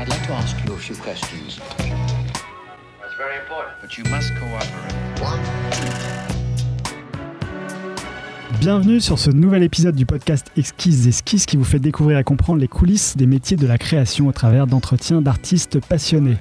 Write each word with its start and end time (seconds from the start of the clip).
I'd 0.00 0.08
like 0.08 0.26
to 0.28 0.32
ask 0.32 0.56
you 0.64 0.72
a 0.72 0.78
few 0.78 0.96
questions. 0.96 1.60
That's 1.76 3.16
very 3.18 3.36
important. 3.36 3.74
But 3.82 3.98
you 3.98 4.04
must 4.04 4.32
cooperate. 4.34 4.72
Bienvenue 8.60 9.00
sur 9.00 9.18
ce 9.18 9.30
nouvel 9.30 9.62
épisode 9.62 9.94
du 9.94 10.06
podcast 10.06 10.50
Exquise 10.56 11.06
Esquisses 11.06 11.44
qui 11.44 11.58
vous 11.58 11.64
fait 11.64 11.80
découvrir 11.80 12.18
et 12.18 12.24
comprendre 12.24 12.60
les 12.60 12.68
coulisses 12.68 13.14
des 13.18 13.26
métiers 13.26 13.58
de 13.58 13.66
la 13.66 13.76
création 13.76 14.28
au 14.28 14.32
travers 14.32 14.66
d'entretiens 14.66 15.20
d'artistes 15.20 15.80
passionnés. 15.86 16.38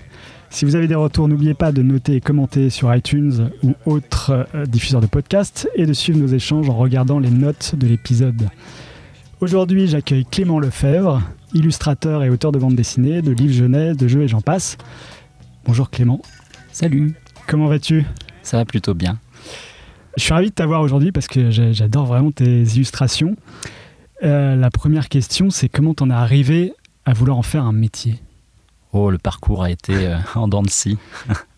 Si 0.50 0.64
vous 0.64 0.78
avez 0.78 0.88
des 0.88 0.96
retours, 0.96 1.28
n'oubliez 1.28 1.54
pas 1.54 1.74
de 1.74 1.82
noter 1.82 2.16
et 2.16 2.22
commenter 2.22 2.70
sur 2.70 2.96
iTunes 2.96 3.52
ou 3.64 3.74
autres 3.86 4.48
euh, 4.56 4.66
diffuseurs 4.68 5.02
de 5.02 5.08
podcasts 5.08 5.70
et 5.76 5.86
de 5.86 5.92
suivre 5.92 6.18
nos 6.18 6.28
échanges 6.28 6.70
en 6.70 6.78
regardant 6.78 7.20
les 7.20 7.30
notes 7.30 7.76
de 7.76 7.88
l'épisode. 7.88 8.48
Aujourd'hui, 9.42 9.88
j'accueille 9.88 10.24
Clément 10.24 10.62
Lefebvre, 10.62 11.22
illustrateur 11.54 12.24
et 12.24 12.30
auteur 12.30 12.52
de 12.52 12.60
bande 12.60 12.76
dessinée, 12.76 13.22
de 13.22 13.32
livres 13.32 13.54
jeunesse, 13.54 13.98
de 13.98 14.08
jeux 14.08 14.24
et 14.24 14.28
j'en 14.28 14.42
passe. 14.42 14.78
Bonjour 15.66 15.90
Clément, 15.90 16.22
Salut, 16.72 17.14
comment 17.48 17.68
vas-tu? 17.68 18.06
Ça 18.44 18.58
va 18.58 18.66
plutôt 18.66 18.94
bien. 18.94 19.20
Je 20.18 20.24
suis 20.24 20.34
ravi 20.34 20.50
de 20.50 20.54
t'avoir 20.54 20.82
aujourd'hui 20.82 21.12
parce 21.12 21.28
que 21.28 21.52
j'adore 21.52 22.06
vraiment 22.06 22.32
tes 22.32 22.64
illustrations. 22.64 23.36
Euh, 24.24 24.56
la 24.56 24.70
première 24.70 25.08
question, 25.10 25.50
c'est 25.50 25.70
comment 25.70 25.94
t'en 25.94 26.10
es 26.10 26.14
arrivé 26.14 26.74
à 27.06 27.14
vouloir 27.14 27.38
en 27.38 27.42
faire 27.42 27.64
un 27.66 27.72
métier? 27.74 28.20
Oh, 28.92 29.12
le 29.12 29.18
parcours 29.20 29.64
a 29.64 29.70
été 29.70 29.94
euh, 30.08 30.18
en 30.36 30.48
dents 30.48 30.64
de 30.64 30.70
scie. 30.70 30.98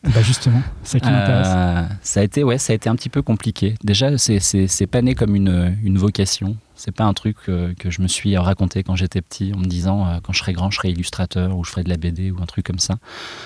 Bah 0.04 0.22
justement, 0.22 0.62
c'est 0.84 1.00
ça 1.00 1.06
qui 1.06 1.12
m'intéresse. 1.12 1.48
Euh, 1.50 1.84
ça 2.02 2.20
a 2.20 2.24
été, 2.24 2.44
ouais, 2.44 2.58
ça 2.58 2.74
a 2.74 2.76
été 2.76 2.90
un 2.90 2.96
petit 2.96 3.10
peu 3.10 3.22
compliqué. 3.22 3.76
Déjà, 3.84 4.18
c'est- 4.18 4.88
pas 4.88 5.02
né 5.02 5.16
comme 5.16 5.36
une, 5.36 5.76
une 5.84 5.98
vocation. 5.98 6.58
C'est 6.84 6.92
pas 6.92 7.04
un 7.04 7.14
truc 7.14 7.38
euh, 7.48 7.76
que 7.78 7.92
je 7.92 8.02
me 8.02 8.08
suis 8.08 8.36
raconté 8.38 8.82
quand 8.82 8.96
j'étais 8.96 9.22
petit 9.22 9.54
en 9.54 9.60
me 9.60 9.66
disant 9.66 10.08
euh, 10.08 10.18
quand 10.24 10.34
je 10.34 10.40
serai 10.40 10.54
grand, 10.54 10.72
je 10.72 10.78
serai 10.78 10.90
illustrateur 10.90 11.56
ou 11.56 11.64
je 11.64 11.70
ferai 11.70 11.84
de 11.84 11.90
la 11.90 11.98
BD 11.98 12.32
ou 12.32 12.42
un 12.42 12.48
truc 12.48 12.66
comme 12.66 12.80
ça. 12.80 12.96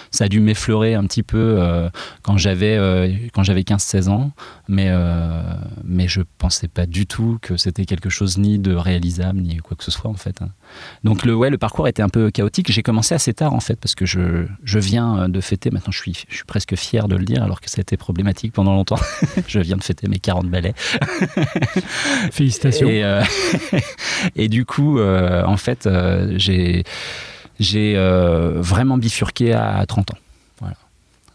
Ça 0.09 0.23
a 0.23 0.27
dû 0.29 0.39
m'effleurer 0.39 0.93
un 0.93 1.03
petit 1.03 1.21
peu 1.21 1.57
euh, 1.59 1.89
quand 2.21 2.37
j'avais 2.37 2.77
euh, 2.77 3.13
quand 3.33 3.43
j'avais 3.43 3.63
15-16 3.63 4.07
ans, 4.07 4.31
mais 4.69 4.87
euh, 4.87 5.41
mais 5.83 6.07
je 6.07 6.21
pensais 6.37 6.69
pas 6.69 6.85
du 6.85 7.07
tout 7.07 7.37
que 7.41 7.57
c'était 7.57 7.85
quelque 7.85 8.09
chose 8.09 8.37
ni 8.37 8.57
de 8.57 8.73
réalisable 8.73 9.41
ni 9.41 9.57
quoi 9.57 9.75
que 9.75 9.83
ce 9.83 9.91
soit 9.91 10.09
en 10.09 10.15
fait. 10.15 10.41
hein. 10.41 10.51
Donc 11.03 11.25
le 11.25 11.35
ouais, 11.35 11.49
le 11.49 11.57
parcours 11.57 11.87
était 11.87 12.01
un 12.01 12.09
peu 12.09 12.31
chaotique. 12.31 12.71
J'ai 12.71 12.83
commencé 12.83 13.15
assez 13.15 13.33
tard 13.33 13.53
en 13.53 13.59
fait 13.59 13.79
parce 13.79 13.95
que 13.95 14.05
je 14.05 14.45
je 14.63 14.79
viens 14.79 15.29
de 15.29 15.41
fêter. 15.41 15.71
Maintenant, 15.71 15.91
je 15.91 15.99
suis 15.99 16.25
je 16.29 16.35
suis 16.35 16.45
presque 16.45 16.75
fier 16.75 17.07
de 17.07 17.15
le 17.15 17.25
dire 17.25 17.43
alors 17.43 17.61
que 17.61 17.69
ça 17.69 17.79
a 17.79 17.81
été 17.81 17.97
problématique 17.97 18.53
pendant 18.53 18.73
longtemps. 18.73 18.99
je 19.47 19.59
viens 19.59 19.77
de 19.77 19.83
fêter 19.83 20.07
mes 20.07 20.19
40 20.19 20.47
ballets. 20.47 20.73
Félicitations. 22.31 22.89
Et, 22.89 23.03
euh, 23.03 23.21
et 24.35 24.47
du 24.47 24.65
coup, 24.65 24.99
euh, 24.99 25.43
en 25.45 25.57
fait, 25.57 25.87
euh, 25.87 26.33
j'ai 26.37 26.83
j'ai 27.59 27.93
euh, 27.95 28.53
vraiment 28.57 28.97
bifurqué 28.97 29.53
à 29.53 29.85
30 29.85 30.11
ans. 30.11 30.17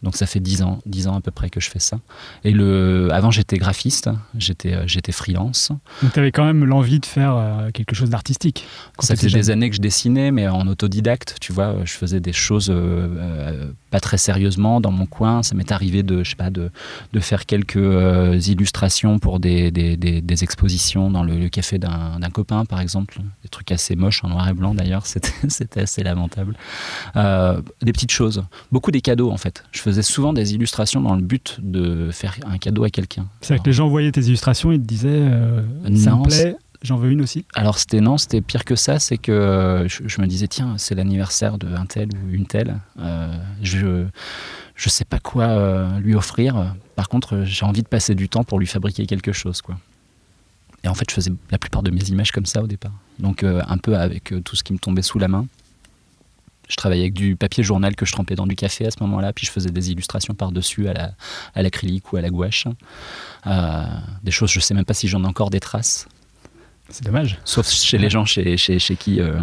Donc 0.03 0.15
ça 0.15 0.25
fait 0.25 0.39
10 0.39 0.63
ans, 0.63 0.79
10 0.85 1.07
ans 1.07 1.15
à 1.15 1.21
peu 1.21 1.31
près 1.31 1.49
que 1.49 1.59
je 1.59 1.69
fais 1.69 1.79
ça. 1.79 1.99
Et 2.43 2.51
le, 2.51 3.09
avant 3.11 3.29
j'étais 3.29 3.57
graphiste, 3.57 4.09
j'étais 4.35 4.73
euh, 4.73 4.83
j'étais 4.87 5.11
freelance. 5.11 5.71
Donc 6.01 6.13
t'avais 6.13 6.31
quand 6.31 6.45
même 6.45 6.65
l'envie 6.65 6.99
de 6.99 7.05
faire 7.05 7.35
euh, 7.35 7.71
quelque 7.71 7.95
chose 7.95 8.09
d'artistique. 8.09 8.65
Ça 8.99 9.15
t'étais 9.15 9.29
fait 9.29 9.37
des 9.37 9.49
années 9.51 9.69
que 9.69 9.75
je 9.75 9.81
dessinais, 9.81 10.31
mais 10.31 10.47
en 10.47 10.67
autodidacte, 10.67 11.35
tu 11.39 11.53
vois, 11.53 11.75
je 11.85 11.93
faisais 11.93 12.19
des 12.19 12.33
choses 12.33 12.71
euh, 12.71 13.71
pas 13.91 13.99
très 13.99 14.17
sérieusement 14.17 14.81
dans 14.81 14.91
mon 14.91 15.05
coin. 15.05 15.43
Ça 15.43 15.53
m'est 15.53 15.71
arrivé 15.71 16.01
de, 16.01 16.23
je 16.23 16.31
sais 16.31 16.35
pas, 16.35 16.49
de, 16.49 16.71
de 17.13 17.19
faire 17.19 17.45
quelques 17.45 17.75
euh, 17.77 18.39
illustrations 18.39 19.19
pour 19.19 19.39
des, 19.39 19.69
des, 19.69 19.97
des- 19.97 20.21
des 20.21 20.43
expositions 20.43 21.11
dans 21.11 21.23
le, 21.23 21.37
le 21.37 21.49
café 21.49 21.77
d'un 21.77 22.19
copain, 22.33 22.65
par 22.65 22.79
exemple. 22.81 23.19
Des 23.43 23.49
trucs 23.49 23.71
assez 23.71 23.95
moches 23.95 24.23
en 24.23 24.29
noir 24.29 24.47
et 24.49 24.53
blanc 24.53 24.73
d'ailleurs, 24.73 25.05
c'était 25.11 25.31
c'était 25.49 25.81
assez 25.81 26.01
lamentable. 26.03 26.55
Euh, 27.15 27.61
des 27.81 27.91
petites 27.93 28.11
choses, 28.11 28.43
beaucoup 28.71 28.91
des 28.91 29.01
cadeaux 29.01 29.31
en 29.31 29.37
fait. 29.37 29.63
Je 29.71 29.81
faisais 29.81 30.01
souvent 30.01 30.33
des 30.33 30.53
illustrations 30.53 31.01
dans 31.01 31.15
le 31.15 31.21
but 31.21 31.59
de 31.61 32.09
faire 32.11 32.35
un 32.47 32.57
cadeau 32.57 32.83
à 32.83 32.89
quelqu'un. 32.89 33.27
C'est-à-dire 33.41 33.63
que 33.63 33.69
les 33.69 33.73
gens 33.73 33.87
voyaient 33.89 34.11
tes 34.11 34.21
illustrations 34.21 34.71
et 34.71 34.77
te 34.79 34.83
disaient 34.85 35.09
euh, 35.11 35.61
ça 35.95 36.11
Non, 36.11 36.19
me 36.19 36.23
plaît, 36.27 36.55
j'en 36.81 36.97
veux 36.97 37.11
une 37.11 37.21
aussi. 37.21 37.45
Alors 37.53 37.77
c'était 37.77 38.01
non, 38.01 38.17
c'était 38.17 38.41
pire 38.41 38.65
que 38.65 38.75
ça, 38.75 38.99
c'est 38.99 39.17
que 39.17 39.31
euh, 39.31 39.87
je, 39.87 40.21
me 40.21 40.27
disais 40.27 40.47
tiens 40.47 40.75
c'est 40.77 40.95
l'anniversaire 40.95 41.57
de 41.57 41.67
un 41.73 41.85
tel 41.85 42.09
ou 42.15 42.29
une 42.33 42.45
telle, 42.45 42.79
euh, 42.99 43.35
je 43.61 44.05
je 44.75 44.89
sais 44.89 45.05
pas 45.05 45.19
quoi 45.19 45.45
euh, 45.45 45.99
lui 45.99 46.15
offrir. 46.15 46.75
Par 46.95 47.09
contre 47.09 47.43
j'ai 47.43 47.65
envie 47.65 47.83
de 47.83 47.87
passer 47.87 48.15
du 48.15 48.29
temps 48.29 48.43
pour 48.43 48.59
lui 48.59 48.67
fabriquer 48.67 49.05
quelque 49.05 49.31
chose 49.31 49.61
quoi. 49.61 49.77
Et 50.83 50.87
en 50.87 50.95
fait 50.95 51.09
je 51.09 51.15
faisais 51.15 51.31
la 51.51 51.57
plupart 51.59 51.83
de 51.83 51.91
mes 51.91 52.03
images 52.09 52.31
comme 52.31 52.47
ça 52.47 52.63
au 52.63 52.67
départ, 52.67 52.93
donc 53.19 53.43
un 53.43 53.77
peu 53.77 53.95
avec 53.95 54.33
tout 54.43 54.55
ce 54.55 54.63
qui 54.63 54.73
me 54.73 54.79
tombait 54.79 55.03
sous 55.03 55.19
la 55.19 55.27
main. 55.27 55.45
Je 56.67 56.77
travaillais 56.77 57.03
avec 57.03 57.13
du 57.13 57.35
papier 57.35 57.63
journal 57.63 57.95
que 57.97 58.05
je 58.05 58.13
trempais 58.13 58.35
dans 58.35 58.47
du 58.47 58.55
café 58.55 58.87
à 58.87 58.91
ce 58.91 58.97
moment-là, 59.01 59.33
puis 59.33 59.45
je 59.45 59.51
faisais 59.51 59.69
des 59.71 59.91
illustrations 59.91 60.33
par-dessus 60.33 60.87
à 60.87 60.93
la- 60.93 61.11
à 61.53 61.61
l'acrylique 61.61 62.13
ou 62.13 62.17
à 62.17 62.21
la 62.21 62.29
gouache. 62.29 62.65
Des 64.23 64.31
choses, 64.31 64.49
je 64.51 64.59
sais 64.61 64.73
même 64.73 64.85
pas 64.85 64.93
si 64.93 65.07
j'en 65.09 65.21
ai 65.23 65.27
encore 65.27 65.49
des 65.49 65.59
traces. 65.59 66.07
C'est 66.91 67.05
dommage. 67.05 67.37
Sauf 67.45 67.69
chez 67.69 67.97
les 67.97 68.09
gens 68.09 68.25
chez, 68.25 68.57
chez, 68.57 68.77
chez 68.79 68.95
qui, 68.95 69.19
euh, 69.21 69.39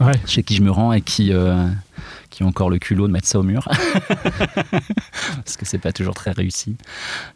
Ouais. 0.00 0.12
chez 0.26 0.42
qui 0.42 0.54
je 0.56 0.62
me 0.62 0.70
rends 0.70 0.92
et 0.92 1.00
qui, 1.02 1.32
euh, 1.32 1.68
qui 2.30 2.44
ont 2.44 2.48
encore 2.48 2.70
le 2.70 2.78
culot 2.78 3.08
de 3.08 3.12
mettre 3.12 3.26
ça 3.28 3.38
au 3.38 3.42
mur. 3.42 3.68
parce 4.70 5.56
que 5.56 5.66
c'est 5.66 5.78
pas 5.78 5.92
toujours 5.92 6.14
très 6.14 6.30
réussi. 6.30 6.76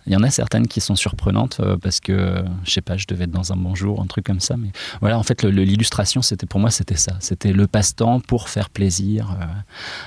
Il 0.06 0.12
y 0.12 0.16
en 0.16 0.22
a 0.22 0.30
certaines 0.30 0.66
qui 0.69 0.80
sont 0.80 0.94
surprenantes 0.97 1.58
euh, 1.60 1.76
parce 1.76 2.00
que, 2.00 2.42
je 2.64 2.70
sais 2.70 2.80
pas, 2.80 2.97
je 2.97 3.06
devais 3.06 3.24
être 3.24 3.30
dans 3.30 3.52
un 3.52 3.56
bon 3.56 3.74
jour, 3.74 4.00
un 4.00 4.06
truc 4.06 4.24
comme 4.24 4.41
ça. 4.41 4.56
Mais 4.56 4.70
voilà, 5.00 5.19
en 5.19 5.22
fait, 5.22 5.44
l'illustration, 5.44 6.22
c'était 6.22 6.47
pour 6.47 6.60
moi, 6.60 6.70
c'était 6.70 6.97
ça. 6.97 7.12
C'était 7.20 7.53
le 7.53 7.66
passe-temps 7.66 8.20
pour 8.20 8.48
faire 8.48 8.70
plaisir 8.70 9.36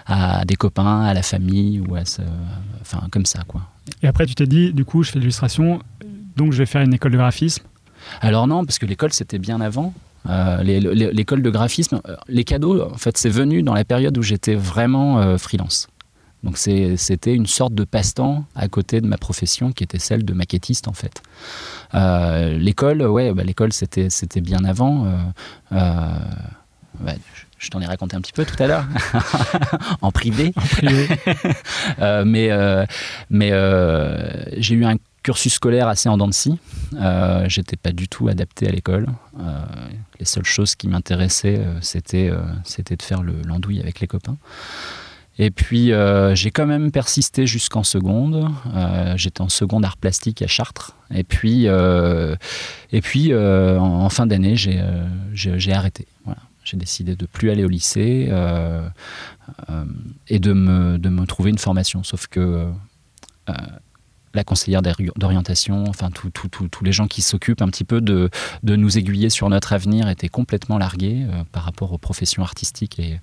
à 0.08 0.44
des 0.46 0.56
copains, 0.56 1.02
à 1.02 1.14
la 1.14 1.22
famille 1.24 1.82
ou 1.82 1.96
à 1.96 2.06
ce, 2.06 2.22
enfin, 2.82 3.08
comme 3.12 3.26
ça, 3.26 3.44
quoi. 3.48 3.62
Et 4.02 4.08
après 4.08 4.26
tu 4.26 4.36
t'es 4.36 4.46
dit, 4.46 4.72
du 4.72 4.86
coup 4.86 5.02
je 5.04 5.12
fais 5.12 5.18
l'illustration, 5.20 5.82
donc 6.38 6.54
je 6.54 6.60
vais 6.60 6.68
faire 6.68 6.82
une 6.84 6.94
école 6.94 7.12
de 7.12 7.18
graphisme. 7.18 7.64
Alors 8.22 8.48
non, 8.48 8.66
parce 8.66 8.80
que 8.80 8.86
l'école 8.86 9.14
c'était 9.14 9.40
bien 9.40 9.62
avant. 9.62 9.94
Euh, 10.30 10.62
L'école 10.64 11.42
de 11.42 11.50
graphisme, 11.50 12.02
euh, 12.08 12.16
les 12.28 12.44
cadeaux, 12.44 12.84
en 12.84 12.98
fait, 12.98 13.18
c'est 13.18 13.30
venu 13.30 13.64
dans 13.64 13.74
la 13.74 13.86
période 13.86 14.18
où 14.18 14.22
j'étais 14.22 14.54
vraiment 14.56 15.20
euh, 15.22 15.38
freelance. 15.38 15.88
Donc 16.44 16.58
c'était 16.58 17.34
une 17.34 17.48
sorte 17.48 17.74
de 17.74 17.84
passe-temps 17.84 18.46
à 18.56 18.68
côté 18.70 19.02
de 19.02 19.08
ma 19.08 19.18
profession 19.18 19.72
qui 19.74 19.84
était 19.84 20.00
celle 20.00 20.24
de 20.24 20.34
maquettiste 20.34 20.88
en 20.88 20.94
fait. 20.94 21.22
Euh, 21.96 22.58
l'école, 22.58 23.02
ouais, 23.02 23.34
bah, 23.34 23.44
l'école 23.44 23.74
c'était 23.74 24.10
c'était 24.10 24.40
bien 24.42 24.64
avant. 24.64 25.06
bah, 25.72 27.14
je- 27.34 27.46
je 27.58 27.70
t'en 27.70 27.82
ai 27.82 27.86
raconté 27.86 28.16
un 28.16 28.22
petit 28.22 28.32
peu 28.32 28.46
tout 28.46 28.56
à 28.64 28.68
l'heure 28.68 28.86
en 30.02 30.12
privé. 30.12 30.54
En 30.56 30.62
privé. 30.62 31.08
Euh, 32.00 32.24
mais 32.26 32.52
euh, 32.52 32.86
mais 33.30 33.50
euh, 33.52 34.30
j'ai 34.58 34.76
eu 34.76 34.86
un 34.86 34.96
cursus 35.30 35.54
scolaire 35.54 35.88
assez 35.88 36.10
en 36.10 36.18
dents 36.18 36.28
de 36.28 36.34
scie. 36.34 36.58
Euh, 36.96 37.46
J'étais 37.48 37.76
pas 37.76 37.92
du 37.92 38.08
tout 38.08 38.30
adapté 38.30 38.68
à 38.68 38.72
l'école. 38.72 39.06
Euh, 39.40 39.60
les 40.20 40.26
seules 40.26 40.44
choses 40.44 40.74
qui 40.74 40.88
m'intéressaient, 40.88 41.60
euh, 41.60 41.78
c'était 41.82 42.32
c'était 42.64 42.96
de 42.96 43.04
faire 43.04 43.22
le- 43.22 43.44
l'andouille 43.46 43.80
avec 43.80 44.00
les 44.00 44.08
copains. 44.08 44.38
Et 45.38 45.52
puis 45.52 45.92
j'ai 46.34 46.50
quand 46.52 46.66
même 46.66 46.92
persisté 46.92 47.46
jusqu'en 47.46 47.84
seconde. 47.84 48.50
J'étais 49.18 49.42
en 49.42 49.50
seconde 49.50 49.86
art 49.86 49.98
plastique 49.98 50.42
à 50.42 50.48
Chartres. 50.48 50.96
Et 51.14 51.24
puis 51.24 51.66
et 51.68 53.02
puis 53.02 53.34
en, 53.36 54.10
fin 54.10 54.26
d'année, 54.26 54.56
j'ai 54.56 55.72
arrêté. 55.72 56.08
J'ai 56.66 56.76
décidé 56.78 57.16
de 57.16 57.26
plus 57.28 57.52
aller 57.52 57.64
au 57.64 57.70
lycée. 57.70 58.30
et 60.28 60.40
de 60.40 60.54
me, 60.54 60.98
de 60.98 61.10
me 61.10 61.26
trouver 61.26 61.52
une 61.52 61.58
formation. 61.60 62.04
Sauf 62.04 62.26
que 62.28 62.68
la 64.34 64.44
conseillère 64.44 64.82
d'ori- 64.82 65.10
d'orientation, 65.16 65.86
enfin 65.88 66.10
tous 66.12 66.84
les 66.84 66.92
gens 66.92 67.08
qui 67.08 67.22
s'occupent 67.22 67.62
un 67.62 67.68
petit 67.68 67.84
peu 67.84 68.02
de, 68.02 68.30
nous 68.64 68.98
aiguiller 68.98 69.30
sur 69.30 69.50
notre 69.50 69.74
avenir 69.74 70.08
étaient 70.10 70.30
complètement 70.30 70.78
largués 70.78 71.26
euh, 71.28 71.44
par 71.52 71.64
rapport 71.64 71.92
aux 71.92 71.98
professions 71.98 72.44
artistiques. 72.44 73.00
Et, 73.00 73.20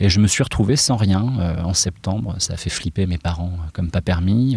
je 0.00 0.20
me 0.20 0.26
suis 0.26 0.42
retrouvé 0.42 0.76
sans 0.76 0.96
rien 0.96 1.32
euh, 1.38 1.62
en 1.62 1.74
septembre. 1.74 2.34
Ça 2.38 2.54
a 2.54 2.56
fait 2.56 2.70
flipper 2.70 3.06
mes 3.06 3.18
parents 3.18 3.52
euh, 3.52 3.70
comme 3.72 3.90
pas 3.90 4.00
permis. 4.00 4.56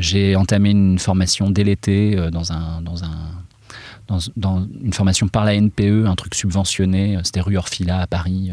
J'ai 0.00 0.36
entamé 0.36 0.70
une 0.70 0.98
formation 0.98 1.50
dès 1.50 1.64
l'été 1.64 2.16
dans 2.30 2.52
un... 2.52 2.80
Dans 2.82 3.04
un 3.04 3.10
dans, 4.06 4.18
dans 4.36 4.68
une 4.82 4.92
formation 4.92 5.28
par 5.28 5.46
la 5.46 5.58
NPE, 5.58 6.04
un 6.04 6.14
truc 6.14 6.34
subventionné, 6.34 7.18
c'était 7.22 7.40
rue 7.40 7.56
Orfila 7.56 8.00
à 8.00 8.06
Paris, 8.06 8.50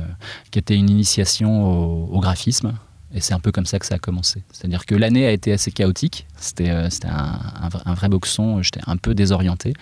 qui 0.49 0.59
était 0.59 0.77
une 0.77 0.89
initiation 0.89 1.65
au 2.09 2.19
graphisme. 2.21 2.73
Et 3.13 3.19
c'est 3.19 3.33
un 3.33 3.39
peu 3.39 3.51
comme 3.51 3.65
ça 3.65 3.79
que 3.79 3.85
ça 3.85 3.95
a 3.95 3.99
commencé. 3.99 4.43
C'est-à-dire 4.51 4.85
que 4.85 4.95
l'année 4.95 5.25
a 5.25 5.31
été 5.31 5.51
assez 5.51 5.71
chaotique. 5.71 6.27
C'était 6.37 6.69
euh, 6.69 6.89
un 7.03 7.93
vrai 7.93 8.09
boxon. 8.09 8.61
J'étais 8.61 8.81
un 8.87 8.97
peu 8.97 9.13
désorienté. 9.13 9.73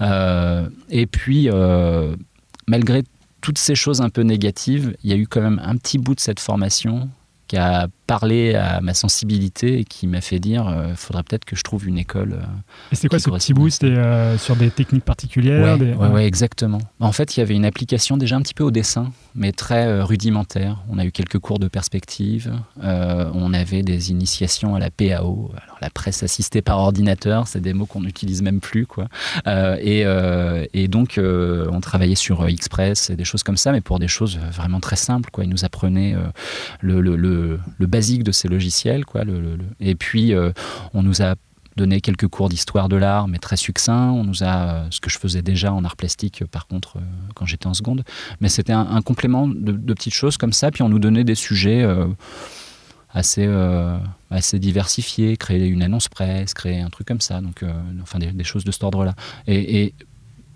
Euh, 0.00 0.68
et 0.88 1.06
puis, 1.06 1.48
euh, 1.50 2.14
malgré 2.66 3.02
toutes 3.40 3.58
ces 3.58 3.74
choses 3.74 4.00
un 4.00 4.10
peu 4.10 4.22
négatives, 4.22 4.96
il 5.02 5.10
y 5.10 5.12
a 5.12 5.16
eu 5.16 5.26
quand 5.26 5.40
même 5.40 5.60
un 5.64 5.76
petit 5.76 5.98
bout 5.98 6.14
de 6.14 6.20
cette 6.20 6.40
formation 6.40 7.08
qui 7.50 7.56
a 7.56 7.88
parlé 8.06 8.54
à 8.54 8.80
ma 8.80 8.94
sensibilité 8.94 9.80
et 9.80 9.84
qui 9.84 10.06
m'a 10.06 10.20
fait 10.20 10.38
dire 10.38 10.72
il 10.88 10.94
faudrait 10.94 11.24
peut-être 11.24 11.44
que 11.44 11.56
je 11.56 11.64
trouve 11.64 11.88
une 11.88 11.98
école. 11.98 12.38
et 12.92 12.94
c'était 12.94 13.08
quoi 13.08 13.18
ce 13.18 13.28
petit 13.28 13.52
bout 13.54 13.70
C'était 13.70 13.96
sur 14.38 14.54
des 14.54 14.70
techniques 14.70 15.04
particulières 15.04 15.76
Oui, 15.80 15.92
ouais, 15.92 16.26
exactement. 16.26 16.80
En 17.00 17.10
fait, 17.10 17.36
il 17.36 17.40
y 17.40 17.42
avait 17.42 17.56
une 17.56 17.64
application 17.64 18.16
déjà 18.16 18.36
un 18.36 18.42
petit 18.42 18.54
peu 18.54 18.62
au 18.62 18.70
dessin, 18.70 19.10
mais 19.34 19.50
très 19.50 20.00
rudimentaire. 20.00 20.78
On 20.90 20.98
a 20.98 21.04
eu 21.04 21.10
quelques 21.10 21.40
cours 21.40 21.58
de 21.58 21.66
perspective, 21.66 22.52
on 22.80 23.52
avait 23.52 23.82
des 23.82 24.12
initiations 24.12 24.76
à 24.76 24.78
la 24.78 24.90
PAO. 24.90 25.50
Alors, 25.62 25.78
la 25.80 25.90
presse 25.90 26.22
assistée 26.22 26.62
par 26.62 26.78
ordinateur, 26.78 27.48
c'est 27.48 27.60
des 27.60 27.72
mots 27.72 27.86
qu'on 27.86 28.02
n'utilise 28.02 28.42
même 28.42 28.60
plus. 28.60 28.86
Quoi. 28.86 29.08
et, 29.46 30.04
et, 30.72 30.88
donc, 30.88 31.18
on 31.18 31.80
travaillait 31.80 32.14
sur 32.14 32.46
Express 32.46 33.10
et 33.10 33.16
des 33.16 33.24
choses 33.24 33.42
comme 33.42 33.56
ça, 33.56 33.72
mais 33.72 33.80
pour 33.80 33.98
des 33.98 34.08
choses 34.08 34.38
vraiment 34.52 34.78
très 34.78 34.96
simples. 34.96 35.30
Quoi. 35.32 35.44
Ils 35.44 35.50
nous 35.50 35.64
apprenaient 35.64 36.16
le, 36.80 37.00
le, 37.00 37.16
le, 37.16 37.39
le 37.78 37.86
de 38.22 38.32
ces 38.32 38.48
logiciels. 38.48 39.04
Quoi, 39.04 39.22
et 39.80 39.94
puis, 39.94 40.34
euh, 40.34 40.52
on 40.94 41.02
nous 41.02 41.22
a 41.22 41.34
donné 41.76 42.00
quelques 42.00 42.26
cours 42.26 42.48
d'histoire 42.48 42.88
de 42.88 42.96
l'art, 42.96 43.28
mais 43.28 43.38
très 43.38 43.56
succincts. 43.56 44.10
On 44.10 44.24
nous 44.24 44.42
a, 44.42 44.46
euh, 44.46 44.86
ce 44.90 45.00
que 45.00 45.10
je 45.10 45.18
faisais 45.18 45.42
déjà 45.42 45.72
en 45.72 45.84
art 45.84 45.96
plastique, 45.96 46.44
par 46.46 46.66
contre, 46.66 46.96
euh, 46.96 47.00
quand 47.34 47.46
j'étais 47.46 47.66
en 47.66 47.74
seconde. 47.74 48.04
Mais 48.40 48.48
c'était 48.48 48.72
un, 48.72 49.02
complément 49.02 49.48
de, 49.48 49.72
petites 49.94 50.14
choses 50.14 50.36
comme 50.36 50.52
ça. 50.52 50.70
Puis 50.70 50.82
on 50.82 50.88
nous 50.88 50.98
donnait 50.98 51.24
des 51.24 51.34
sujets 51.34 51.86
assez, 53.12 53.48
assez 54.30 54.58
diversifiés, 54.58 55.36
créer 55.36 55.66
une 55.66 55.82
annonce 55.82 56.08
presse, 56.08 56.54
créer 56.54 56.80
un 56.80 56.90
truc 56.90 57.06
comme 57.06 57.20
ça. 57.20 57.40
Donc, 57.40 57.64
enfin, 58.02 58.18
des, 58.18 58.44
choses 58.44 58.64
de 58.64 58.72
cet 58.72 58.84
ordre-là. 58.84 59.14
Et, 59.46 59.94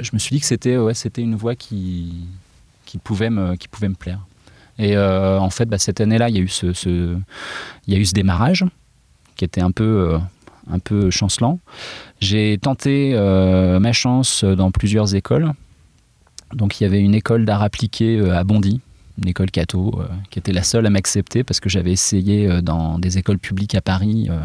je 0.00 0.10
me 0.12 0.18
suis 0.18 0.34
dit 0.34 0.40
que 0.40 0.46
c'était 0.46 0.76
ouais, 0.76 0.92
une 1.18 1.36
voie 1.36 1.54
qui, 1.54 2.26
qui, 2.84 2.98
pouvait 2.98 3.30
me, 3.30 3.54
qui 3.54 3.68
pouvait 3.68 3.88
me 3.88 3.94
plaire. 3.94 4.26
Et 4.78 4.96
euh, 4.96 5.38
en 5.38 5.50
fait, 5.50 5.66
bah, 5.66 5.78
cette 5.78 6.00
année-là, 6.00 6.28
il 6.28 6.36
y 6.36 6.38
a 6.38 6.42
eu 6.42 6.48
ce, 6.48 7.16
démarrage 8.12 8.64
qui 9.36 9.44
était 9.44 9.60
un 9.60 9.70
peu, 9.70 10.12
euh, 10.12 10.18
un 10.70 10.78
peu 10.78 11.10
chancelant. 11.10 11.58
J'ai 12.20 12.58
tenté 12.58 13.12
euh, 13.14 13.78
ma 13.78 13.92
chance 13.92 14.44
dans 14.44 14.70
plusieurs 14.70 15.14
écoles. 15.14 15.52
Donc 16.52 16.80
il 16.80 16.84
y 16.84 16.86
avait 16.86 17.00
une 17.00 17.14
école 17.14 17.44
d'art 17.44 17.62
appliqué 17.62 18.20
à 18.30 18.44
Bondy, 18.44 18.80
une 19.22 19.28
école 19.28 19.50
catho, 19.50 20.00
euh, 20.00 20.08
qui 20.30 20.38
était 20.38 20.52
la 20.52 20.64
seule 20.64 20.86
à 20.86 20.90
m'accepter 20.90 21.44
parce 21.44 21.60
que 21.60 21.68
j'avais 21.68 21.92
essayé 21.92 22.48
euh, 22.48 22.60
dans 22.60 22.98
des 22.98 23.18
écoles 23.18 23.38
publiques 23.38 23.74
à 23.74 23.80
Paris 23.80 24.28
euh, 24.28 24.38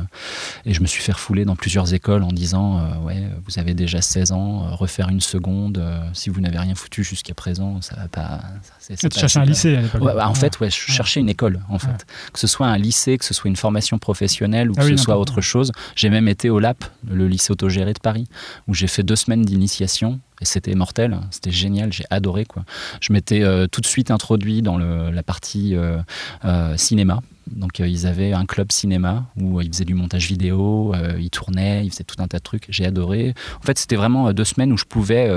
et 0.66 0.74
je 0.74 0.82
me 0.82 0.86
suis 0.86 1.02
fait 1.02 1.12
refouler 1.12 1.44
dans 1.44 1.56
plusieurs 1.56 1.94
écoles 1.94 2.24
en 2.24 2.32
disant 2.32 2.82
ouais 3.04 3.24
vous 3.46 3.60
avez 3.60 3.74
déjà 3.74 4.02
16 4.02 4.32
ans, 4.32 4.76
refaire 4.76 5.10
une 5.10 5.22
seconde 5.22 5.84
si 6.14 6.30
vous 6.30 6.40
n'avez 6.42 6.60
rien 6.60 6.76
foutu 6.76 7.04
jusqu'à 7.04 7.34
présent 7.34 7.82
ça 7.82 7.96
va 7.96 8.08
pas. 8.08 8.42
tu 8.88 9.20
cherchais 9.20 9.40
un 9.40 9.46
lycée 9.46 9.76
à 9.76 9.82
l'époque. 9.82 10.04
Bah, 10.04 10.30
en 10.30 10.34
fait 10.36 10.60
ouais 10.60 10.70
je 10.70 10.76
cherchais 10.76 11.20
une 11.20 11.30
école 11.30 11.62
en 11.70 11.80
fait 11.80 12.06
que 12.32 12.40
ce 12.40 12.48
soit 12.48 12.68
un 12.68 12.78
lycée, 12.78 13.18
que 13.18 13.26
ce 13.26 13.34
soit 13.34 13.50
une 13.50 13.56
formation 13.56 13.98
professionnelle 13.98 14.70
ou 14.70 14.74
ah 14.78 14.82
que 14.82 14.90
ce 14.90 14.98
soit 14.98 15.18
autre 15.18 15.42
chose. 15.42 15.72
J'ai 15.96 16.10
même 16.10 16.28
été 16.28 16.50
au 16.50 16.60
LAP, 16.60 16.84
le 17.10 17.28
lycée 17.28 17.52
autogéré 17.52 17.94
de 17.94 18.00
Paris, 18.00 18.28
où 18.68 18.74
j'ai 18.74 18.88
fait 18.88 19.04
deux 19.04 19.16
semaines 19.16 19.44
d'initiation 19.44 20.20
et 20.42 20.46
c'était 20.46 20.76
mortel, 20.76 21.18
c'était 21.32 21.52
génial, 21.52 21.92
j'ai 21.92 22.06
adoré 22.10 22.46
quoi. 22.46 22.64
Je 23.02 23.14
m'étais 23.14 23.44
euh, 23.44 23.68
tout 23.68 23.82
de 23.82 23.86
suite 23.86 24.12
introduit 24.12 24.62
dans 24.62 24.78
le, 24.78 25.12
la 25.12 25.24
partie 25.24 25.76
euh, 25.76 25.98
euh, 26.46 26.78
cinéma. 26.78 27.22
Donc 27.52 27.80
ils 27.80 28.08
avaient 28.08 28.34
un 28.34 28.46
club 28.46 28.72
cinéma 28.72 29.26
où 29.38 29.62
ils 29.62 29.72
faisaient 29.72 29.86
du 29.86 29.94
montage 29.94 30.28
vidéo, 30.28 30.94
ils 31.20 31.30
tournaient, 31.30 31.86
ils 31.86 31.92
faisaient 31.92 32.04
tout 32.04 32.22
un 32.22 32.28
tas 32.28 32.38
de 32.38 32.44
trucs. 32.44 32.66
J'ai 32.70 32.86
adoré. 32.86 33.34
En 33.62 33.66
fait, 33.66 33.78
c'était 33.78 33.96
vraiment 33.96 34.32
deux 34.34 34.44
semaines 34.44 34.72
où 34.72 34.78
je 34.78 34.86
pouvais, 34.86 35.30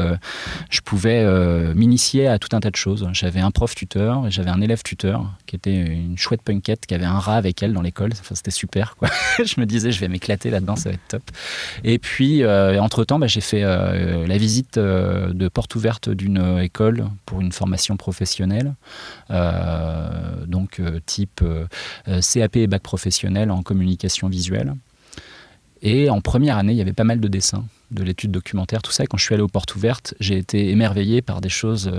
je 0.71 0.81
pouvais 0.81 1.25
m'initier 1.75 2.29
à 2.29 2.39
tout 2.39 2.55
un 2.55 2.61
tas 2.61 2.71
de 2.71 2.77
choses. 2.77 3.09
J'avais 3.13 3.41
un 3.41 3.51
prof 3.51 3.75
tuteur 3.75 4.27
et 4.27 4.31
j'avais 4.31 4.51
un 4.51 4.61
élève 4.61 4.83
tuteur 4.83 5.31
qui 5.47 5.57
était 5.57 5.75
une 5.75 6.19
chouette 6.19 6.43
punkette 6.43 6.87
qui 6.87 6.95
avait 6.95 7.05
un 7.05 7.19
rat 7.19 7.37
avec 7.37 7.63
elle 7.63 7.73
dans 7.73 7.83
l'école. 7.83 8.11
Enfin, 8.13 8.35
c'était 8.35 8.51
super. 8.51 8.97
Quoi. 8.97 9.09
je 9.45 9.61
me 9.61 9.67
disais, 9.67 9.93
je 9.93 10.01
vais 10.01 10.09
m'éclater 10.09 10.51
là-dedans, 10.51 10.77
ça 10.77 10.91
va 10.91 10.95
être 10.95 11.09
top. 11.09 11.23
Et 11.85 11.99
puis, 11.99 12.45
entre 12.47 13.05
temps, 13.05 13.19
bah, 13.19 13.27
j'ai 13.27 13.41
fait 13.41 13.63
la 13.63 14.39
visite 14.39 14.79
euh, 14.79 15.33
de 15.33 15.49
porte 15.49 15.75
ouverte 15.75 16.09
d'une 16.09 16.59
école 16.61 17.07
pour 17.27 17.41
une 17.41 17.53
formation 17.53 17.97
professionnelle, 17.97 18.75
euh, 19.31 20.45
donc 20.47 20.81
euh, 20.81 21.01
type 21.05 21.43
CAP 22.05 22.57
et 22.57 22.67
bac 22.67 22.83
professionnel 22.83 23.51
en 23.51 23.63
communication 23.63 24.29
visuelle. 24.29 24.75
Et 25.83 26.11
en 26.11 26.21
première 26.21 26.59
année, 26.59 26.73
il 26.73 26.79
y 26.79 26.81
avait 26.81 26.93
pas 26.93 27.05
mal 27.05 27.21
de 27.21 27.29
dessins, 27.29 27.65
de 27.91 28.05
l'étude 28.05 28.31
documentaire, 28.31 28.83
tout 28.83 28.93
ça. 28.93 29.05
Et 29.05 29.07
quand 29.07 29.17
je 29.17 29.25
suis 29.25 29.35
allé 29.35 29.43
aux 29.43 29.49
portes 29.49 29.75
ouvertes, 29.75 30.15
j'ai 30.21 30.37
été 30.37 30.71
émerveillé 30.71 31.23
par 31.23 31.41
des 31.41 31.49
choses, 31.49 31.91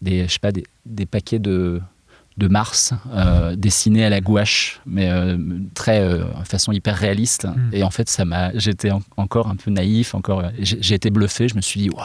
des, 0.00 0.26
je 0.26 0.32
sais 0.32 0.40
pas, 0.40 0.50
des, 0.50 1.06
paquets 1.06 1.38
de, 1.38 1.80
de 2.38 2.48
Mars 2.48 2.92
dessinés 3.54 4.04
à 4.04 4.10
la 4.10 4.20
gouache, 4.20 4.80
mais 4.84 5.08
très 5.74 6.08
de 6.08 6.24
façon 6.44 6.72
hyper 6.72 6.96
réaliste. 6.96 7.46
Hmm. 7.46 7.70
Et 7.72 7.84
en 7.84 7.90
fait, 7.90 8.08
ça 8.08 8.24
m'a, 8.24 8.50
j'étais 8.58 8.90
encore 9.16 9.46
un 9.46 9.54
peu 9.54 9.70
naïf, 9.70 10.16
encore, 10.16 10.42
j'ai 10.58 10.94
été 10.94 11.10
bluffé. 11.10 11.46
Je 11.46 11.54
me 11.54 11.60
suis 11.60 11.80
dit, 11.80 11.88
waouh, 11.88 12.02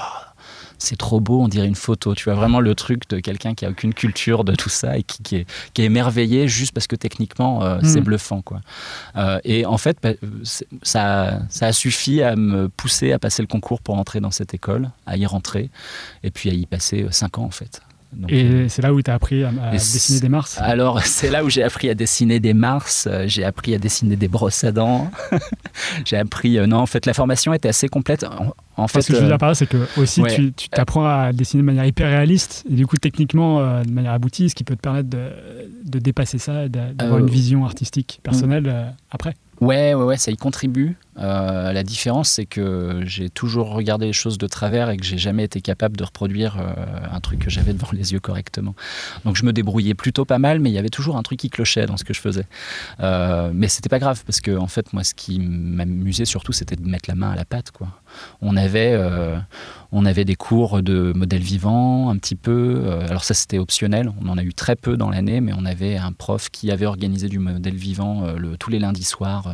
c'est 0.78 0.96
trop 0.96 1.20
beau, 1.20 1.42
on 1.42 1.48
dirait 1.48 1.68
une 1.68 1.76
photo. 1.76 2.14
Tu 2.16 2.26
vois 2.26 2.36
vraiment 2.36 2.60
le 2.60 2.76
truc 2.76 3.10
de 3.10 3.20
quelqu'un 3.20 3.54
qui 3.56 3.66
a 3.66 3.70
aucune 3.70 3.94
culture 3.94 4.44
de 4.44 4.56
tout 4.56 4.70
ça 4.70 4.98
et 4.98 5.04
qui, 5.04 5.36
est, 5.36 5.46
qui 5.74 5.82
est 5.82 5.86
émerveillé 5.86 6.48
juste 6.48 6.74
parce 6.74 6.88
que 6.88 6.96
techniquement 6.96 7.64
euh, 7.64 7.80
c'est 7.84 8.02
hmm. 8.02 8.04
bluffant. 8.04 8.42
Quoi. 8.42 8.62
Euh, 9.16 9.40
et 9.44 9.66
en 9.66 9.78
fait, 9.78 9.98
bah, 10.02 10.14
ça, 10.84 11.40
ça 11.50 11.68
a 11.68 11.74
suffi 11.74 12.22
à 12.22 12.36
me 12.36 12.70
pousser 12.70 13.12
à 13.12 13.20
passer 13.20 13.42
le 13.42 13.48
concours 13.48 13.82
pour 13.82 13.96
entrer 13.96 14.20
dans 14.20 14.32
cette 14.32 14.54
école, 14.54 14.92
à 15.06 15.18
y 15.18 15.26
rentrer 15.26 15.70
et 16.24 16.32
puis 16.32 16.50
à 16.50 16.54
y 16.54 16.66
passer 16.66 17.04
euh, 17.04 17.12
cinq 17.12 17.38
ans 17.38 17.44
en 17.44 17.52
fait 17.52 17.82
et 18.30 18.70
c'est 18.70 18.82
là 18.82 18.94
où 18.94 19.02
tu 19.02 19.12
as 19.12 19.14
appris 19.14 19.44
à, 19.44 19.52
dessiner 19.72 20.20
des 20.20 20.30
Mars 20.30 20.58
Alors, 20.60 21.02
c'est 21.06 21.30
là 21.30 21.44
où 21.44 21.50
j'ai 21.50 21.64
appris 21.64 21.90
à 21.90 21.94
dessiner 21.94 22.40
des 22.40 22.54
Mars, 22.54 23.08
euh, 23.10 23.26
j'ai 23.28 23.44
appris 23.44 23.76
à 23.76 23.78
dessiner 23.78 24.16
des 24.16 24.28
brosses 24.28 24.64
à 24.64 24.72
dents. 24.72 25.12
j'ai 26.06 26.18
appris. 26.18 26.58
Euh, 26.58 26.68
non, 26.68 26.78
en 26.78 26.86
fait, 26.86 27.06
la 27.06 27.14
formation 27.14 27.54
était 27.54 27.70
assez 27.70 27.88
complète. 27.88 28.26
En, 28.76 28.88
fait, 28.88 29.02
ce 29.02 29.08
que 29.08 29.16
je 29.16 29.20
veux 29.20 29.26
dire 29.26 29.36
euh, 29.36 29.38
par 29.38 29.50
là, 29.50 29.56
c'est 29.56 29.68
que 29.68 29.88
aussi 29.98 30.22
tu 30.56 30.70
t'apprends 30.70 31.06
à 31.06 31.34
dessiner 31.34 31.62
de 31.62 31.66
manière 31.66 31.86
hyper 31.86 32.08
réaliste 32.08 32.64
et 32.70 32.74
du 32.74 32.88
coup, 32.88 32.98
techniquement, 32.98 33.84
de 33.84 33.92
manière 33.92 34.14
aboutie, 34.14 34.50
ce 34.50 34.56
qui 34.56 34.64
peut 34.64 34.76
te 34.76 34.82
permettre 34.82 35.10
de, 35.10 35.30
de 35.86 36.00
dépasser 36.00 36.38
ça 36.38 36.66
et 36.66 36.70
d'avoir 36.70 37.20
une 37.20 37.30
vision 37.30 37.66
artistique 37.66 38.20
personnelle 38.24 38.94
après. 39.12 39.36
Ouais, 39.60 39.96
ouais, 39.96 40.04
ouais, 40.04 40.18
ça 40.18 40.32
y 40.32 40.38
contribue. 40.38 40.96
Euh, 41.20 41.74
la 41.74 41.84
différence, 41.84 42.30
c'est 42.30 42.46
que 42.46 43.02
j'ai 43.06 43.30
toujours 43.30 43.72
regardé 43.72 44.06
les 44.06 44.14
choses 44.14 44.38
de 44.38 44.48
travers 44.48 44.90
et 44.90 44.98
que 44.98 45.04
j'ai 45.04 45.18
jamais 45.18 45.44
été 45.44 45.62
capable 45.62 45.98
de 45.98 46.04
reproduire 46.04 46.58
euh, 46.60 46.74
un 47.12 47.20
truc 47.20 47.40
que 47.40 47.50
j'avais 47.50 47.74
devant 47.74 47.90
les 47.92 48.14
yeux 48.14 48.20
correctement. 48.20 48.76
Donc 49.26 49.36
je 49.36 49.46
me 49.46 49.54
débrouillais 49.54 49.94
plutôt 49.94 50.26
pas 50.26 50.40
mal, 50.40 50.60
mais 50.60 50.70
il 50.70 50.74
y 50.74 50.78
avait 50.78 50.90
toujours 50.90 51.18
un 51.18 51.24
truc 51.24 51.40
qui 51.40 51.50
clochait 51.50 51.86
dans 51.86 51.98
ce 51.98 52.04
que 52.04 52.14
je 52.14 52.22
faisais. 52.22 52.46
Euh, 53.00 53.52
mais 53.54 53.68
c'était 53.68 53.90
pas 53.90 54.00
grave 54.00 54.24
parce 54.26 54.42
que 54.42 54.56
en 54.58 54.68
fait, 54.68 54.94
moi, 54.94 55.04
ce 55.04 55.14
qui 55.14 55.40
m'amusait 55.40 56.26
surtout, 56.26 56.54
c'était 56.54 56.76
de 56.76 56.88
mettre 56.88 57.10
la 57.10 57.16
main 57.16 57.32
à 57.32 57.36
la 57.36 57.46
pâte. 57.46 57.72
On 58.42 58.56
avait, 58.56 58.94
euh, 58.94 59.38
on 59.92 60.06
avait 60.06 60.26
des 60.26 60.36
cours 60.36 60.82
de 60.82 61.12
modèle 61.14 61.42
vivant 61.42 62.10
un 62.10 62.18
petit 62.18 62.36
peu. 62.36 63.00
Alors 63.10 63.24
ça, 63.24 63.34
c'était 63.34 63.60
optionnel. 63.60 64.12
On 64.22 64.30
en 64.30 64.38
a 64.38 64.44
eu 64.44 64.54
très 64.54 64.76
peu 64.76 64.98
dans 64.98 65.10
l'année, 65.10 65.42
mais 65.42 65.52
on 65.56 65.66
avait 65.66 65.98
un 65.98 66.12
prof 66.12 66.50
qui 66.50 66.72
avait 66.72 66.86
organisé 66.86 67.28
du 67.28 67.40
modèle 67.40 67.76
vivant 67.76 68.26
tous 68.60 68.70
les 68.70 68.80
lundis 68.80 69.04
soirs 69.04 69.54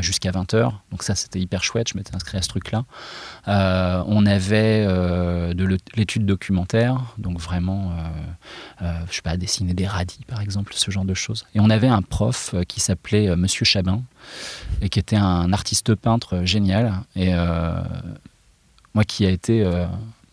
jusqu'à 0.00 0.30
20h. 0.30 0.72
Donc 0.90 1.02
ça, 1.02 1.14
c'était 1.14 1.40
hyper 1.40 1.62
chouette. 1.62 1.88
Je 1.88 1.96
m'étais 1.96 2.14
inscrit 2.14 2.38
à 2.38 2.42
ce 2.42 2.48
truc-là. 2.48 2.84
on 3.46 4.26
avait 4.26 4.86
de 4.86 5.78
l'étude 5.94 6.26
documentaire, 6.26 7.14
donc 7.18 7.38
vraiment, 7.38 7.94
je 8.80 9.14
sais 9.14 9.22
pas, 9.22 9.36
dessiner 9.36 9.74
des 9.74 9.86
radis, 9.86 10.20
par 10.26 10.40
exemple, 10.40 10.72
ce 10.74 10.90
genre 10.90 11.04
de 11.04 11.14
choses. 11.14 11.46
Et 11.54 11.60
on 11.60 11.70
avait 11.70 11.88
un 11.88 12.02
prof 12.02 12.54
qui 12.68 12.80
s'appelait 12.80 13.34
Monsieur 13.36 13.64
Chabin 13.64 14.02
et 14.80 14.88
qui 14.88 14.98
était 14.98 15.16
un 15.16 15.52
artiste 15.52 15.94
peintre 15.94 16.42
génial. 16.44 16.92
Et 17.16 17.34
euh, 17.34 17.82
moi, 18.94 19.04
qui 19.04 19.26
a 19.26 19.30
été, 19.30 19.62
euh, 19.62 19.86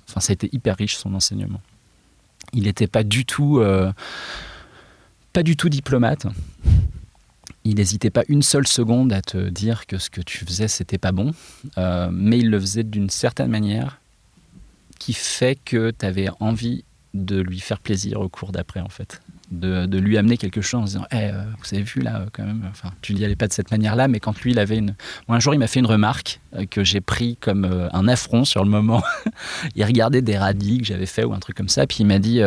enfin, 0.10 0.20
ça 0.20 0.32
a 0.32 0.34
été 0.34 0.50
hyper 0.52 0.78
riche 0.78 0.98
son 0.98 1.14
enseignement. 1.14 1.62
Il 2.54 2.64
n'était 2.64 2.86
euh, 2.86 2.88
pas 2.88 3.04
du 3.04 3.26
tout 3.26 3.62
diplomate. 5.70 6.28
Il 7.68 7.76
n'hésitait 7.76 8.12
pas 8.12 8.24
une 8.30 8.44
seule 8.44 8.66
seconde 8.66 9.12
à 9.12 9.22
te 9.22 9.50
dire 9.50 9.88
que 9.88 9.98
ce 9.98 10.10
que 10.10 10.22
tu 10.22 10.46
faisais, 10.46 10.70
c'était 10.70 10.98
pas 10.98 11.12
bon, 11.12 11.34
mais 11.76 12.40
il 12.40 12.50
le 12.50 12.60
faisait 12.62 12.84
d'une 12.84 13.10
certaine 13.10 13.50
manière 13.50 14.00
qui 15.00 15.12
fait 15.12 15.60
que 15.66 15.92
tu 15.92 16.06
avais 16.06 16.30
envie 16.40 16.86
de 17.14 17.42
lui 17.42 17.60
faire 17.60 17.80
plaisir 17.80 18.22
au 18.22 18.30
cours 18.30 18.54
d'après, 18.54 18.80
en 18.80 18.90
fait. 18.90 19.22
De, 19.52 19.98
lui 19.98 20.18
amener 20.18 20.38
quelque 20.38 20.62
chose 20.62 20.82
en 20.82 20.84
disant 20.84 21.06
hey, 21.10 21.32
euh, 21.32 21.44
vous 21.58 21.74
avez 21.74 21.84
vu 21.84 22.02
là 22.02 22.26
quand 22.34 22.44
même 22.44 22.68
enfin 22.70 22.92
tu 23.02 23.14
n'y 23.14 23.24
allais 23.24 23.38
pas 23.38 23.48
de 23.48 23.54
cette 23.54 23.72
manière 23.72 23.96
là 23.96 24.10
mais 24.10 24.20
quand 24.20 24.38
lui 24.42 24.52
il 24.52 24.60
avait 24.60 24.78
une 24.78 24.94
un 25.30 25.40
jour 25.40 25.54
il 25.54 25.58
m'a 25.58 25.68
fait 25.68 25.80
une 25.80 25.86
remarque 25.86 26.42
euh, 26.54 26.66
que 26.66 26.84
j'ai 26.84 27.00
pris 27.00 27.38
comme 27.38 27.64
euh, 27.64 27.88
un 27.94 28.10
affront 28.10 28.44
sur 28.44 28.66
le 28.66 28.70
moment. 28.70 29.02
Il 29.76 29.86
regardait 29.86 30.22
des 30.22 30.38
radis 30.38 30.80
que 30.80 30.86
j'avais 30.86 31.06
fait 31.06 31.24
ou 31.24 31.34
un 31.34 31.40
truc 31.40 31.56
comme 31.56 31.70
ça 31.70 31.88
puis 31.88 32.00
il 32.02 32.08
m'a 32.08 32.20
dit 32.20 32.42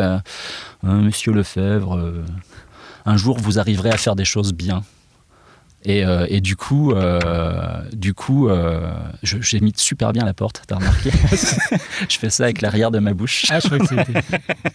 monsieur 0.83 1.33
Lefebvre 1.33 2.23
un 3.07 3.17
jour 3.17 3.39
vous 3.39 3.59
arriverez 3.59 3.89
à 3.89 3.97
faire 3.97 4.15
des 4.15 4.27
choses 4.27 4.53
bien 4.53 4.83
Et, 5.85 6.05
euh, 6.05 6.27
et 6.29 6.43
du 6.43 6.57
coup, 6.57 6.93
euh, 6.93 7.83
du 7.93 8.13
coup, 8.13 8.49
euh, 8.49 8.93
j'ai 9.23 9.61
mis 9.61 9.73
super 9.77 10.13
bien 10.13 10.25
la 10.25 10.35
porte. 10.35 10.63
T'as 10.67 10.77
remarqué 10.77 11.11
Je 12.09 12.19
fais 12.19 12.29
ça 12.29 12.45
avec 12.45 12.61
l'arrière 12.61 12.91
de 12.91 12.99
ma 12.99 13.15
bouche. 13.15 13.47
Ah, 13.49 13.61
je 13.61 13.67
crois 13.67 13.79
que 13.79 13.87
c'était. 13.87 14.21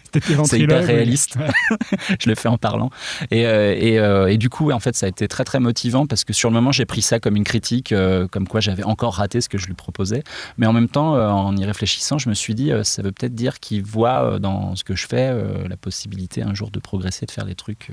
C'était 0.06 0.20
tes 0.20 0.44
C'est 0.46 0.60
hyper 0.60 0.84
réaliste. 0.84 1.38
je 2.20 2.28
le 2.28 2.34
fais 2.34 2.48
en 2.48 2.58
parlant. 2.58 2.90
Et, 3.30 3.46
euh, 3.46 4.30
et, 4.30 4.34
et 4.34 4.38
du 4.38 4.50
coup, 4.50 4.72
en 4.72 4.80
fait, 4.80 4.96
ça 4.96 5.06
a 5.06 5.10
été 5.10 5.28
très 5.28 5.44
très 5.44 5.60
motivant 5.60 6.08
parce 6.08 6.24
que 6.24 6.34
sur 6.34 6.50
le 6.50 6.56
moment, 6.56 6.72
j'ai 6.72 6.86
pris 6.86 7.04
ça 7.04 7.20
comme 7.20 7.36
une 7.36 7.44
critique, 7.44 7.94
comme 8.32 8.48
quoi 8.48 8.60
j'avais 8.60 8.84
encore 8.84 9.16
raté 9.16 9.42
ce 9.42 9.50
que 9.50 9.60
je 9.60 9.68
lui 9.68 9.76
proposais. 9.76 10.24
Mais 10.58 10.66
en 10.66 10.74
même 10.74 10.90
temps, 10.90 11.14
en 11.14 11.56
y 11.56 11.66
réfléchissant, 11.66 12.18
je 12.18 12.30
me 12.30 12.34
suis 12.34 12.56
dit, 12.56 12.72
ça 12.84 13.04
veut 13.04 13.12
peut-être 13.12 13.36
dire 13.36 13.60
qu'il 13.60 13.84
voit 13.84 14.40
dans 14.40 14.76
ce 14.76 14.84
que 14.84 14.96
je 14.96 15.06
fais 15.06 15.32
la 15.68 15.78
possibilité 15.78 16.42
un 16.42 16.56
jour 16.56 16.72
de 16.72 16.80
progresser, 16.80 17.28
de 17.28 17.32
faire 17.32 17.46
des 17.46 17.56
trucs, 17.56 17.92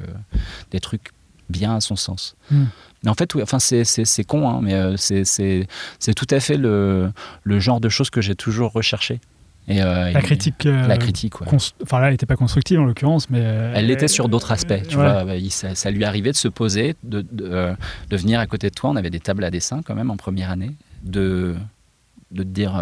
des 0.70 0.80
trucs 0.80 1.10
bien 1.50 1.76
à 1.76 1.80
son 1.80 1.96
sens. 1.96 2.34
Hmm. 2.50 2.64
Mais 3.04 3.10
en 3.10 3.14
fait, 3.14 3.34
oui, 3.34 3.42
enfin, 3.42 3.58
c'est, 3.58 4.24
con, 4.24 4.48
hein, 4.48 4.60
mais 4.62 4.74
euh, 4.74 4.96
c'est, 4.96 5.66
tout 6.14 6.26
à 6.30 6.40
fait 6.40 6.56
le, 6.56 7.10
le 7.44 7.60
genre 7.60 7.80
de 7.80 7.88
choses 7.88 8.10
que 8.10 8.20
j'ai 8.20 8.34
toujours 8.34 8.72
recherché. 8.72 9.20
Et, 9.68 9.80
euh, 9.82 10.10
La 10.10 10.22
critique. 10.22 10.66
euh, 10.66 10.86
La 10.88 10.96
critique, 10.96 11.40
ouais. 11.40 11.46
Enfin, 11.82 12.00
là, 12.00 12.06
elle 12.06 12.14
n'était 12.14 12.26
pas 12.26 12.34
constructive 12.36 12.80
en 12.80 12.84
l'occurrence, 12.84 13.30
mais. 13.30 13.38
euh, 13.42 13.72
Elle 13.76 13.86
l'était 13.86 14.08
sur 14.08 14.28
d'autres 14.28 14.50
aspects. 14.50 14.74
Tu 14.88 14.96
ouais. 14.96 15.02
vois, 15.02 15.24
Bah, 15.24 15.36
il- 15.36 15.50
ça, 15.52 15.74
ça 15.76 15.90
lui 15.92 16.04
arrivait 16.04 16.32
de 16.32 16.36
se 16.36 16.48
poser, 16.48 16.96
de, 17.04 17.20
de, 17.30 17.74
de 18.10 18.16
venir 18.16 18.40
à 18.40 18.46
côté 18.46 18.70
de 18.70 18.74
toi. 18.74 18.90
On 18.90 18.96
avait 18.96 19.10
des 19.10 19.20
tables 19.20 19.44
à 19.44 19.50
dessin 19.50 19.80
quand 19.84 19.94
même 19.94 20.10
en 20.10 20.16
première 20.16 20.50
année, 20.50 20.72
de, 21.04 21.54
de 22.32 22.42
te 22.42 22.48
dire 22.48 22.72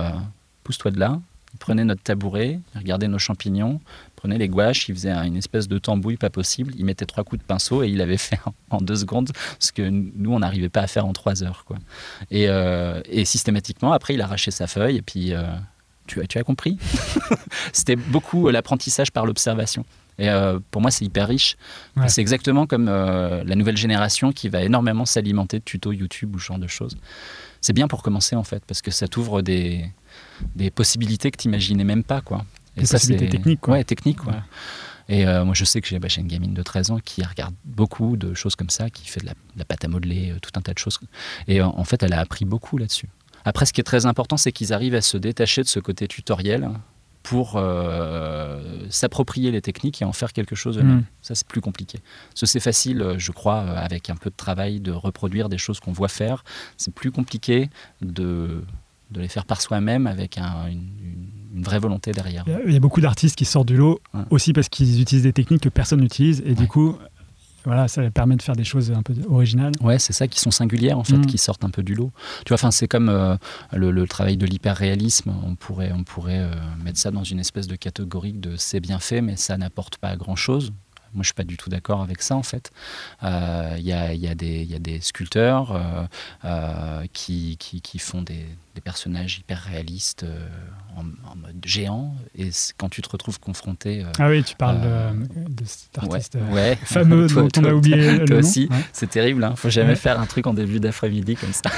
pousse-toi 0.65 0.91
de 0.91 0.99
là. 0.99 1.21
Il 1.53 1.59
prenait 1.59 1.85
notre 1.85 2.03
tabouret, 2.03 2.61
il 2.75 2.79
regardait 2.79 3.09
nos 3.09 3.19
champignons, 3.19 3.81
prenait 4.21 4.39
les 4.39 4.49
gouaches, 4.49 4.89
il 4.89 4.95
faisait 4.95 5.11
un- 5.11 5.25
une 5.25 5.37
espèce 5.37 5.67
de 5.67 5.79
tambouille 5.79 6.17
pas 6.19 6.29
possible. 6.31 6.75
Il 6.77 6.85
mettait 6.85 7.07
trois 7.07 7.25
coups 7.25 7.41
de 7.41 7.47
pinceau 7.47 7.83
et 7.83 7.89
il 7.89 8.00
avait 8.03 8.17
fait 8.29 8.39
en, 8.71 8.81
deux 8.83 8.97
secondes 8.97 9.31
ce 9.59 9.73
que 9.73 9.83
nous 9.89 10.33
on 10.33 10.41
n'arrivait 10.41 10.69
pas 10.69 10.83
à 10.83 10.87
faire 10.87 11.07
en 11.07 11.12
trois 11.15 11.43
heures. 11.43 11.65
Quoi. 11.67 11.79
Et, 12.31 12.49
euh, 12.49 13.00
et 13.07 13.25
systématiquement, 13.25 13.93
après, 13.93 14.15
il 14.15 14.21
arrachait 14.21 14.50
sa 14.50 14.67
feuille 14.67 14.97
et 14.99 15.03
puis. 15.03 15.33
euh, 15.35 15.43
tu, 16.07 16.21
as, 16.21 16.27
tu 16.27 16.39
as 16.39 16.43
compris? 16.43 16.77
C'était 17.73 17.95
beaucoup 17.97 18.49
euh, 18.49 18.53
l'apprentissage 18.53 19.12
par 19.12 19.27
l'observation. 19.27 19.85
Et 20.19 20.29
euh, 20.29 20.59
pour 20.73 20.83
moi, 20.83 20.91
c'est 20.91 21.05
hyper 21.05 21.29
riche. 21.29 21.57
Ouais. 21.97 22.09
C'est 22.09 22.21
exactement 22.21 22.67
comme 22.67 22.89
euh, 22.89 23.45
la 23.45 23.55
nouvelle 23.55 23.77
génération 23.77 24.33
qui 24.33 24.49
va 24.49 24.61
énormément 24.62 25.07
s'alimenter 25.07 25.61
de 25.61 25.65
tutos 25.65 25.93
YouTube 25.93 26.35
ou 26.35 26.39
ce 26.41 26.47
genre 26.47 26.59
de 26.59 26.67
choses. 26.67 26.97
C'est 27.61 27.73
bien 27.73 27.87
pour 27.89 28.03
commencer, 28.03 28.35
en 28.37 28.43
fait, 28.43 28.62
parce 28.67 28.83
que 28.83 28.91
ça 28.91 29.07
t'ouvre 29.07 29.41
des, 29.41 29.85
des 30.57 30.71
possibilités 30.71 31.31
que 31.31 31.37
tu 31.39 31.47
n'imaginais 31.49 31.85
même 31.85 32.03
pas. 32.03 32.21
Quoi. 32.23 32.45
Des 32.81 32.87
possibilités 32.89 33.29
techniques, 33.29 33.61
quoi. 33.61 33.75
Ouais, 33.75 33.85
techniques. 33.85 34.25
ouais. 34.27 34.33
Ouais. 34.33 34.41
Et 35.09 35.27
euh, 35.27 35.45
moi, 35.45 35.55
je 35.55 35.65
sais 35.65 35.81
que 35.81 35.89
j'ai 35.89 35.99
bah, 35.99 36.07
une 36.17 36.29
gamine 36.29 36.55
de 36.55 36.63
13 36.63 36.93
ans 36.93 36.99
qui 37.05 37.23
regarde 37.25 37.55
beaucoup 37.65 38.17
de 38.17 38.33
choses 38.35 38.55
comme 38.55 38.71
ça, 38.71 38.91
qui 38.91 39.09
fait 39.09 39.21
de 39.21 39.27
la, 39.27 39.33
de 39.33 39.39
la 39.59 39.65
pâte 39.65 39.85
à 39.85 39.89
modeler, 39.89 40.31
euh, 40.31 40.39
tout 40.41 40.53
un 40.57 40.61
tas 40.63 40.73
de 40.73 40.79
choses. 40.79 41.01
Et 41.49 41.61
en 41.63 41.83
fait, 41.85 42.03
elle 42.05 42.13
a 42.13 42.21
appris 42.21 42.45
beaucoup 42.45 42.79
là-dessus. 42.79 43.09
Après, 43.45 43.67
ce 43.67 43.73
qui 43.73 43.81
est 43.81 43.85
très 43.85 44.07
important, 44.07 44.37
c'est 44.37 44.53
qu'ils 44.53 44.73
arrivent 44.73 44.95
à 44.95 45.01
se 45.01 45.17
détacher 45.17 45.63
de 45.63 45.67
ce 45.69 45.81
côté 45.81 46.07
tutoriel 46.07 46.71
pour 47.25 47.55
euh, 47.57 48.87
s'approprier 48.89 49.51
les 49.51 49.61
techniques 49.61 50.01
et 50.01 50.05
en 50.05 50.13
faire 50.13 50.33
quelque 50.33 50.55
chose 50.55 50.79
eux-mêmes. 50.79 50.99
Mm. 50.99 51.05
Ça, 51.23 51.35
c'est 51.35 51.47
plus 51.47 51.61
compliqué. 51.61 51.99
C'est 52.35 52.61
facile, 52.61 53.15
je 53.19 53.33
crois, 53.33 53.61
avec 53.61 54.11
un 54.11 54.17
peu 54.17 54.31
de 54.31 54.37
travail, 54.37 54.81
de 54.81 54.93
reproduire 54.93 55.49
des 55.49 55.59
choses 55.59 55.81
qu'on 55.81 55.93
voit 55.93 56.09
faire. 56.09 56.45
C'est 56.77 56.95
plus 56.95 57.11
compliqué 57.11 57.69
de, 58.01 58.63
de 59.11 59.21
les 59.21 59.29
faire 59.29 59.45
par 59.45 59.61
soi-même 59.61 60.07
avec 60.07 60.39
un- 60.39 60.67
une, 60.69 60.79
une- 61.03 61.29
une 61.54 61.62
vraie 61.62 61.78
volonté 61.78 62.12
derrière. 62.12 62.45
Il 62.66 62.73
y 62.73 62.76
a- 62.76 62.80
beaucoup 62.80 63.00
d'artistes 63.00 63.37
qui 63.37 63.45
sortent 63.45 63.69
du 63.69 63.76
lot 63.76 64.00
Ouais. 64.14 64.21
aussi 64.30 64.52
parce 64.52 64.69
qu'ils 64.69 65.00
utilisent 65.00 65.25
des 65.25 65.33
techniques 65.33 65.62
que 65.62 65.69
personne 65.69 66.00
n'utilise 66.00 66.42
et 66.47 66.54
du 66.54 66.66
coup, 66.69 66.97
voilà, 67.64 67.88
ça 67.88 68.00
leur 68.00 68.11
permet 68.11 68.37
de 68.37 68.42
faire 68.42 68.57
des 68.57 68.64
choses 68.64 68.90
un 68.90 69.02
peu 69.02 69.14
originales. 69.28 69.73
Ouais, 69.83 69.99
c'est 69.99 70.12
ça 70.14 70.26
qui 70.28 70.40
sont 70.40 70.50
singulières 70.50 70.99
en 70.99 71.04
fait, 71.04 71.19
Mm. 71.19 71.26
qui 71.26 71.37
sortent 71.38 71.62
un 71.64 71.69
peu 71.71 71.83
du 71.83 71.95
lot. 71.95 72.11
Tu 72.47 72.49
vois, 72.50 72.54
enfin, 72.54 72.71
c'est 72.71 72.88
comme 72.88 73.09
euh, 73.11 73.37
le, 73.73 73.90
le 73.90 74.07
travail 74.09 74.37
de 74.38 74.47
l'hyperréalisme. 74.47 75.35
On 75.47 75.57
pourrait, 75.57 75.92
on 75.92 76.02
pourrait 76.04 76.38
euh, 76.38 76.52
mettre 76.83 76.99
ça 76.99 77.11
dans 77.11 77.25
une 77.25 77.38
espèce 77.38 77.66
de 77.66 77.76
catégorie 77.76 78.33
de 78.33 78.57
c'est 78.57 78.80
bien 78.80 78.99
fait, 78.99 79.21
mais 79.21 79.37
ça 79.37 79.59
n'apporte 79.59 79.99
pas 79.99 80.16
grand 80.16 80.37
chose. 80.37 80.73
Moi, 81.12 81.23
je 81.23 81.26
suis 81.26 81.35
pas 81.35 81.42
du 81.45 81.57
tout 81.57 81.69
d'accord 81.69 82.00
avec 82.02 82.23
ça 82.23 82.37
en 82.37 82.42
fait. 82.45 82.71
Euh, 83.25 83.75
Il 83.78 83.85
y, 83.85 83.92
a, 83.92 84.14
il 84.14 84.21
y 84.21 84.28
a 84.28 84.35
des- 84.37 84.62
il 84.62 84.71
y 84.71 84.76
a 84.76 84.78
des 84.78 85.00
sculpteurs 85.00 85.76
qui, 87.12 87.57
qui, 87.59 87.80
qui 87.80 87.99
font 87.99 88.23
des, 88.23 88.47
des 88.75 88.81
personnages 88.81 89.39
hyper 89.39 89.59
réalistes 89.62 90.23
euh, 90.23 90.47
en, 90.97 91.03
en 91.31 91.37
mode 91.37 91.57
géant, 91.65 92.15
et 92.39 92.50
quand 92.79 92.89
tu 92.89 93.03
te 93.03 93.09
retrouves 93.09 93.41
confronté, 93.41 94.05
euh, 94.05 94.09
Ah 94.19 94.29
oui, 94.29 94.43
tu 94.45 94.55
parles 94.57 94.81
Euh, 94.83 95.12
de, 95.12 95.53
de 95.53 95.65
cet 95.65 95.99
ouais, 96.03 96.09
artiste 96.15 96.37
euh, 96.37 96.53
ouais, 96.55 96.77
fameux 96.85 97.27
Toi- 97.27 97.43
dont 97.43 97.49
on 97.59 97.62
toi- 97.62 97.71
a 97.71 97.75
oublié 97.75 98.19
le 98.19 98.25
toi 98.25 98.37
nom. 98.37 98.41
aussi. 98.41 98.69
Ouais. 98.71 98.77
c'est 98.93 99.11
terrible, 99.11 99.43
hein. 99.45 99.55
faut 99.57 99.71
jamais 99.71 99.91
Ouais. 99.91 99.97
faire 99.97 100.21
un 100.21 100.27
truc 100.27 100.47
en 100.47 100.55
début 100.55 100.79
d'après-midi 100.81 101.35
comme 101.37 101.53
ça. 101.53 101.71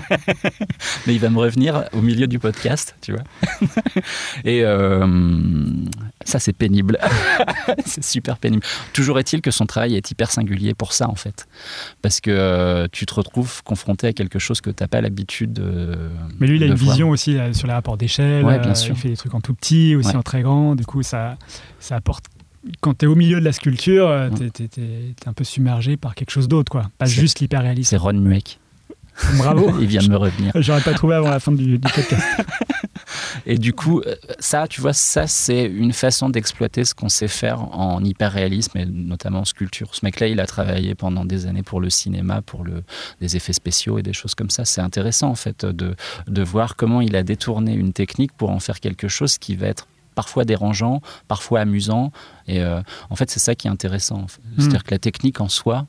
Mais 1.06 1.14
il 1.14 1.20
va 1.20 1.30
me 1.30 1.38
revenir 1.38 1.84
au 1.92 2.00
milieu 2.00 2.26
du 2.26 2.38
podcast, 2.38 2.94
tu 3.00 3.12
vois. 3.12 3.22
Et 4.44 4.62
euh, 4.64 5.06
ça, 6.24 6.38
c'est 6.38 6.52
pénible. 6.52 6.98
c'est 7.84 8.04
super 8.04 8.38
pénible. 8.38 8.62
Toujours 8.92 9.18
est-il 9.18 9.40
que 9.42 9.50
son 9.50 9.66
travail 9.66 9.94
est 9.96 10.10
hyper 10.10 10.30
singulier 10.30 10.74
pour 10.74 10.92
ça, 10.92 11.08
en 11.08 11.14
fait. 11.14 11.46
Parce 12.02 12.20
que 12.20 12.30
euh, 12.30 12.86
tu 12.90 13.06
te 13.06 13.14
retrouves 13.14 13.62
confronté 13.62 14.08
à 14.08 14.12
quelque 14.12 14.38
chose 14.38 14.60
que 14.60 14.70
tu 14.70 14.82
n'as 14.82 14.88
pas 14.88 15.00
l'habitude 15.00 15.52
de. 15.52 15.96
Mais 16.40 16.46
lui, 16.46 16.56
il 16.56 16.62
a 16.62 16.66
une 16.66 16.74
vision 16.74 17.10
aussi 17.10 17.36
euh, 17.36 17.52
sur 17.52 17.66
les 17.66 17.72
rapports 17.72 17.96
d'échelle. 17.96 18.44
Ouais, 18.44 18.58
bien 18.58 18.70
euh, 18.70 18.74
sûr. 18.74 18.94
Il 18.94 19.00
fait 19.00 19.08
des 19.08 19.16
trucs 19.16 19.34
en 19.34 19.40
tout 19.40 19.54
petit, 19.54 19.94
aussi 19.94 20.10
Ouais. 20.10 20.16
en 20.16 20.22
très 20.22 20.42
grand. 20.42 20.74
Du 20.74 20.84
coup, 20.84 21.02
ça, 21.02 21.36
ça 21.80 21.96
apporte. 21.96 22.26
Quand 22.80 22.98
tu 22.98 23.04
es 23.04 23.08
au 23.08 23.14
milieu 23.14 23.38
de 23.38 23.44
la 23.44 23.52
sculpture, 23.52 24.08
euh, 24.08 24.28
t'es 24.30 24.64
es, 24.64 25.14
un 25.26 25.32
peu 25.32 25.44
submergé 25.44 25.96
par 25.96 26.14
quelque 26.14 26.30
chose 26.30 26.48
d'autre, 26.48 26.70
quoi. 26.70 26.90
Pas 26.98 27.06
juste 27.06 27.40
l'hyperréalisme. 27.40 27.90
C'est 27.90 27.96
Ron 27.96 28.14
Mueck. 28.14 28.58
Bravo. 29.38 29.78
il 29.80 29.86
vient 29.86 30.02
de 30.02 30.08
me 30.08 30.16
revenir. 30.16 30.52
J'aurais 30.56 30.80
pas 30.80 30.94
trouvé 30.94 31.14
avant 31.14 31.30
la 31.30 31.40
fin 31.40 31.52
du, 31.52 31.78
du 31.78 31.78
podcast. 31.78 32.22
Et 33.46 33.58
du 33.58 33.72
coup, 33.72 34.00
euh, 34.00 34.16
ça, 34.38 34.66
tu 34.68 34.80
vois, 34.80 34.92
ça, 34.92 35.26
c'est 35.26 35.64
une 35.64 35.92
façon 35.92 36.28
d'exploiter 36.28 36.84
ce 36.84 36.94
qu'on 36.94 37.08
sait 37.08 37.28
faire 37.28 37.62
en 37.76 38.02
hyper-réalisme 38.02 38.76
et 38.78 38.86
notamment 38.86 39.40
en 39.40 39.44
sculpture. 39.44 39.94
Ce 39.94 40.04
mec-là, 40.04 40.26
il 40.26 40.40
a 40.40 40.46
travaillé 40.46 40.94
pendant 40.94 41.24
des 41.24 41.46
années 41.46 41.62
pour 41.62 41.80
le 41.80 41.88
cinéma, 41.88 42.42
pour 42.42 42.64
le, 42.64 42.82
des 43.20 43.36
effets 43.36 43.52
spéciaux 43.52 43.98
et 43.98 44.02
des 44.02 44.12
choses 44.12 44.34
comme 44.34 44.50
ça. 44.50 44.64
C'est 44.64 44.80
intéressant, 44.80 45.28
en 45.28 45.34
fait, 45.34 45.64
de, 45.64 45.94
de 46.26 46.42
voir 46.42 46.76
comment 46.76 47.00
il 47.00 47.14
a 47.14 47.22
détourné 47.22 47.74
une 47.74 47.92
technique 47.92 48.32
pour 48.32 48.50
en 48.50 48.58
faire 48.58 48.80
quelque 48.80 49.08
chose 49.08 49.38
qui 49.38 49.54
va 49.54 49.68
être 49.68 49.86
parfois 50.16 50.44
dérangeant, 50.44 51.00
parfois 51.28 51.60
amusant. 51.60 52.10
Et 52.48 52.62
euh, 52.62 52.80
en 53.10 53.16
fait, 53.16 53.30
c'est 53.30 53.38
ça 53.38 53.54
qui 53.54 53.68
est 53.68 53.70
intéressant. 53.70 54.26
fait. 54.26 54.40
C'est-à-dire 54.58 54.82
que 54.82 54.90
la 54.90 54.98
technique 54.98 55.40
en 55.40 55.48
soi, 55.48 55.86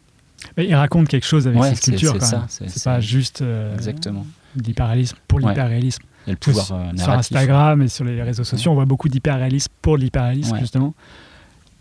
il 0.57 0.75
raconte 0.75 1.07
quelque 1.07 1.25
chose 1.25 1.47
avec 1.47 1.59
Ouais, 1.59 1.69
ses 1.69 1.75
c'est- 1.75 1.97
sculptures. 1.97 2.17
c'est 2.47 2.83
pas 2.83 2.99
juste 2.99 3.41
euh, 3.41 3.73
exactement, 3.75 4.25
l'hyperréalisme 4.55 5.17
pour 5.27 5.39
Ouais. 5.41 5.49
l'hyperréalisme. 5.49 6.03
Sur- 6.25 6.37
pouvoir 6.39 6.71
euh, 6.73 6.91
Sur. 6.97 7.09
Instagram 7.11 7.81
et 7.81 7.87
sur 7.87 8.03
les 8.03 8.21
réseaux 8.21 8.43
sociaux, 8.43 8.71
on 8.71 8.75
voit 8.75 8.83
beaucoup 8.85 9.07
d'hyperréalisme 9.07 9.71
pour 9.81 9.95
l'hyperréalisme, 9.97 10.53
Ouais. 10.53 10.59
justement, 10.59 10.93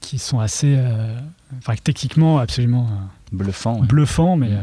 qui 0.01 0.19
sont 0.19 0.39
assez. 0.39 0.75
euh, 0.79 1.19
Enfin, 1.59 1.75
techniquement, 1.83 2.39
absolument. 2.39 2.87
euh, 2.91 3.37
Bluffant. 3.37 3.81
ouais. 3.81 3.87
bluffant, 3.87 4.37
mais. 4.37 4.51
Mm. 4.51 4.59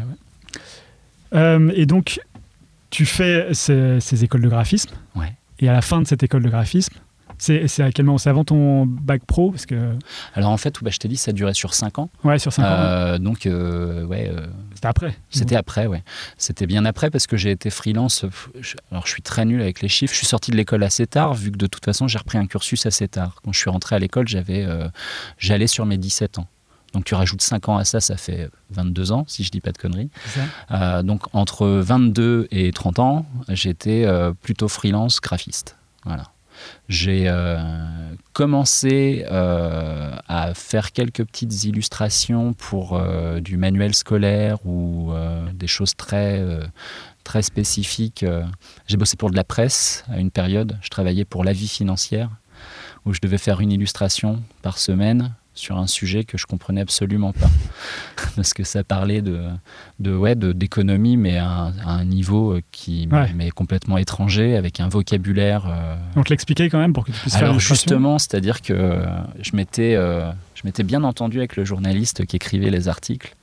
euh, 1.33 1.59
ouais. 1.67 1.73
Et 1.75 1.85
donc, 1.85 2.19
tu 2.89 3.05
fais 3.05 3.47
ces, 3.53 3.99
ces 3.99 4.23
écoles 4.23 4.41
de 4.41 4.49
graphisme. 4.49 4.91
Ouais. 5.15 5.33
Et 5.59 5.67
à 5.69 5.73
la 5.73 5.81
fin 5.81 6.01
de 6.01 6.07
cette 6.07 6.23
école 6.23 6.43
de 6.43 6.49
graphisme, 6.49 6.93
c'est 7.37 7.81
à 7.81 7.91
quel 7.91 8.05
moment? 8.05 8.17
C'est 8.17 8.29
avant 8.29 8.43
ton 8.43 8.85
bac 8.85 9.23
pro? 9.25 9.51
Parce 9.51 9.65
que, 9.65 9.95
Alors 10.33 10.49
en 10.49 10.57
fait, 10.57 10.75
bah, 10.81 10.89
je 10.91 10.97
t'ai 10.97 11.07
dit, 11.07 11.17
ça 11.17 11.31
durait 11.31 11.53
sur 11.53 11.73
5 11.73 11.99
ans. 11.99 12.09
Ouais, 12.23 12.39
sur 12.39 12.53
5 12.53 12.63
ans. 12.63 12.65
Euh, 12.67 13.17
donc, 13.17 13.45
euh, 13.45 14.05
ouais, 14.05 14.31
euh, 14.33 14.47
C'était 14.73 14.87
après. 14.87 15.15
C'était 15.29 15.55
après, 15.55 15.87
ouais. 15.87 16.03
C'était 16.37 16.67
bien 16.67 16.85
après 16.85 17.09
parce 17.09 17.27
que 17.27 17.37
j'ai 17.37 17.51
été 17.51 17.69
freelance. 17.69 18.25
Alors, 18.91 19.05
je 19.05 19.11
suis 19.11 19.21
très 19.21 19.45
nul 19.45 19.61
avec 19.61 19.81
les 19.81 19.87
chiffres. 19.87 20.13
Je 20.13 20.17
suis 20.17 20.27
sorti 20.27 20.51
de 20.51 20.57
l'école 20.57 20.83
assez 20.83 21.07
tard, 21.07 21.33
vu 21.33 21.51
que 21.51 21.57
de 21.57 21.67
toute 21.67 21.83
façon, 21.85 22.07
j'ai 22.07 22.17
repris 22.17 22.37
un 22.37 22.47
cursus 22.47 22.85
assez 22.85 23.07
tard. 23.07 23.35
Quand 23.43 23.51
je 23.51 23.59
suis 23.59 23.69
rentré 23.69 23.95
à 23.95 23.99
l'école, 23.99 24.27
j'avais, 24.27 24.67
j'allais 25.37 25.67
sur 25.67 25.85
mes 25.85 25.97
17 25.97 26.39
ans. 26.39 26.47
Donc, 26.93 27.05
tu 27.05 27.15
rajoutes 27.15 27.41
5 27.41 27.69
ans 27.69 27.77
à 27.77 27.85
ça, 27.85 27.99
ça 27.99 28.17
fait 28.17 28.49
22 28.69 29.11
ans, 29.11 29.25
si 29.27 29.43
je 29.43 29.49
dis 29.49 29.61
pas 29.61 29.71
de 29.71 29.77
conneries. 29.77 30.09
Donc, 31.03 31.23
entre 31.33 31.67
22 31.67 32.47
et 32.51 32.71
30 32.71 32.99
ans, 32.99 33.25
j'étais 33.49 34.07
plutôt 34.41 34.67
freelance 34.67 35.19
graphiste. 35.21 35.75
Voilà. 36.05 36.32
J'ai 36.89 37.27
euh, 37.27 37.57
commencé 38.33 39.25
euh, 39.31 40.15
à 40.27 40.53
faire 40.53 40.91
quelques 40.91 41.23
petites 41.23 41.63
illustrations 41.63 42.53
pour 42.53 42.95
euh, 42.95 43.39
du 43.39 43.57
manuel 43.57 43.93
scolaire 43.95 44.65
ou 44.65 45.11
des 45.53 45.67
choses 45.67 45.95
très, 45.95 46.41
très 47.23 47.41
spécifiques. 47.41 48.25
J'ai 48.87 48.97
bossé 48.97 49.15
pour 49.17 49.31
de 49.31 49.35
la 49.35 49.43
presse 49.43 50.03
à 50.09 50.19
une 50.19 50.31
période. 50.31 50.77
Je 50.81 50.89
travaillais 50.89 51.25
pour 51.25 51.43
La 51.43 51.53
Vie 51.53 51.67
financière 51.67 52.29
où 53.05 53.13
je 53.13 53.19
devais 53.21 53.37
faire 53.37 53.59
une 53.61 53.71
illustration 53.71 54.41
par 54.61 54.77
semaine 54.77 55.33
sur 55.55 55.77
un 55.77 55.87
sujet 55.87 56.23
que 56.23 56.37
je 56.37 56.45
comprenais 56.45 56.81
absolument 56.81 57.31
pas 57.33 57.49
parce 58.35 58.53
que 58.53 58.63
ça 58.63 58.83
parlait 58.83 59.21
de 59.21 59.41
de 59.99 60.15
ouais 60.15 60.35
de 60.35 60.51
d'économie 60.51 61.15
mais 61.17 61.37
à 61.37 61.47
un, 61.49 61.77
à 61.79 61.91
un 61.91 62.05
niveau 62.05 62.57
qui 62.71 63.07
Ouais. 63.11 63.31
m'est 63.33 63.51
complètement 63.51 63.97
étranger 63.97 64.55
avec 64.55 64.79
un 64.79 64.87
vocabulaire 64.89 65.65
euh, 65.67 65.95
Donc, 66.15 66.29
l'expliquer 66.29 66.69
quand 66.69 66.79
même 66.79 66.93
pour 66.93 67.05
que 67.05 67.11
tu 67.11 67.19
puisses 67.19 67.33
faire 67.33 67.43
alors 67.43 67.53
l'illustration. 67.53 67.75
justement, 67.89 68.17
c'est-à-dire 68.19 68.61
que 68.61 68.73
euh, 68.73 69.05
je 69.41 69.55
m'étais, 69.55 69.95
euh, 69.95 70.31
je 70.55 70.61
m'étais 70.65 70.83
bien 70.83 71.03
entendu 71.03 71.37
avec 71.37 71.55
le 71.55 71.65
journaliste 71.65 72.25
qui 72.25 72.35
écrivait 72.37 72.69
les 72.71 72.87
articles. 72.87 73.35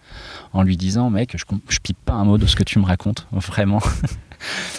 en 0.52 0.62
lui 0.62 0.76
disant 0.76 1.10
Mec, 1.10 1.36
je, 1.38 1.44
je 1.68 1.78
pipe 1.78 1.98
pas 2.04 2.14
un 2.14 2.24
mot 2.24 2.36
de 2.38 2.46
ce 2.46 2.56
que 2.56 2.64
tu 2.64 2.78
me 2.80 2.84
racontes, 2.84 3.26
vraiment. 3.32 3.80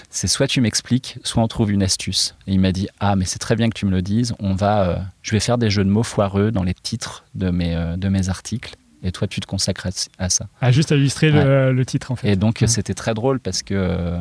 C'est 0.10 0.28
soit 0.28 0.48
tu 0.48 0.62
m'expliques, 0.62 1.18
soit 1.24 1.44
on 1.44 1.48
trouve 1.48 1.72
une 1.72 1.84
astuce. 1.84 2.36
Et 2.48 2.54
il 2.54 2.60
m'a 2.60 2.72
dit 2.72 2.88
Ah, 3.00 3.16
mais 3.16 3.26
c'est 3.26 3.40
très 3.40 3.56
bien 3.56 3.70
que 3.70 3.78
tu 3.78 3.86
me 3.86 3.92
le 3.92 4.02
dises, 4.02 4.34
on 4.40 4.54
va, 4.54 4.90
euh, 4.90 4.96
je 5.22 5.32
vais 5.32 5.40
faire 5.40 5.58
des 5.58 5.70
jeux 5.70 5.84
de 5.84 5.90
mots 5.90 6.04
foireux 6.04 6.52
dans 6.52 6.64
les 6.64 6.74
titres 6.74 7.26
de 7.36 7.50
mes, 7.50 7.76
euh, 7.76 7.98
de 7.98 8.10
mes 8.10 8.30
articles. 8.30 8.76
Et 9.04 9.12
toi, 9.12 9.28
tu 9.28 9.40
te 9.40 9.48
consacres 9.48 9.88
à, 10.20 10.30
ça. 10.30 10.48
Ah, 10.62 10.72
juste 10.72 10.92
à 10.92 10.96
illustrer 10.96 11.32
le, 11.32 11.84
titre, 11.86 12.12
en 12.12 12.16
fait. 12.16 12.32
Et 12.32 12.36
donc, 12.36 12.64
c'était 12.68 12.94
très 12.94 13.16
drôle 13.16 13.40
parce 13.40 13.64
que. 13.64 14.20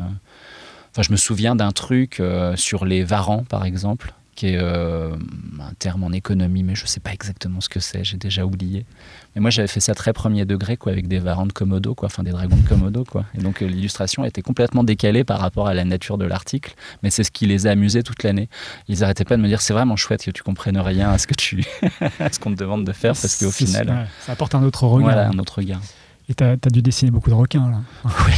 Enfin, 0.91 1.03
je 1.03 1.11
me 1.11 1.17
souviens 1.17 1.55
d'un 1.55 1.71
truc 1.71 2.19
sur 2.55 2.83
les 2.85 3.03
varans, 3.03 3.43
par 3.43 3.63
exemple 3.63 4.11
qui 4.41 4.47
est 4.47 4.57
euh, 4.57 5.13
un 5.59 5.73
terme 5.77 6.03
en 6.03 6.11
économie, 6.11 6.63
mais 6.63 6.73
je 6.73 6.81
ne 6.81 6.87
sais 6.87 6.99
pas 6.99 7.13
exactement 7.13 7.61
ce 7.61 7.69
que 7.69 7.79
c'est, 7.79 8.03
j'ai 8.03 8.17
déjà 8.17 8.43
oublié. 8.43 8.87
Mais 9.35 9.41
moi, 9.41 9.51
j'avais 9.51 9.67
fait 9.67 9.79
ça 9.79 9.93
très 9.93 10.13
premier 10.13 10.45
degré, 10.45 10.77
quoi, 10.77 10.91
avec 10.91 11.07
des 11.07 11.19
varans 11.19 11.45
de 11.45 11.51
Komodo, 11.51 11.93
quoi, 11.93 12.07
enfin 12.07 12.23
des 12.23 12.31
dragons 12.31 12.55
de 12.55 12.67
Komodo, 12.67 13.03
quoi. 13.03 13.25
Et 13.35 13.37
donc 13.37 13.61
euh, 13.61 13.67
l'illustration 13.67 14.25
était 14.25 14.41
complètement 14.41 14.83
décalée 14.83 15.23
par 15.23 15.39
rapport 15.39 15.67
à 15.67 15.75
la 15.75 15.85
nature 15.85 16.17
de 16.17 16.25
l'article, 16.25 16.73
mais 17.03 17.11
c'est 17.11 17.23
ce 17.23 17.29
qui 17.29 17.45
les 17.45 17.67
a 17.67 17.71
amusés 17.71 18.01
toute 18.01 18.23
l'année. 18.23 18.49
Ils 18.87 19.01
n'arrêtaient 19.01 19.25
pas 19.25 19.37
de 19.37 19.43
me 19.43 19.47
dire, 19.47 19.61
c'est 19.61 19.73
vraiment 19.73 19.95
chouette 19.95 20.25
que 20.25 20.31
tu 20.31 20.41
comprennes 20.41 20.79
rien 20.79 21.11
à 21.11 21.19
ce 21.19 21.27
que 21.27 21.35
tu, 21.35 21.63
à 22.19 22.31
ce 22.31 22.39
qu'on 22.39 22.49
te 22.49 22.57
demande 22.57 22.83
de 22.83 22.93
faire, 22.93 23.13
parce 23.13 23.37
qu'au 23.37 23.51
final, 23.51 24.07
ça 24.21 24.31
apporte 24.31 24.55
un 24.55 24.63
autre 24.63 24.87
regard. 24.87 25.11
Voilà, 25.11 25.29
un 25.29 25.37
autre 25.37 25.59
regard. 25.59 25.81
Et 26.29 26.33
tu 26.33 26.43
as, 26.43 26.55
dû 26.55 26.81
dessiner 26.81 27.11
beaucoup 27.11 27.29
de 27.29 27.35
requins, 27.35 27.69
là. 27.69 27.81
Oui. 28.05 28.33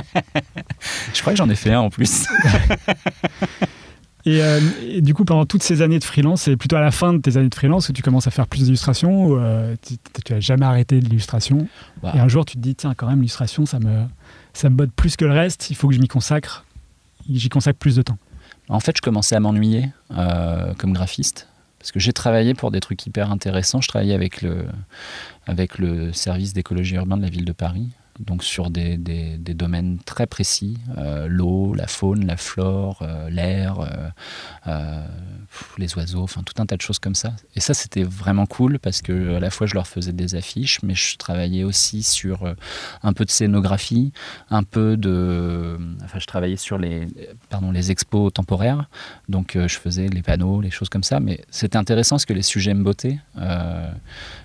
je 1.12 1.20
crois 1.20 1.34
que 1.34 1.36
j'en 1.36 1.50
ai 1.50 1.56
fait 1.56 1.74
un 1.74 1.80
en 1.80 1.90
plus. 1.90 2.26
Euh, 4.28 4.60
et, 4.82 5.00
du 5.00 5.14
coup, 5.14 5.24
pendant 5.24 5.46
toutes 5.46 5.62
ces 5.62 5.82
années 5.82 5.98
de 5.98 6.04
freelance, 6.04 6.42
c'est 6.42 6.56
plutôt 6.56 6.76
à 6.76 6.80
la 6.80 6.90
fin 6.90 7.12
de 7.14 7.18
tes 7.18 7.36
années 7.36 7.48
de 7.48 7.54
freelance 7.54 7.86
que 7.86 7.92
tu 7.92 8.02
commences 8.02 8.26
à 8.26 8.30
faire 8.30 8.46
plus 8.46 8.64
d'illustrations 8.64 9.26
ou 9.26 9.36
euh, 9.36 9.76
tu 9.82 10.32
n'as 10.32 10.40
jamais 10.40 10.66
arrêté 10.66 11.00
de 11.00 11.08
l'illustration 11.08 11.68
bah. 12.02 12.12
Et 12.14 12.18
un 12.18 12.28
jour, 12.28 12.44
tu 12.44 12.56
te 12.56 12.60
dis, 12.60 12.74
tiens, 12.74 12.94
quand 12.94 13.06
même, 13.06 13.18
l'illustration, 13.18 13.66
ça 13.66 13.78
me, 13.78 14.04
ça 14.52 14.70
me 14.70 14.76
botte 14.76 14.92
plus 14.92 15.16
que 15.16 15.24
le 15.24 15.32
reste, 15.32 15.70
il 15.70 15.76
faut 15.76 15.88
que 15.88 15.94
je 15.94 16.00
m'y 16.00 16.08
consacre. 16.08 16.64
J'y 17.30 17.48
consacre 17.48 17.78
plus 17.78 17.96
de 17.96 18.02
temps. 18.02 18.18
En 18.68 18.80
fait, 18.80 18.96
je 18.96 19.02
commençais 19.02 19.36
à 19.36 19.40
m'ennuyer 19.40 19.90
euh, 20.16 20.74
comme 20.74 20.92
graphiste. 20.92 21.48
Parce 21.78 21.92
que 21.92 22.00
j'ai 22.00 22.12
travaillé 22.12 22.54
pour 22.54 22.70
des 22.70 22.80
trucs 22.80 23.06
hyper 23.06 23.30
intéressants. 23.30 23.80
Je 23.80 23.88
travaillais 23.88 24.14
avec 24.14 24.42
le, 24.42 24.66
avec 25.46 25.78
le 25.78 26.12
service 26.12 26.52
d'écologie 26.52 26.96
urbaine 26.96 27.18
de 27.18 27.24
la 27.24 27.30
ville 27.30 27.44
de 27.44 27.52
Paris 27.52 27.88
donc 28.20 28.42
sur 28.42 28.70
des, 28.70 28.96
des, 28.96 29.54
domaines 29.54 29.98
très 30.04 30.26
précis, 30.26 30.78
euh, 30.98 31.26
l'eau, 31.28 31.74
la 31.74 31.86
faune, 31.86 32.26
la 32.26 32.36
flore, 32.36 33.00
euh, 33.02 33.30
l'air, 33.30 33.78
euh, 34.66 35.06
les 35.78 35.96
oiseaux, 35.96 36.22
enfin 36.22 36.42
tout 36.42 36.60
un 36.60 36.66
tas 36.66 36.76
de 36.76 36.82
choses 36.82 36.98
comme 36.98 37.14
ça. 37.14 37.32
Et 37.54 37.60
ça 37.60 37.74
c'était 37.74 38.02
vraiment 38.02 38.46
cool 38.46 38.78
parce 38.78 39.02
que 39.02 39.36
à 39.36 39.40
la 39.40 39.50
fois 39.50 39.66
je 39.66 39.74
leur 39.74 39.86
faisais 39.86 40.12
des 40.12 40.34
affiches, 40.34 40.80
mais 40.82 40.94
je 40.94 41.16
travaillais 41.16 41.64
aussi 41.64 42.02
sur 42.02 42.54
un 43.02 43.12
peu 43.12 43.24
de 43.24 43.30
scénographie, 43.30 44.12
un 44.50 44.62
peu 44.62 44.96
de, 44.96 45.78
enfin 46.04 46.18
je 46.18 46.26
travaillais 46.26 46.56
sur 46.56 46.78
les, 46.78 47.06
pardon, 47.50 47.70
les 47.70 47.90
expos 47.90 48.32
temporaires, 48.32 48.88
donc 49.28 49.56
je 49.56 49.78
faisais 49.78 50.08
les 50.08 50.22
panneaux, 50.22 50.60
les 50.60 50.70
choses 50.70 50.88
comme 50.88 51.04
ça. 51.04 51.20
Mais 51.20 51.40
c'était 51.50 51.78
intéressant 51.78 52.16
parce 52.16 52.26
que 52.26 52.34
les 52.34 52.42
sujets 52.42 52.74
me 52.74 52.82
bottaient. 52.82 53.18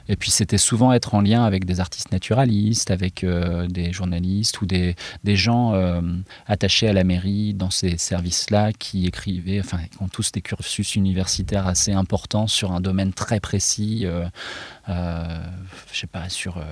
et 0.07 0.15
puis 0.15 0.31
c'était 0.31 0.57
souvent 0.57 0.93
être 0.93 1.15
en 1.15 1.21
lien 1.21 1.43
avec 1.43 1.65
des 1.65 1.79
artistes 1.79 2.11
naturalistes, 2.11 2.91
avec 2.91 3.25
euh, 3.63 3.67
des 3.67 3.91
journalistes 3.91 4.61
ou 4.61 4.65
des, 4.65 4.95
gens 5.25 5.73
euh, 5.73 6.01
attachés 6.45 6.87
à 6.87 6.93
la 6.93 7.03
mairie 7.03 7.53
dans 7.53 7.69
ces 7.69 7.97
services-là 7.97 8.71
qui 8.73 9.05
écrivaient, 9.05 9.59
enfin, 9.59 9.79
qui 9.89 10.01
ont 10.01 10.07
tous 10.07 10.31
des 10.31 10.41
cursus 10.41 10.95
universitaires 10.95 11.67
assez 11.67 11.91
importants 11.91 12.47
sur 12.47 12.71
un 12.71 12.81
domaine 12.81 13.13
très 13.13 13.39
précis, 13.39 14.05
euh, 14.05 14.25
je 14.87 15.99
sais 15.99 16.07
pas, 16.07 16.29
sur 16.29 16.63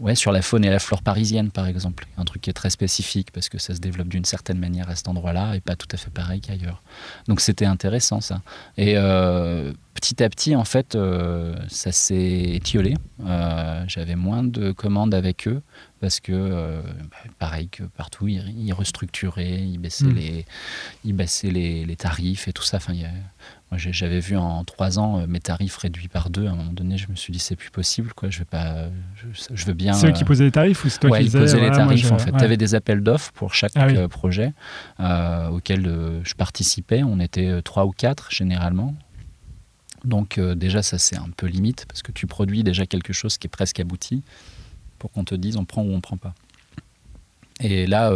Ouais, 0.00 0.14
sur 0.14 0.30
la 0.30 0.42
faune 0.42 0.64
et 0.64 0.70
la 0.70 0.78
flore 0.78 1.02
parisienne, 1.02 1.50
par 1.50 1.66
exemple. 1.66 2.06
Un 2.16 2.24
truc 2.24 2.42
qui 2.42 2.50
est 2.50 2.54
très 2.54 2.70
spécifique 2.70 3.32
parce 3.32 3.48
que 3.48 3.58
ça 3.58 3.74
se 3.74 3.80
développe 3.80 4.08
d'une 4.08 4.24
certaine 4.24 4.58
manière 4.58 4.88
à 4.88 4.94
cet 4.94 5.08
endroit-là 5.08 5.56
et 5.56 5.60
pas 5.60 5.74
tout 5.74 5.88
à 5.90 5.96
fait 5.96 6.10
pareil 6.10 6.40
qu'ailleurs. 6.40 6.82
Donc 7.26 7.40
c'était 7.40 7.64
intéressant 7.64 8.20
ça. 8.20 8.40
Et 8.76 8.92
euh, 8.96 9.72
petit 9.94 10.22
à 10.22 10.28
petit, 10.28 10.54
en 10.54 10.64
fait, 10.64 10.94
euh, 10.94 11.56
ça 11.68 11.90
s'est 11.90 12.42
étiolé. 12.54 12.94
Euh, 13.26 13.82
j'avais 13.88 14.14
moins 14.14 14.44
de 14.44 14.70
commandes 14.70 15.14
avec 15.14 15.48
eux 15.48 15.62
parce 15.98 16.20
que, 16.20 16.80
bah, 17.10 17.16
pareil 17.40 17.68
que 17.68 17.82
partout, 17.82 18.28
ils, 18.28 18.72
restructuraient, 18.72 19.62
ils 19.62 19.78
baissaient, 19.78 20.04
hmm. 20.04 20.14
les, 20.14 20.46
ils 21.04 21.12
baissaient 21.12 21.50
les, 21.50 21.84
les, 21.84 21.96
tarifs 21.96 22.46
et 22.46 22.52
tout 22.52 22.62
ça. 22.62 22.76
Enfin, 22.76 22.92
il 22.92 23.00
y 23.00 23.04
a, 23.04 23.10
moi, 23.70 23.78
j'avais 23.78 24.20
vu 24.20 24.34
en 24.36 24.64
trois 24.64 24.98
ans 24.98 25.20
euh, 25.20 25.26
mes 25.26 25.40
tarifs 25.40 25.76
réduits 25.76 26.08
par 26.08 26.30
deux. 26.30 26.46
À 26.46 26.52
un 26.52 26.54
moment 26.54 26.72
donné, 26.72 26.96
je 26.96 27.08
me 27.10 27.16
suis 27.16 27.34
dit, 27.34 27.38
c'est 27.38 27.56
plus 27.56 27.70
possible. 27.70 28.14
Quoi. 28.14 28.30
Je, 28.30 28.38
vais 28.38 28.46
pas, 28.46 28.86
je, 29.52 29.66
veux 29.66 29.74
bien. 29.74 29.92
C'est 29.92 30.08
eux 30.08 30.12
qui 30.12 30.24
posaient 30.24 30.44
les 30.44 30.52
tarifs 30.52 30.84
ou 30.86 30.88
c'est 30.88 31.00
toi 31.00 31.18
qui 31.18 31.26
ils 31.26 31.30
posaient 31.30 31.60
les 31.60 31.70
tarifs, 31.70 32.10
en 32.10 32.18
fait. 32.18 32.32
Tu 32.32 32.44
avais 32.44 32.56
des 32.56 32.74
appels 32.74 33.02
d'offres 33.02 33.30
pour 33.32 33.54
chaque 33.54 33.72
ah 33.74 33.86
euh, 33.88 34.08
projet 34.08 34.54
euh, 35.00 35.48
auquel 35.48 35.84
je 36.24 36.34
participais. 36.34 37.02
On 37.02 37.20
était 37.20 37.60
trois 37.60 37.84
ou 37.84 37.90
quatre, 37.90 38.30
généralement. 38.30 38.94
Donc, 40.04 40.40
déjà, 40.40 40.82
ça, 40.82 40.96
c'est 40.96 41.16
un 41.16 41.28
peu 41.36 41.46
limite 41.46 41.84
parce 41.86 42.00
que 42.00 42.12
tu 42.12 42.26
produis 42.26 42.62
déjà 42.62 42.86
quelque 42.86 43.12
chose 43.12 43.36
qui 43.36 43.48
est 43.48 43.50
presque 43.50 43.80
abouti 43.80 44.22
pour 44.98 45.12
qu'on 45.12 45.24
te 45.24 45.34
dise 45.34 45.56
on 45.58 45.66
prend 45.66 45.82
ou 45.82 45.92
on 45.92 46.00
prend 46.00 46.16
pas. 46.16 46.32
Et 47.60 47.86
là, 47.86 48.12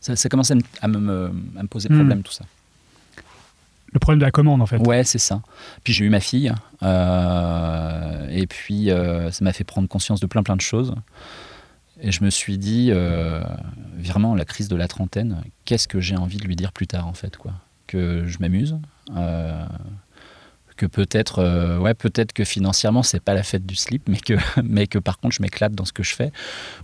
ça, 0.00 0.16
ça 0.16 0.28
commençait 0.28 0.54
à 0.82 0.88
me, 0.88 1.30
à 1.56 1.62
me, 1.62 1.68
poser 1.68 1.88
hmm. 1.88 1.96
problème, 1.96 2.22
tout 2.22 2.32
ça 2.32 2.44
le 3.92 3.98
problème 3.98 4.18
de 4.18 4.24
la 4.24 4.30
commande 4.30 4.62
en 4.62 4.66
fait. 4.66 4.78
Ouais, 4.78 5.04
c'est 5.04 5.18
ça. 5.18 5.42
Puis 5.84 5.92
j'ai 5.92 6.04
eu 6.04 6.10
ma 6.10 6.20
fille, 6.20 6.52
euh, 6.82 8.28
et 8.30 8.46
puis 8.46 8.90
euh, 8.90 9.30
ça 9.30 9.44
m'a 9.44 9.52
fait 9.52 9.64
prendre 9.64 9.88
conscience 9.88 10.20
de 10.20 10.26
plein 10.26 10.42
plein 10.42 10.56
de 10.56 10.60
choses. 10.60 10.94
Et 12.00 12.12
je 12.12 12.22
me 12.22 12.28
suis 12.28 12.58
dit, 12.58 12.90
euh, 12.92 13.42
vraiment, 13.96 14.34
la 14.34 14.44
crise 14.44 14.68
de 14.68 14.76
la 14.76 14.86
trentaine, 14.86 15.40
qu'est-ce 15.64 15.88
que 15.88 15.98
j'ai 15.98 16.16
envie 16.16 16.36
de 16.36 16.44
lui 16.44 16.54
dire 16.54 16.72
plus 16.72 16.86
tard 16.86 17.06
en 17.06 17.14
fait 17.14 17.38
quoi 17.38 17.52
Que 17.86 18.26
je 18.26 18.38
m'amuse, 18.38 18.76
que 20.76 20.84
peut-être, 20.84 21.78
ouais, 21.78 21.94
peut-être 21.94 22.34
que 22.34 22.44
financièrement 22.44 23.02
c'est 23.02 23.20
pas 23.20 23.32
la 23.32 23.42
fête 23.42 23.64
du 23.64 23.76
slip, 23.76 24.10
mais 24.10 24.18
que, 24.18 24.34
mais 24.62 24.86
que 24.86 24.98
par 24.98 25.18
contre 25.18 25.34
je 25.34 25.40
m'éclate 25.40 25.72
dans 25.72 25.86
ce 25.86 25.94
que 25.94 26.02
je 26.02 26.14
fais, 26.14 26.32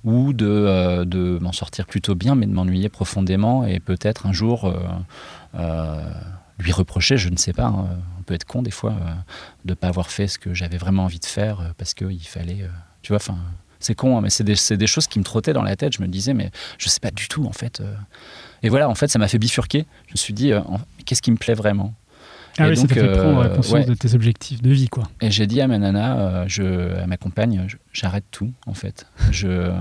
ou 0.02 0.32
de, 0.32 1.04
de 1.04 1.38
m'en 1.42 1.52
sortir 1.52 1.84
plutôt 1.84 2.14
bien, 2.14 2.34
mais 2.34 2.46
de 2.46 2.52
m'ennuyer 2.52 2.88
profondément 2.88 3.66
et 3.66 3.80
peut-être 3.80 4.24
un 4.24 4.32
jour 4.32 4.72
lui 6.58 6.72
reprocher, 6.72 7.16
je 7.16 7.28
ne 7.28 7.36
sais 7.36 7.52
pas, 7.52 7.66
hein, 7.66 7.88
on 8.22 8.22
peut 8.22 8.34
être 8.34 8.44
con 8.44 8.62
des 8.62 8.70
fois 8.70 8.92
euh, 8.92 9.12
de 9.64 9.70
ne 9.70 9.74
pas 9.74 9.88
avoir 9.88 10.10
fait 10.10 10.28
ce 10.28 10.38
que 10.38 10.54
j'avais 10.54 10.76
vraiment 10.76 11.04
envie 11.04 11.18
de 11.18 11.26
faire 11.26 11.60
euh, 11.60 11.64
parce 11.76 11.94
qu'il 11.94 12.20
fallait, 12.20 12.62
euh, 12.62 12.68
tu 13.02 13.08
vois, 13.08 13.16
enfin, 13.16 13.36
c'est 13.80 13.96
con, 13.96 14.16
hein, 14.16 14.20
mais 14.20 14.30
c'est 14.30 14.44
des, 14.44 14.86
choses 14.86 15.08
qui 15.08 15.18
me 15.18 15.24
trottaient 15.24 15.52
dans 15.52 15.64
la 15.64 15.74
tête. 15.74 15.96
Je 15.96 16.02
me 16.02 16.06
disais, 16.06 16.34
mais 16.34 16.50
je 16.78 16.86
ne 16.86 16.90
sais 16.90 17.00
pas 17.00 17.10
du 17.10 17.26
tout 17.26 17.44
en 17.46 17.52
fait. 17.52 17.82
Et 18.62 18.68
voilà, 18.68 18.88
en 18.88 18.94
fait, 18.94 19.08
ça 19.08 19.18
m'a 19.18 19.26
fait 19.26 19.38
bifurquer. 19.38 19.86
Je 20.06 20.12
me 20.12 20.16
suis 20.16 20.32
dit, 20.32 20.52
qu'est-ce 21.04 21.20
qui 21.20 21.32
me 21.32 21.36
plaît 21.36 21.54
vraiment? 21.54 21.92
Ah 22.58 22.68
oui, 22.68 22.76
donc, 22.76 22.88
ça 22.88 22.94
fait 22.94 23.10
prendre 23.10 23.48
conscience 23.56 23.86
de 23.86 23.94
tes 23.94 24.14
objectifs 24.14 24.62
de 24.62 24.70
vie, 24.70 24.88
quoi. 24.88 25.04
Et 25.20 25.32
j'ai 25.32 25.48
dit 25.48 25.60
à 25.60 25.66
ma 25.66 25.78
nana, 25.78 26.46
je, 26.46 26.94
à 26.96 27.08
ma 27.08 27.16
compagne, 27.16 27.66
j'arrête 27.92 28.26
tout, 28.30 28.52
en 28.66 28.74
fait. 28.74 29.06
Je, 29.32 29.72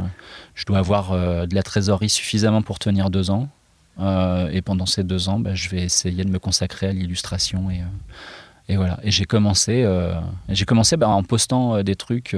je 0.55 0.65
dois 0.65 0.79
avoir 0.79 1.11
de 1.45 1.53
la 1.53 1.61
trésorerie 1.61 2.09
suffisamment 2.09 2.63
pour 2.63 2.79
tenir 2.79 3.11
deux 3.11 3.29
ans. 3.29 3.49
Euh, 3.99 4.49
et 4.51 4.61
pendant 4.61 4.85
ces 4.85 5.03
deux 5.03 5.29
ans, 5.29 5.39
bah, 5.39 5.53
je 5.53 5.69
vais 5.69 5.81
essayer 5.81 6.23
de 6.23 6.29
me 6.29 6.39
consacrer 6.39 6.87
à 6.87 6.91
l'illustration 6.91 7.69
et, 7.69 7.81
euh, 7.81 8.75
voilà. 8.77 8.99
Et 9.03 9.11
j'ai 9.11 9.25
commencé, 9.25 9.83
euh, 9.83 10.13
j'ai 10.47 10.63
commencé 10.63 10.95
bah, 10.95 11.09
en 11.09 11.23
postant 11.23 11.83
des 11.83 11.95
trucs. 11.95 12.35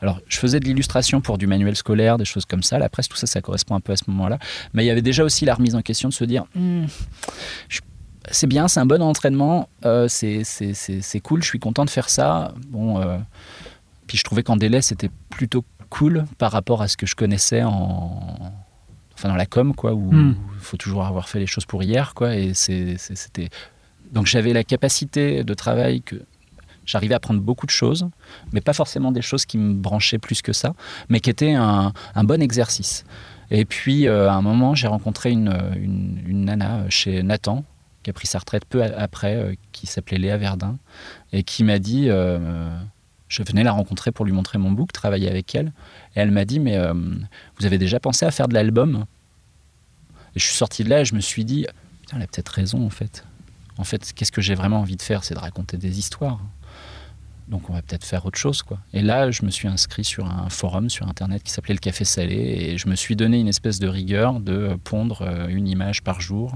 alors, 0.00 0.20
je 0.28 0.38
faisais 0.38 0.58
de 0.58 0.64
l'illustration 0.64 1.20
pour 1.20 1.36
du 1.36 1.46
manuel 1.46 1.76
scolaire, 1.76 2.16
des 2.16 2.24
choses 2.24 2.46
comme 2.46 2.62
ça. 2.62 2.78
La 2.78 2.88
presse, 2.88 3.08
tout 3.08 3.16
ça, 3.16 3.26
ça 3.26 3.42
correspond 3.42 3.74
un 3.74 3.80
peu 3.80 3.92
à 3.92 3.96
ce 3.96 4.04
moment-là. 4.08 4.38
Mais 4.72 4.84
il 4.84 4.86
y 4.86 4.90
avait 4.90 5.02
déjà 5.02 5.24
aussi 5.24 5.44
la 5.44 5.54
remise 5.54 5.74
en 5.74 5.82
question 5.82 6.08
de 6.08 6.14
se 6.14 6.24
dire. 6.24 6.44
Hmm, 6.54 6.86
c'est 8.30 8.46
bien, 8.46 8.66
c'est 8.68 8.80
un 8.80 8.86
bon 8.86 9.02
entraînement, 9.02 9.68
c'est 10.08 11.20
cool, 11.22 11.42
je 11.42 11.48
suis 11.48 11.58
content 11.58 11.84
de 11.84 11.90
faire 11.90 12.08
ça. 12.08 12.54
Bon, 12.68 13.04
puis 14.06 14.16
je 14.16 14.24
trouvais 14.24 14.42
qu'en 14.42 14.56
délai, 14.56 14.80
c'était 14.80 15.10
plutôt 15.28 15.64
cool 15.90 16.24
par 16.38 16.50
rapport 16.50 16.80
à 16.80 16.88
ce 16.88 16.96
que 16.96 17.04
je 17.04 17.14
connaissais 17.14 17.62
en, 17.62 18.54
enfin 19.14 19.28
dans 19.28 19.36
la 19.36 19.46
com, 19.46 19.74
quoi, 19.74 19.94
où 19.94 20.12
hmm. 20.12 20.36
il 20.54 20.60
faut 20.60 20.76
toujours 20.76 21.04
avoir 21.04 21.28
fait 21.28 21.38
les 21.38 21.46
choses 21.46 21.64
pour 21.64 21.82
hier, 21.82 22.14
quoi. 22.14 22.36
Et 22.36 22.54
c'était 22.54 23.48
donc 24.12 24.26
j'avais 24.26 24.52
la 24.52 24.64
capacité 24.64 25.44
de 25.44 25.54
travail 25.54 26.02
que 26.02 26.16
j'arrivais 26.86 27.14
à 27.14 27.20
prendre 27.20 27.40
beaucoup 27.40 27.66
de 27.66 27.70
choses, 27.70 28.08
mais 28.52 28.60
pas 28.60 28.72
forcément 28.72 29.12
des 29.12 29.22
choses 29.22 29.44
qui 29.44 29.58
me 29.58 29.74
branchaient 29.74 30.18
plus 30.18 30.42
que 30.42 30.52
ça, 30.52 30.74
mais 31.08 31.20
qui 31.20 31.30
étaient 31.30 31.54
un, 31.54 31.92
bon 32.16 32.42
exercice. 32.42 33.04
Et 33.50 33.64
puis, 33.64 34.06
euh, 34.06 34.30
à 34.30 34.34
un 34.34 34.42
moment, 34.42 34.74
j'ai 34.74 34.88
rencontré 34.88 35.30
une, 35.30 35.54
une, 35.76 36.44
nana 36.44 36.88
chez 36.88 37.22
Nathan, 37.22 37.64
qui 38.02 38.10
a 38.10 38.12
pris 38.12 38.26
sa 38.26 38.38
retraite 38.38 38.64
peu 38.64 38.82
après, 38.82 39.36
euh, 39.36 39.54
qui 39.72 39.86
s'appelait 39.86 40.18
Léa 40.18 40.36
Verdun, 40.36 40.76
et 41.32 41.42
qui 41.42 41.64
m'a 41.64 41.78
dit, 41.78 42.06
euh, 42.08 42.68
je 43.28 43.42
venais 43.42 43.62
la 43.62 43.72
rencontrer 43.72 44.12
pour 44.12 44.24
lui 44.24 44.32
montrer 44.32 44.58
mon 44.58 44.70
book, 44.70 44.92
travailler 44.92 45.28
avec 45.28 45.54
elle, 45.54 45.72
et 46.14 46.20
elle 46.20 46.30
m'a 46.30 46.44
dit, 46.44 46.60
mais 46.60 46.76
euh, 46.76 46.94
vous 46.94 47.66
avez 47.66 47.78
déjà 47.78 48.00
pensé 48.00 48.24
à 48.24 48.30
faire 48.30 48.48
de 48.48 48.54
l'album? 48.54 49.06
Et 50.34 50.40
je 50.40 50.44
suis 50.44 50.56
sorti 50.56 50.84
de 50.84 50.90
là 50.90 51.00
et 51.00 51.04
je 51.04 51.14
me 51.14 51.20
suis 51.20 51.44
dit, 51.44 51.66
putain, 52.02 52.16
elle 52.16 52.22
a 52.22 52.26
peut-être 52.26 52.48
raison 52.48 52.84
en 52.84 52.90
fait. 52.90 53.24
En 53.76 53.84
fait, 53.84 54.12
qu'est-ce 54.12 54.32
que 54.32 54.40
j'ai 54.40 54.54
vraiment 54.54 54.80
envie 54.80 54.96
de 54.96 55.02
faire? 55.02 55.24
C'est 55.24 55.34
de 55.34 55.40
raconter 55.40 55.76
des 55.76 55.98
histoires. 55.98 56.40
Donc 57.48 57.68
on 57.68 57.74
va 57.74 57.82
peut-être 57.82 58.04
faire 58.04 58.24
autre 58.24 58.38
chose. 58.38 58.62
Quoi. 58.62 58.78
Et 58.92 59.02
là, 59.02 59.30
je 59.30 59.44
me 59.44 59.50
suis 59.50 59.68
inscrit 59.68 60.04
sur 60.04 60.26
un 60.26 60.48
forum 60.48 60.88
sur 60.88 61.06
Internet 61.06 61.42
qui 61.42 61.52
s'appelait 61.52 61.74
le 61.74 61.80
Café 61.80 62.04
Salé 62.04 62.34
et 62.34 62.78
je 62.78 62.88
me 62.88 62.94
suis 62.94 63.16
donné 63.16 63.38
une 63.38 63.48
espèce 63.48 63.78
de 63.78 63.88
rigueur 63.88 64.40
de 64.40 64.78
pondre 64.84 65.22
euh, 65.22 65.48
une 65.48 65.68
image 65.68 66.02
par 66.02 66.20
jour 66.20 66.52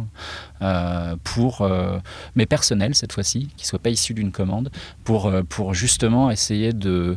euh, 0.63 1.17
pour 1.25 1.61
euh, 1.61 1.99
mes 2.37 2.47
personnels 2.47 2.95
cette 2.95 3.13
fois-ci, 3.13 3.49
qui 3.57 3.65
ne 3.65 3.69
soit 3.69 3.79
pas 3.79 3.91
issu 3.91 4.15
d'une 4.15 4.33
commande, 4.33 4.71
pour, 5.05 5.75
justement 5.75 6.31
essayer 6.31 6.73
de, 6.73 7.17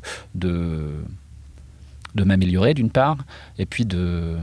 m'améliorer 2.15 2.73
d'une 2.73 2.89
part 2.89 3.17
et 3.57 3.65
puis 3.65 3.86
de 3.86 4.38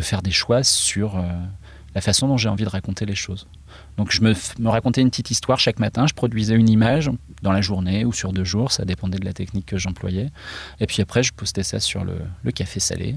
faire 0.00 0.22
des 0.22 0.30
choix 0.30 0.62
sur 0.62 1.22
la 1.94 2.00
façon 2.00 2.28
dont 2.28 2.36
j'ai 2.36 2.48
envie 2.48 2.64
de 2.64 2.68
raconter 2.68 3.06
les 3.06 3.14
choses. 3.14 3.48
Donc 3.96 4.12
je 4.12 4.22
me, 4.22 4.34
me, 4.58 4.68
racontais 4.68 5.00
une 5.00 5.10
petite 5.10 5.30
histoire 5.30 5.58
chaque 5.58 5.78
matin, 5.78 6.06
je 6.06 6.14
produisais 6.14 6.54
une 6.54 6.68
image 6.68 7.10
dans 7.42 7.52
la 7.52 7.60
journée 7.60 8.04
ou 8.04 8.12
sur 8.12 8.32
deux 8.32 8.44
jours, 8.44 8.72
ça 8.72 8.84
dépendait 8.84 9.18
de 9.18 9.24
la 9.24 9.32
technique 9.32 9.66
que 9.66 9.78
j'employais. 9.78 10.30
Et 10.80 10.86
puis 10.86 11.00
après, 11.02 11.22
je 11.22 11.32
postais 11.32 11.62
ça 11.62 11.80
sur 11.80 12.04
le, 12.04 12.16
le 12.44 12.50
café 12.52 12.80
salé. 12.80 13.16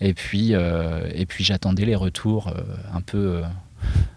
Et 0.00 0.14
puis, 0.14 0.54
euh, 0.54 1.08
et 1.14 1.26
puis 1.26 1.44
j'attendais 1.44 1.84
les 1.84 1.96
retours 1.96 2.48
euh, 2.48 2.62
un 2.92 3.00
peu... 3.00 3.18
Euh, 3.36 3.42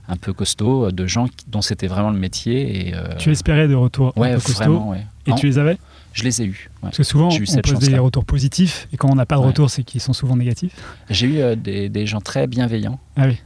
un 0.08 0.18
peu 0.18 0.34
costauds 0.34 0.92
de 0.92 1.06
gens 1.06 1.28
dont 1.48 1.62
c'était 1.62 1.86
vraiment 1.86 2.10
le 2.10 2.18
métier. 2.18 2.90
Et, 2.90 2.96
tu 3.20 3.32
espérais 3.32 3.68
des 3.68 3.76
retours 3.76 4.12
ouais, 4.18 4.32
un 4.32 4.36
peu 4.36 4.42
costauds 4.42 4.56
vraiment, 4.56 4.90
ouais. 4.90 5.06
Et 5.28 5.36
tu 5.36 5.46
les 5.46 5.60
avais? 5.60 5.78
Je 6.14 6.24
les 6.24 6.42
ai 6.42 6.46
eus. 6.46 6.72
Parce 6.82 6.98
que 6.98 7.04
souvent, 7.04 7.30
eu 7.30 7.46
on 7.48 7.62
pose 7.62 7.88
des 7.88 8.00
retours 8.00 8.26
positifs, 8.26 8.88
et 8.92 8.98
quand 8.98 9.10
on 9.10 9.16
n'a 9.16 9.28
pas 9.28 9.36
de 9.36 9.42
retour, 9.42 9.70
c'est 9.70 9.84
qu'ils 9.84 10.02
sont 10.02 10.14
souvent 10.14 10.36
négatifs. 10.36 10.74
J'ai 11.12 11.28
eu 11.28 11.56
des, 11.56 11.90
des, 11.90 12.08
gens 12.08 12.20
très 12.20 12.48
bienveillants. 12.48 13.00
Ah 13.16 13.28
oui 13.28 13.38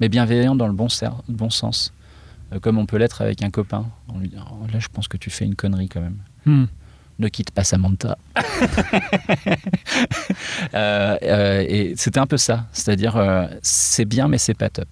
mais 0.00 0.08
bienveillant 0.08 0.54
dans 0.54 0.66
le 0.66 0.72
bon, 0.72 0.88
bon 1.28 1.50
sens, 1.50 1.92
euh, 2.52 2.60
comme 2.60 2.78
on 2.78 2.86
peut 2.86 2.96
l'être 2.96 3.22
avec 3.22 3.42
un 3.42 3.50
copain. 3.50 3.86
On 4.12 4.18
lui 4.18 4.28
dit, 4.28 4.36
oh, 4.38 4.66
là, 4.72 4.78
je 4.78 4.88
pense 4.88 5.08
que 5.08 5.16
tu 5.16 5.30
fais 5.30 5.44
une 5.44 5.54
connerie 5.54 5.88
quand 5.88 6.00
même. 6.00 6.18
Hmm. 6.44 6.66
Ne 7.18 7.28
quitte 7.28 7.50
pas 7.50 7.64
Samantha. 7.64 8.18
euh, 10.74 11.16
euh, 11.22 11.64
et 11.66 11.94
c'était 11.96 12.18
un 12.20 12.26
peu 12.26 12.36
ça, 12.36 12.66
c'est-à-dire 12.72 13.16
euh, 13.16 13.46
c'est 13.62 14.04
bien 14.04 14.28
mais 14.28 14.38
c'est 14.38 14.54
pas 14.54 14.68
top. 14.68 14.88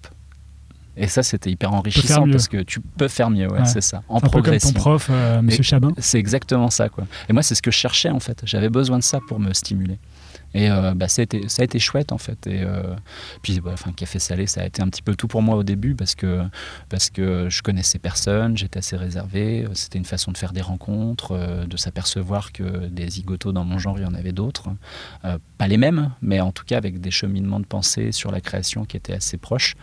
Et 0.97 1.07
ça, 1.07 1.23
c'était 1.23 1.51
hyper 1.51 1.73
enrichissant 1.73 2.25
parce 2.31 2.47
que 2.47 2.63
tu 2.63 2.79
peux 2.79 3.09
faire 3.09 3.29
mieux, 3.29 3.47
ouais, 3.51 3.59
Ouais. 3.59 3.65
c'est 3.65 3.81
ça. 3.81 4.01
En 4.07 4.17
Un 4.17 4.19
peu 4.21 4.29
comme 4.29 4.41
progression. 4.41 4.71
ton 4.71 4.79
prof, 4.79 5.11
Monsieur 5.43 5.61
Chabin. 5.61 5.91
C'est 5.97 6.17
exactement 6.17 6.69
ça, 6.69 6.87
quoi. 6.87 7.03
Et 7.27 7.33
moi, 7.33 7.43
c'est 7.43 7.53
ce 7.53 7.61
que 7.61 7.69
je 7.69 7.75
cherchais, 7.75 8.09
en 8.09 8.21
fait. 8.21 8.41
J'avais 8.45 8.69
besoin 8.69 8.97
de 8.97 9.03
ça 9.03 9.19
pour 9.27 9.37
me 9.41 9.51
stimuler. 9.51 9.99
Et 10.55 10.71
euh, 10.71 10.93
bah, 10.95 11.09
ça, 11.09 11.21
a 11.21 11.23
été, 11.23 11.49
ça 11.49 11.63
a 11.63 11.65
été 11.65 11.79
chouette, 11.79 12.13
en 12.13 12.17
fait. 12.17 12.47
Et 12.47 12.63
euh, 12.63 12.95
puis, 13.41 13.59
bah, 13.59 13.71
enfin, 13.73 13.91
Café 13.91 14.19
Salé, 14.19 14.47
ça 14.47 14.61
a 14.61 14.65
été 14.65 14.81
un 14.81 14.87
petit 14.87 15.01
peu 15.01 15.13
tout 15.13 15.27
pour 15.27 15.41
moi 15.41 15.57
au 15.57 15.63
début 15.63 15.95
parce 15.95 16.15
que, 16.15 16.43
parce 16.87 17.09
que 17.09 17.49
je 17.49 17.61
connaissais 17.61 17.99
personne, 17.99 18.57
j'étais 18.57 18.79
assez 18.79 18.95
réservé. 18.95 19.67
C'était 19.73 19.99
une 19.99 20.05
façon 20.05 20.31
de 20.31 20.37
faire 20.37 20.53
des 20.53 20.61
rencontres, 20.61 21.33
euh, 21.33 21.65
de 21.65 21.75
s'apercevoir 21.75 22.53
que 22.53 22.87
des 22.87 23.09
zigotos 23.09 23.51
dans 23.51 23.65
mon 23.65 23.79
genre, 23.79 23.99
il 23.99 24.03
y 24.03 24.07
en 24.07 24.13
avait 24.13 24.31
d'autres. 24.31 24.69
Euh, 25.25 25.37
pas 25.57 25.67
les 25.67 25.77
mêmes, 25.77 26.11
mais 26.21 26.39
en 26.39 26.53
tout 26.53 26.63
cas 26.63 26.77
avec 26.77 27.01
des 27.01 27.11
cheminements 27.11 27.59
de 27.59 27.65
pensée 27.65 28.13
sur 28.13 28.31
la 28.31 28.39
création 28.39 28.85
qui 28.85 28.95
étaient 28.95 29.13
assez 29.13 29.37
proches. 29.37 29.75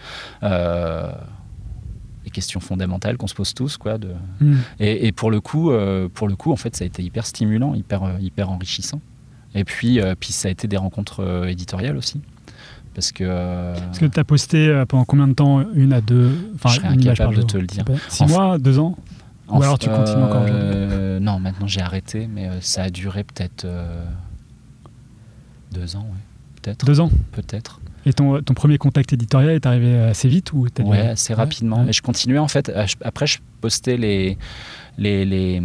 Les 2.25 2.31
questions 2.31 2.61
fondamentales 2.61 3.17
qu'on 3.17 3.27
se 3.27 3.35
pose 3.35 3.53
tous, 3.53 3.77
quoi, 3.77 3.99
de, 3.99 4.15
Hmm. 4.41 4.59
et, 4.79 5.07
et 5.09 5.13
pour 5.13 5.31
le 5.31 5.41
coup, 5.41 5.71
euh, 5.73 6.09
pour 6.09 6.29
le 6.29 6.37
coup, 6.37 6.53
en 6.53 6.57
fait, 6.57 6.75
ça 6.77 6.85
a 6.85 6.87
été 6.87 7.03
hyper 7.03 7.27
stimulant, 7.27 7.75
hyper, 7.75 8.19
hyper 8.21 8.49
enrichissant. 8.51 9.01
Et 9.55 9.65
puis, 9.65 10.01
euh, 10.01 10.15
puis 10.19 10.33
ça 10.33 10.49
a 10.49 10.51
été 10.51 10.67
des 10.69 10.77
rencontres 10.77 11.21
euh, 11.21 11.47
éditoriales 11.47 11.97
aussi, 11.97 12.21
parce 12.95 13.13
que 13.13 13.25
euh, 13.27 13.75
Parce 13.75 13.99
que 13.99 14.07
tu 14.07 14.19
as 14.21 14.25
posté 14.25 14.83
pendant 14.89 15.05
combien 15.05 15.29
de 15.29 15.35
temps 15.35 15.65
Une 15.75 15.93
à 15.93 16.01
deux 16.01 16.31
Enfin, 16.55 16.71
Je 16.71 16.77
serais 16.77 16.95
une 16.95 17.01
incapable 17.01 17.35
de 17.35 17.41
jour. 17.43 17.47
te 17.51 17.59
le 17.59 17.67
dire. 17.67 17.85
Six 18.09 18.23
Enfin- 18.23 18.33
mois 18.33 18.59
Deux 18.59 18.79
ans 18.79 18.97
Ou 19.49 19.63
alors 19.63 19.79
tu 19.79 19.89
continues 19.89 20.23
encore 20.25 20.43
aujourd'hui 20.45 21.21
Non, 21.21 21.39
maintenant 21.39 21.67
j'ai 21.67 21.81
arrêté, 21.83 22.27
mais 22.33 22.49
ça 22.61 22.85
a 22.85 22.91
duré 22.91 23.25
peut-être 23.25 23.67
deux 25.73 25.97
ans, 25.97 26.01
ouais. 26.11 26.19
peut-être, 26.63 26.85
Deux 26.87 27.01
ans 27.01 27.11
peut-être. 27.33 27.81
Et 28.05 28.13
ton, 28.13 28.43
ton 28.43 28.53
premier 28.55 28.79
contact 28.79 29.13
éditorial 29.13 29.51
est 29.55 29.65
arrivé 29.65 29.97
assez 29.97 30.29
vite 30.29 30.53
ou 30.53 30.69
t'as 30.69 30.83
dû- 30.83 30.91
Ouais, 30.91 30.99
assez 31.09 31.35
rapidement. 31.35 31.79
ouais. 31.79 31.85
Mais 31.87 31.93
je 31.93 32.03
continuais 32.03 32.39
en 32.39 32.49
fait. 32.49 32.71
Après, 33.05 33.27
je 33.27 33.39
postais 33.61 33.97
les 33.97 34.37
les 34.99 35.25
les, 35.25 35.63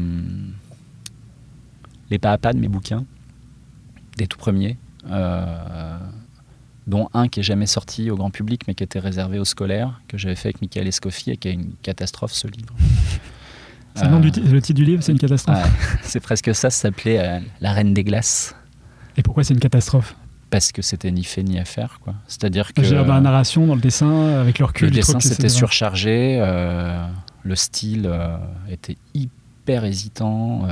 les 2.10 2.20
pas 2.20 2.32
à 2.34 2.38
pas 2.38 2.54
de 2.54 2.60
mes 2.60 2.68
bouquins, 2.68 3.04
des 4.18 4.28
tout 4.28 4.38
premiers, 4.38 4.78
euh, 5.10 5.98
dont 6.88 7.10
un 7.14 7.28
qui 7.28 7.42
est 7.42 7.44
jamais 7.44 7.68
sorti 7.68 8.10
au 8.10 8.16
grand 8.16 8.32
public, 8.32 8.64
mais 8.68 8.74
qui 8.74 8.84
était 8.84 9.00
réservé 9.00 9.40
aux 9.40 9.46
scolaires, 9.46 10.02
que 10.08 10.18
j'avais 10.18 10.36
fait 10.36 10.50
avec 10.50 10.62
Michael 10.62 10.88
Escoffier, 10.88 11.34
et 11.34 11.38
qui 11.38 11.50
est 11.50 11.54
une 11.54 11.74
catastrophe 11.82 12.34
ce 12.34 12.48
livre. 12.48 12.74
C'est 13.96 14.06
le, 14.06 14.12
nom 14.12 14.20
du 14.20 14.30
Euh, 14.30 14.52
le 14.52 14.62
titre 14.62 14.78
du 14.78 14.86
livre, 14.86 15.02
c'est 15.02 15.12
une 15.12 15.20
catastrophe? 15.20 15.58
ouais, 15.58 15.72
c'est 16.04 16.20
presque 16.20 16.54
ça. 16.54 16.70
Ça 16.70 16.82
s'appelait 16.82 17.20
euh, 17.20 17.40
La 17.62 17.74
Reine 17.74 17.94
des 17.94 18.04
glaces. 18.04 18.56
Et 19.18 19.24
pourquoi 19.24 19.44
c'est 19.44 19.54
une 19.54 19.60
catastrophe? 19.60 20.16
Parce 20.50 20.72
que 20.72 20.82
c'était 20.82 21.12
ni 21.12 21.24
fait 21.24 21.44
ni 21.44 21.60
à 21.60 21.66
faire, 21.66 22.00
quoi. 22.02 22.14
C'est-à-dire 22.28 22.74
que 22.74 22.82
Dans 22.82 23.14
la 23.14 23.22
narration, 23.22 23.68
dans 23.68 23.76
le 23.76 23.82
dessin, 23.82 24.40
avec 24.40 24.60
le 24.60 24.66
recul, 24.66 24.90
Le 24.90 24.94
dessin 24.94 25.20
c'était 25.20 25.50
surchargé, 25.50 26.38
euh, 26.40 27.06
le 27.44 27.56
style 27.56 28.06
euh, 28.06 28.38
était 28.70 28.98
hyper 29.14 29.84
hésitant. 29.84 30.68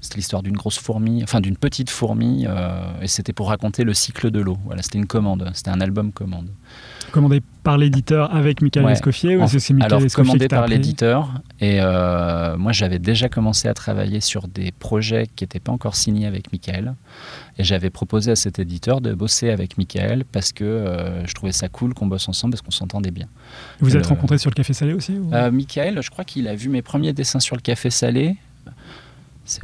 C'était 0.00 0.16
l'histoire 0.16 0.42
d'une 0.42 0.56
grosse 0.56 0.78
fourmi, 0.78 1.22
enfin 1.22 1.40
d'une 1.40 1.56
petite 1.56 1.90
fourmi, 1.90 2.46
euh, 2.48 2.80
et 3.02 3.06
c'était 3.06 3.32
pour 3.32 3.48
raconter 3.48 3.84
le 3.84 3.92
cycle 3.94 4.30
de 4.30 4.40
l'eau. 4.40 4.56
Voilà, 4.64 4.82
c'était 4.82 4.98
une 4.98 5.06
commande, 5.06 5.50
c'était 5.54 5.70
un 5.70 5.80
album 5.80 6.12
commande. 6.12 6.48
Commandé 7.12 7.42
par 7.64 7.76
l'éditeur 7.76 8.32
avec 8.34 8.62
Michael 8.62 8.84
Ouais. 8.86 8.92
Escoffier 8.92 9.36
ou 9.36 9.46
c'est 9.48 9.72
Michael 9.74 9.92
Alors 9.92 10.04
Escoffier 10.06 10.30
commandé 10.30 10.48
par 10.48 10.66
l'éditeur, 10.68 11.34
et 11.60 11.78
euh, 11.80 12.56
moi 12.56 12.70
j'avais 12.72 12.98
déjà 13.00 13.28
commencé 13.28 13.66
à 13.68 13.74
travailler 13.74 14.20
sur 14.20 14.46
des 14.48 14.70
projets 14.72 15.26
qui 15.34 15.42
n'étaient 15.44 15.58
pas 15.60 15.72
encore 15.72 15.96
signés 15.96 16.26
avec 16.26 16.52
Michael, 16.52 16.94
et 17.58 17.64
j'avais 17.64 17.90
proposé 17.90 18.30
à 18.30 18.36
cet 18.36 18.58
éditeur 18.60 19.00
de 19.00 19.12
bosser 19.12 19.50
avec 19.50 19.76
Michael 19.76 20.24
parce 20.30 20.52
que 20.52 20.64
euh, 20.64 21.26
je 21.26 21.34
trouvais 21.34 21.52
ça 21.52 21.68
cool 21.68 21.94
qu'on 21.94 22.06
bosse 22.06 22.28
ensemble 22.28 22.52
parce 22.52 22.62
qu'on 22.62 22.70
s'entendait 22.70 23.10
bien. 23.10 23.26
Vous 23.80 23.88
vous 23.88 23.96
êtes 23.96 24.04
le- 24.04 24.08
rencontrés 24.08 24.38
sur 24.38 24.50
le 24.50 24.54
Café 24.54 24.72
Salé 24.72 24.94
aussi 24.94 25.12
ou- 25.14 25.30
Michael, 25.50 26.00
je 26.02 26.10
crois 26.10 26.24
qu'il 26.24 26.46
a 26.48 26.54
vu 26.54 26.68
mes 26.68 26.82
premiers 26.82 27.12
dessins 27.12 27.40
sur 27.40 27.56
le 27.56 27.60
café 27.60 27.90
salé. 27.90 28.36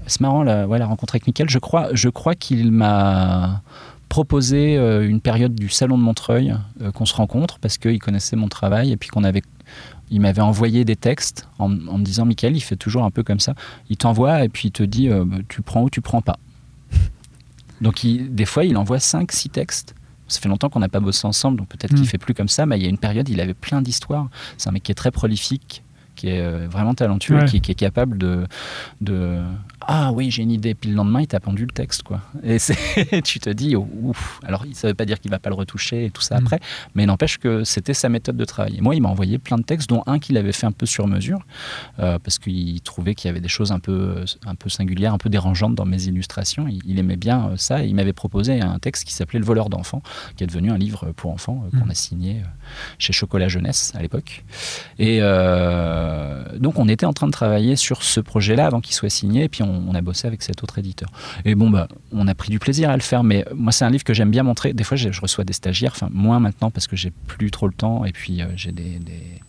C'est 0.06 0.20
marrant 0.20 0.42
la, 0.42 0.66
ouais, 0.66 0.78
la 0.78 0.86
rencontre 0.86 1.14
avec 1.14 1.26
Michael. 1.26 1.48
Je 1.48 1.58
crois, 1.58 1.88
je 1.92 2.08
crois 2.08 2.34
qu'il 2.34 2.72
m'a 2.72 3.62
proposé 4.08 4.76
euh, 4.76 5.08
une 5.08 5.20
période 5.20 5.54
du 5.54 5.68
salon 5.68 5.98
de 5.98 6.02
Montreuil 6.02 6.54
euh, 6.82 6.90
qu'on 6.92 7.06
se 7.06 7.14
rencontre 7.14 7.58
parce 7.58 7.76
qu'il 7.78 7.98
connaissait 7.98 8.36
mon 8.36 8.48
travail 8.48 8.92
et 8.92 8.96
puis 8.96 9.08
qu'on 9.08 9.24
avait. 9.24 9.42
Il 10.10 10.20
m'avait 10.20 10.42
envoyé 10.42 10.84
des 10.84 10.94
textes 10.96 11.48
en, 11.58 11.64
en 11.88 11.98
me 11.98 12.04
disant 12.04 12.24
Michael, 12.24 12.56
il 12.56 12.60
fait 12.60 12.76
toujours 12.76 13.04
un 13.04 13.10
peu 13.10 13.22
comme 13.24 13.40
ça. 13.40 13.54
Il 13.90 13.96
t'envoie 13.96 14.44
et 14.44 14.48
puis 14.48 14.68
il 14.68 14.70
te 14.72 14.82
dit 14.84 15.08
euh, 15.08 15.24
tu 15.48 15.62
prends 15.62 15.82
ou 15.82 15.90
tu 15.90 16.00
prends 16.00 16.22
pas. 16.22 16.36
Donc 17.80 18.04
il- 18.04 18.34
des 18.34 18.44
fois, 18.46 18.64
il 18.64 18.76
envoie 18.76 18.98
5-6 18.98 19.50
textes. 19.50 19.94
Ça 20.28 20.40
fait 20.40 20.48
longtemps 20.48 20.68
qu'on 20.68 20.80
n'a 20.80 20.88
pas 20.88 20.98
bossé 21.00 21.24
ensemble, 21.26 21.58
donc 21.58 21.68
peut-être 21.68 21.92
Mm. 21.92 21.96
qu'il 21.96 22.06
fait 22.08 22.18
plus 22.18 22.34
comme 22.34 22.48
ça, 22.48 22.66
mais 22.66 22.78
il 22.78 22.82
y 22.82 22.86
a 22.86 22.88
une 22.88 22.98
période, 22.98 23.28
il 23.28 23.40
avait 23.40 23.54
plein 23.54 23.80
d'histoires. 23.80 24.28
C'est 24.58 24.68
un 24.68 24.72
mec 24.72 24.82
qui 24.82 24.90
est 24.90 24.96
très 24.96 25.12
prolifique, 25.12 25.84
qui 26.16 26.28
est 26.28 26.66
vraiment 26.66 26.94
talentueux, 26.94 27.36
Ouais. 27.38 27.44
qui, 27.44 27.60
qui 27.60 27.70
est 27.70 27.76
capable 27.76 28.18
de, 28.18 28.44
de 29.00 29.38
ah 29.88 30.10
oui 30.12 30.30
j'ai 30.30 30.42
une 30.42 30.50
idée, 30.50 30.74
puis 30.74 30.90
le 30.90 30.96
lendemain 30.96 31.20
il 31.20 31.26
t'a 31.26 31.40
pendu 31.40 31.62
le 31.64 31.70
texte 31.72 32.02
quoi. 32.02 32.20
Et 32.42 32.58
tu 33.22 33.40
te 33.40 33.50
dis 33.50 33.76
oh, 33.76 33.88
ouf. 34.02 34.40
Alors 34.44 34.64
ça 34.72 34.88
veut 34.88 34.94
pas 34.94 35.04
dire 35.04 35.20
qu'il 35.20 35.30
va 35.30 35.38
pas 35.38 35.48
le 35.50 35.54
retoucher 35.56 36.06
et 36.06 36.10
tout 36.10 36.22
ça 36.22 36.36
Mm. 36.36 36.42
après, 36.42 36.60
mais 36.94 37.06
n'empêche 37.06 37.38
que 37.38 37.64
c'était 37.64 37.94
sa 37.94 38.08
méthode 38.08 38.36
de 38.36 38.44
travail. 38.44 38.76
Et 38.76 38.80
moi 38.80 38.94
il 38.94 39.00
m'a 39.00 39.08
envoyé 39.08 39.38
plein 39.38 39.56
de 39.58 39.62
textes, 39.62 39.88
dont 39.88 40.02
un 40.06 40.18
qu'il 40.18 40.36
avait 40.36 40.52
fait 40.52 40.66
un 40.66 40.72
peu 40.72 40.86
sur 40.86 41.06
mesure, 41.06 41.40
euh, 42.00 42.18
parce 42.18 42.38
qu'il 42.38 42.80
trouvait 42.82 43.14
qu'il 43.14 43.28
y 43.28 43.30
avait 43.30 43.40
des 43.40 43.48
choses 43.48 43.70
un 43.72 43.78
peu 43.78 44.24
un 44.46 44.54
peu 44.54 44.68
singulières, 44.68 45.14
un 45.14 45.18
peu 45.18 45.28
dérangeantes 45.30 45.74
dans 45.74 45.84
mes 45.86 46.04
illustrations. 46.06 46.66
Il, 46.68 46.80
il 46.84 46.98
aimait 46.98 47.16
bien 47.16 47.50
euh, 47.50 47.56
ça. 47.56 47.84
Et 47.84 47.86
il 47.88 47.94
m'avait 47.94 48.12
proposé 48.12 48.60
un 48.60 48.78
texte 48.78 49.04
qui 49.04 49.12
s'appelait 49.14 49.38
Le 49.38 49.44
voleur 49.44 49.68
d'enfants, 49.68 50.02
qui 50.36 50.44
est 50.44 50.46
devenu 50.46 50.70
un 50.70 50.78
livre 50.78 51.12
pour 51.12 51.30
enfants 51.30 51.64
euh, 51.72 51.78
qu'on 51.78 51.86
Mm. 51.86 51.90
a 51.90 51.94
signé 51.94 52.32
euh, 52.40 52.44
chez 52.98 53.12
Chocolat 53.12 53.48
Jeunesse 53.48 53.92
à 53.94 54.02
l'époque. 54.02 54.44
Et 54.98 55.18
euh, 55.20 56.58
donc 56.58 56.78
on 56.78 56.88
était 56.88 57.06
en 57.06 57.12
train 57.12 57.26
de 57.26 57.32
travailler 57.32 57.76
sur 57.76 58.02
ce 58.02 58.20
projet-là 58.20 58.66
avant 58.66 58.80
qu'il 58.80 58.94
soit 58.94 59.10
signé, 59.10 59.44
et 59.44 59.48
puis 59.48 59.62
on, 59.62 59.75
on 59.88 59.94
a 59.94 60.00
bossé 60.00 60.26
avec 60.26 60.42
cet 60.42 60.62
autre 60.62 60.78
éditeur. 60.78 61.08
Et 61.44 61.54
bon, 61.54 61.70
bah, 61.70 61.88
on 62.12 62.26
a 62.28 62.34
pris 62.34 62.50
du 62.50 62.58
plaisir 62.58 62.90
à 62.90 62.96
le 62.96 63.02
faire, 63.02 63.22
mais 63.22 63.44
moi 63.54 63.72
c'est 63.72 63.84
un 63.84 63.90
livre 63.90 64.04
que 64.04 64.14
j'aime 64.14 64.30
bien 64.30 64.42
montrer. 64.42 64.72
Des 64.72 64.84
fois 64.84 64.96
je, 64.96 65.10
je 65.12 65.20
reçois 65.20 65.44
des 65.44 65.52
stagiaires, 65.52 65.92
enfin 65.94 66.08
moins 66.12 66.40
maintenant 66.40 66.70
parce 66.70 66.86
que 66.86 66.96
j'ai 66.96 67.10
plus 67.26 67.50
trop 67.50 67.66
le 67.68 67.74
temps, 67.74 68.04
et 68.04 68.12
puis 68.12 68.42
euh, 68.42 68.46
j'ai 68.56 68.72
des, 68.72 68.98
des 68.98 69.40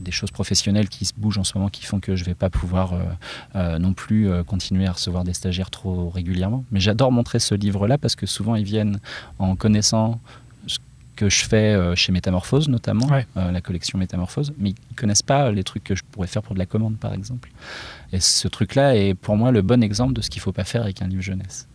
des 0.00 0.12
choses 0.12 0.30
professionnelles 0.30 0.88
qui 0.88 1.04
se 1.04 1.12
bougent 1.14 1.36
en 1.36 1.44
ce 1.44 1.56
moment 1.58 1.68
qui 1.68 1.84
font 1.84 2.00
que 2.00 2.16
je 2.16 2.24
vais 2.24 2.34
pas 2.34 2.48
pouvoir 2.48 2.94
euh, 2.94 2.98
euh, 3.56 3.78
non 3.78 3.92
plus 3.92 4.30
euh, 4.30 4.42
continuer 4.42 4.86
à 4.86 4.92
recevoir 4.92 5.24
des 5.24 5.34
stagiaires 5.34 5.68
trop 5.68 6.08
régulièrement. 6.08 6.64
Mais 6.70 6.80
j'adore 6.80 7.12
montrer 7.12 7.38
ce 7.38 7.54
livre-là 7.54 7.98
parce 7.98 8.16
que 8.16 8.24
souvent 8.24 8.54
ils 8.54 8.64
viennent 8.64 8.98
en 9.38 9.56
connaissant 9.56 10.18
ce 10.66 10.78
que 11.16 11.28
je 11.28 11.44
fais 11.44 11.94
chez 11.96 12.12
Métamorphose 12.12 12.70
notamment, 12.70 13.06
Ouais. 13.08 13.26
la 13.36 13.60
collection 13.60 13.98
Métamorphose, 13.98 14.54
mais 14.58 14.70
ils 14.70 14.96
connaissent 14.96 15.22
pas 15.22 15.52
les 15.52 15.64
trucs 15.64 15.84
que 15.84 15.94
je 15.94 16.02
pourrais 16.10 16.28
faire 16.28 16.42
pour 16.42 16.54
de 16.54 16.58
la 16.58 16.66
commande 16.66 16.96
par 16.96 17.12
exemple. 17.12 17.50
Et 18.12 18.20
ce 18.20 18.48
truc-là 18.48 18.96
est 18.96 19.14
pour 19.14 19.36
moi 19.36 19.52
le 19.52 19.62
bon 19.62 19.82
exemple 19.82 20.12
de 20.14 20.20
ce 20.20 20.30
qu'il 20.30 20.40
faut 20.42 20.52
pas 20.52 20.64
faire 20.64 20.82
avec 20.82 21.00
un 21.02 21.06
livre 21.08 21.22
jeunesse. 21.22 21.68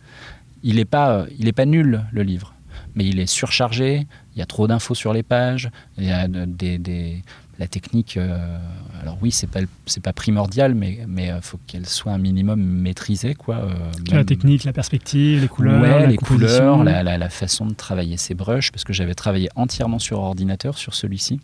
Il 0.62 0.78
est 0.78 0.84
pas, 0.84 1.10
euh, 1.20 1.26
il 1.38 1.48
est 1.48 1.52
pas 1.52 1.66
nul 1.66 2.02
le 2.12 2.22
livre, 2.22 2.54
mais 2.94 3.04
il 3.06 3.18
est 3.20 3.26
surchargé. 3.26 4.06
Il 4.34 4.38
y 4.38 4.42
a 4.42 4.46
trop 4.46 4.66
d'infos 4.66 4.94
sur 4.94 5.12
les 5.12 5.22
pages. 5.22 5.70
Il 5.98 6.04
y 6.04 6.10
a 6.10 6.28
de- 6.28 6.44
des, 6.44 6.78
des- 6.78 7.22
la 7.58 7.66
technique, 7.66 8.18
euh, 8.18 8.58
alors 9.00 9.16
oui, 9.22 9.30
c'est 9.30 9.46
pas 9.46 9.60
c'est 9.86 10.02
pas 10.02 10.12
primordial, 10.12 10.74
mais 10.74 10.98
mais 11.08 11.30
euh, 11.30 11.40
faut 11.40 11.58
qu'elle 11.66 11.86
soit 11.86 12.12
un 12.12 12.18
minimum 12.18 12.60
maîtrisée, 12.60 13.34
quoi. 13.34 13.56
euh, 13.56 13.74
La 14.10 14.16
même- 14.16 14.26
technique, 14.26 14.64
la 14.64 14.74
perspective, 14.74 15.40
les 15.40 15.48
couleurs, 15.48 15.80
Ouais, 15.80 16.00
la 16.00 16.06
les 16.06 16.16
couleurs, 16.18 16.84
la, 16.84 17.02
la- 17.02 17.16
la 17.16 17.28
façon 17.30 17.64
de 17.64 17.72
travailler 17.72 18.18
ses 18.18 18.34
brushes, 18.34 18.70
parce 18.72 18.84
que 18.84 18.92
j'avais 18.92 19.14
travaillé 19.14 19.48
entièrement 19.56 19.98
sur 19.98 20.18
ordinateur 20.18 20.76
sur 20.76 20.92
celui-ci. 20.94 21.40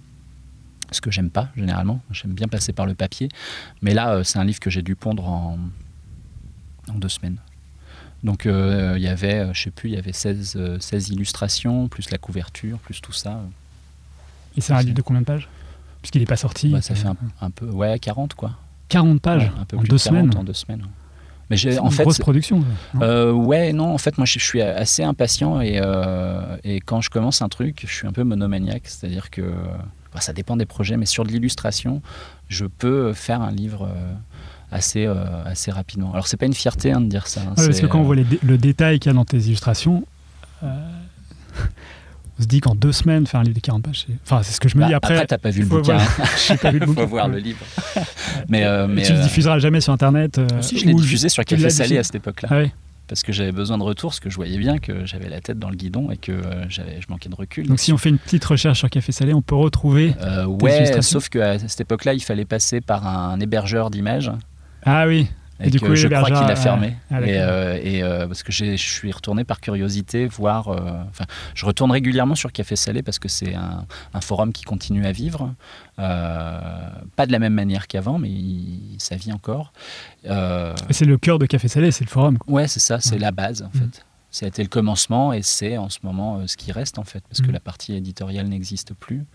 Ce 0.93 1.01
que 1.01 1.11
j'aime 1.11 1.31
pas 1.31 1.49
généralement, 1.57 2.01
j'aime 2.11 2.33
bien 2.33 2.49
passer 2.49 2.73
par 2.73 2.87
le 2.87 2.95
papier. 2.95 3.29
Mais 3.83 3.95
là, 3.95 4.11
euh, 4.15 4.25
c'est 4.25 4.39
un 4.39 4.45
livre 4.45 4.61
que 4.61 4.71
j'ai 4.71 4.83
dû 4.83 4.95
pondre 4.97 5.27
en, 5.27 5.59
en 6.89 6.95
deux 6.95 7.09
semaines. 7.09 7.39
Donc 8.23 8.47
euh, 8.47 8.95
il 8.97 9.03
y 9.03 9.09
avait, 9.09 9.41
euh, 9.41 9.53
je 9.53 9.63
sais 9.63 9.71
plus, 9.71 9.91
il 9.91 9.95
y 9.95 9.99
avait 9.99 10.13
16, 10.13 10.55
euh, 10.57 10.79
16 10.79 11.09
illustrations, 11.11 11.89
plus 11.89 12.11
la 12.11 12.19
couverture, 12.19 12.79
plus 12.79 13.01
tout 13.01 13.13
ça. 13.13 13.41
Et 14.57 14.61
c'est 14.61 14.73
un 14.73 14.81
livre 14.83 14.95
de 14.95 15.03
combien 15.03 15.23
de 15.23 15.27
pages? 15.27 15.49
Puisqu'il 16.03 16.21
n'est 16.21 16.27
pas 16.27 16.37
sorti. 16.37 16.69
Bah, 16.69 16.83
ça 16.83 16.95
fait 16.95 17.09
un, 17.09 17.17
un 17.41 17.51
peu, 17.51 17.67
ouais, 17.67 17.99
40 17.99 18.35
quoi. 18.35 18.53
40 18.91 19.21
pages 19.21 19.43
Ouais, 19.45 19.51
un 19.61 19.65
peu 19.65 19.77
en 19.77 19.81
plus 19.81 19.89
deux 19.89 19.97
de 19.97 20.03
40 20.03 20.21
semaines. 20.23 20.37
en 20.39 20.45
deux 20.45 20.53
semaines. 20.53 20.83
ouais. 20.83 20.89
Mais 21.51 21.57
j'ai, 21.57 21.73
C'est 21.73 21.79
en 21.81 21.87
une 21.87 21.91
fait, 21.91 22.03
grosse 22.05 22.19
production. 22.19 22.65
non 22.95 23.03
Euh, 23.03 23.33
ouais, 23.33 23.73
non, 23.73 23.93
en 23.93 23.99
fait, 23.99 24.17
moi, 24.19 24.25
je, 24.27 24.39
je 24.39 24.45
suis 24.45 24.63
assez 24.63 25.03
impatient 25.03 25.61
et, 25.61 25.81
euh, 25.83 26.57
et 26.65 26.81
quand 26.81 27.01
je 27.01 27.11
commence 27.11 27.43
un 27.43 27.49
truc, 27.49 27.85
je 27.87 27.93
suis 27.93 28.07
un 28.07 28.13
peu 28.13 28.23
monomaniaque. 28.25 28.83
C'est-à-dire 28.85 29.31
que 29.31 29.43
bah, 30.15 30.21
ça 30.21 30.33
dépend 30.33 30.57
des 30.57 30.67
projets, 30.67 30.97
mais 30.97 31.07
sur 31.07 31.25
de 31.25 31.31
l'illustration, 31.31 32.03
je 32.49 32.65
peux 32.67 33.13
faire 33.13 33.41
un 33.43 33.51
livre 33.53 33.85
euh, 33.91 34.13
assez, 34.71 35.07
euh, 35.07 35.15
assez 35.45 35.71
rapidement. 35.71 36.13
Alors, 36.13 36.27
c'est 36.27 36.37
pas 36.37 36.47
une 36.47 36.55
fierté 36.55 36.93
hein, 36.93 37.01
de 37.01 37.07
dire 37.09 37.27
ça. 37.27 37.41
hein, 37.43 37.55
Ouais, 37.59 37.67
parce 37.67 37.81
que 37.81 37.87
quand 37.87 37.99
on 37.99 38.03
euh, 38.03 38.07
voit 38.07 38.17
les 38.17 38.25
dé- 38.25 38.39
le 38.43 38.59
détail 38.59 38.99
qu'il 38.99 39.11
y 39.11 39.15
a 39.15 39.17
dans 39.17 39.25
tes 39.25 39.39
illustrations, 39.39 40.05
euh, 40.63 40.67
on 42.39 42.43
se 42.43 42.47
dit 42.49 42.61
qu'en 42.61 42.75
deux 42.75 42.93
semaines, 42.93 43.27
faire 43.27 43.41
un 43.41 43.45
livre 43.45 43.55
de 43.57 43.61
40 43.61 43.83
pages, 43.85 44.05
c'est... 44.07 44.15
Enfin, 44.25 44.43
c'est 44.43 44.53
ce 44.53 44.61
que 44.61 44.69
je 44.69 44.77
me 44.77 44.81
bah, 44.83 44.89
dis 44.89 44.95
après, 44.95 45.15
après. 45.15 45.27
t'as 45.27 45.39
pas 45.39 45.51
vu 45.51 45.61
le 45.63 45.67
bouquin. 45.67 45.97
voir- 45.97 46.59
pas 46.63 46.71
vu 46.71 46.79
le 46.79 46.85
Il 46.85 46.87
bouquin. 46.87 47.01
faut 47.03 47.07
voir 47.09 47.29
le 47.29 47.39
livre. 47.39 47.59
mais 48.49 48.65
euh, 48.65 48.87
Mais 48.89 48.95
mais 48.97 49.03
tu 49.03 49.13
le 49.13 49.19
euh, 49.19 49.23
diffuseras 49.23 49.59
jamais 49.59 49.81
sur 49.81 49.93
Internet. 49.93 50.39
euh, 50.39 50.47
si, 50.61 50.79
je 50.79 50.87
l'ai 50.87 50.95
diffusé 50.95 51.29
sur 51.29 51.45
Café 51.45 51.71
Salé 51.71 51.99
à 51.99 52.03
cette 52.05 52.15
époque-là. 52.17 52.49
Ah 52.51 52.59
oui. 52.61 52.71
Parce 53.13 53.25
que 53.25 53.33
j'avais 53.33 53.53
besoin 53.53 53.77
de 53.77 53.83
retour, 53.83 54.09
parce 54.09 54.21
que 54.21 54.31
je 54.31 54.37
voyais 54.37 54.57
bien 54.57 54.79
que 54.79 55.05
j'avais 55.05 55.29
la 55.29 55.43
tête 55.43 55.59
dans 55.59 55.69
le 55.69 55.77
guidon 55.77 56.11
et 56.11 56.17
que 56.17 56.33
euh, 56.33 56.65
j'avais, 56.71 56.99
je 56.99 57.09
manquais 57.11 57.29
de 57.29 57.35
recul. 57.35 57.69
Donc 57.69 57.79
si 57.79 57.93
on 57.93 57.99
fait 57.99 58.09
une 58.09 58.17
petite 58.17 58.43
recherche 58.43 58.79
sur 58.79 58.89
Café 58.89 59.13
Salé, 59.13 59.35
on 59.35 59.43
peut 59.43 59.55
retrouver. 59.55 60.15
Euh, 60.23 60.47
ouais, 60.47 61.03
sauf 61.03 61.29
qu'à 61.29 61.59
cette 61.59 61.83
époque-là, 61.83 62.15
il 62.15 62.23
fallait 62.23 62.47
passer 62.47 62.81
par 62.81 63.07
un 63.07 63.39
hébergeur 63.39 63.91
d'images. 63.91 64.33
Ah 64.87 65.07
oui. 65.07 65.29
Et, 65.61 65.69
Et 65.69 65.71
du 65.71 65.79
que 65.79 65.87
coup, 65.87 65.95
je 65.95 66.09
crois 66.09 66.25
qu'il 66.25 66.35
a 66.37 66.57
fermé. 66.57 66.97
ah, 67.11 67.21
et 67.21 67.39
euh, 67.41 67.79
et, 67.83 68.03
euh, 68.03 68.27
parce 68.27 68.43
que 68.43 68.51
je 68.51 68.75
suis 68.77 69.13
retourné 69.13 69.45
par 69.45 69.61
curiosité 69.61 70.27
voir. 70.27 70.69
euh, 70.69 71.03
Enfin, 71.11 71.25
je 71.55 71.65
retourne 71.67 71.91
régulièrement 71.93 72.35
sur 72.35 72.51
Café 72.53 72.75
Salé 72.75 73.03
parce 73.03 73.19
que 73.19 73.29
c'est 73.29 73.55
un, 73.55 73.85
un 74.15 74.21
forum 74.21 74.53
qui 74.53 74.65
continue 74.65 75.07
à 75.07 75.13
vivre. 75.13 75.55
Pas 75.97 77.27
de 77.27 77.33
la 77.33 77.39
même 77.39 77.55
manière 77.55 77.87
qu'avant, 77.87 78.19
mais 78.19 78.31
il- 78.31 78.97
ça 78.99 79.17
vit 79.17 79.33
encore. 79.33 79.73
C'est 80.91 81.05
le 81.05 81.17
cœur 81.19 81.39
de 81.39 81.47
Café 81.47 81.69
Salé, 81.69 81.91
c'est 81.91 82.05
le 82.05 82.11
forum. 82.11 82.39
quoi. 82.39 82.53
Ouais, 82.55 82.69
c'est 82.69 82.81
ça, 82.81 83.01
c'est 83.01 83.13
Ouais. 83.15 83.19
la 83.19 83.31
base 83.33 83.63
en 83.63 83.71
Mhm. 83.75 83.91
fait. 83.91 84.05
Ça 84.31 84.47
a 84.47 84.49
été 84.49 84.63
le 84.63 84.69
commencement 84.71 85.35
et 85.35 85.43
c'est 85.43 85.77
en 85.77 85.91
ce 85.91 85.99
moment 86.03 86.47
ce 86.47 86.57
qui 86.57 86.73
reste 86.73 86.99
en 86.99 87.05
fait, 87.05 87.23
parce 87.29 87.43
que 87.43 87.49
Mhm. 87.49 87.53
la 87.53 87.61
partie 87.61 87.95
éditoriale 87.95 88.47
n'existe 88.49 88.95
plus. 88.95 89.27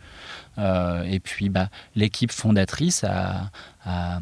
Et 0.57 1.19
puis 1.19 1.49
bah, 1.49 1.69
l'équipe 1.95 2.31
fondatrice 2.31 3.03
a, 3.03 3.51
a, 3.85 4.19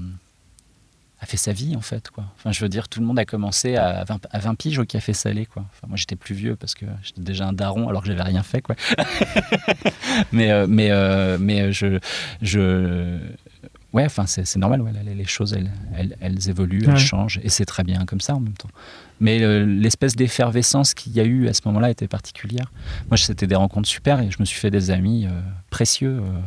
a 1.25 1.27
fait 1.27 1.37
sa 1.37 1.51
vie 1.53 1.75
en 1.75 1.81
fait. 1.81 2.09
Quoi. 2.11 2.23
Enfin, 2.37 2.51
je 2.51 2.61
veux 2.61 2.69
dire, 2.69 2.87
tout 2.87 2.99
le 2.99 3.05
monde 3.05 3.17
a 3.19 3.25
commencé 3.25 3.75
à 3.75 4.03
20, 4.03 4.27
à 4.29 4.39
20 4.39 4.55
piges 4.55 4.79
au 4.79 4.85
café 4.85 5.11
salé. 5.13 5.45
Quoi. 5.45 5.65
Enfin, 5.71 5.87
moi 5.87 5.97
j'étais 5.97 6.15
plus 6.15 6.35
vieux 6.35 6.55
parce 6.55 6.75
que 6.75 6.85
j'étais 7.01 7.21
déjà 7.21 7.47
un 7.47 7.53
daron 7.53 7.89
alors 7.89 8.01
que 8.01 8.07
j'avais 8.07 8.21
rien 8.21 8.43
fait. 8.43 8.61
Quoi. 8.61 8.75
mais 10.31 10.51
euh, 10.51 10.67
mais, 10.69 10.91
euh, 10.91 11.37
mais 11.39 11.71
je. 11.71 11.99
je 12.41 13.17
Ouais, 13.93 14.03
enfin, 14.03 14.25
c'est 14.25 14.57
normal, 14.57 14.81
ouais, 14.81 14.91
les, 15.15 15.23
choses, 15.23 15.53
elles, 15.53 15.71
elles, 15.97 16.17
elles 16.19 16.49
évoluent, 16.49 16.83
elles 16.83 16.89
Ouais. 16.95 16.97
changent, 16.97 17.39
et 17.43 17.47
c'est 17.47 17.63
très 17.63 17.85
bien 17.85 18.05
comme 18.05 18.19
ça 18.19 18.35
en 18.35 18.41
même 18.41 18.51
temps. 18.55 18.67
Mais 19.21 19.41
euh, 19.41 19.65
l'espèce 19.65 20.17
d'effervescence 20.17 20.93
qu'il 20.93 21.13
y 21.13 21.21
a 21.21 21.23
eu 21.23 21.47
à 21.47 21.53
ce 21.53 21.61
moment-là 21.63 21.91
était 21.91 22.09
particulière. 22.09 22.73
Moi, 23.09 23.15
c'était 23.15 23.47
des 23.47 23.55
rencontres 23.55 23.87
super, 23.87 24.19
et 24.19 24.29
je 24.31 24.35
me 24.41 24.43
suis 24.43 24.59
fait 24.59 24.69
des 24.69 24.91
amis 24.91 25.27
euh, 25.27 25.29
précieux, 25.69 26.19
euh, 26.21 26.39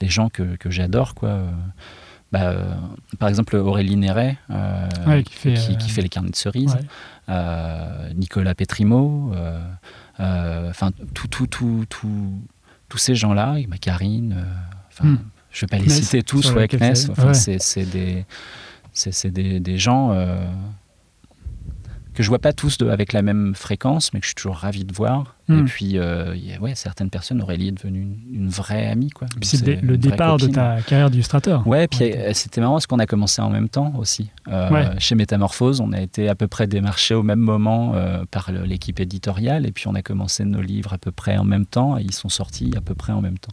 des 0.00 0.08
gens 0.08 0.28
que, 0.28 0.56
que 0.56 0.70
j'adore, 0.70 1.14
quoi. 1.14 1.44
Bah, 2.30 2.42
euh, 2.50 2.62
par 3.18 3.28
exemple, 3.30 3.56
Aurélie 3.56 3.96
Néret, 3.96 4.36
euh, 4.50 4.86
Ouais, 5.06 5.22
qui 5.22 5.32
fait, 5.34 5.54
qui, 5.54 5.72
euh, 5.72 5.76
qui 5.76 5.88
fait 5.88 6.02
les 6.02 6.08
carnets 6.10 6.30
de 6.30 6.36
cerises, 6.36 6.74
Ouais. 7.28 7.34
Nicolas 8.14 8.54
Petrimo, 8.54 9.32
enfin, 10.18 10.90
tout, 11.14 11.28
tout, 11.28 11.46
tout, 11.46 11.84
tout- 11.88 12.40
tous 12.88 12.98
ces 12.98 13.14
gens-là, 13.14 13.56
Karine, 13.78 14.44
enfin, 14.90 15.04
Hmm. 15.08 15.18
je 15.50 15.60
vais 15.60 15.66
pas 15.68 15.76
les 15.78 15.84
Kness, 15.84 16.02
citer 16.02 16.22
tous, 16.22 16.52
ouais, 16.52 16.68
Kness, 16.68 17.02
c'est- 17.04 17.10
enfin, 17.10 17.32
des, 17.90 18.24
c'est 18.92 19.30
des, 19.30 19.60
des 19.60 19.78
gens 19.78 20.12
euh, 20.12 20.44
que 22.18 22.24
je 22.24 22.28
vois 22.28 22.40
pas 22.40 22.52
tous 22.52 22.78
de- 22.78 22.88
avec 22.88 23.12
la 23.12 23.22
même 23.22 23.54
fréquence, 23.54 24.12
mais 24.12 24.18
que 24.20 24.24
je 24.26 24.30
suis 24.30 24.34
toujours 24.34 24.56
ravi 24.56 24.84
de 24.84 24.92
voir. 24.92 25.36
Et 25.48 25.52
Hmm. 25.52 25.64
puis, 25.66 25.96
euh, 25.98 26.34
a- 26.34 26.60
ouais, 26.60 26.74
certaines 26.74 27.10
personnes, 27.10 27.40
Aurélie 27.40 27.68
est 27.68 27.72
devenue 27.72 28.00
une, 28.02 28.18
une 28.34 28.48
vraie 28.48 28.86
amie, 28.88 29.10
quoi. 29.10 29.28
C'est 29.40 29.64
le, 29.82 29.96
départ 29.96 30.36
de 30.36 30.48
ta 30.48 30.82
carrière 30.82 31.10
d'illustrateur. 31.10 31.66
Ouais, 31.66 31.86
puis 31.86 32.00
Ouais. 32.00 32.18
euh, 32.18 32.30
c'était 32.34 32.60
marrant 32.60 32.74
parce 32.74 32.86
qu'on 32.88 32.98
a 32.98 33.06
commencé 33.06 33.40
en 33.40 33.50
même 33.50 33.68
temps 33.68 33.94
aussi. 33.96 34.30
Euh, 34.48 34.68
Ouais. 34.70 34.88
Chez 34.98 35.14
Métamorphose, 35.14 35.80
on 35.80 35.92
a 35.92 36.00
été 36.00 36.28
à 36.28 36.34
peu 36.34 36.48
près 36.48 36.66
démarchés 36.66 37.14
au 37.14 37.22
même 37.22 37.38
moment 37.38 37.92
euh, 37.94 38.24
par 38.30 38.50
l'équipe 38.52 38.98
éditoriale 39.00 39.64
et 39.64 39.70
puis 39.72 39.86
on 39.86 39.94
a 39.94 40.02
commencé 40.02 40.44
nos 40.44 40.60
livres 40.60 40.92
à 40.92 40.98
peu 40.98 41.12
près 41.12 41.38
en 41.38 41.44
même 41.44 41.66
temps 41.66 41.96
et 41.98 42.02
ils 42.02 42.12
sont 42.14 42.28
sortis 42.28 42.72
à 42.76 42.80
peu 42.80 42.94
près 42.96 43.12
en 43.12 43.20
même 43.22 43.38
temps. 43.38 43.52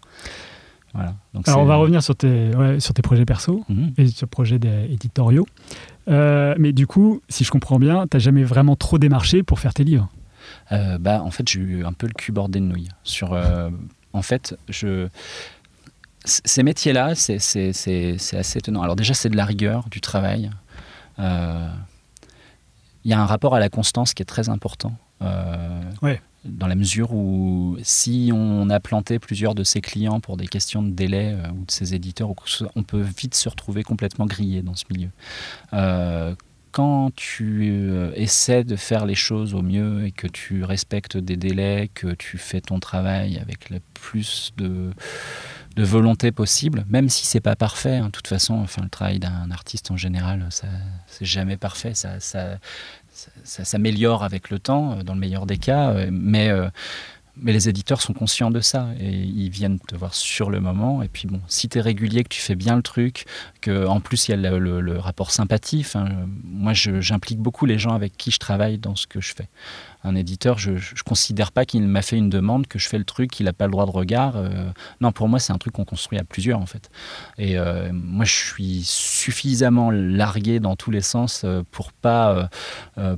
Voilà. 0.94 1.14
Donc 1.34 1.48
Alors 1.48 1.60
on 1.62 1.66
va 1.66 1.76
revenir 1.76 2.02
sur 2.02 2.16
tes, 2.16 2.56
ouais, 2.56 2.80
sur 2.80 2.94
tes 2.94 3.02
projets 3.02 3.26
perso 3.26 3.64
Mhm. 3.70 3.94
et 3.98 4.08
sur 4.08 4.28
projets 4.30 4.60
éditoriaux. 4.90 5.46
Euh, 6.08 6.56
mais 6.60 6.72
du 6.72 6.88
coup, 6.88 7.22
si 7.30 7.44
je 7.44 7.52
comprends 7.52 7.80
bien, 7.80 8.08
t'as 8.08 8.20
jamais 8.20 8.44
vraiment 8.44 8.76
trop 8.76 8.98
démarché 8.98 9.44
pour 9.44 9.60
faire 9.60 9.74
tes 9.74 9.84
livres. 9.84 10.10
Euh, 10.72 10.98
bah, 10.98 11.22
en 11.24 11.32
fait, 11.32 11.48
j'ai 11.50 11.60
eu 11.60 11.86
un 11.86 11.94
peu 11.94 12.08
le 12.08 12.14
cul 12.14 12.32
bordé 12.32 12.60
de 12.60 12.66
nouilles. 12.66 12.90
Sur, 13.04 13.34
euh, 13.34 13.70
en 14.14 14.22
fait, 14.22 14.58
je... 14.70 15.08
ces 16.24 16.64
métiers-là, 16.64 17.16
c'est 17.16 17.38
assez 17.38 18.58
étonnant. 18.58 18.82
Alors 18.82 18.96
déjà, 18.96 19.14
c'est 19.14 19.30
de 19.30 19.38
la 19.38 19.46
rigueur, 19.46 19.90
du 19.90 20.02
travail. 20.02 20.52
Il 21.18 21.24
y 23.12 23.14
a 23.14 23.20
un 23.20 23.26
rapport 23.26 23.56
à 23.56 23.60
la 23.60 23.70
constance 23.70 24.14
qui 24.14 24.22
est 24.22 24.26
très 24.26 24.50
important. 24.50 24.94
Ouais. 26.02 26.22
Dans 26.46 26.68
la 26.68 26.76
mesure 26.76 27.14
où 27.14 27.78
si 27.82 28.32
on 28.34 28.70
a 28.70 28.80
planté 28.80 29.20
plusieurs 29.20 29.56
de 29.56 29.64
ses 29.64 29.82
clients 29.82 30.20
pour 30.20 30.38
des 30.38 30.48
questions 30.48 30.84
de 30.84 30.92
délai 30.92 31.34
euh, 31.34 31.50
ou 31.52 31.66
de 31.66 31.72
ses 31.72 31.96
éditeurs, 31.96 32.30
on 32.76 32.84
peut 32.84 33.02
vite 33.02 33.36
se 33.36 33.50
retrouver 33.50 33.84
complètement 33.84 34.26
grillé 34.26 34.62
dans 34.62 34.76
ce 34.76 34.86
milieu. 34.90 35.10
Euh, 35.74 36.36
quand 36.72 37.10
tu 37.16 37.70
euh, 37.72 38.12
essaies 38.16 38.66
de 38.66 38.76
faire 38.76 39.06
les 39.06 39.16
choses 39.16 39.54
au 39.54 39.62
mieux 39.62 40.06
et 40.06 40.12
que 40.12 40.28
tu 40.28 40.66
respectes 40.66 41.16
des 41.16 41.38
délais, 41.38 41.90
que 41.94 42.14
tu 42.14 42.38
fais 42.38 42.60
ton 42.60 42.82
travail 42.82 43.38
avec 43.40 43.70
le 43.70 43.80
plus 43.94 44.52
de, 44.58 44.92
de 45.76 45.84
volonté 45.84 46.32
possible, 46.32 46.86
même 46.90 47.08
si 47.08 47.26
c'est 47.26 47.40
pas 47.40 47.56
parfait, 47.56 47.96
hein, 47.96 48.08
de 48.08 48.12
toute 48.12 48.28
façon, 48.28 48.56
enfin, 48.56 48.82
le 48.84 48.90
travail 48.90 49.20
d'un 49.20 49.52
artiste 49.52 49.90
en 49.90 49.98
général, 49.98 50.46
ça, 50.50 50.68
c'est 51.08 51.26
jamais 51.26 51.56
parfait, 51.56 51.94
ça, 51.94 52.20
ça- 53.44 53.64
s'améliore 53.66 54.24
avec 54.24 54.50
le 54.50 54.60
temps, 54.60 54.94
euh, 55.00 55.04
dans 55.04 55.14
le 55.14 55.20
meilleur 55.20 55.46
des 55.46 55.58
cas, 55.58 55.92
euh, 55.92 56.10
mais, 56.12 56.50
euh, 56.50 56.70
mais 57.38 57.54
les 57.54 57.70
éditeurs 57.70 58.02
sont 58.02 58.14
conscients 58.14 58.52
de 58.52 58.60
ça 58.60 58.90
et 59.00 59.12
ils 59.12 59.50
viennent 59.50 59.80
te 59.80 59.96
voir 59.96 60.14
sur 60.14 60.50
le 60.50 60.60
moment. 60.60 61.02
Et 61.02 61.08
puis 61.08 61.28
bon, 61.28 61.42
si 61.48 61.70
tu 61.70 61.78
es 61.78 61.82
régulier, 61.82 62.24
que 62.24 62.30
tu 62.30 62.42
fais 62.42 62.56
bien 62.56 62.76
le 62.76 62.82
truc, 62.82 63.26
que 63.62 63.86
en 63.86 64.00
plus 64.00 64.28
il 64.28 64.32
y 64.32 64.46
a 64.46 64.58
le, 64.58 64.98
rapport 65.00 65.32
sympathie, 65.32 65.82
enfin, 65.82 66.06
euh, 66.06 66.26
moi 66.44 66.74
j'implique 66.74 67.40
beaucoup 67.40 67.66
les 67.66 67.78
gens 67.78 67.94
avec 67.94 68.18
qui 68.18 68.32
je 68.32 68.40
travaille 68.40 68.78
dans 68.78 68.96
ce 68.96 69.08
que 69.08 69.22
je 69.22 69.34
fais. 69.34 69.50
Un 70.06 70.14
éditeur, 70.14 70.60
je 70.60 70.72
ne 70.72 71.04
considère 71.04 71.52
pas 71.52 71.66
qu'il 71.66 71.82
m'a 71.82 72.04
fait 72.04 72.18
une 72.18 72.30
demande, 72.30 72.68
que 72.68 72.78
je 72.78 72.88
fais 72.88 73.00
le 73.00 73.06
truc, 73.06 73.32
qu'il 73.32 73.48
n'a 73.48 73.54
pas 73.54 73.66
le 73.66 73.72
droit 73.72 73.88
de 73.88 73.92
regard. 73.92 74.36
euh, 74.36 74.70
non, 75.02 75.12
pour 75.12 75.28
moi, 75.28 75.40
c'est 75.40 75.52
un 75.52 75.58
truc 75.58 75.74
qu'on 75.74 75.84
construit 75.84 76.20
à 76.20 76.24
plusieurs, 76.24 76.60
en 76.60 76.68
fait. 76.68 76.92
Et 77.40 77.58
euh, 77.58 77.90
moi, 77.92 78.24
je 78.24 78.34
suis 78.34 78.84
suffisamment 78.84 79.90
largué 79.90 80.60
dans 80.60 80.76
tous 80.76 80.92
les 80.92 81.02
sens 81.02 81.42
euh, 81.44 81.64
pour 81.72 81.92
pas, 81.92 82.50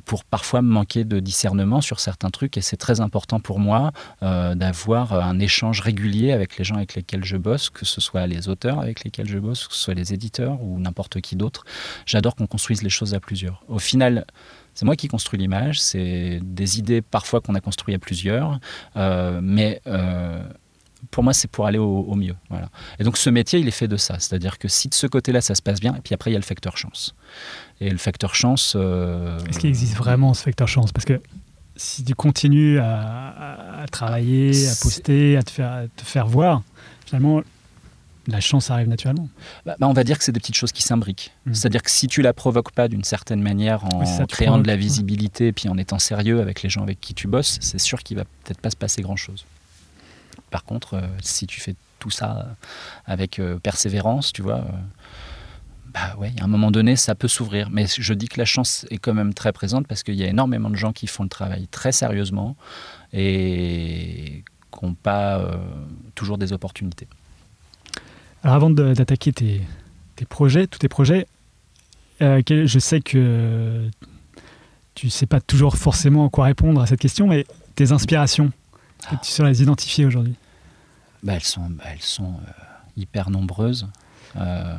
pour 0.06 0.24
parfois 0.24 0.62
me 0.62 0.70
manquer 0.70 1.04
de 1.04 1.20
discernement 1.20 1.82
sur 1.82 2.00
certains 2.00 2.30
trucs. 2.30 2.56
Et 2.56 2.62
c'est 2.62 2.78
très 2.78 3.02
important 3.02 3.42
pour 3.42 3.60
moi 3.60 3.92
euh, 4.24 4.56
d'avoir 4.56 5.14
un 5.14 5.40
échange 5.40 5.82
régulier 5.82 6.32
avec 6.32 6.58
les 6.58 6.64
gens 6.64 6.76
avec 6.76 6.96
lesquels 6.96 7.24
je 7.24 7.38
bosse, 7.38 7.70
que 7.70 7.86
ce 7.86 8.02
soit 8.02 8.26
les 8.28 8.50
auteurs 8.50 8.80
avec 8.80 9.04
lesquels 9.04 9.28
je 9.28 9.38
bosse, 9.38 9.68
que 9.68 9.74
ce 9.74 9.80
soit 9.80 9.94
les 9.94 10.14
éditeurs 10.14 10.62
ou 10.62 10.80
n'importe 10.80 11.22
qui 11.22 11.36
d'autre. 11.36 11.66
J'adore 12.06 12.36
qu'on 12.36 12.48
construise 12.48 12.84
les 12.84 12.90
choses 12.90 13.14
à 13.14 13.20
plusieurs. 13.20 13.64
Au 13.68 13.80
final, 13.80 14.26
c'est 14.74 14.86
moi 14.86 14.96
qui 14.96 15.08
construis 15.08 15.40
l'image, 15.40 15.80
c'est 15.82 16.40
des 16.44 16.80
idées 16.80 17.02
parfois 17.02 17.42
qu'on 17.42 17.56
a 17.56 17.62
construites 17.62 17.96
à 17.96 18.00
plusieurs, 18.00 18.60
euh, 18.96 19.40
mais 19.42 19.82
euh, 19.88 20.42
pour 21.12 21.24
moi 21.24 21.34
c'est 21.34 21.50
pour 21.50 21.66
aller 21.66 21.80
au, 21.80 22.16
mieux. 22.16 22.36
Voilà. 22.50 22.70
Et 23.00 23.04
donc 23.04 23.18
ce 23.18 23.30
métier 23.30 23.60
il 23.60 23.68
est 23.68 23.72
fait 23.72 23.88
de 23.88 23.98
ça, 23.98 24.20
c'est-à-dire 24.20 24.58
que 24.60 24.68
si 24.68 24.88
de 24.88 24.94
ce 24.94 25.08
côté-là 25.08 25.42
ça 25.42 25.56
se 25.56 25.62
passe 25.62 25.80
bien, 25.80 25.96
et 25.96 26.02
puis 26.02 26.14
après 26.14 26.32
il 26.32 26.34
y 26.34 26.38
a 26.38 26.40
le 26.40 26.46
facteur 26.46 26.78
chance. 26.78 27.16
Et 27.82 27.90
le 27.90 27.98
facteur 27.98 28.36
chance... 28.36 28.76
Est-ce 28.76 29.60
qu'il 29.60 29.70
existe 29.70 29.96
vraiment 29.96 30.34
ce 30.34 30.44
facteur 30.44 30.68
chance? 30.68 30.92
Parce 30.92 31.06
que 31.06 31.22
si 31.78 32.04
tu 32.04 32.14
continues 32.16 32.80
à, 32.80 33.00
à- 33.00 33.82
à 33.84 33.88
travailler, 33.88 34.68
à 34.68 34.74
poster, 34.82 35.38
à 35.38 35.44
te 35.44 35.52
faire, 35.52 35.72
à 35.72 35.88
te 35.88 36.04
faire 36.04 36.28
voir, 36.28 36.62
finalement, 37.06 37.42
la 38.28 38.42
chance 38.42 38.70
arrive 38.72 38.90
naturellement. 38.90 39.30
Bah, 39.66 39.76
bah, 39.80 39.88
on 39.88 39.94
va 39.94 40.04
dire 40.04 40.18
que 40.18 40.24
c'est 40.26 40.34
des 40.34 40.40
petites 40.42 40.56
choses 40.56 40.74
qui 40.74 40.82
s'imbriquent. 40.82 41.32
Mm. 41.46 41.54
C'est-à-dire 41.54 41.82
que 41.82 41.90
si 41.90 42.08
tu 42.08 42.22
la 42.22 42.34
provoques 42.34 42.72
pas 42.74 42.90
d'une 42.90 43.06
certaine 43.06 43.42
manière 43.42 43.86
en 43.86 44.02
Oui, 44.02 44.26
créant 44.28 44.58
de 44.58 44.68
la 44.68 44.74
ouais. 44.74 44.80
visibilité 44.80 45.48
et 45.48 45.54
puis 45.54 45.70
en 45.70 45.78
étant 45.78 45.98
sérieux 46.00 46.42
avec 46.42 46.62
les 46.62 46.70
gens 46.70 46.84
avec 46.84 47.00
qui 47.00 47.14
tu 47.14 47.28
bosses, 47.28 47.58
c'est 47.62 47.80
sûr 47.80 48.04
qu'il 48.04 48.18
va 48.18 48.26
peut-être 48.44 48.60
pas 48.60 48.70
se 48.70 48.76
passer 48.76 49.02
grand-chose. 49.02 49.46
Par 50.52 50.66
contre, 50.66 50.96
euh, 50.96 51.02
si 51.22 51.48
tu 51.48 51.62
fais 51.62 51.76
tout 52.00 52.10
ça 52.10 52.48
avec 53.06 53.40
euh, 53.40 53.60
persévérance, 53.60 54.34
tu 54.34 54.42
vois, 54.42 54.58
euh, 54.58 54.72
bah 55.94 56.16
ouais, 56.18 56.34
à 56.40 56.44
un 56.44 56.48
moment 56.48 56.72
donné, 56.72 56.96
ça 56.96 57.16
peut 57.16 57.28
s'ouvrir. 57.28 57.70
Mais 57.70 57.86
je 57.88 58.14
dis 58.14 58.28
que 58.28 58.38
la 58.40 58.46
chance 58.46 58.86
est 58.90 58.98
quand 58.98 59.14
même 59.14 59.34
très 59.34 59.52
présente 59.52 59.88
parce 59.88 60.04
qu'il 60.04 60.16
y 60.16 60.24
a 60.24 60.28
énormément 60.28 60.70
de 60.70 60.76
gens 60.76 60.94
qui 60.94 61.08
font 61.08 61.24
le 61.24 61.30
travail 61.30 61.68
très 61.68 61.92
sérieusement 61.92 62.56
et 63.14 64.44
qui 64.72 64.86
n'ont 64.86 64.94
pas 64.94 65.40
euh, 65.40 65.56
toujours 66.16 66.38
des 66.38 66.54
opportunités. 66.54 67.08
Alors 68.44 68.56
avant 68.56 68.70
d'attaquer 68.70 69.34
tes, 69.34 69.62
tes 70.16 70.26
projets, 70.26 70.68
tous 70.68 70.80
tes 70.80 70.90
projets, 70.90 71.28
euh, 72.22 72.42
je 72.48 72.80
sais 72.80 73.02
que 73.02 73.90
tu 74.96 75.10
sais 75.10 75.28
pas 75.28 75.40
toujours 75.40 75.78
forcément 75.78 76.26
à 76.26 76.30
quoi 76.30 76.46
répondre 76.46 76.82
à 76.82 76.88
cette 76.88 77.00
question, 77.00 77.28
mais 77.28 77.46
tes 77.76 77.92
inspirations, 77.92 78.52
est-ce 79.00 79.10
que 79.10 79.26
tu 79.26 79.32
saurais 79.32 79.50
les 79.50 79.62
identifier 79.62 80.06
aujourd'hui? 80.06 80.36
Bah, 81.22 81.34
elles 81.34 81.44
sont, 81.44 81.70
bah, 81.70 81.84
elles 81.92 82.02
sont 82.02 82.34
euh, 82.34 82.52
hyper 82.96 83.30
nombreuses. 83.30 83.88
Euh, 84.36 84.76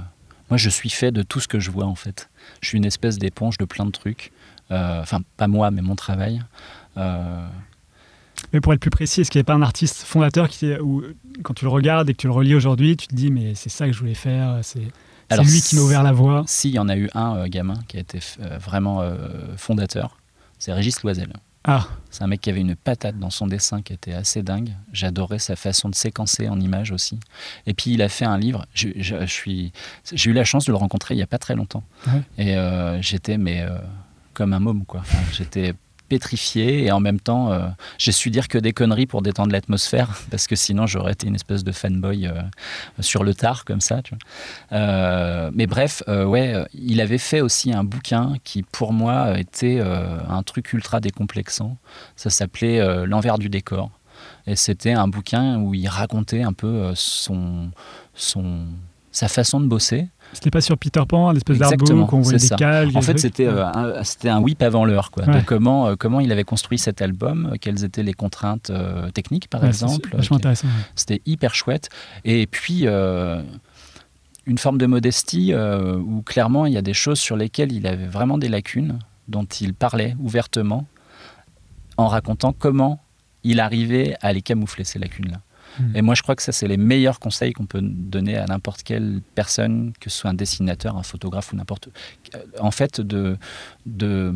moi, 0.51 0.57
je 0.57 0.69
suis 0.69 0.91
fait 0.91 1.13
de 1.13 1.23
tout 1.23 1.41
ce 1.41 1.49
que 1.49 1.61
je 1.61 1.71
vois, 1.71 1.85
en 1.85 1.95
fait. 1.95 2.31
Je 2.61 2.69
suis 2.69 2.79
une 2.79 2.85
espèce 2.85 3.19
d'éponge 3.19 3.59
de 3.59 3.65
plein 3.65 3.87
de 3.87 3.91
trucs. 3.91 4.33
Euh, 4.71 5.01
Enfin, 5.03 5.21
pas 5.37 5.49
moi, 5.49 5.71
mais 5.71 5.83
mon 5.83 5.97
travail. 5.97 6.43
Euh, 6.97 7.47
Mais 8.53 8.61
pour 8.61 8.73
être 8.73 8.81
plus 8.81 8.91
précis, 8.91 9.21
est-ce 9.23 9.31
qu'il 9.31 9.39
n'y 9.39 9.45
a 9.45 9.45
pas 9.45 9.55
un 9.55 9.63
artiste 9.63 10.03
fondateur 10.03 10.49
qui, 10.49 10.73
où, 10.75 11.03
quand 11.43 11.55
tu 11.55 11.65
le 11.65 11.71
regardes 11.71 12.09
et 12.11 12.13
que 12.13 12.19
tu 12.19 12.27
le 12.27 12.33
relis 12.33 12.55
aujourd'hui, 12.55 12.97
tu 12.97 13.07
te 13.07 13.15
dis 13.15 13.31
mais 13.31 13.55
c'est 13.55 13.69
ça 13.69 13.87
que 13.87 13.93
je 13.93 13.99
voulais 13.99 14.15
faire, 14.15 14.61
c'est 14.63 14.89
lui 15.37 15.61
qui 15.61 15.77
m'a 15.77 15.83
ouvert 15.83 16.03
la 16.03 16.13
voie 16.13 16.45
si, 16.47 16.69
il 16.71 16.75
y 16.75 16.79
en 16.79 16.89
a 16.89 16.97
eu 16.97 17.09
un 17.15 17.37
euh, 17.37 17.47
gamin 17.49 17.79
qui 17.89 17.97
a 17.97 18.01
été 18.01 18.19
euh, 18.41 18.59
vraiment 18.59 19.03
euh, 19.03 19.57
fondateur. 19.57 20.17
C'est 20.59 20.73
Régis 20.73 21.03
Loisel. 21.03 21.33
Ah, 21.65 21.87
C'est 22.11 22.23
un 22.23 22.29
mec 22.29 22.41
qui 22.41 22.49
avait 22.51 22.61
une 22.61 22.77
patate 22.77 23.19
dans 23.19 23.31
son 23.31 23.47
dessin 23.47 23.83
qui 23.83 23.93
était 23.93 24.15
assez 24.15 24.43
dingue. 24.43 24.71
J'adorais 24.93 25.39
sa 25.39 25.57
façon 25.57 25.89
de 25.91 25.95
séquencer 25.95 26.49
en 26.49 26.59
images 26.61 26.93
aussi. 26.93 27.19
Et 27.67 27.75
puis 27.75 27.93
il 27.93 28.01
a 28.03 28.09
fait 28.09 28.25
un 28.25 28.39
livre. 28.39 28.65
Je, 28.75 28.89
je- 28.97 29.21
je 29.21 29.27
suis, 29.33 29.73
j'ai 30.13 30.31
eu 30.31 30.33
la 30.33 30.45
chance 30.45 30.65
de 30.67 30.73
le 30.73 30.79
rencontrer 30.79 31.15
il 31.15 31.19
y 31.19 31.23
a 31.23 31.27
pas 31.27 31.39
très 31.39 31.55
longtemps. 31.55 31.83
Ouais. 32.07 32.23
Et 32.39 32.57
euh, 32.57 33.03
j'étais 33.03 33.37
mais 33.39 33.63
euh, 33.63 33.77
comme 34.35 34.53
un 34.55 34.61
môme 34.61 34.85
quoi. 34.87 35.01
Enfin, 35.01 35.19
j'étais 35.33 35.75
pétrifié 36.09 36.85
et 36.85 36.93
en 36.93 37.01
même 37.01 37.21
temps 37.21 37.53
euh, 37.53 37.69
j'ai 37.99 38.13
su 38.13 38.31
dire 38.31 38.49
que 38.49 38.59
des 38.59 38.73
conneries 38.73 39.07
pour 39.07 39.23
détendre 39.23 39.53
l'atmosphère 39.53 40.19
parce 40.31 40.47
que 40.47 40.57
sinon 40.57 40.87
j'aurais 40.87 41.13
été 41.13 41.27
une 41.27 41.35
espèce 41.35 41.65
de 41.65 41.73
fanboy 41.73 42.27
euh, 42.27 42.41
sur 43.01 43.25
le 43.25 43.35
tard 43.35 43.65
comme 43.65 43.81
ça. 43.81 44.01
Euh, 44.73 45.51
mais 45.55 45.67
bref, 45.67 46.03
ouais, 46.07 46.55
il 46.73 47.01
avait 47.01 47.19
fait 47.19 47.41
aussi 47.41 47.73
un 47.73 47.85
bouquin 47.85 48.35
qui 48.45 48.63
pour 48.63 48.93
moi 48.93 49.39
était 49.39 49.81
un 49.81 50.43
truc 50.43 50.73
ultra 50.73 51.01
décomplexant. 51.01 51.77
Ça 52.17 52.31
s'appelait 52.31 53.07
L'envers 53.07 53.39
du 53.39 53.49
décor. 53.49 53.91
Et 54.47 54.57
c'était 54.57 54.93
un 54.93 55.09
bouquin 55.09 55.59
où 55.59 55.75
il 55.75 55.89
racontait 55.89 56.43
un 56.43 56.53
peu 56.53 56.93
son, 56.95 57.71
son, 58.15 58.67
sa 59.11 59.29
façon 59.29 59.59
de 59.61 59.67
bosser. 59.67 60.09
c'était 60.33 60.51
pas 60.51 60.61
sur 60.61 60.77
Peter 60.77 61.01
Pan, 61.09 61.33
l'espèce 61.33 61.57
Exactement, 61.57 62.01
d'artbook 62.01 62.13
où 62.13 62.17
on 62.17 62.21
voyait 62.21 62.39
des 62.39 62.49
calques. 62.49 62.95
En 62.95 63.01
fait, 63.03 63.19
c'était 63.19 63.47
euh, 63.47 63.65
un, 63.67 64.05
c'était 64.05 64.29
un 64.29 64.39
whip 64.41 64.63
avant 64.63 64.85
l'heure. 64.85 65.11
Quoi. 65.11 65.25
Ouais. 65.25 65.41
De 65.41 65.45
comment, 65.45 65.89
euh, 65.89 65.95
comment 65.99 66.21
il 66.21 66.31
avait 66.31 66.45
construit 66.45 66.79
cet 66.79 67.01
album, 67.01 67.51
euh, 67.53 67.57
quelles 67.61 67.85
étaient 67.85 68.03
les 68.03 68.13
contraintes 68.13 68.71
euh, 68.71 69.11
techniques, 69.11 69.49
par 69.49 69.63
Ouais, 69.63 69.69
exemple. 69.69 70.15
intéressant. 70.31 70.69
C'était 70.95 71.23
hyper 71.27 71.55
chouette. 71.55 71.89
Et 72.25 72.47
puis, 72.47 72.87
une 74.47 74.59
forme 74.59 74.79
de 74.79 74.87
modestie 74.87 75.55
où 75.55 76.23
clairement, 76.23 76.67
il 76.67 76.73
y 76.75 76.79
a 76.79 76.83
des 76.83 76.95
choses 76.95 77.19
sur 77.19 77.37
lesquelles 77.37 77.73
il 77.73 77.87
avait 77.87 78.07
vraiment 78.07 78.39
des 78.39 78.49
lacunes, 78.49 78.99
dont 79.29 79.45
il 79.45 79.75
parlait 79.75 80.15
ouvertement, 80.21 80.87
en 81.97 82.07
racontant 82.09 82.53
comment 82.53 83.01
il 83.45 83.61
arrivait 83.61 84.17
à 84.21 84.33
les 84.33 84.43
camoufler, 84.43 84.85
ces 84.85 84.99
lacunes-là. 84.99 85.39
Hmm. 85.79 85.97
Et 85.97 86.03
moi, 86.03 86.15
je 86.15 86.23
crois 86.23 86.35
que 86.37 86.43
ça, 86.43 86.53
c'est 86.53 86.69
les 86.69 86.77
meilleurs 86.77 87.21
conseils 87.21 87.53
qu'on 87.53 87.67
peut 87.67 87.81
donner 87.83 88.37
à 88.37 88.47
n'importe 88.47 88.83
quelle 88.83 89.21
personne, 89.35 89.93
que 90.01 90.11
ce 90.11 90.19
soit 90.19 90.31
un 90.31 90.35
dessinateur, 90.35 90.97
un 90.97 91.03
photographe 91.03 91.53
ou 91.53 91.57
n'importe. 91.57 91.89
euh, 92.35 92.39
En 92.61 92.71
fait, 92.71 93.01
de, 93.01 93.37
de, 93.87 94.35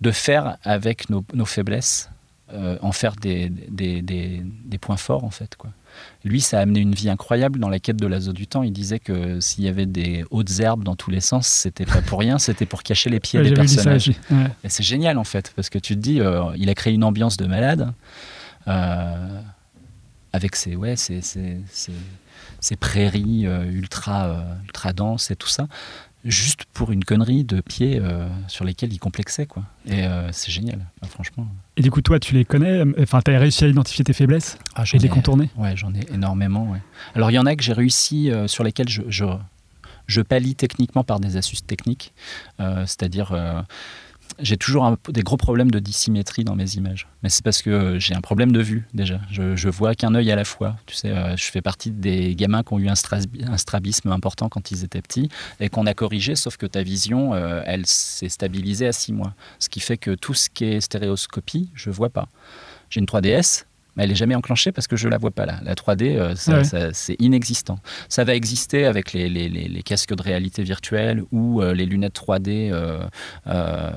de 0.00 0.10
faire 0.10 0.58
avec 0.62 1.08
nos, 1.10 1.24
nos 1.34 1.46
faiblesses, 1.46 2.10
euh, 2.52 2.78
en 2.80 2.92
faire 2.92 3.16
des, 3.16 3.48
des, 3.48 4.02
des, 4.02 4.42
des 4.44 4.78
points 4.78 4.96
forts, 4.96 5.24
en 5.24 5.30
fait. 5.30 5.56
Quoi. 5.56 5.70
Lui, 6.24 6.40
ça 6.40 6.58
a 6.58 6.62
amené 6.62 6.78
une 6.80 6.94
vie 6.94 7.08
incroyable 7.10 7.58
dans 7.58 7.68
la 7.68 7.80
quête 7.80 7.96
de 7.96 8.06
l'azo 8.06 8.32
du 8.32 8.46
temps. 8.46 8.62
Il 8.62 8.72
disait 8.72 9.00
que 9.00 9.40
s'il 9.40 9.64
y 9.64 9.68
avait 9.68 9.86
des 9.86 10.24
hautes 10.30 10.60
herbes 10.60 10.84
dans 10.84 10.94
tous 10.94 11.10
les 11.10 11.20
sens, 11.20 11.48
c'était 11.48 11.86
pas 11.86 12.02
pour 12.02 12.20
rien, 12.20 12.38
c'était 12.38 12.66
pour 12.66 12.84
cacher 12.84 13.10
les 13.10 13.18
pieds 13.18 13.40
Ouais, 13.40 13.48
des 13.48 13.54
personnages. 13.54 14.12
Ouais. 14.30 14.46
Et 14.62 14.68
c'est 14.68 14.84
génial 14.84 15.18
en 15.18 15.24
fait, 15.24 15.52
parce 15.56 15.70
que 15.70 15.78
tu 15.78 15.94
te 15.96 16.00
dis, 16.00 16.20
euh, 16.20 16.42
il 16.56 16.68
a 16.70 16.74
créé 16.74 16.92
une 16.94 17.02
ambiance 17.02 17.36
de 17.36 17.46
malade 17.46 17.92
euh, 18.68 19.40
avec 20.36 20.54
ses, 20.56 20.76
ouais, 20.76 20.94
ses, 20.96 21.20
ses- 21.22 21.60
ses- 21.70 21.92
ses 22.60 22.76
prairies 22.76 23.46
euh, 23.46 23.64
ultra, 23.70 24.26
euh, 24.26 24.40
ultra 24.64 24.92
denses 24.92 25.30
et 25.30 25.36
tout 25.36 25.48
ça, 25.48 25.66
juste 26.24 26.64
pour 26.72 26.90
une 26.92 27.04
connerie 27.04 27.44
de 27.44 27.60
pieds 27.60 27.98
euh, 28.00 28.28
sur 28.48 28.64
lesquels 28.64 28.92
il 28.92 28.98
complexait. 28.98 29.46
Quoi. 29.46 29.62
Et 29.86 30.04
euh, 30.04 30.30
c'est 30.32 30.50
génial, 30.50 30.80
Enfin, 31.02 31.10
franchement. 31.12 31.46
Et 31.76 31.82
du 31.82 31.90
coup, 31.90 32.00
toi, 32.02 32.18
tu 32.18 32.34
les 32.34 32.44
connais 32.44 32.82
Enfin, 33.00 33.20
tu 33.24 33.30
as 33.34 33.38
réussi 33.38 33.64
à 33.64 33.68
identifier 33.68 34.04
tes 34.04 34.12
faiblesses 34.12 34.58
Ah, 34.74 34.84
et 34.92 34.98
les 34.98 35.08
contourner? 35.08 35.50
Ouais, 35.56 35.76
j'en 35.76 35.94
ai 35.94 36.00
énormément. 36.12 36.70
ouais. 36.70 36.80
Alors, 37.14 37.30
il 37.30 37.34
y 37.34 37.38
en 37.38 37.46
a 37.46 37.54
que 37.56 37.62
j'ai 37.62 37.72
réussi, 37.74 38.30
euh, 38.30 38.46
sur 38.48 38.64
lesquels 38.64 38.88
je, 38.88 39.02
je, 39.08 39.24
je 40.06 40.20
pallie 40.22 40.54
techniquement 40.54 41.04
par 41.04 41.20
des 41.20 41.36
astuces 41.36 41.64
techniques. 41.66 42.12
C'est-à-dire, 42.58 43.64
j'ai 44.38 44.56
toujours 44.56 44.96
des 45.08 45.22
gros 45.22 45.36
problèmes 45.36 45.70
de 45.70 45.78
dissymétrie 45.78 46.44
dans 46.44 46.54
mes 46.54 46.74
images. 46.74 47.08
Mais 47.22 47.28
c'est 47.28 47.44
parce 47.44 47.62
que 47.62 47.70
euh, 47.70 47.98
j'ai 47.98 48.14
un 48.14 48.20
problème 48.20 48.52
de 48.52 48.60
vue, 48.60 48.86
déjà. 48.94 49.20
Je, 49.30 49.56
je 49.56 49.68
vois 49.68 49.94
qu'un 49.94 50.14
œil 50.14 50.30
à 50.30 50.36
la 50.36 50.44
fois. 50.44 50.76
Tu 50.86 50.94
sais, 50.94 51.10
euh, 51.10 51.36
je 51.36 51.44
fais 51.44 51.62
partie 51.62 51.90
des 51.90 52.34
gamins 52.34 52.62
qui 52.62 52.72
ont 52.74 52.78
eu 52.78 52.88
un 52.88 52.94
strabisme 52.94 54.10
important 54.10 54.48
quand 54.48 54.70
ils 54.70 54.84
étaient 54.84 55.02
petits 55.02 55.28
et 55.60 55.68
qu'on 55.68 55.86
a 55.86 55.94
corrigé, 55.94 56.36
sauf 56.36 56.56
que 56.56 56.66
ta 56.66 56.82
vision, 56.82 57.34
euh, 57.34 57.62
elle 57.64 57.86
s'est 57.86 58.28
stabilisée 58.28 58.86
à 58.86 58.92
6 58.92 59.12
mois. 59.12 59.34
Ce 59.58 59.68
qui 59.68 59.80
fait 59.80 59.96
que 59.96 60.14
tout 60.14 60.34
ce 60.34 60.50
qui 60.50 60.64
est 60.64 60.80
stéréoscopie, 60.80 61.70
je 61.74 61.90
vois 61.90 62.10
pas. 62.10 62.28
J'ai 62.90 63.00
une 63.00 63.06
3DS, 63.06 63.64
mais 63.96 64.04
elle 64.04 64.10
n'est 64.10 64.14
jamais 64.16 64.34
enclenchée 64.34 64.72
parce 64.72 64.86
que 64.86 64.96
je 64.96 65.08
la 65.08 65.18
vois 65.18 65.30
pas 65.30 65.46
là. 65.46 65.58
La 65.64 65.74
3D, 65.74 66.16
euh, 66.16 66.34
Ouais. 66.48 66.90
c'est 66.92 67.16
inexistant. 67.18 67.78
Ça 68.08 68.24
va 68.24 68.34
exister 68.34 68.84
avec 68.86 69.12
les, 69.12 69.28
les- 69.28 69.48
les- 69.48 69.68
les 69.68 69.82
casques 69.82 70.14
de 70.14 70.22
réalité 70.22 70.62
virtuelle 70.62 71.22
ou 71.32 71.62
euh, 71.62 71.72
les 71.74 71.86
lunettes 71.86 72.14
3D, 72.14 72.70
euh, 72.72 73.90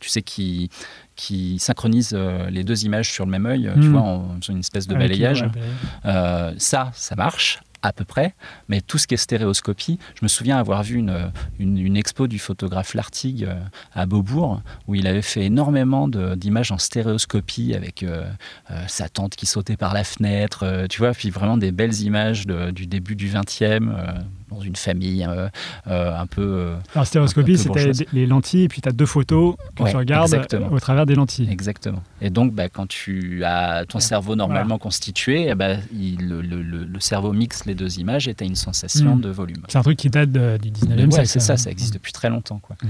tu 0.00 0.08
sais, 0.08 0.22
qui, 0.22 0.70
qui 1.16 1.58
synchronisent 1.58 2.16
les 2.50 2.64
deux 2.64 2.84
images 2.84 3.10
sur 3.10 3.24
le 3.24 3.30
même 3.30 3.46
œil, 3.46 3.70
tu 3.74 3.80
Mm. 3.88 3.92
vois, 3.92 4.00
en 4.02 4.40
faisant 4.40 4.52
une 4.54 4.60
espèce 4.60 4.86
de 4.86 4.94
Avec- 4.94 5.08
balayage. 5.10 5.42
ouais, 5.42 6.54
ça, 6.58 6.90
ça 6.94 7.14
marche 7.16 7.60
à 7.82 7.92
peu 7.92 8.04
près, 8.04 8.34
mais 8.68 8.80
tout 8.80 8.98
ce 8.98 9.06
qui 9.06 9.14
est 9.14 9.18
stéréoscopie, 9.18 9.98
je 10.14 10.24
me 10.24 10.28
souviens 10.28 10.58
avoir 10.58 10.82
vu 10.82 10.96
une, 10.96 11.32
une, 11.58 11.96
expo 11.96 12.26
du 12.26 12.38
photographe 12.38 12.94
Lartigue 12.94 13.44
euh, 13.44 13.54
à 13.94 14.06
Beaubourg, 14.06 14.62
où 14.86 14.94
il 14.94 15.06
avait 15.06 15.22
fait 15.22 15.44
énormément 15.44 16.08
d'images 16.08 16.72
en 16.72 16.78
stéréoscopie 16.78 17.74
avec 17.74 18.02
euh, 18.02 18.24
euh, 18.70 18.84
sa 18.88 19.08
tante 19.08 19.36
qui 19.36 19.46
sautait 19.46 19.76
par 19.76 19.94
la 19.94 20.04
fenêtre, 20.04 20.86
tu 20.88 20.98
vois, 20.98 21.12
puis 21.12 21.30
vraiment 21.30 21.56
des 21.56 21.72
belles 21.72 22.00
images 22.00 22.46
du 22.46 22.86
début 22.86 23.16
du 23.16 23.28
20e, 23.28 23.90
euh, 23.90 24.12
dans 24.50 24.60
une 24.60 24.76
famille 24.76 25.24
euh, 25.28 25.48
euh, 25.86 26.18
un 26.18 26.26
peu... 26.26 26.42
euh, 26.42 26.76
Alors, 26.94 27.06
stéréoscopie, 27.06 27.56
c'était 27.58 27.92
les 28.12 28.26
lentilles, 28.26 28.64
et 28.64 28.68
puis 28.68 28.80
tu 28.80 28.88
as 28.88 28.92
deux 28.92 29.06
photos 29.06 29.54
que 29.76 29.82
Ouais, 29.84 29.90
tu 29.90 29.96
regardes 29.96 30.32
exactement. 30.34 30.68
au 30.72 30.80
travers 30.80 31.06
des 31.06 31.14
lentilles. 31.14 31.48
Exactement. 31.50 32.02
Et 32.20 32.30
donc, 32.30 32.52
bah, 32.54 32.68
quand 32.68 32.86
tu 32.88 33.44
as 33.44 33.84
ton 33.86 33.98
Ouais. 33.98 34.02
cerveau 34.04 34.36
normalement 34.36 34.78
constitué, 34.78 35.48
eh 35.50 35.54
il- 35.94 36.28
le, 36.28 36.40
le- 36.42 36.62
le- 36.62 36.84
le 36.84 37.00
cerveau 37.00 37.32
mixe 37.32 37.64
les 37.66 37.74
deux 37.74 37.98
images 37.98 38.28
et 38.28 38.34
tu 38.34 38.44
as 38.44 38.46
une 38.46 38.54
sensation 38.56 39.16
Mm. 39.16 39.20
de 39.20 39.28
volume. 39.30 39.62
C'est 39.68 39.78
un 39.78 39.82
truc 39.82 39.98
qui 39.98 40.10
date 40.10 40.32
de- 40.32 40.58
du 40.60 40.70
19e 40.70 41.06
Ouais, 41.06 41.10
siècle. 41.12 41.28
c'est 41.28 41.40
ça, 41.40 41.56
ça 41.56 41.70
existe 41.70 41.94
depuis 41.94 42.12
très 42.12 42.28
longtemps. 42.30 42.58
Quoi. 42.58 42.76
Mm. 42.82 42.86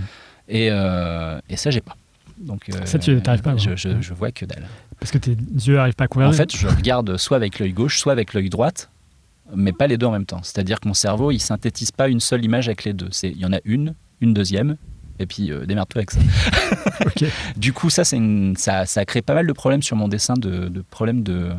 Et, 0.48 0.68
euh, 0.70 1.38
et 1.48 1.56
ça, 1.56 1.70
j'ai 1.70 1.80
pas. 1.80 1.96
Donc, 2.38 2.70
Ça, 2.86 2.98
tu 2.98 3.20
t'arrives 3.20 3.42
pas 3.42 3.52
à 3.52 3.56
je, 3.58 3.76
je, 3.76 4.00
je 4.00 4.14
vois 4.14 4.30
que 4.32 4.46
dalle. 4.46 4.66
Parce 4.98 5.12
que 5.12 5.18
tes 5.18 5.32
yeux 5.32 5.76
n'arrivent 5.76 5.94
pas 5.94 6.04
à 6.04 6.08
couvrir. 6.08 6.28
En 6.28 6.32
fait, 6.32 6.54
je 6.56 6.66
regarde 6.66 7.16
soit 7.18 7.36
avec 7.36 7.58
l'œil 7.58 7.72
gauche, 7.72 7.98
soit 7.98 8.12
avec 8.12 8.32
l'œil 8.34 8.48
droite, 8.50 8.89
mais 9.54 9.72
pas 9.72 9.86
les 9.86 9.98
deux 9.98 10.06
en 10.06 10.12
même 10.12 10.26
temps. 10.26 10.40
C'est-à-dire 10.42 10.80
que 10.80 10.88
mon 10.88 10.94
cerveau, 10.94 11.30
il 11.30 11.40
synthétise 11.40 11.90
pas 11.90 12.08
une 12.08 12.20
seule 12.20 12.44
image 12.44 12.68
avec 12.68 12.84
les 12.84 12.92
deux. 12.92 13.08
C'est- 13.10 13.30
Il 13.30 13.38
y 13.38 13.44
en 13.46 13.52
a 13.52 13.58
une, 13.64 13.94
une 14.20 14.34
deuxième, 14.34 14.76
et 15.18 15.26
puis 15.26 15.52
euh, 15.52 15.66
démerde-toi 15.66 16.00
avec 16.00 16.10
ça. 16.12 16.20
Du 17.56 17.72
coup, 17.72 17.90
ça, 17.90 18.04
c'est 18.04 18.16
une- 18.16 18.56
ça, 18.56 18.86
ça 18.86 19.04
crée 19.04 19.22
pas 19.22 19.34
mal 19.34 19.46
de 19.46 19.52
problèmes 19.52 19.82
sur 19.82 19.96
mon 19.96 20.08
dessin, 20.08 20.34
de, 20.34 20.68
de 20.68 20.80
problèmes 20.82 21.22
de, 21.22 21.50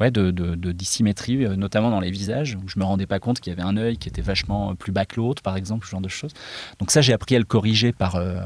ouais, 0.00 0.10
de, 0.10 0.30
de- 0.30 0.54
de 0.54 0.72
dissymétrie, 0.72 1.44
euh, 1.44 1.56
notamment 1.56 1.90
dans 1.90 2.00
les 2.00 2.10
visages, 2.10 2.56
où 2.62 2.68
je 2.68 2.78
me 2.78 2.84
rendais 2.84 3.06
pas 3.06 3.18
compte 3.18 3.40
qu'il 3.40 3.50
y 3.52 3.54
avait 3.54 3.66
un 3.66 3.76
œil 3.76 3.96
qui 3.98 4.08
était 4.08 4.22
vachement 4.22 4.74
plus 4.74 4.92
bas 4.92 5.04
que 5.04 5.16
l'autre, 5.16 5.42
par 5.42 5.56
exemple, 5.56 5.86
ce 5.86 5.90
genre 5.90 6.00
de 6.00 6.08
choses. 6.08 6.32
Donc 6.78 6.90
ça, 6.90 7.00
j'ai 7.00 7.12
appris 7.12 7.36
à 7.36 7.38
le 7.38 7.44
corriger 7.44 7.92
par, 7.92 8.16
euh, 8.16 8.36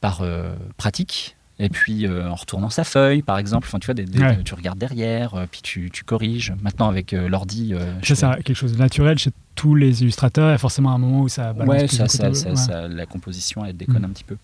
par 0.00 0.20
euh, 0.22 0.54
pratique. 0.76 1.36
Et 1.62 1.68
puis 1.68 2.06
euh, 2.06 2.26
en 2.30 2.34
retournant 2.36 2.70
sa 2.70 2.84
feuille, 2.84 3.20
par 3.20 3.36
exemple, 3.36 3.66
enfin, 3.68 3.78
tu 3.78 3.84
vois, 3.86 3.94
des- 3.94 4.06
des- 4.06 4.18
Ouais. 4.18 4.42
tu 4.42 4.54
regardes 4.54 4.78
derrière, 4.78 5.34
euh, 5.34 5.44
puis 5.50 5.60
tu, 5.60 5.90
tu 5.92 6.04
corriges. 6.04 6.54
Maintenant 6.62 6.88
avec 6.88 7.12
euh, 7.12 7.28
l'ordi, 7.28 7.74
Ça, 8.02 8.14
c'est 8.14 8.42
quelque 8.42 8.56
chose 8.56 8.72
de 8.72 8.78
naturel 8.78 9.18
chez 9.18 9.30
tous 9.54 9.74
les 9.74 10.00
illustrateurs. 10.02 10.48
Il 10.48 10.52
y 10.52 10.54
a 10.54 10.58
forcément 10.58 10.92
un 10.92 10.98
moment 10.98 11.20
où 11.20 11.28
ça 11.28 11.52
balance 11.52 11.68
ouais, 11.82 11.86
ça, 12.08 12.82
ouais. 12.82 12.88
la 12.88 13.04
composition, 13.04 13.62
elle 13.64 13.76
déconne 13.76 14.00
Mm. 14.00 14.04
un 14.06 14.08
petit 14.08 14.24
peu. 14.24 14.36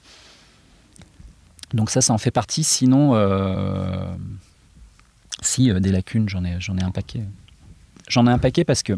Donc 1.73 1.89
ça, 1.91 2.01
ça 2.03 2.13
en 2.13 2.19
fait 2.19 2.31
partie. 2.31 2.65
Sinon, 2.65 3.15
si, 5.43 5.73
des 5.81 5.93
lacunes, 5.93 6.29
j'en 6.29 6.45
ai, 6.45 6.57
j'en 6.61 6.77
ai 6.77 6.83
un 6.83 6.91
paquet. 6.91 7.23
J'en 8.09 8.27
ai 8.27 8.31
un 8.31 8.39
paquet 8.39 8.65
parce 8.65 8.83
que 8.83 8.93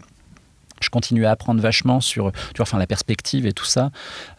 je 0.80 0.90
continue 0.90 1.26
à 1.26 1.30
apprendre 1.30 1.60
vachement 1.60 2.00
sur 2.00 2.32
tu 2.32 2.38
vois, 2.56 2.62
enfin, 2.62 2.78
la 2.78 2.86
perspective 2.86 3.46
et 3.46 3.52
tout 3.52 3.64
ça. 3.64 3.90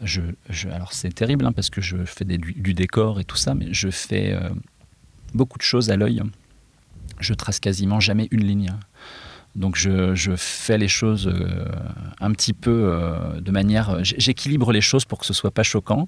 Je, 0.02 0.22
je- 0.50 0.70
alors 0.70 0.94
c'est 0.94 1.14
terrible 1.14 1.46
hein, 1.46 1.52
parce 1.52 1.70
que 1.70 1.82
je 1.82 1.98
fais 2.06 2.26
des- 2.26 2.38
du, 2.38 2.54
du 2.54 2.74
décor 2.74 3.20
et 3.20 3.24
tout 3.26 3.38
ça, 3.38 3.56
mais 3.56 3.68
je 3.72 3.90
fais 3.90 4.34
euh, 4.34 4.50
beaucoup 5.34 5.58
de 5.58 5.64
choses 5.64 5.90
à 5.92 5.96
l'œil. 5.98 6.22
Je 7.20 7.34
trace 7.34 7.60
quasiment 7.60 8.00
jamais 8.00 8.28
une 8.32 8.44
ligne. 8.46 8.74
Donc 9.56 9.76
je, 9.76 10.14
je 10.16 10.34
fais 10.38 10.78
les 10.78 10.88
choses 10.88 11.28
euh, 11.28 11.66
un 12.22 12.32
petit 12.32 12.54
peu 12.54 12.70
euh, 12.94 13.42
de 13.42 13.52
manière... 13.52 13.98
J'équilibre 14.04 14.72
les 14.72 14.80
choses 14.80 15.06
pour 15.06 15.18
que 15.20 15.26
ce 15.26 15.34
soit 15.34 15.52
pas 15.52 15.64
choquant. 15.64 16.08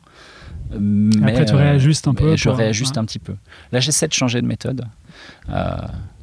Mais, 0.79 1.31
Après, 1.31 1.45
tu 1.45 1.55
réajustes 1.55 2.07
un 2.07 2.13
peu 2.13 2.35
Je 2.37 2.49
réajuste 2.49 2.97
un 2.97 3.05
petit 3.05 3.19
peu. 3.19 3.35
Là, 3.71 3.79
j'essaie 3.79 4.07
de 4.07 4.13
changer 4.13 4.41
de 4.41 4.47
méthode. 4.47 4.85
Euh, 5.49 5.75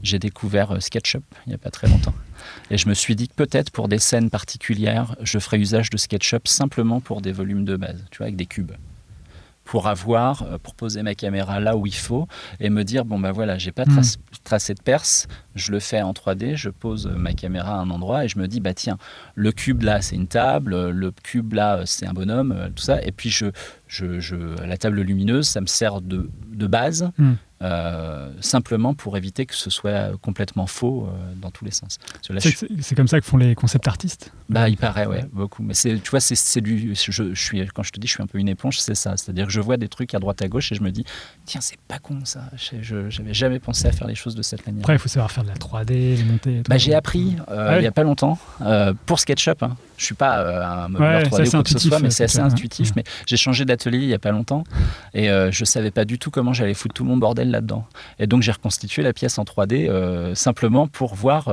J'ai 0.02 0.18
découvert 0.20 0.72
euh, 0.76 0.80
SketchUp 0.80 1.24
il 1.46 1.50
n'y 1.50 1.54
a 1.54 1.58
pas 1.58 1.70
très 1.70 1.88
longtemps. 1.88 2.14
Et 2.70 2.78
je 2.78 2.88
me 2.88 2.94
suis 2.94 3.16
dit 3.16 3.26
que 3.28 3.34
peut-être 3.34 3.70
pour 3.70 3.88
des 3.88 3.98
scènes 3.98 4.30
particulières, 4.30 5.16
je 5.22 5.38
ferai 5.40 5.58
usage 5.58 5.90
de 5.90 5.96
SketchUp 5.96 6.46
simplement 6.46 7.00
pour 7.00 7.20
des 7.20 7.32
volumes 7.32 7.64
de 7.64 7.76
base, 7.76 8.04
tu 8.10 8.18
vois, 8.18 8.26
avec 8.26 8.36
des 8.36 8.46
cubes. 8.46 8.72
Pour 9.64 9.86
avoir, 9.88 10.42
euh, 10.44 10.56
pour 10.62 10.74
poser 10.74 11.02
ma 11.02 11.14
caméra 11.14 11.60
là 11.60 11.76
où 11.76 11.86
il 11.86 11.94
faut 11.94 12.26
et 12.60 12.70
me 12.70 12.84
dire, 12.84 13.04
bon, 13.04 13.18
bah 13.18 13.32
voilà, 13.32 13.58
j'ai 13.58 13.72
pas 13.72 13.84
Mm. 13.84 13.98
trac- 13.98 14.18
tracé 14.44 14.72
de 14.74 14.80
perce, 14.82 15.26
je 15.58 15.72
le 15.72 15.80
fais 15.80 16.00
en 16.02 16.12
3D, 16.12 16.56
je 16.56 16.70
pose 16.70 17.06
ma 17.14 17.32
caméra 17.34 17.72
à 17.74 17.78
un 17.78 17.90
endroit 17.90 18.24
et 18.24 18.28
je 18.28 18.38
me 18.38 18.46
dis, 18.48 18.60
bah 18.60 18.74
tiens, 18.74 18.96
le 19.34 19.52
cube 19.52 19.82
là, 19.82 20.00
c'est 20.00 20.16
une 20.16 20.28
table, 20.28 20.88
le 20.90 21.10
cube 21.10 21.52
là, 21.52 21.82
c'est 21.84 22.06
un 22.06 22.12
bonhomme, 22.12 22.52
euh, 22.52 22.68
tout 22.74 22.82
ça. 22.82 23.02
Et 23.02 23.12
puis, 23.12 23.30
je, 23.30 23.46
je, 23.86 24.20
je- 24.20 24.36
la 24.64 24.76
table 24.76 25.00
lumineuse, 25.00 25.46
ça 25.48 25.60
me 25.60 25.66
sert 25.66 26.00
de, 26.00 26.30
de 26.52 26.66
base, 26.66 27.10
Mm. 27.18 27.32
euh, 27.62 28.32
simplement 28.40 28.94
pour 28.94 29.16
éviter 29.16 29.44
que 29.46 29.54
ce 29.54 29.68
soit 29.70 30.16
complètement 30.20 30.66
faux 30.66 31.06
euh, 31.08 31.32
dans 31.36 31.50
tous 31.50 31.64
les 31.64 31.70
sens. 31.72 31.98
C'est- 32.22 32.40
je- 32.40 32.94
comme 32.94 33.08
ça 33.08 33.20
que 33.20 33.26
font 33.26 33.36
les 33.36 33.54
concept 33.54 33.88
artistes? 33.88 34.32
bah, 34.48 34.68
il 34.68 34.76
paraît, 34.76 35.06
ouais, 35.06 35.24
beaucoup. 35.32 35.62
Mais 35.62 35.74
tu 35.74 35.98
vois, 36.10 36.20
c'est, 36.20 36.60
du. 36.60 36.94
Je, 36.94 37.10
je 37.12 37.34
suis, 37.34 37.66
quand 37.68 37.82
je 37.82 37.90
te 37.92 37.98
dis, 38.00 38.06
je 38.06 38.12
suis 38.12 38.22
un 38.22 38.26
peu 38.26 38.38
une 38.38 38.48
éponge, 38.48 38.78
c'est 38.80 38.94
ça. 38.94 39.16
C'est-à-dire 39.16 39.46
que 39.46 39.52
je 39.52 39.60
vois 39.60 39.76
des 39.76 39.88
trucs 39.88 40.14
à 40.14 40.18
droite 40.18 40.40
à 40.42 40.48
gauche 40.48 40.70
et 40.72 40.74
je 40.74 40.82
me 40.82 40.90
dis, 40.90 41.04
tiens, 41.44 41.60
c'est 41.60 41.78
pas 41.88 41.98
con 41.98 42.20
ça. 42.24 42.42
J'avais 42.80 43.34
jamais 43.34 43.58
pensé 43.58 43.86
à 43.88 43.92
faire 43.92 44.06
les 44.06 44.14
choses 44.14 44.34
de 44.34 44.42
cette 44.42 44.64
manière. 44.66 44.82
Après, 44.82 44.94
il 44.94 44.98
faut 44.98 45.08
savoir 45.08 45.30
faire 45.30 45.42
de 45.44 45.47
la 45.48 45.54
3D, 45.54 45.88
les. 46.44 46.62
Bah, 46.68 46.78
j'ai 46.78 46.94
appris 46.94 47.36
euh, 47.50 47.66
Ah 47.68 47.72
ouais. 47.72 47.80
il 47.80 47.84
y 47.84 47.86
a 47.86 47.92
pas 47.92 48.02
longtemps 48.02 48.38
euh, 48.62 48.94
pour 49.06 49.18
SketchUp. 49.18 49.62
Hein. 49.62 49.76
Je 49.96 50.04
suis 50.04 50.14
pas 50.14 50.38
euh, 50.38 50.64
un 50.64 50.88
modeleur 50.88 51.22
Ouais, 51.22 51.24
3D 51.24 51.28
ça, 51.28 51.42
ou 51.42 51.50
quoi 51.50 51.62
que 51.64 51.70
ce 51.70 51.78
soit, 51.78 51.98
mais 52.00 52.10
c'est 52.10 52.24
assez 52.24 52.38
ouais. 52.38 52.44
intuitif. 52.44 52.88
Ouais. 52.88 52.92
Mais 52.96 53.04
j'ai 53.26 53.36
changé 53.36 53.64
d'atelier 53.64 53.98
il 53.98 54.08
y 54.08 54.14
a 54.14 54.18
pas 54.18 54.30
longtemps 54.30 54.64
et 55.14 55.28
je 55.50 55.64
savais 55.64 55.90
pas 55.90 56.04
du 56.04 56.18
tout 56.18 56.30
comment 56.30 56.52
j'allais 56.52 56.74
foutre 56.74 56.94
tout 56.94 57.04
mon 57.04 57.16
bordel 57.16 57.50
là-dedans. 57.50 57.84
Et 58.18 58.26
donc 58.26 58.42
j'ai 58.42 58.52
reconstitué 58.52 59.02
la 59.02 59.12
pièce 59.12 59.38
en 59.38 59.44
3D 59.44 59.88
euh, 59.88 60.34
simplement 60.34 60.86
pour 60.86 61.14
voir 61.14 61.50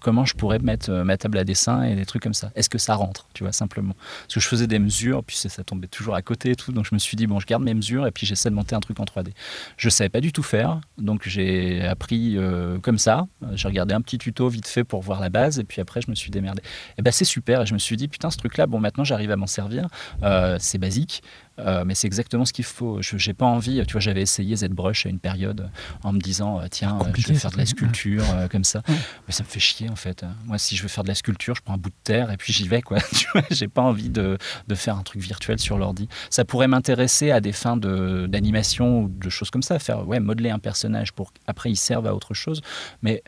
comment 0.00 0.24
je 0.24 0.34
pourrais 0.34 0.58
mettre 0.58 0.90
ma 0.90 1.16
table 1.16 1.38
à 1.38 1.44
dessin 1.44 1.82
et 1.82 1.94
des 1.94 2.06
trucs 2.06 2.22
comme 2.22 2.34
ça. 2.34 2.50
Est-ce 2.54 2.68
que 2.68 2.78
ça 2.78 2.94
rentre, 2.94 3.26
tu 3.34 3.42
vois, 3.42 3.52
simplement? 3.52 3.94
Parce 4.22 4.34
que 4.34 4.40
je 4.40 4.46
faisais 4.46 4.66
des 4.66 4.78
mesures, 4.78 5.24
puis 5.24 5.36
ça 5.36 5.64
tombait 5.64 5.88
toujours 5.88 6.14
à 6.14 6.22
côté 6.22 6.50
et 6.50 6.56
tout. 6.56 6.72
Donc 6.72 6.84
je 6.88 6.94
me 6.94 6.98
suis 6.98 7.16
dit, 7.16 7.26
bon, 7.26 7.40
je 7.40 7.46
garde 7.46 7.62
mes 7.62 7.74
mesures 7.74 8.06
et 8.06 8.10
puis 8.10 8.26
j'essaie 8.26 8.50
de 8.50 8.54
monter 8.54 8.74
un 8.76 8.80
truc 8.80 9.00
en 9.00 9.04
3D. 9.04 9.28
Je 9.76 9.88
savais 9.88 10.08
pas 10.08 10.20
du 10.20 10.32
tout 10.32 10.42
faire, 10.42 10.80
donc 10.98 11.22
j'ai 11.26 11.82
appris 11.86 12.36
euh, 12.36 12.78
comme 12.90 12.98
ça. 12.98 13.28
Euh, 13.44 13.46
J'ai 13.54 13.68
regardé 13.68 13.94
un 13.94 14.00
petit 14.00 14.18
tuto 14.18 14.48
vite 14.48 14.66
fait 14.66 14.82
pour 14.82 15.00
voir 15.00 15.20
la 15.20 15.28
base 15.28 15.60
et 15.60 15.64
puis 15.64 15.80
après 15.80 16.00
je 16.00 16.10
me 16.10 16.16
suis 16.16 16.32
démerdé. 16.32 16.60
Et 16.98 17.02
ben 17.02 17.12
c'est 17.12 17.24
super. 17.24 17.62
Et 17.62 17.66
je 17.66 17.72
me 17.72 17.78
suis 17.78 17.96
dit, 17.96 18.08
putain, 18.08 18.30
ce 18.30 18.36
truc-là, 18.36 18.66
bon, 18.66 18.80
maintenant 18.80 19.04
j'arrive 19.04 19.30
à 19.30 19.36
m'en 19.36 19.46
servir. 19.46 19.86
Euh, 20.24 20.56
c'est 20.58 20.78
basique. 20.78 21.22
Euh, 21.58 21.84
mais 21.84 21.94
c'est 21.94 22.06
exactement 22.06 22.44
ce 22.44 22.52
qu'il 22.52 22.64
faut. 22.64 23.02
Je 23.02 23.16
n'ai 23.16 23.34
pas 23.34 23.46
envie, 23.46 23.84
tu 23.86 23.92
vois, 23.92 24.00
j'avais 24.00 24.22
essayé 24.22 24.56
ZBrush 24.56 25.06
à 25.06 25.08
une 25.08 25.18
période 25.18 25.68
en 26.02 26.12
me 26.12 26.18
disant, 26.20 26.60
euh, 26.60 26.66
tiens, 26.70 26.98
euh, 27.00 27.12
je 27.16 27.28
vais 27.28 27.34
faire 27.34 27.50
de 27.50 27.58
la 27.58 27.66
sculpture 27.66 28.24
euh, 28.34 28.48
comme 28.48 28.64
ça. 28.64 28.82
Ouais. 28.88 28.94
Mais 29.26 29.32
ça 29.32 29.42
me 29.42 29.48
fait 29.48 29.60
chier 29.60 29.90
en 29.90 29.96
fait. 29.96 30.24
Moi, 30.46 30.56
si 30.58 30.76
je 30.76 30.82
veux 30.82 30.88
faire 30.88 31.04
de 31.04 31.08
la 31.08 31.14
sculpture, 31.14 31.54
je 31.54 31.60
prends 31.62 31.74
un 31.74 31.78
bout 31.78 31.90
de 31.90 31.94
terre 32.04 32.30
et 32.30 32.36
puis 32.36 32.52
j'y 32.52 32.66
vais, 32.68 32.80
quoi. 32.82 32.98
Tu 33.14 33.26
vois, 33.34 33.42
j'ai 33.50 33.68
pas 33.68 33.82
envie 33.82 34.08
de, 34.08 34.38
de 34.68 34.74
faire 34.74 34.96
un 34.96 35.02
truc 35.02 35.20
virtuel 35.20 35.58
sur 35.58 35.76
l'ordi. 35.76 36.08
Ça 36.30 36.44
pourrait 36.44 36.68
m'intéresser 36.68 37.30
à 37.30 37.40
des 37.40 37.52
fins 37.52 37.76
de- 37.76 38.26
d'animation 38.26 39.02
ou 39.02 39.08
de 39.08 39.28
choses 39.28 39.50
comme 39.50 39.62
ça, 39.62 39.78
faire, 39.78 40.06
ouais, 40.08 40.20
modeler 40.20 40.50
un 40.50 40.58
personnage 40.58 41.12
pour 41.12 41.32
qu'après 41.32 41.70
il 41.70 41.76
serve 41.76 42.06
à 42.06 42.14
autre 42.14 42.32
chose. 42.34 42.62
Mais 43.02 43.22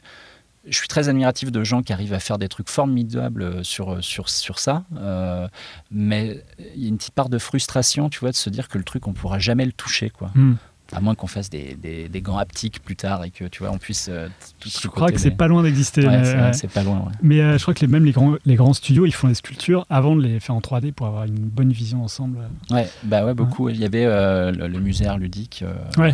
je 0.66 0.76
suis 0.76 0.88
très 0.88 1.08
admiratif 1.08 1.50
de 1.50 1.64
gens 1.64 1.82
qui 1.82 1.92
arrivent 1.92 2.14
à 2.14 2.20
faire 2.20 2.38
des 2.38 2.48
trucs 2.48 2.68
formidables 2.68 3.64
sur, 3.64 4.02
sur, 4.02 4.28
sur 4.28 4.58
ça. 4.58 4.84
Euh, 4.96 5.48
mais 5.90 6.44
il 6.74 6.82
y 6.82 6.86
a 6.86 6.88
une 6.88 6.98
petite 6.98 7.14
part 7.14 7.28
de 7.28 7.38
frustration, 7.38 8.08
tu 8.08 8.20
vois, 8.20 8.30
de 8.30 8.36
se 8.36 8.50
dire 8.50 8.68
que 8.68 8.78
le 8.78 8.84
truc, 8.84 9.06
on 9.08 9.12
pourra 9.12 9.38
jamais 9.38 9.64
le 9.64 9.72
toucher, 9.72 10.10
quoi. 10.10 10.30
Hmm. 10.34 10.54
À 10.94 11.00
moins 11.00 11.14
qu'on 11.14 11.26
fasse 11.26 11.48
des, 11.48 11.74
des, 11.74 12.08
des 12.08 12.20
gants 12.20 12.36
haptiques 12.36 12.82
plus 12.82 12.96
tard 12.96 13.24
et 13.24 13.30
que, 13.30 13.46
tu 13.46 13.60
vois, 13.62 13.72
on 13.72 13.78
puisse 13.78 14.08
euh, 14.10 14.28
tout 14.60 14.68
Je 14.68 14.88
crois 14.88 15.10
que 15.10 15.18
c'est 15.18 15.30
pas 15.30 15.48
loin 15.48 15.62
d'exister. 15.62 16.06
Ouais, 16.06 16.20
mais, 16.20 16.52
c'est, 16.52 16.68
pas 16.70 16.82
loin, 16.82 16.98
ouais. 16.98 17.12
Mais 17.22 17.40
euh, 17.40 17.56
je 17.56 17.62
crois 17.62 17.72
que 17.72 17.80
les, 17.80 17.86
même 17.86 18.04
les 18.04 18.12
grands, 18.12 18.34
les 18.44 18.54
grands 18.56 18.74
studios, 18.74 19.06
ils 19.06 19.12
font 19.14 19.26
les 19.28 19.34
sculptures 19.34 19.86
avant 19.88 20.14
de 20.16 20.20
les 20.22 20.38
faire 20.38 20.54
en 20.54 20.60
3D 20.60 20.92
pour 20.92 21.06
avoir 21.06 21.24
une 21.24 21.34
bonne 21.38 21.72
vision 21.72 22.04
ensemble. 22.04 22.38
Ouais, 22.70 22.86
bah 23.04 23.24
ouais, 23.24 23.32
beaucoup. 23.32 23.70
Il 23.70 23.78
y 23.78 23.86
avait 23.86 24.04
euh, 24.04 24.52
le, 24.52 24.68
le 24.68 24.80
musée 24.80 25.06
art 25.06 25.16
ludique 25.16 25.64
euh, 25.66 25.72
euh, 25.98 26.12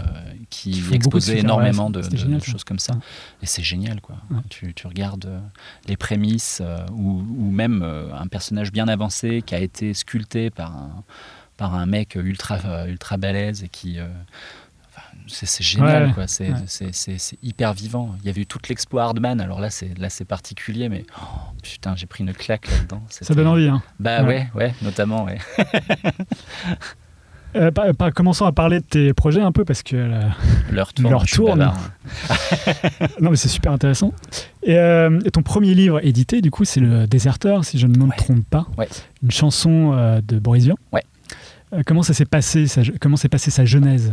qui 0.48 0.70
Qui 0.70 0.94
exposait 0.94 1.38
énormément 1.40 1.90
de, 1.90 2.00
de- 2.00 2.16
génial, 2.16 2.38
de 2.38 2.44
ça. 2.44 2.52
choses 2.52 2.64
comme 2.64 2.78
ça. 2.78 2.94
Et 3.42 3.46
c'est 3.46 3.64
génial, 3.64 4.00
quoi. 4.00 4.16
Tu, 4.48 4.74
tu 4.74 4.86
regardes 4.86 5.26
euh, 5.26 5.40
les 5.88 5.96
prémices 5.96 6.62
euh, 6.64 6.78
ou, 6.92 7.24
ou 7.36 7.50
même 7.50 7.82
euh, 7.82 8.14
un 8.16 8.28
personnage 8.28 8.70
bien 8.70 8.86
avancé 8.86 9.42
qui 9.44 9.56
a 9.56 9.58
été 9.60 9.92
sculpté 9.92 10.50
par 10.50 10.76
un, 10.76 11.02
par 11.56 11.74
un 11.74 11.86
mec 11.86 12.14
ultra, 12.14 12.58
euh, 12.64 12.86
ultra 12.86 13.16
balèze 13.16 13.64
et 13.64 13.68
qui. 13.68 13.98
C'est, 15.28 15.62
génial, 15.62 16.06
Ouais, 16.08 16.12
quoi. 16.12 16.26
C'est, 16.26 16.50
ouais. 16.50 16.58
c'est, 16.66 16.94
c'est- 16.94 17.18
c'est 17.18 17.38
hyper 17.42 17.72
vivant. 17.74 18.14
Il 18.20 18.26
y 18.26 18.30
avait 18.30 18.40
eu 18.42 18.46
toute 18.46 18.68
l'expo 18.68 18.98
Hardman, 18.98 19.40
alors 19.40 19.60
là 19.60 19.70
c'est, 19.70 19.96
là, 19.98 20.08
c'est 20.10 20.24
particulier, 20.24 20.88
mais 20.88 21.04
oh, 21.20 21.24
putain, 21.62 21.94
j'ai 21.96 22.06
pris 22.06 22.24
une 22.24 22.32
claque 22.32 22.70
là-dedans. 22.70 23.02
Ça 23.10 23.34
donne 23.34 23.46
envie. 23.46 23.68
Hein. 23.68 23.82
Bah 24.00 24.22
Ouais. 24.22 24.48
ouais, 24.54 24.66
ouais, 24.66 24.74
notamment, 24.82 25.24
ouais. 25.24 25.38
Euh, 27.56 27.70
par- 27.70 27.94
par- 27.94 28.12
commençons 28.12 28.44
à 28.44 28.52
parler 28.52 28.80
de 28.80 28.84
tes 28.84 29.14
projets 29.14 29.40
un 29.40 29.52
peu 29.52 29.64
parce 29.64 29.82
que 29.82 29.96
euh, 29.96 30.20
Leur 30.70 30.92
tourne. 30.92 31.10
Leur 31.10 31.24
tourne. 31.24 31.72
non 33.22 33.30
mais 33.30 33.36
c'est 33.36 33.48
super 33.48 33.72
intéressant. 33.72 34.12
Et, 34.62 34.76
euh, 34.76 35.18
et 35.24 35.30
ton 35.30 35.40
premier 35.42 35.72
livre 35.74 36.04
édité 36.04 36.42
du 36.42 36.50
coup 36.50 36.66
c'est 36.66 36.80
le 36.80 37.06
Déserteur 37.06 37.64
si 37.64 37.78
je 37.78 37.86
ne 37.86 37.96
me 37.96 38.04
Ouais. 38.04 38.16
trompe 38.16 38.44
pas, 38.50 38.66
Ouais. 38.76 38.86
une 39.22 39.30
chanson 39.30 40.20
de 40.22 40.38
Boris 40.38 40.64
Vian. 40.64 40.74
Ouais. 40.92 41.02
Comment 41.86 42.02
ça 42.02 42.12
s'est 42.12 42.26
passé 42.26 42.66
comment 43.00 43.16
s'est 43.16 43.30
passée 43.30 43.50
sa 43.50 43.64
genèse? 43.64 44.12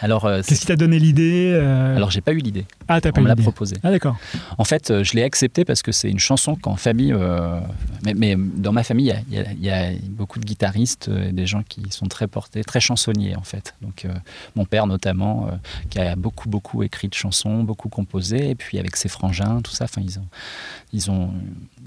Alors, 0.00 0.24
euh, 0.26 0.42
Qu'est-ce 0.46 0.60
qui 0.60 0.66
t'a 0.66 0.76
donné 0.76 0.98
l'idée 0.98 1.50
euh, 1.54 1.96
alors 1.96 2.10
j'ai 2.10 2.20
pas 2.20 2.32
eu 2.32 2.38
l'idée. 2.38 2.64
Ah 2.88 3.00
t'as 3.00 3.10
pas 3.12 3.20
On 3.20 3.22
eu 3.22 3.24
me 3.24 3.28
l'a 3.28 3.36
proposé. 3.36 3.76
Ah 3.82 3.90
d'accord. 3.90 4.16
En 4.56 4.64
fait, 4.64 4.90
euh, 4.90 5.02
je 5.04 5.14
l'ai 5.14 5.22
accepté 5.22 5.64
parce 5.64 5.82
que 5.82 5.92
c'est 5.92 6.10
une 6.10 6.18
chanson 6.18 6.54
qu'en 6.56 6.76
famille, 6.76 7.12
euh, 7.12 7.60
mais, 8.04 8.14
mais 8.14 8.36
dans 8.36 8.72
ma 8.72 8.82
famille, 8.84 9.14
il 9.30 9.34
y 9.34 9.68
a- 9.70 9.90
y, 9.92 9.96
y 9.96 10.08
beaucoup 10.08 10.38
de 10.38 10.44
guitaristes 10.44 11.08
euh, 11.08 11.28
et 11.28 11.32
des 11.32 11.46
gens 11.46 11.62
qui 11.68 11.82
sont 11.90 12.06
très 12.06 12.26
portés, 12.28 12.62
très 12.64 12.80
chansonniers 12.80 13.36
en 13.36 13.42
fait. 13.42 13.74
Donc 13.82 14.06
mon 14.56 14.64
père 14.64 14.86
notamment, 14.86 15.48
qui 15.90 15.98
a 15.98 16.14
beaucoup 16.16 16.48
beaucoup 16.48 16.82
écrit 16.82 17.08
de 17.08 17.14
chansons, 17.14 17.62
beaucoup 17.64 17.88
composé, 17.88 18.50
et 18.50 18.54
puis 18.54 18.78
avec 18.78 18.96
ses 18.96 19.08
frangins, 19.08 19.60
tout 19.62 19.72
ça. 19.72 19.84
Enfin, 19.84 20.00
ils 20.04 20.18
ont, 20.18 20.26
ils 20.92 21.10
ont 21.10 21.30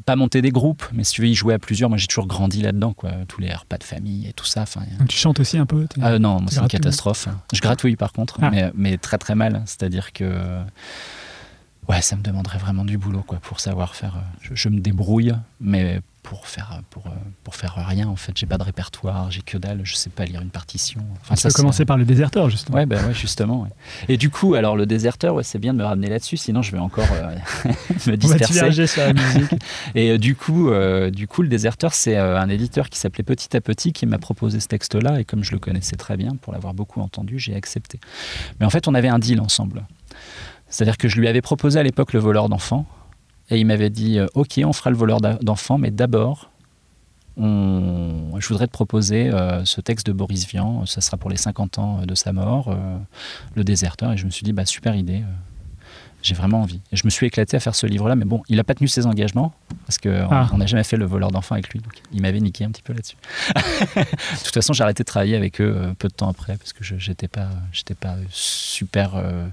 pas 0.06 0.16
monté 0.16 0.42
des 0.42 0.52
groupes, 0.52 0.84
mais 0.94 1.04
si 1.04 1.14
tu 1.14 1.22
veux, 1.22 1.28
ils 1.28 1.36
jouaient 1.36 1.54
à 1.54 1.60
plusieurs. 1.60 1.90
Moi, 1.90 1.98
j'ai 1.98 2.08
toujours 2.08 2.28
grandi 2.28 2.62
là-dedans, 2.62 2.94
quoi. 2.94 3.12
Tous 3.28 3.40
les 3.42 3.54
repas 3.54 3.78
de 3.78 3.84
famille 3.84 4.28
et 4.28 4.34
tout 4.34 4.46
ça. 4.46 4.66
Donc 5.00 5.08
tu 5.08 5.18
chantes 5.18 5.40
aussi 5.40 5.58
un 5.58 5.66
peu 5.66 5.88
ah 6.02 6.18
non, 6.20 6.40
moi, 6.42 6.44
c'est 6.48 6.56
une 6.56 6.62
gratouilles 6.62 6.80
catastrophe. 6.80 7.28
Je 7.54 7.62
gratouille 7.62 7.96
par 7.96 8.12
contre, 8.14 8.40
Ah. 8.42 8.50
mais, 8.50 8.72
mais 8.76 8.98
très 8.98 9.18
très 9.18 9.36
mal. 9.36 9.62
C'est-à-dire 9.66 10.14
que 10.14 10.60
ouais, 11.90 12.02
ça 12.02 12.16
me 12.16 12.22
demanderait 12.22 12.58
vraiment 12.60 12.86
du 12.86 12.98
boulot 12.98 13.24
quoi, 13.26 13.40
pour 13.40 13.60
savoir 13.60 13.96
faire. 13.96 14.16
euh, 14.18 14.38
Je, 14.42 14.56
je 14.56 14.70
me 14.70 14.80
débrouille, 14.80 15.34
mais 15.60 16.02
pour 16.24 16.48
faire, 16.48 16.82
pour, 16.90 17.08
euh, 17.08 17.12
pour 17.44 17.56
faire 17.56 17.76
rien 17.76 18.08
en 18.08 18.16
fait. 18.16 18.32
J'ai 18.36 18.46
pas 18.46 18.58
de 18.58 18.64
répertoire, 18.64 19.32
j'ai 19.32 19.42
que 19.42 19.58
dalle, 19.58 19.82
je 19.84 19.96
sais 19.96 20.10
pas 20.10 20.26
lire 20.26 20.42
une 20.42 20.50
partition. 20.50 21.02
Enfin, 21.22 21.36
Tu 21.36 21.48
peux 21.48 21.54
commencer 21.54 21.86
par 21.86 21.98
le 21.98 22.06
Déserteur 22.06 22.50
justement. 22.50 22.78
Ouais, 22.78 22.86
bah 22.86 22.98
ouais, 23.06 23.14
justement. 23.14 23.62
ouais. 23.64 23.70
Et 24.08 24.18
du 24.18 24.30
coup, 24.30 24.56
alors 24.56 24.76
le 24.76 24.86
déserteur, 24.86 25.36
ouais, 25.36 25.44
c'est 25.44 25.60
bien 25.60 25.74
de 25.74 25.80
me 25.80 25.84
ramener 25.84 26.10
là-dessus, 26.10 26.38
sinon 26.38 26.62
je 26.62 26.72
vais 26.72 26.80
encore 26.80 27.08
euh, 27.14 27.36
me 28.08 28.16
disperser. 28.16 28.88
sur 28.88 29.04
la 29.04 29.14
musique. 29.14 29.52
Et 29.96 30.12
euh, 30.12 30.18
du 30.18 30.36
coup, 30.36 30.70
euh, 30.70 31.10
du 31.10 31.28
coup, 31.28 31.42
le 31.42 31.48
déserteur, 31.48 31.94
c'est 31.94 32.18
un 32.18 32.50
éditeur 32.50 32.90
qui 32.90 33.00
s'appelait 33.00 33.24
Petit 33.24 33.56
à 33.56 33.62
Petit 33.62 33.94
qui 33.94 34.06
m'a 34.06 34.18
proposé 34.18 34.60
ce 34.60 34.68
texte-là. 34.68 35.20
Et 35.20 35.26
comme 35.26 35.44
je 35.44 35.52
le 35.52 35.60
connaissais 35.60 35.96
très 35.96 36.18
bien, 36.18 36.32
pour 36.42 36.54
l'avoir 36.54 36.74
beaucoup 36.74 37.02
entendu, 37.02 37.40
j'ai 37.40 37.56
accepté. 37.56 38.00
Mais 38.60 38.66
en 38.66 38.70
fait, 38.70 38.88
on 38.88 38.94
avait 38.94 39.10
un 39.10 39.20
deal 39.20 39.40
ensemble. 39.40 39.86
C'est-à-dire 40.68 40.98
que 40.98 41.08
je 41.08 41.20
lui 41.20 41.28
avais 41.28 41.42
proposé 41.42 41.80
à 41.80 41.84
l'époque 41.84 42.14
le 42.14 42.20
voleur 42.20 42.50
d'enfants. 42.50 42.86
Et 43.52 43.60
il 43.60 43.66
m'avait 43.66 43.90
dit 43.90 44.18
euh, 44.18 44.28
Ok, 44.34 44.60
on 44.66 44.74
fera 44.74 44.90
le 44.90 44.96
voleur 44.96 45.20
d'enfants, 45.22 45.78
mais 45.78 45.92
d'abord, 45.92 46.50
je 47.38 48.48
voudrais 48.48 48.68
te 48.68 48.72
proposer 48.72 49.30
euh, 49.30 49.64
ce 49.66 49.82
texte 49.82 50.08
de 50.08 50.14
Boris 50.14 50.48
Vian, 50.48 50.86
ça 50.86 51.02
sera 51.02 51.18
pour 51.18 51.30
les 51.30 51.38
50 51.38 51.78
ans 51.80 52.06
de 52.06 52.16
sa 52.16 52.34
mort, 52.34 52.70
euh, 52.70 52.98
Le 53.56 53.64
déserteur. 53.64 54.14
Et 54.14 54.18
je 54.18 54.26
me 54.26 54.32
suis 54.32 54.44
dit, 54.44 54.54
bah, 54.54 54.66
super 54.66 54.96
idée. 54.96 55.24
J'ai 56.22 56.36
vraiment 56.36 56.62
envie. 56.62 56.80
Et 56.92 56.96
je 56.98 57.02
me 57.06 57.10
suis 57.10 57.26
éclaté 57.28 57.58
à 57.58 57.60
faire 57.60 57.76
ce 57.76 57.88
livre-là, 57.88 58.16
mais 58.16 58.26
bon, 58.26 58.44
il 58.50 58.58
n'a 58.58 58.64
pas 58.64 58.76
tenu 58.76 58.88
ses 58.88 59.06
engagements, 59.08 59.54
parce 59.86 59.98
qu'on 59.98 60.28
Ah. 60.30 60.50
n'a 60.58 60.66
jamais 60.66 60.84
fait 60.84 60.98
le 60.98 61.06
voleur 61.06 61.32
d'enfants 61.32 61.56
avec 61.56 61.70
lui, 61.70 61.80
donc 61.80 61.94
il 62.14 62.22
m'avait 62.22 62.40
niqué 62.40 62.64
un 62.64 62.72
petit 62.72 62.82
peu 62.84 62.94
là-dessus. 62.94 63.16
de 63.96 64.44
toute 64.44 64.54
façon, 64.54 64.74
j'ai 64.74 64.84
arrêté 64.84 65.04
de 65.04 65.06
travailler 65.08 65.36
avec 65.36 65.60
eux 65.62 65.74
euh, 65.76 65.94
peu 65.98 66.08
de 66.08 66.14
temps 66.14 66.30
après, 66.30 66.58
parce 66.58 66.74
que 66.74 66.84
je 66.84 66.96
n'étais 67.10 67.28
pas, 67.28 67.50
j'étais 67.72 67.96
pas 67.96 68.16
super 68.30 69.16
euh, 69.16 69.48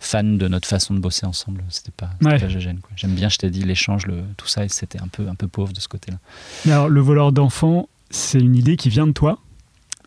fan 0.00 0.38
de 0.38 0.48
notre 0.48 0.68
façon 0.68 0.94
de 0.94 0.98
bosser 1.00 1.26
ensemble. 1.26 1.62
C'était 1.68 1.92
pas, 1.96 2.10
Ouais. 2.22 2.38
pas 2.38 2.48
gêne, 2.48 2.78
quoi. 2.80 2.90
J'aime 2.96 3.14
bien, 3.14 3.28
je 3.28 3.38
t'ai 3.38 3.50
dit, 3.50 3.62
l'échange, 3.62 4.06
le, 4.06 4.22
tout 4.36 4.46
ça, 4.48 4.64
et 4.64 4.68
c'était 4.68 5.00
un 5.00 5.08
peu, 5.08 5.28
un 5.28 5.34
peu 5.34 5.48
pauvre 5.48 5.72
de 5.72 5.80
ce 5.80 5.88
côté-là. 5.88 6.18
Mais 6.64 6.72
alors, 6.72 6.88
le 6.88 7.00
voleur 7.00 7.32
d'enfants, 7.32 7.88
c'est 8.10 8.38
une 8.40 8.56
idée 8.56 8.76
qui 8.76 8.88
vient 8.88 9.06
de 9.06 9.12
toi? 9.12 9.38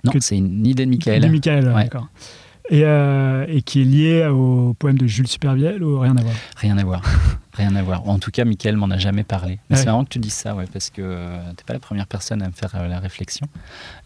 Non, 0.03 0.11
Que- 0.11 0.19
c'est 0.19 0.35
une 0.37 0.65
idée 0.65 0.85
de 0.85 0.89
Michael. 0.89 1.21
De 1.21 1.27
Michael, 1.27 1.67
Ouais. 1.69 1.83
d'accord. 1.83 2.07
Et, 2.71 2.83
euh, 2.85 3.45
et 3.49 3.61
qui 3.61 3.81
est 3.81 3.85
liée 3.85 4.25
au 4.27 4.73
poème 4.73 4.97
de 4.97 5.05
Jules 5.05 5.27
Supervielle 5.27 5.83
ou 5.83 5.99
rien 5.99 6.15
à 6.17 6.21
voir? 6.21 6.33
Rien 6.57 6.77
à 6.77 6.83
voir. 6.83 7.01
Rien 7.53 7.75
à 7.75 7.81
voir. 7.83 8.07
En 8.07 8.17
tout 8.17 8.31
cas, 8.31 8.45
Michael 8.45 8.77
m'en 8.77 8.89
a 8.89 8.97
jamais 8.97 9.25
parlé. 9.25 9.59
Mais 9.69 9.75
Ouais. 9.75 9.81
C'est 9.81 9.85
marrant 9.87 10.05
que 10.05 10.09
tu 10.09 10.19
dises 10.19 10.33
ça, 10.33 10.55
ouais, 10.55 10.65
parce 10.71 10.89
que 10.89 11.01
euh, 11.03 11.37
t'es 11.57 11.65
pas 11.65 11.73
la 11.73 11.79
première 11.79 12.07
personne 12.07 12.41
à 12.41 12.47
me 12.47 12.53
faire 12.53 12.71
euh, 12.75 12.87
la 12.87 12.99
réflexion. 12.99 13.45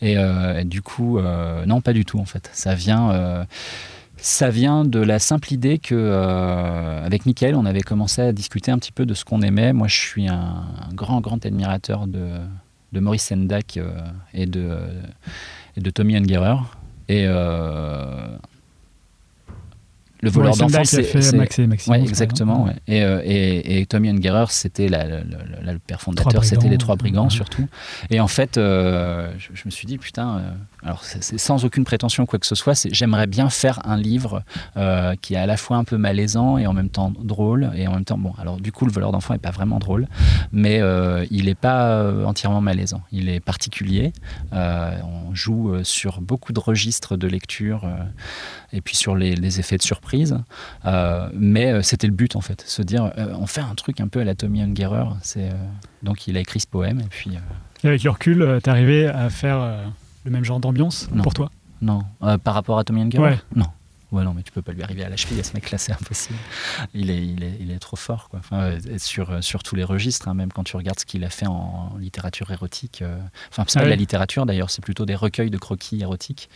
Et, 0.01 0.17
euh, 0.17 0.59
et 0.61 0.63
du 0.65 0.81
coup, 0.81 1.19
non, 1.67 1.79
pas 1.81 1.93
du 1.93 2.05
tout 2.05 2.17
en 2.19 2.25
fait. 2.25 2.49
Ça 2.53 2.73
vient, 2.73 3.45
ça 4.17 4.49
vient 4.49 4.83
de 4.83 4.99
la 4.99 5.19
simple 5.19 5.53
idée 5.53 5.77
que 5.77 5.93
euh, 5.95 7.05
avec 7.05 7.25
Michael, 7.27 7.55
on 7.55 7.65
avait 7.65 7.81
commencé 7.81 8.21
à 8.21 8.31
discuter 8.31 8.71
un 8.71 8.79
petit 8.79 8.91
peu 8.91 9.05
de 9.05 9.13
ce 9.13 9.23
qu'on 9.25 9.41
aimait. 9.41 9.73
Moi, 9.73 9.87
je 9.87 9.95
suis 9.95 10.27
un, 10.27 10.63
un 10.89 10.93
grand, 10.93 11.21
grand 11.21 11.45
admirateur 11.45 12.07
de, 12.07 12.29
de 12.93 12.99
Maurice 12.99 13.25
Sendak 13.27 13.77
euh, 13.77 13.91
et 14.33 14.47
de 14.47 14.77
et 15.77 15.81
de 15.81 15.89
Tommy 15.91 16.15
Ungerer. 16.17 16.57
Et 17.09 17.25
euh, 17.27 18.25
le 20.21 20.29
voleur 20.29 20.55
d'enfants, 20.55 20.83
c'est 20.85 21.33
Max 21.35 21.59
et 21.59 21.67
Maxime. 21.67 21.91
Ouais, 21.93 22.01
exactement. 22.01 22.65
hein. 22.65 22.69
ouais. 22.69 22.75
Et, 22.95 23.03
euh, 23.03 23.21
et, 23.23 23.79
et 23.81 23.85
Tommy 23.85 24.09
Ungerer, 24.09 24.45
c'était 24.49 24.87
la- 24.87 25.05
la- 25.05 25.23
la- 25.23 25.61
la- 25.63 25.73
le 25.73 25.79
père 25.79 26.01
fondateur, 26.01 26.43
c'était 26.43 26.69
les 26.69 26.77
trois 26.77 26.95
brigands 26.95 27.29
surtout. 27.29 27.67
Et 28.09 28.19
en 28.19 28.27
fait, 28.27 28.57
euh, 28.57 29.31
je, 29.37 29.49
je 29.53 29.61
me 29.65 29.69
suis 29.71 29.85
dit, 29.87 29.97
putain, 29.97 30.37
euh, 30.37 30.51
alors 30.83 31.03
c'est 31.03 31.37
sans 31.37 31.65
aucune 31.65 31.83
prétention 31.83 32.25
quoi 32.25 32.39
que 32.39 32.45
ce 32.47 32.55
soit, 32.55 32.87
j'aimerais 32.91 33.27
bien 33.27 33.49
faire 33.49 33.79
un 33.85 33.97
livre 33.97 34.43
qui 35.21 35.33
est 35.33 35.37
à 35.37 35.45
la 35.45 35.57
fois 35.57 35.77
un 35.77 35.83
peu 35.83 35.97
malaisant 35.97 36.57
et 36.57 36.65
en 36.67 36.73
même 36.73 36.89
temps 36.89 37.11
drôle. 37.21 37.71
Et 37.75 37.87
en 37.87 37.93
même 37.93 38.05
temps, 38.05 38.17
bon, 38.17 38.33
alors 38.39 38.57
du 38.59 38.71
coup, 38.71 38.85
le 38.85 38.91
voleur 38.91 39.11
d'enfants 39.11 39.33
est 39.33 39.39
pas 39.39 39.51
vraiment 39.51 39.79
drôle, 39.79 40.07
mais 40.51 40.81
il 41.29 41.45
n'est 41.45 41.55
pas 41.55 42.11
entièrement 42.25 42.61
malaisant. 42.61 43.01
Il 43.11 43.29
est 43.29 43.39
particulier. 43.39 44.13
On 44.53 45.33
joue 45.35 45.83
sur 45.83 46.21
beaucoup 46.21 46.53
de 46.53 46.59
registres 46.59 47.17
de 47.17 47.27
lecture 47.27 47.85
et 48.75 48.81
puis 48.81 48.95
sur 48.95 49.15
les, 49.15 49.35
les 49.35 49.59
effets 49.59 49.77
de 49.77 49.81
surprise. 49.81 50.37
Euh, 50.85 51.29
mais 51.33 51.71
euh, 51.71 51.81
c'était 51.81 52.07
le 52.07 52.13
but 52.13 52.35
en 52.35 52.41
fait, 52.41 52.63
se 52.67 52.81
dire 52.81 53.11
euh, 53.17 53.33
on 53.39 53.47
fait 53.47 53.61
un 53.61 53.73
truc 53.75 53.99
un 54.01 54.07
peu 54.07 54.19
à 54.19 54.23
la 54.23 54.35
Tommy 54.35 54.61
Ungerer. 54.61 55.05
C'est 55.21 55.49
donc 56.03 56.27
il 56.27 56.37
a 56.37 56.39
écrit 56.41 56.59
ce 56.59 56.67
poème 56.67 56.99
et 56.99 57.07
puis 57.09 57.31
Et 57.83 57.87
avec 57.87 58.03
le 58.03 58.09
recul, 58.09 58.59
t'es 58.61 58.69
arrivé 58.69 59.07
à 59.07 59.29
faire 59.29 59.91
le 60.23 60.31
même 60.31 60.43
genre 60.43 60.59
d'ambiance 60.59 61.09
pour 61.23 61.33
toi? 61.33 61.49
Non 61.81 62.03
par 62.43 62.53
rapport 62.53 62.77
à 62.77 62.83
Tommy 62.83 63.01
Ungerer? 63.01 63.21
Ouais. 63.23 63.39
non. 63.55 63.67
Ouais, 64.11 64.23
non, 64.23 64.33
mais 64.33 64.43
tu 64.43 64.51
peux 64.51 64.61
pas 64.61 64.71
lui 64.71 64.83
arriver 64.83 65.03
à 65.03 65.09
la 65.09 65.17
cheville 65.17 65.39
à 65.39 65.43
ce 65.43 65.53
mec-là, 65.55 65.77
c'est 65.77 65.91
impossible. 65.91 66.37
Il 66.93 67.09
est, 67.09 67.25
il 67.25 67.43
est, 67.43 67.57
il 67.59 67.71
est 67.71 67.79
trop 67.79 67.97
fort, 67.97 68.29
quoi. 68.29 68.39
Enfin, 68.39 68.61
euh, 68.61 68.79
sur, 68.97 69.43
sur 69.43 69.61
tous 69.63 69.75
les 69.75 69.83
registres, 69.83 70.29
hein, 70.29 70.33
même 70.33 70.53
quand 70.53 70.63
tu 70.63 70.77
regardes 70.77 70.99
ce 70.99 71.05
qu'il 71.05 71.23
a 71.25 71.29
fait 71.29 71.47
en, 71.47 71.97
littérature 71.99 72.49
érotique. 72.51 73.01
euh, 73.01 73.17
Enfin, 73.49 73.65
c'est 73.67 73.79
pas 73.79 73.81
Ah 73.81 73.85
de 73.85 73.89
la 73.89 73.95
littérature 73.97 74.45
d'ailleurs, 74.45 74.69
c'est 74.69 74.83
plutôt 74.83 75.05
des 75.05 75.15
recueils 75.15 75.49
de 75.49 75.57
croquis 75.57 76.01
érotiques. 76.01 76.49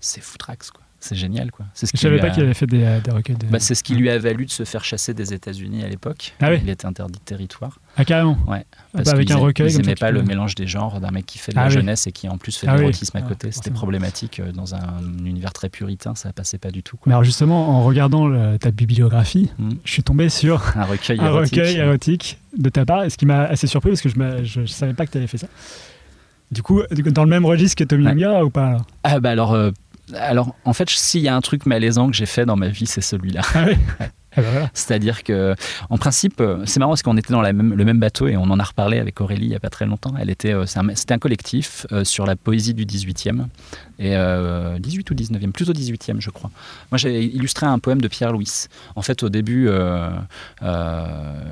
C'est 0.00 0.22
foutrax, 0.22 0.70
quoi. 0.70 0.81
C'est 1.04 1.16
génial, 1.16 1.50
quoi. 1.50 1.66
C'est 1.74 1.86
ce 1.86 1.92
Je 1.96 2.00
savais 2.00 2.18
pas 2.20 2.28
a- 2.28 2.30
qu'il 2.30 2.44
avait 2.44 2.54
fait 2.54 2.66
des, 2.68 2.84
euh, 2.84 3.00
des 3.00 3.10
recueils 3.10 3.34
de. 3.34 3.46
Bah, 3.46 3.58
c'est 3.58 3.74
ce 3.74 3.82
qui 3.82 3.96
lui 3.96 4.08
a 4.08 4.18
valu 4.20 4.46
de 4.46 4.50
se 4.52 4.62
faire 4.64 4.84
chasser 4.84 5.14
des 5.14 5.34
États-Unis 5.34 5.82
à 5.82 5.88
l'époque. 5.88 6.32
Ah 6.40 6.50
oui. 6.50 6.58
Il 6.62 6.70
était 6.70 6.86
interdit 6.86 7.18
de 7.18 7.24
territoire. 7.24 7.80
Ah, 7.96 8.04
carrément 8.04 8.38
Ouais. 8.46 8.64
Ah, 8.70 8.76
Parce 8.92 9.06
bah, 9.06 9.12
avec 9.14 9.28
un 9.32 9.36
recueil. 9.36 9.72
Ils 9.72 9.78
n'aimaient 9.80 9.96
pas 9.96 10.12
le 10.12 10.22
mélange 10.22 10.54
des 10.54 10.68
genres 10.68 11.00
d'un 11.00 11.10
mec 11.10 11.26
qui 11.26 11.38
fait 11.38 11.50
de 11.50 11.58
Ah 11.58 11.62
la 11.62 11.68
oui. 11.68 11.74
jeunesse 11.74 12.06
et 12.06 12.12
qui 12.12 12.28
en 12.28 12.38
plus 12.38 12.56
fait 12.56 12.66
de 12.68 12.70
Ah 12.70 12.74
oui. 12.76 12.80
l'érotisme 12.82 13.16
à 13.16 13.20
Ah, 13.24 13.28
côté. 13.28 13.50
C'était 13.50 13.72
problématique 13.72 14.38
euh, 14.38 14.52
dans 14.52 14.76
un 14.76 15.00
univers 15.24 15.52
très 15.52 15.68
puritain, 15.68 16.14
ça 16.14 16.32
passait 16.32 16.58
pas 16.58 16.70
du 16.70 16.84
tout. 16.84 16.96
Mais 17.06 17.12
alors, 17.14 17.24
justement, 17.24 17.70
en 17.70 17.82
regardant 17.82 18.28
le- 18.28 18.56
ta 18.58 18.70
bibliographie, 18.70 19.50
Mm. 19.58 19.70
je 19.84 19.90
suis 19.92 20.02
tombé 20.04 20.28
sur 20.28 20.62
Un 20.76 20.84
recueil 20.84 21.18
un 21.18 21.26
érotique. 21.26 21.56
recueil 21.58 21.76
érotique 21.78 22.38
de 22.56 22.68
ta 22.68 22.84
part, 22.86 23.10
ce 23.10 23.16
qui 23.16 23.26
m'a 23.26 23.40
assez 23.42 23.66
surpris 23.66 23.90
parce 23.90 24.02
que 24.02 24.08
je 24.08 24.60
ne 24.60 24.66
savais 24.66 24.94
pas 24.94 25.04
que 25.04 25.10
tu 25.10 25.18
avais 25.18 25.26
fait 25.26 25.38
ça. 25.38 25.48
Du 26.52 26.62
coup, 26.62 26.82
dans 26.90 27.24
le 27.24 27.30
même 27.30 27.44
registre 27.46 27.76
que 27.76 27.84
Tommy 27.84 28.06
Ouais. 28.06 28.40
Ou 28.42 28.50
pas 28.50 28.66
alors? 28.68 28.86
Ah 29.04 29.20
bah 29.20 29.30
alors, 29.30 29.52
euh, 29.54 29.70
alors 30.16 30.54
en 30.64 30.72
fait, 30.72 30.88
s'il 30.90 31.22
y 31.22 31.28
a 31.28 31.36
un 31.36 31.40
truc 31.40 31.66
malaisant 31.66 32.08
que 32.08 32.16
j'ai 32.16 32.26
fait 32.26 32.46
dans 32.46 32.56
ma 32.56 32.68
vie, 32.68 32.86
c'est 32.86 33.00
celui-là. 33.00 33.42
Ah 33.54 33.64
oui 33.66 33.76
Ah 34.36 34.40
bah 34.42 34.48
voilà. 34.50 34.70
C'est-à-dire 34.74 35.22
que, 35.24 35.54
en 35.90 35.98
principe, 35.98 36.40
euh, 36.40 36.62
c'est 36.66 36.78
marrant 36.80 36.92
parce 36.92 37.02
qu'on 37.02 37.16
était 37.16 37.32
dans 37.32 37.42
la 37.42 37.52
même- 37.52 37.74
le 37.74 37.84
même 37.84 37.98
bateau 38.00 38.28
et 38.28 38.36
on 38.36 38.44
en 38.44 38.58
a 38.58 38.64
reparlé 38.64 38.98
avec 38.98 39.20
Aurélie 39.20 39.44
il 39.46 39.48
n'y 39.50 39.54
a 39.54 39.60
pas 39.60 39.70
très 39.70 39.84
longtemps. 39.86 40.14
Elle 40.18 40.30
était, 40.30 40.52
euh, 40.52 40.64
un- 40.76 40.94
c'était 40.94 41.14
un, 41.14 41.18
collectif 41.18 41.86
euh, 41.92 42.04
sur 42.04 42.24
la 42.26 42.34
poésie 42.36 42.74
du 42.74 42.84
18e, 42.86 43.48
et, 43.98 44.16
euh, 44.16 44.78
18 44.78 45.10
ou 45.10 45.14
19e, 45.14 45.52
plutôt 45.52 45.72
18e, 45.72 46.20
je 46.20 46.30
crois. 46.30 46.50
Moi, 46.90 46.98
j'ai 46.98 47.22
illustré 47.24 47.66
un 47.66 47.78
poème 47.78 48.00
de 48.00 48.08
Pierre 48.08 48.32
Louis. 48.32 48.66
En 48.96 49.02
fait, 49.02 49.22
au 49.22 49.28
début, 49.28 49.68
euh, 49.68 50.10
euh, 50.62 51.42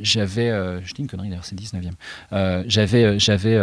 j'avais, 0.00 0.50
je 0.84 0.94
dis 0.94 1.02
une 1.02 1.08
connerie 1.08 1.28
d'ailleurs, 1.30 1.44
c'est 1.44 1.56
19e. 1.56 1.92
Euh, 2.32 2.62
j'avais, 2.66 3.18
j'avais 3.18 3.58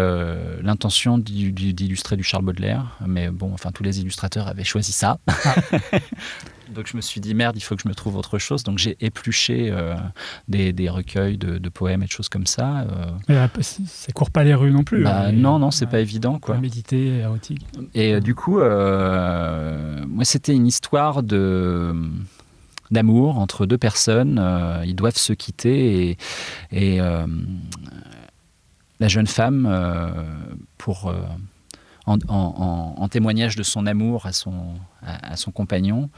l'intention 0.62 1.18
d'il- 1.18 1.54
d'illustrer 1.54 2.18
du 2.18 2.24
Charles 2.24 2.44
Baudelaire, 2.44 2.98
mais 3.06 3.30
bon, 3.30 3.52
enfin, 3.54 3.72
tous 3.72 3.84
les 3.84 4.00
illustrateurs 4.02 4.48
avaient 4.48 4.64
choisi 4.64 4.92
ça. 4.92 5.18
Donc 6.74 6.88
je 6.88 6.96
me 6.98 7.02
suis 7.02 7.22
dit 7.22 7.34
merde, 7.34 7.56
il 7.58 7.62
faut 7.62 7.76
que 7.76 7.82
je 7.84 7.88
me 7.90 7.94
trouve 7.96 8.16
autre 8.18 8.38
chose. 8.40 8.64
Donc 8.64 8.78
j'ai 8.80 8.98
épluché 9.00 9.70
euh, 9.72 9.96
des, 10.48 10.74
des 10.74 10.90
recueils 10.90 11.38
de, 11.38 11.58
de 11.58 11.70
poèmes 11.70 12.04
et 12.04 12.06
de 12.06 12.12
choses 12.12 12.30
comme 12.30 12.48
ça. 12.48 12.82
euh. 12.82 13.06
Mais 13.30 13.38
euh, 13.38 13.48
ça 13.62 14.12
court 14.14 14.32
pas 14.32 14.44
les 14.44 14.54
rues 14.54 14.72
non 14.72 14.84
plus. 14.84 15.04
Bah, 15.04 15.26
hein, 15.28 15.32
non, 15.32 15.60
non, 15.60 15.72
c'est 15.72 15.86
ouais. 15.86 15.92
pas 15.92 16.00
évident 16.00 16.40
quoi. 16.40 16.58
Méditer, 16.58 17.20
érotique. 17.20 17.66
Et 17.94 18.14
euh, 18.16 18.20
du 18.20 18.34
coup, 18.36 18.58
moi 18.60 20.24
c'était 20.26 20.54
une 20.56 20.68
histoire 20.68 21.24
de 21.24 21.94
d'amour 22.92 23.40
entre 23.40 23.66
deux 23.66 23.78
personnes. 23.80 24.40
ils 24.86 24.96
doivent 24.96 25.18
se 25.18 25.34
quitter 25.34 26.10
et, 26.12 26.18
et 26.72 27.00
la 29.00 29.08
jeune 29.08 29.28
femme, 29.28 29.68
pour 30.78 31.14
en, 32.06 32.14
en- 32.16 32.20
en- 32.30 32.96
en 33.02 33.08
témoignage 33.10 33.56
de 33.56 33.64
son 33.64 33.88
amour 33.88 34.26
à 34.28 34.34
son, 34.34 34.76
à, 35.02 35.32
à 35.34 35.36
son 35.36 35.52
compagnon, 35.52 36.10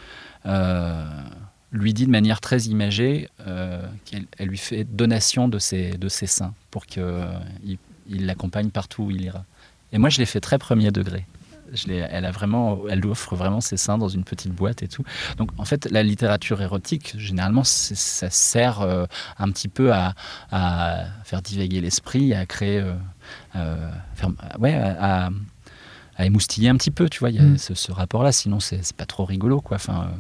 lui 1.71 1.93
dit 1.93 2.05
de 2.05 2.11
manière 2.11 2.39
très 2.41 2.61
imagée 2.63 3.29
euh, 3.45 3.81
qu'elle 4.05 4.25
elle 4.37 4.47
lui 4.47 4.57
fait 4.57 4.83
donation 4.85 5.47
de 5.47 5.59
ses, 5.59 5.91
de 5.97 6.07
ses 6.09 6.27
seins 6.27 6.53
pour 6.71 6.85
qu'il 6.85 7.77
il 8.09 8.25
l'accompagne 8.25 8.69
partout 8.69 9.03
où 9.03 9.11
il 9.11 9.21
ira. 9.21 9.43
Et 9.91 9.97
moi, 9.97 10.09
je 10.09 10.17
l'ai 10.19 10.25
fait 10.25 10.39
très 10.41 10.57
premier 10.57 10.91
degré. 10.91 11.25
Je 11.73 11.91
elle 11.91 12.23
a 12.23 12.31
vraiment, 12.31 12.79
elle 12.89 12.99
lui 13.01 13.09
offre 13.09 13.35
vraiment 13.35 13.59
ses 13.59 13.75
seins 13.75 13.97
dans 13.97 14.07
une 14.07 14.23
petite 14.23 14.53
boîte 14.53 14.83
et 14.83 14.87
tout. 14.87 15.03
Donc, 15.37 15.51
en 15.57 15.65
fait, 15.65 15.89
la 15.91 16.01
littérature 16.01 16.61
érotique, 16.61 17.13
généralement, 17.17 17.65
ça 17.65 18.29
sert 18.29 18.79
euh, 18.79 19.05
un 19.37 19.51
petit 19.51 19.67
peu 19.67 19.91
à, 19.93 20.13
à 20.49 21.03
faire 21.25 21.41
divaguer 21.41 21.81
l'esprit, 21.81 22.33
à 22.33 22.45
créer, 22.45 22.79
euh, 22.79 22.93
euh, 23.57 23.89
faire- 24.15 24.29
ouais, 24.59 24.75
à, 24.75 25.25
à- 25.25 25.29
à 26.19 26.25
émoustiller 26.25 26.69
un 26.69 26.77
petit 26.77 26.89
peu, 26.91 27.09
tu 27.09 27.19
vois. 27.19 27.29
Il 27.31 27.35
y 27.35 27.39
a 27.39 27.43
Mm. 27.43 27.57
ce, 27.57 27.73
ce 27.75 27.91
rapport-là, 27.91 28.31
sinon 28.31 28.59
c'est 28.61 28.93
pas 28.95 29.05
trop 29.05 29.25
rigolo, 29.25 29.59
quoi. 29.61 29.75
Enfin, 29.75 30.03
euh, 30.03 30.15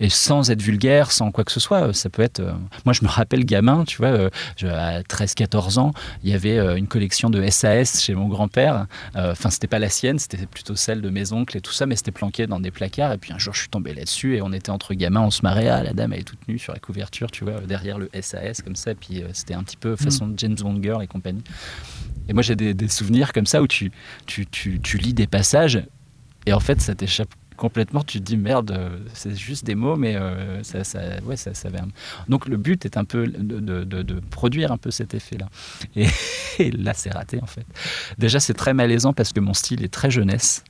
et 0.00 0.08
sans 0.08 0.50
être 0.50 0.60
vulgaire, 0.62 1.10
sans 1.12 1.30
quoi 1.30 1.44
que 1.44 1.52
ce 1.52 1.60
soit, 1.60 1.92
ça 1.94 2.10
peut 2.10 2.22
être. 2.22 2.40
euh, 2.40 2.52
Moi, 2.84 2.92
je 2.92 3.04
me 3.04 3.08
rappelle 3.08 3.44
gamin, 3.44 3.84
tu 3.84 3.98
vois, 3.98 4.08
euh, 4.08 4.30
je- 4.56 4.66
à 4.66 5.02
13-14 5.02 5.78
ans, 5.78 5.92
il 6.22 6.30
y 6.30 6.34
avait 6.34 6.58
euh, 6.58 6.76
une 6.76 6.88
collection 6.88 7.30
de 7.30 7.42
SAS 7.48 8.02
chez 8.02 8.14
mon 8.14 8.28
grand-père. 8.28 8.86
Enfin, 9.14 9.50
c'était 9.50 9.66
pas 9.68 9.78
la 9.78 9.88
sienne, 9.88 10.18
c'était 10.18 10.46
plutôt 10.46 10.74
celle 10.76 11.00
de 11.00 11.10
mes 11.10 11.32
oncles 11.32 11.56
et 11.56 11.60
tout 11.60 11.72
ça, 11.72 11.86
mais 11.86 11.96
c'était 11.96 12.10
planqué 12.12 12.46
dans 12.46 12.60
des 12.60 12.70
placards. 12.70 13.12
Et 13.12 13.18
puis 13.18 13.32
un 13.32 13.38
jour, 13.38 13.54
je 13.54 13.60
suis 13.60 13.68
tombé 13.68 13.94
là-dessus 13.94 14.36
et 14.36 14.42
on 14.42 14.52
était 14.52 14.70
entre 14.70 14.94
gamins, 14.94 15.20
on 15.22 15.30
se 15.30 15.42
marrait. 15.42 15.68
Ah, 15.68 15.82
la 15.82 15.92
dame, 15.92 16.12
elle 16.12 16.20
est 16.20 16.24
toute 16.24 16.46
nue 16.48 16.58
sur 16.58 16.72
la 16.72 16.78
couverture, 16.80 17.30
tu 17.30 17.44
vois, 17.44 17.60
derrière 17.60 17.98
le 17.98 18.10
SAS, 18.20 18.62
comme 18.62 18.76
ça. 18.76 18.90
Et 18.92 18.94
puis 18.96 19.22
c'était 19.32 19.54
un 19.54 19.62
petit 19.62 19.76
peu 19.76 19.96
façon 19.96 20.32
James 20.36 20.54
Bond 20.56 20.80
Girl 20.82 21.02
et 21.02 21.06
compagnie. 21.06 21.42
Et 22.28 22.32
moi, 22.32 22.42
j'ai 22.42 22.56
des, 22.56 22.74
des 22.74 22.88
souvenirs 22.88 23.32
comme 23.32 23.46
ça 23.46 23.62
où 23.62 23.66
tu, 23.66 23.92
tu, 24.26 24.46
tu, 24.46 24.80
tu 24.80 24.98
lis 24.98 25.14
des 25.14 25.26
passages 25.26 25.82
et 26.46 26.52
en 26.52 26.60
fait, 26.60 26.80
ça 26.80 26.94
t'échappe 26.94 27.28
complètement. 27.56 28.02
Tu 28.02 28.18
te 28.18 28.24
dis 28.24 28.36
merde, 28.36 28.70
euh, 28.70 28.98
c'est 29.12 29.36
juste 29.36 29.64
des 29.64 29.74
mots, 29.74 29.96
mais 29.96 30.16
euh, 30.16 30.62
ça, 30.62 30.84
ça, 30.84 31.00
ouais, 31.24 31.36
ça, 31.36 31.54
ça. 31.54 31.68
Donc 32.28 32.48
le 32.48 32.56
but 32.56 32.84
est 32.84 32.96
un 32.96 33.04
peu 33.04 33.26
de 33.26 34.20
produire 34.30 34.72
un 34.72 34.76
peu 34.76 34.90
cet 34.90 35.14
effet-là. 35.14 35.48
Et, 35.96 36.06
et 36.58 36.70
là, 36.70 36.92
c'est 36.94 37.10
raté 37.10 37.40
en 37.42 37.46
fait. 37.46 37.66
Déjà, 38.18 38.40
c'est 38.40 38.54
très 38.54 38.74
malaisant 38.74 39.12
parce 39.12 39.32
que 39.32 39.40
mon 39.40 39.54
style 39.54 39.82
est 39.84 39.92
très 39.92 40.10
jeunesse. 40.10 40.64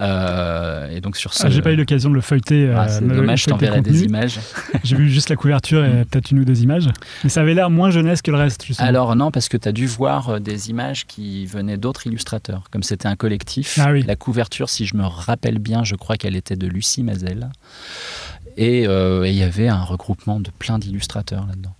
Euh, 0.00 0.78
euh, 0.88 0.96
et 0.96 1.00
donc 1.00 1.16
sur 1.16 1.34
ce. 1.34 1.46
Ah, 1.46 1.50
j'ai 1.50 1.62
pas 1.62 1.72
eu 1.72 1.76
l'occasion 1.76 2.10
de 2.10 2.14
le 2.14 2.20
feuilleter. 2.20 2.72
Ah, 2.74 2.88
c'est 2.88 3.02
euh, 3.02 3.16
dommage, 3.16 3.42
je 3.42 3.46
t'enverrai 3.46 3.80
des 3.80 4.04
images. 4.04 4.38
J'ai 4.84 4.96
vu 4.96 5.08
juste 5.08 5.28
la 5.28 5.36
couverture 5.36 5.84
et 5.84 6.04
peut-être 6.04 6.30
une 6.30 6.40
ou 6.40 6.44
deux 6.44 6.62
images. 6.62 6.88
Mais 7.24 7.30
ça 7.30 7.40
avait 7.40 7.54
l'air 7.54 7.68
moins 7.70 7.90
jeunesse 7.90 8.22
que 8.22 8.30
le 8.30 8.36
reste, 8.36 8.64
justement. 8.64 8.88
Alors 8.88 9.16
non, 9.16 9.30
parce 9.30 9.48
que 9.48 9.56
tu 9.56 9.68
as 9.68 9.72
dû 9.72 9.86
voir 9.86 10.28
euh, 10.28 10.38
des 10.38 10.70
images 10.70 11.06
qui 11.06 11.46
venaient 11.46 11.76
d'autres 11.76 12.06
illustrateurs. 12.06 12.64
Comme 12.70 12.82
c'était 12.82 13.08
un 13.08 13.16
collectif, 13.16 13.78
Ah 13.82 13.92
oui. 13.92 14.02
la 14.06 14.16
couverture, 14.16 14.68
si 14.68 14.86
je 14.86 14.96
me 14.96 15.04
rappelle 15.04 15.58
bien, 15.58 15.84
je 15.84 15.96
crois 15.96 16.16
qu'elle 16.16 16.36
était 16.36 16.56
de 16.56 16.66
Lucie 16.66 17.02
Mazel. 17.02 17.50
Et 18.56 18.86
euh, 18.86 19.24
et 19.24 19.30
il 19.30 19.36
y 19.36 19.42
avait 19.42 19.68
un 19.68 19.82
regroupement 19.82 20.40
de 20.40 20.50
plein 20.58 20.78
d'illustrateurs 20.78 21.46
là-dedans. 21.46 21.74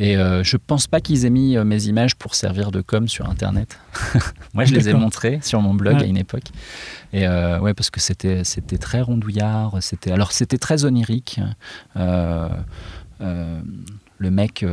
Et 0.00 0.16
euh, 0.16 0.44
je 0.44 0.56
pense 0.56 0.86
pas 0.86 1.00
qu'ils 1.00 1.24
aient 1.24 1.30
mis 1.30 1.56
euh, 1.56 1.64
mes 1.64 1.86
images 1.86 2.14
pour 2.14 2.36
servir 2.36 2.70
de 2.70 2.80
com 2.80 3.08
sur 3.08 3.28
Internet. 3.28 3.78
Moi, 4.54 4.64
je 4.64 4.72
les 4.72 4.88
ai 4.88 4.94
montrées 4.94 5.40
sur 5.42 5.60
mon 5.60 5.74
blog 5.74 5.96
Ouais. 5.96 6.02
à 6.04 6.06
une 6.06 6.16
époque. 6.16 6.44
Et 7.12 7.26
euh, 7.26 7.58
ouais, 7.58 7.74
parce 7.74 7.90
que 7.90 7.98
c'était 7.98 8.44
c'était 8.44 8.78
très 8.78 9.00
rondouillard. 9.00 9.78
C'était 9.80 10.12
alors 10.12 10.30
c'était 10.30 10.58
très 10.58 10.84
onirique. 10.84 11.40
Euh, 11.96 12.48
euh, 13.20 13.60
le 14.18 14.30
mec, 14.30 14.64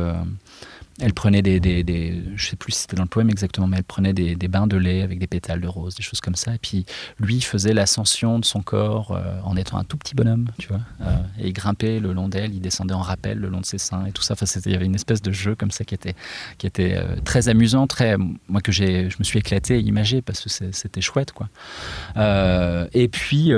elle 1.00 1.12
prenait 1.12 1.42
des, 1.42 2.24
je 2.36 2.48
sais 2.48 2.56
plus 2.56 2.72
si 2.72 2.80
c'était 2.80 2.96
dans 2.96 3.02
le 3.02 3.08
poème 3.08 3.28
exactement, 3.28 3.66
mais 3.66 3.76
elle 3.76 3.84
prenait 3.84 4.14
des, 4.14 4.48
bains 4.48 4.66
de 4.66 4.76
lait 4.76 5.02
avec 5.02 5.18
des 5.18 5.26
pétales 5.26 5.60
de 5.60 5.68
rose, 5.68 5.94
des 5.94 6.02
choses 6.02 6.20
comme 6.20 6.36
ça. 6.36 6.54
Et 6.54 6.58
puis 6.58 6.86
lui 7.18 7.40
faisait 7.40 7.74
l'ascension 7.74 8.38
de 8.38 8.44
son 8.44 8.62
corps 8.62 9.12
euh, 9.12 9.40
en 9.44 9.56
étant 9.56 9.76
un 9.76 9.84
tout 9.84 9.98
petit 9.98 10.14
bonhomme, 10.14 10.48
tu 10.58 10.68
vois. 10.68 10.80
Euh, 11.02 11.16
et 11.38 11.48
il 11.48 11.52
grimpait 11.52 12.00
le 12.00 12.12
long 12.12 12.28
d'elle, 12.28 12.54
il 12.54 12.60
descendait 12.60 12.94
en 12.94 13.02
rappel 13.02 13.38
le 13.38 13.48
long 13.48 13.60
de 13.60 13.66
ses 13.66 13.78
seins 13.78 14.06
et 14.06 14.12
tout 14.12 14.22
ça. 14.22 14.34
Enfin, 14.34 14.46
il 14.64 14.72
y 14.72 14.74
avait 14.74 14.86
une 14.86 14.94
espèce 14.94 15.20
de 15.20 15.32
jeu 15.32 15.54
comme 15.54 15.70
ça 15.70 15.84
qui 15.84 15.94
était, 15.94 16.14
qui 16.56 16.66
était 16.66 16.94
euh, 16.96 17.16
très 17.24 17.48
amusant, 17.48 17.86
très, 17.86 18.16
moi 18.48 18.62
que 18.62 18.72
j'ai, 18.72 19.10
je 19.10 19.16
me 19.18 19.24
suis 19.24 19.38
éclaté 19.38 19.74
à 19.74 19.78
imager 19.78 20.22
parce 20.22 20.40
que 20.40 20.48
c'était 20.48 21.00
chouette, 21.00 21.32
quoi. 21.32 21.48
Et 22.92 23.08
puis. 23.08 23.52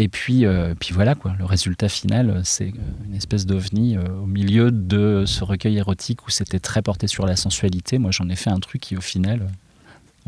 Et 0.00 0.06
puis, 0.06 0.46
euh, 0.46 0.74
puis 0.78 0.94
voilà, 0.94 1.16
quoi. 1.16 1.34
le 1.40 1.44
résultat 1.44 1.88
final, 1.88 2.30
euh, 2.30 2.40
c'est 2.44 2.68
euh, 2.68 3.06
une 3.08 3.16
espèce 3.16 3.46
d'ovni 3.46 3.98
au 3.98 4.26
milieu 4.26 4.70
de 4.70 5.24
ce 5.26 5.42
recueil 5.42 5.76
érotique 5.76 6.24
où 6.24 6.30
c'était 6.30 6.60
très 6.60 6.82
porté 6.82 7.08
sur 7.08 7.26
la 7.26 7.34
sensualité. 7.34 7.98
Moi, 7.98 8.12
j'en 8.12 8.28
ai 8.28 8.36
fait 8.36 8.50
un 8.50 8.60
truc 8.60 8.80
qui, 8.80 8.96
au 8.96 9.00
final, 9.00 9.48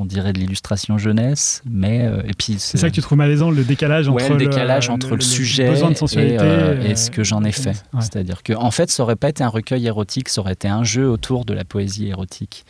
on 0.00 0.04
dirait 0.06 0.32
de 0.32 0.38
l'illustration 0.38 0.98
jeunesse, 0.98 1.62
mais. 1.68 2.02
euh, 2.06 2.22
et 2.26 2.32
puis, 2.36 2.56
C'est 2.58 2.78
ça 2.78 2.88
que 2.88 2.94
tu 2.94 3.00
trouves 3.00 3.18
malaisant, 3.18 3.50
le 3.50 3.64
décalage 3.64 4.08
Ouais, 4.08 4.22
entre 4.24 4.32
le 4.34 4.38
décalage 4.46 4.88
entre 4.90 5.14
le, 5.14 5.20
sujet 5.20 5.64
et, 5.66 6.38
euh, 6.40 6.82
et 6.82 6.96
ce 6.96 7.10
que 7.10 7.22
j'en 7.22 7.44
ai 7.44 7.52
fait. 7.52 7.82
Ouais. 7.92 8.00
C'est-à-dire 8.00 8.42
que, 8.42 8.52
en 8.52 8.70
fait, 8.70 8.90
ça 8.90 9.02
aurait 9.02 9.16
pas 9.16 9.28
été 9.28 9.44
un 9.44 9.48
recueil 9.48 9.86
érotique, 9.86 10.28
ça 10.28 10.40
aurait 10.40 10.54
été 10.54 10.68
un 10.68 10.84
jeu 10.84 11.08
autour 11.08 11.44
de 11.44 11.52
la 11.54 11.64
poésie 11.64 12.08
érotique. 12.08 12.64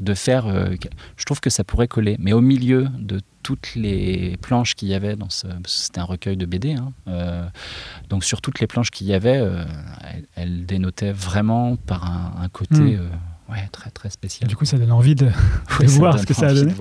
De 0.00 0.14
faire, 0.14 0.46
euh, 0.46 0.74
je 1.16 1.24
trouve 1.24 1.40
que 1.40 1.50
ça 1.50 1.64
pourrait 1.64 1.88
coller, 1.88 2.16
mais 2.18 2.32
au 2.32 2.40
milieu 2.40 2.88
de 2.98 3.20
toutes 3.42 3.74
les 3.76 4.36
planches 4.42 4.74
qu'il 4.74 4.88
y 4.88 4.94
avait 4.94 5.14
dans 5.14 5.30
ce, 5.30 5.46
c'était 5.66 6.00
un 6.00 6.04
recueil 6.04 6.36
de 6.36 6.46
BD, 6.46 6.72
hein, 6.72 6.92
euh, 7.06 7.46
donc 8.08 8.24
sur 8.24 8.40
toutes 8.40 8.58
les 8.58 8.66
planches 8.66 8.90
qu'il 8.90 9.06
y 9.06 9.14
avait, 9.14 9.36
euh, 9.38 9.64
elle, 10.12 10.24
elle 10.34 10.66
dénotait 10.66 11.12
vraiment 11.12 11.76
par 11.76 12.04
un, 12.04 12.42
un 12.42 12.48
côté, 12.48 12.74
Mm. 12.80 12.94
euh, 12.94 13.06
ouais, 13.50 13.68
très 13.72 13.90
très 13.90 14.10
spécial. 14.10 14.48
Du 14.48 14.56
coup, 14.56 14.64
ça 14.64 14.78
donne 14.78 14.92
envie 14.92 15.14
de, 15.14 15.28
voir 15.86 16.18
ce 16.18 16.26
que 16.26 16.34
ça 16.34 16.48
a 16.48 16.54
donné. 16.54 16.72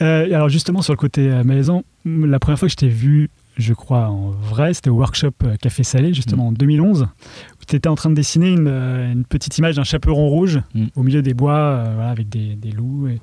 Euh, 0.00 0.24
alors 0.34 0.48
justement 0.48 0.82
sur 0.82 0.92
le 0.92 0.96
côté 0.98 1.30
euh, 1.30 1.44
malaisant, 1.44 1.84
la 2.04 2.40
première 2.40 2.58
fois 2.58 2.66
que 2.66 2.72
je 2.72 2.76
t'ai 2.76 2.88
vu, 2.88 3.30
je 3.56 3.72
crois 3.72 4.08
en 4.08 4.30
vrai, 4.30 4.74
c'était 4.74 4.90
au 4.90 4.94
workshop 4.96 5.32
euh, 5.44 5.56
Café 5.56 5.84
Salé 5.84 6.12
justement 6.12 6.48
en 6.48 6.52
2011, 6.52 7.02
où 7.02 7.64
tu 7.66 7.76
étais 7.76 7.88
en 7.88 7.94
train 7.94 8.10
de 8.10 8.14
dessiner 8.16 8.50
une, 8.50 8.66
une 8.68 9.24
petite 9.24 9.56
image 9.58 9.76
d'un 9.76 9.84
chaperon 9.84 10.28
rouge 10.28 10.60
Mm. 10.74 10.86
au 10.96 11.02
milieu 11.02 11.22
des 11.22 11.34
bois, 11.34 11.54
euh, 11.56 11.92
voilà, 11.94 12.10
avec 12.10 12.28
des, 12.28 12.56
des 12.56 12.72
loups. 12.72 13.08
Et, 13.08 13.20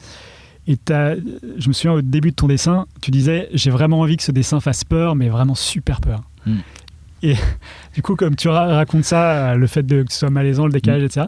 et 0.71 0.77
je 0.87 1.67
me 1.67 1.73
souviens 1.73 1.93
au 1.93 2.01
début 2.01 2.29
de 2.29 2.35
ton 2.35 2.47
dessin, 2.47 2.85
tu 3.01 3.11
disais 3.11 3.49
j'ai 3.53 3.71
vraiment 3.71 3.99
envie 3.99 4.17
que 4.17 4.23
ce 4.23 4.31
dessin 4.31 4.59
fasse 4.59 4.83
peur, 4.83 5.15
mais 5.15 5.27
vraiment 5.27 5.55
super 5.55 5.99
peur. 5.99 6.21
Mm. 6.45 6.55
Et 7.23 7.35
du 7.93 8.01
coup, 8.01 8.15
comme 8.15 8.35
tu 8.35 8.47
ra- 8.49 8.67
racontes 8.75 9.03
ça, 9.05 9.51
euh, 9.51 9.55
le 9.55 9.67
fait 9.67 9.83
de, 9.83 10.03
que 10.03 10.11
ce 10.13 10.19
soit 10.19 10.29
malaisant, 10.29 10.65
le 10.65 10.71
décalage, 10.71 11.03
etc. 11.03 11.25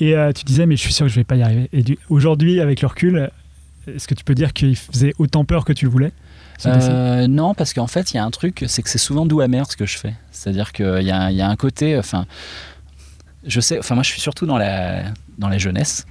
Et 0.00 0.14
euh, 0.14 0.32
tu 0.32 0.44
disais 0.44 0.66
mais 0.66 0.76
je 0.76 0.82
suis 0.82 0.92
sûr 0.92 1.06
que 1.06 1.10
je 1.10 1.16
vais 1.16 1.24
pas 1.24 1.36
y 1.36 1.42
arriver. 1.42 1.68
Et 1.72 1.82
aujourd'hui, 2.10 2.60
avec 2.60 2.80
le 2.82 2.88
recul, 2.88 3.30
est-ce 3.86 4.06
que 4.08 4.14
tu 4.14 4.24
peux 4.24 4.34
dire 4.34 4.52
qu'il 4.52 4.76
faisait 4.76 5.12
autant 5.18 5.44
peur 5.44 5.64
que 5.64 5.72
tu 5.72 5.84
le 5.86 5.90
voulais 5.90 6.12
Euh, 6.70 7.26
non, 7.26 7.54
parce 7.54 7.72
qu'en 7.74 7.86
fait, 7.86 8.12
il 8.12 8.16
y 8.16 8.18
a 8.20 8.24
un 8.24 8.30
truc, 8.30 8.64
c'est 8.66 8.82
que 8.82 8.88
c'est 8.88 8.98
souvent 8.98 9.26
doux 9.26 9.40
amer 9.40 9.70
ce 9.70 9.76
que 9.76 9.86
je 9.86 9.98
fais. 9.98 10.14
C'est-à-dire 10.32 10.72
qu'il 10.72 11.02
y, 11.02 11.06
y 11.06 11.10
a 11.42 11.48
un 11.48 11.56
côté, 11.56 11.98
enfin, 11.98 12.26
je 13.46 13.60
sais, 13.60 13.78
enfin 13.78 13.94
moi 13.94 14.02
je 14.02 14.10
suis 14.10 14.20
surtout 14.20 14.46
dans 14.46 14.58
la, 14.58 15.02
dans 15.38 15.48
la 15.48 15.58
jeunesse. 15.58 16.06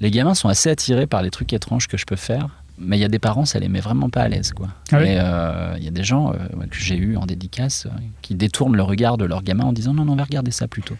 Les 0.00 0.10
gamins 0.10 0.34
sont 0.34 0.48
assez 0.48 0.70
attirés 0.70 1.06
par 1.06 1.22
les 1.22 1.30
trucs 1.30 1.52
étranges 1.52 1.86
que 1.88 1.96
je 1.96 2.06
peux 2.06 2.16
faire, 2.16 2.48
mais 2.80 2.96
il 2.96 3.00
y 3.00 3.04
a 3.04 3.08
des 3.08 3.18
parents, 3.18 3.44
ça 3.44 3.58
les 3.58 3.68
met 3.68 3.80
vraiment 3.80 4.08
pas 4.10 4.22
à 4.22 4.28
l'aise, 4.28 4.52
quoi. 4.52 4.68
Ah 4.92 4.98
oui 4.98 5.08
Et 5.08 5.16
euh, 5.18 5.74
il 5.78 5.84
y 5.84 5.88
a 5.88 5.90
des 5.90 6.04
gens 6.04 6.32
euh, 6.32 6.36
que 6.70 6.76
j'ai 6.76 6.96
eu 6.96 7.16
en 7.16 7.26
dédicace 7.26 7.86
euh, 7.86 7.90
qui 8.22 8.34
détournent 8.34 8.76
le 8.76 8.82
regard 8.82 9.16
de 9.18 9.24
leur 9.24 9.42
gamin 9.42 9.64
en 9.64 9.72
disant 9.72 9.92
non, 9.94 10.04
non, 10.04 10.12
on 10.12 10.16
va 10.16 10.24
regarder 10.24 10.50
ça 10.50 10.68
plutôt. 10.68 10.96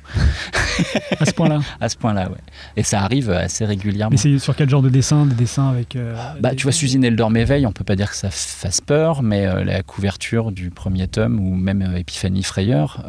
à 1.21 1.25
ce 1.25 1.33
point-là 1.33 1.61
À 1.81 1.89
ce 1.89 1.97
point-là, 1.97 2.29
ouais. 2.31 2.39
Et 2.77 2.83
ça 2.83 3.03
arrive 3.03 3.31
assez 3.31 3.65
régulièrement. 3.65 4.11
Mais 4.11 4.17
c'est 4.17 4.39
sur 4.39 4.55
quel 4.57 4.69
genre 4.69 4.83
de 4.83 4.89
dessin 4.89 5.27
Des 5.27 5.35
dessins 5.35 5.69
avec. 5.71 5.97
Bah, 6.41 6.51
des- 6.51 6.57
tu 6.57 6.65
vois, 6.65 6.73
Suzine 6.73 7.05
et 7.05 7.11
le 7.11 7.17
Dorméveil, 7.17 7.67
on 7.67 7.73
peut 7.73 7.85
pas 7.85 7.97
dire 7.97 8.11
que 8.11 8.17
ça 8.17 8.31
fasse 8.31 8.81
peur, 8.81 9.23
mais 9.23 9.65
la 9.65 9.83
couverture 9.83 10.53
du 10.53 10.71
premier 10.71 11.09
tome 11.09 11.39
ou 11.41 11.55
même 11.55 11.95
Épiphanie 11.97 12.43
Frayeur, 12.43 13.05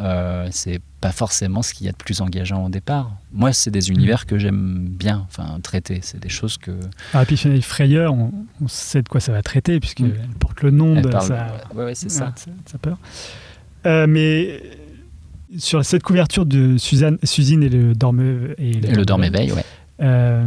c'est 0.51 0.79
pas 1.01 1.11
forcément 1.11 1.61
ce 1.61 1.73
qu'il 1.73 1.85
y 1.85 1.89
a 1.89 1.93
de 1.93 1.97
plus 1.97 2.19
engageant 2.21 2.65
au 2.65 2.69
départ. 2.69 3.11
Moi, 3.31 3.53
c'est 3.53 3.71
des 3.71 3.89
univers 3.89 4.25
que 4.25 4.37
j'aime 4.37 4.85
bien, 4.89 5.25
enfin 5.29 5.59
traiter. 5.63 5.99
C'est 6.03 6.19
des 6.19 6.29
choses 6.29 6.57
que 6.57 6.71
Ah, 7.13 7.23
Épiphanie 7.23 7.61
Frayeur, 7.61 8.13
on, 8.13 8.31
on 8.61 8.67
sait 8.67 9.01
de 9.01 9.07
quoi 9.09 9.19
ça 9.21 9.31
va 9.31 9.41
traiter, 9.41 9.79
puisqu'elle 9.79 10.07
Mm. 10.07 10.33
porte 10.39 10.61
le 10.61 10.71
nom 10.71 10.95
elle 10.97 11.03
de 11.03 11.07
parle- 11.09 11.27
sa, 11.27 11.47
Ouais, 11.73 11.85
ouais, 11.85 11.95
c'est 11.95 12.09
ça. 12.09 12.33
sa- 12.35 12.51
sa 12.65 12.77
peur. 12.77 12.97
Euh, 13.85 14.07
mais 14.07 14.61
sur 15.57 15.83
cette 15.85 16.03
couverture 16.03 16.45
de 16.45 16.77
Suzanne, 16.77 17.17
Suzine 17.23 17.63
et 17.63 17.69
le 17.69 17.93
Dorme 17.95 18.19
et 18.57 18.71
Et 18.71 18.91
le 18.91 19.05
Dorméveil, 19.05 19.51
ouais. 19.53 19.63
euh, 20.01 20.43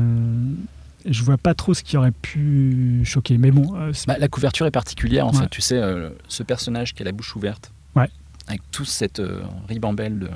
je 1.07 1.23
vois 1.25 1.39
pas 1.39 1.55
trop 1.55 1.75
ce 1.75 1.83
qui 1.83 1.97
aurait 1.97 2.13
pu 2.13 3.01
choquer. 3.05 3.39
Mais 3.39 3.51
bon, 3.51 3.75
euh, 3.77 3.93
Bah, 4.07 4.17
la 4.19 4.29
couverture 4.29 4.67
est 4.67 4.71
particulière, 4.71 5.27
en 5.27 5.33
fait. 5.33 5.49
Tu 5.51 5.61
sais, 5.63 5.79
euh, 5.79 6.11
ce 6.29 6.43
personnage 6.43 6.95
qui 6.95 7.03
a 7.03 7.05
la 7.07 7.13
bouche 7.13 7.35
ouverte, 7.37 7.73
Ouais. 7.97 8.09
Avec 8.53 8.71
toute 8.71 8.89
cette 8.89 9.19
euh, 9.21 9.43
ribambelle 9.69 10.19
de, 10.19 10.31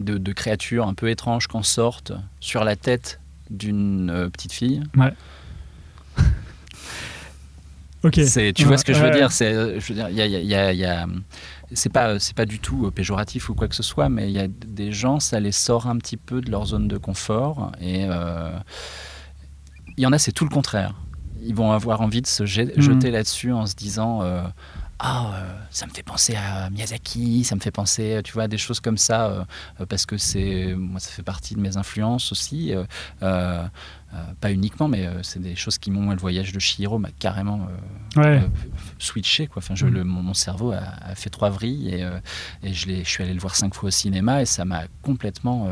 de, 0.00 0.18
de 0.18 0.32
créatures 0.32 0.86
un 0.86 0.94
peu 0.94 1.08
étranges 1.10 1.46
qu'en 1.46 1.62
sortent 1.62 2.12
sur 2.40 2.64
la 2.64 2.76
tête 2.76 3.20
d'une 3.50 4.10
euh, 4.10 4.28
petite 4.28 4.52
fille. 4.52 4.82
ok. 8.02 8.20
C'est, 8.26 8.52
tu 8.52 8.62
Ouais, 8.62 8.68
vois 8.68 8.78
ce 8.78 8.84
que 8.84 8.92
je 8.92 9.00
veux 9.00 9.06
ouais. 9.10 9.16
dire 9.16 9.32
C'est, 9.32 9.52
euh, 9.52 9.80
je 9.80 9.88
veux 9.88 9.94
dire, 9.94 10.08
il 10.10 10.16
y 10.16 10.54
a, 10.54 10.72
y 10.72 10.78
y 10.78 11.06
c'est 11.74 11.88
pas, 11.92 12.18
c'est 12.20 12.36
pas 12.36 12.46
du 12.46 12.60
tout 12.60 12.86
euh, 12.86 12.90
péjoratif 12.90 13.48
ou 13.48 13.54
quoi 13.54 13.66
que 13.68 13.74
ce 13.74 13.82
soit, 13.82 14.08
mais 14.08 14.28
il 14.30 14.32
y 14.36 14.38
a 14.38 14.46
des 14.48 14.92
gens, 14.92 15.18
ça 15.18 15.40
les 15.40 15.50
sort 15.52 15.88
un 15.88 15.96
petit 15.98 16.16
peu 16.16 16.40
de 16.40 16.50
leur 16.50 16.66
zone 16.66 16.86
de 16.86 16.96
confort, 16.96 17.72
et 17.80 18.06
euh, 18.08 18.56
il 19.96 20.02
y 20.04 20.06
en 20.06 20.12
a, 20.12 20.18
c'est 20.18 20.30
tout 20.32 20.44
le 20.44 20.50
contraire. 20.50 20.94
Ils 21.42 21.54
vont 21.54 21.72
avoir 21.72 22.00
envie 22.02 22.22
de 22.22 22.26
se 22.26 22.42
Mhm. 22.44 22.80
jeter 22.80 23.10
là-dessus 23.10 23.52
en 23.52 23.66
se 23.66 23.74
disant. 23.74 24.22
Ah, 24.98 25.32
euh, 25.34 25.58
ça 25.70 25.86
me 25.86 25.90
fait 25.92 26.02
penser 26.02 26.34
à 26.36 26.70
Miyazaki, 26.70 27.44
ça 27.44 27.54
me 27.54 27.60
fait 27.60 27.70
penser, 27.70 28.20
tu 28.24 28.32
vois, 28.32 28.44
à 28.44 28.48
des 28.48 28.58
choses 28.58 28.80
comme 28.80 28.96
ça, 28.98 29.26
euh, 29.80 29.86
parce 29.86 30.06
que 30.06 30.16
c'est, 30.16 30.74
moi, 30.76 31.00
ça 31.00 31.10
fait 31.10 31.22
partie 31.22 31.54
de 31.54 31.60
mes 31.60 31.76
influences 31.76 32.32
aussi. 32.32 32.72
euh, 33.22 33.66
pas 34.40 34.50
uniquement, 34.50 34.88
mais 34.88 35.06
c'est 35.22 35.42
des 35.42 35.56
choses 35.56 35.76
qui 35.76 35.90
m'ont. 35.90 36.10
Le 36.10 36.16
voyage 36.16 36.50
de 36.52 36.58
Chihiro 36.58 36.98
m'a 36.98 37.10
carrément 37.18 37.66
Ouais. 38.16 38.40
switché. 38.98 39.46
Quoi. 39.46 39.60
Enfin, 39.62 39.74
je, 39.74 39.84
Mm. 39.84 39.90
le, 39.90 40.04
mon, 40.04 40.22
mon 40.22 40.32
cerveau 40.32 40.72
a, 40.72 40.78
a 41.02 41.14
fait 41.14 41.28
trois 41.28 41.50
vrilles 41.50 41.88
et, 41.94 42.06
et 42.62 42.72
je, 42.72 42.86
l'ai- 42.86 43.04
je 43.04 43.10
suis 43.10 43.22
allé 43.22 43.34
le 43.34 43.40
voir 43.40 43.54
cinq 43.54 43.74
fois 43.74 43.88
au 43.88 43.90
cinéma 43.90 44.40
et 44.40 44.46
ça 44.46 44.64
m'a 44.64 44.84
complètement. 45.02 45.68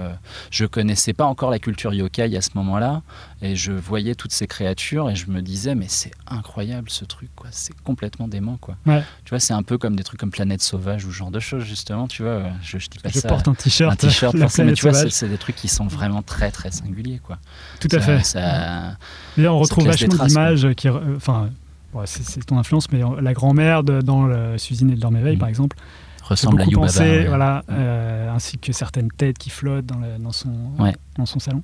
je 0.50 0.66
connaissais 0.66 1.14
pas 1.14 1.24
encore 1.24 1.50
la 1.50 1.58
culture 1.58 1.94
yokai 1.94 2.36
à 2.36 2.42
ce 2.42 2.50
moment-là 2.56 3.02
et 3.42 3.56
je 3.56 3.72
voyais 3.72 4.14
toutes 4.14 4.32
ces 4.32 4.46
créatures 4.46 5.10
et 5.10 5.16
je 5.16 5.30
me 5.30 5.42
disais, 5.42 5.74
mais 5.74 5.86
c'est 5.88 6.12
incroyable 6.26 6.88
ce 6.90 7.04
truc, 7.04 7.28
quoi. 7.36 7.48
c'est 7.52 7.74
complètement 7.82 8.28
dément. 8.28 8.56
Quoi. 8.60 8.76
Ouais. 8.86 9.02
Tu 9.24 9.30
vois, 9.30 9.40
c'est 9.40 9.52
un 9.54 9.62
peu 9.62 9.76
comme 9.78 9.96
des 9.96 10.04
trucs 10.04 10.20
comme 10.20 10.30
Planète 10.30 10.62
Sauvage 10.62 11.04
ou 11.04 11.10
ce 11.12 11.16
genre 11.16 11.30
de 11.30 11.40
choses, 11.40 11.64
justement. 11.64 12.06
Tu 12.08 12.22
vois, 12.22 12.42
je, 12.62 12.78
je 12.78 12.88
dis 12.88 12.98
pas 12.98 13.08
je 13.10 13.18
ça. 13.18 13.28
porte 13.28 13.48
un 13.48 13.54
t-shirt. 13.54 13.92
un 13.92 13.96
t-shirt, 13.96 14.34
mais 14.58 14.72
tu 14.74 14.88
vois, 14.88 15.10
c'est, 15.10 15.28
des 15.28 15.38
trucs 15.38 15.56
qui 15.56 15.68
sont 15.68 15.86
vraiment 15.86 16.22
très 16.22 16.50
très 16.50 16.70
singuliers. 16.70 17.20
Quoi. 17.22 17.38
Tout 17.80 17.88
à 17.92 18.00
Ça- 18.00 18.18
fait. 18.18 18.24
ça- 18.24 18.96
D'ailleurs, 19.36 19.56
on 19.56 19.58
retrouve 19.58 19.86
vachement 19.86 20.24
d'images 20.26 20.68
qui. 20.76 20.88
Enfin, 20.88 21.50
ouais, 21.92 22.04
c'est 22.06 22.44
ton 22.46 22.58
influence, 22.58 22.90
mais 22.92 23.00
la 23.20 23.32
grand-mère 23.34 23.82
de- 23.84 24.00
dans 24.00 24.24
le 24.26 24.56
Suzine 24.58 24.90
et 24.90 24.94
le 24.94 25.00
Dorméveil, 25.00 25.36
Mm. 25.36 25.40
par 25.40 25.48
exemple, 25.48 25.76
ressemble 26.22 26.62
à 26.62 26.64
Yubaba. 26.64 26.86
pensé, 26.86 27.00
ouais. 27.02 27.26
voilà, 27.26 27.62
euh, 27.70 28.30
ainsi 28.32 28.56
que 28.58 28.72
certaines 28.72 29.10
têtes 29.10 29.36
qui 29.36 29.50
flottent 29.50 29.84
dans, 29.86 29.98
le- 29.98 30.18
dans 30.18 30.32
son, 30.32 30.50
Ouais. 30.78 30.94
dans 31.18 31.26
son 31.26 31.38
salon. 31.38 31.62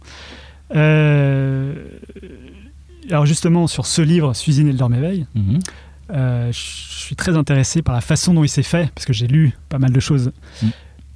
Euh, 0.74 1.74
alors 3.10 3.26
justement, 3.26 3.66
sur 3.66 3.86
ce 3.86 4.02
livre, 4.02 4.34
Suzine 4.34 4.68
et 4.68 4.72
le 4.72 4.78
Dorméveil, 4.78 5.26
Mhm. 5.34 5.58
euh, 6.12 6.52
je 6.52 6.58
suis 6.58 7.16
très 7.16 7.36
intéressé 7.36 7.82
par 7.82 7.94
la 7.94 8.00
façon 8.00 8.34
dont 8.34 8.44
il 8.44 8.48
s'est 8.48 8.62
fait, 8.62 8.90
parce 8.94 9.04
que 9.06 9.12
j'ai 9.12 9.26
lu 9.26 9.52
pas 9.68 9.78
mal 9.78 9.92
de 9.92 10.00
choses. 10.00 10.32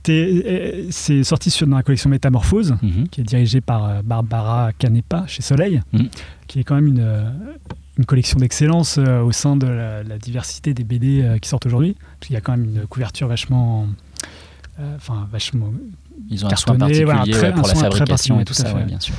T'es- 0.02 0.42
euh, 0.46 0.86
c'est 0.90 1.24
sorti 1.24 1.50
sur, 1.50 1.66
dans 1.66 1.76
la 1.76 1.82
collection 1.82 2.10
Métamorphose, 2.10 2.76
Mhm. 2.82 3.08
qui 3.08 3.20
est 3.20 3.24
dirigée 3.24 3.60
par 3.60 4.02
Barbara 4.02 4.72
Canepa 4.78 5.24
chez 5.26 5.40
Soleil, 5.42 5.82
Mhm. 5.92 6.08
qui 6.46 6.60
est 6.60 6.64
quand 6.64 6.74
même 6.74 6.88
une, 6.88 7.32
une 7.96 8.04
collection 8.04 8.38
d'excellence 8.38 8.98
au 8.98 9.30
sein 9.32 9.56
de 9.56 9.66
la, 9.66 10.02
la 10.02 10.18
diversité 10.18 10.74
des 10.74 10.84
BD 10.84 11.38
qui 11.40 11.48
sortent 11.48 11.64
aujourd'hui. 11.66 11.94
Parce 12.18 12.26
qu'il 12.26 12.34
y 12.34 12.36
a 12.36 12.40
quand 12.40 12.56
même 12.56 12.64
une 12.64 12.86
couverture 12.86 13.28
vachement. 13.28 13.86
Euh, 14.80 14.96
Enfin, 14.96 15.28
vachement. 15.30 15.70
Ils 16.30 16.44
ont 16.44 16.48
un 16.50 16.56
soin 16.56 16.76
Cartonné, 16.76 16.78
particulier 16.78 17.04
voilà, 17.04 17.22
très- 17.24 17.46
ouais, 17.48 17.52
pour 17.52 17.64
un 17.64 17.68
la 17.68 17.74
soin 17.74 17.82
fabrication 17.90 18.40
et 18.40 18.44
tout 18.44 18.54
ça, 18.54 18.72
ouais, 18.74 18.84
bien 18.84 19.00
sûr. 19.00 19.14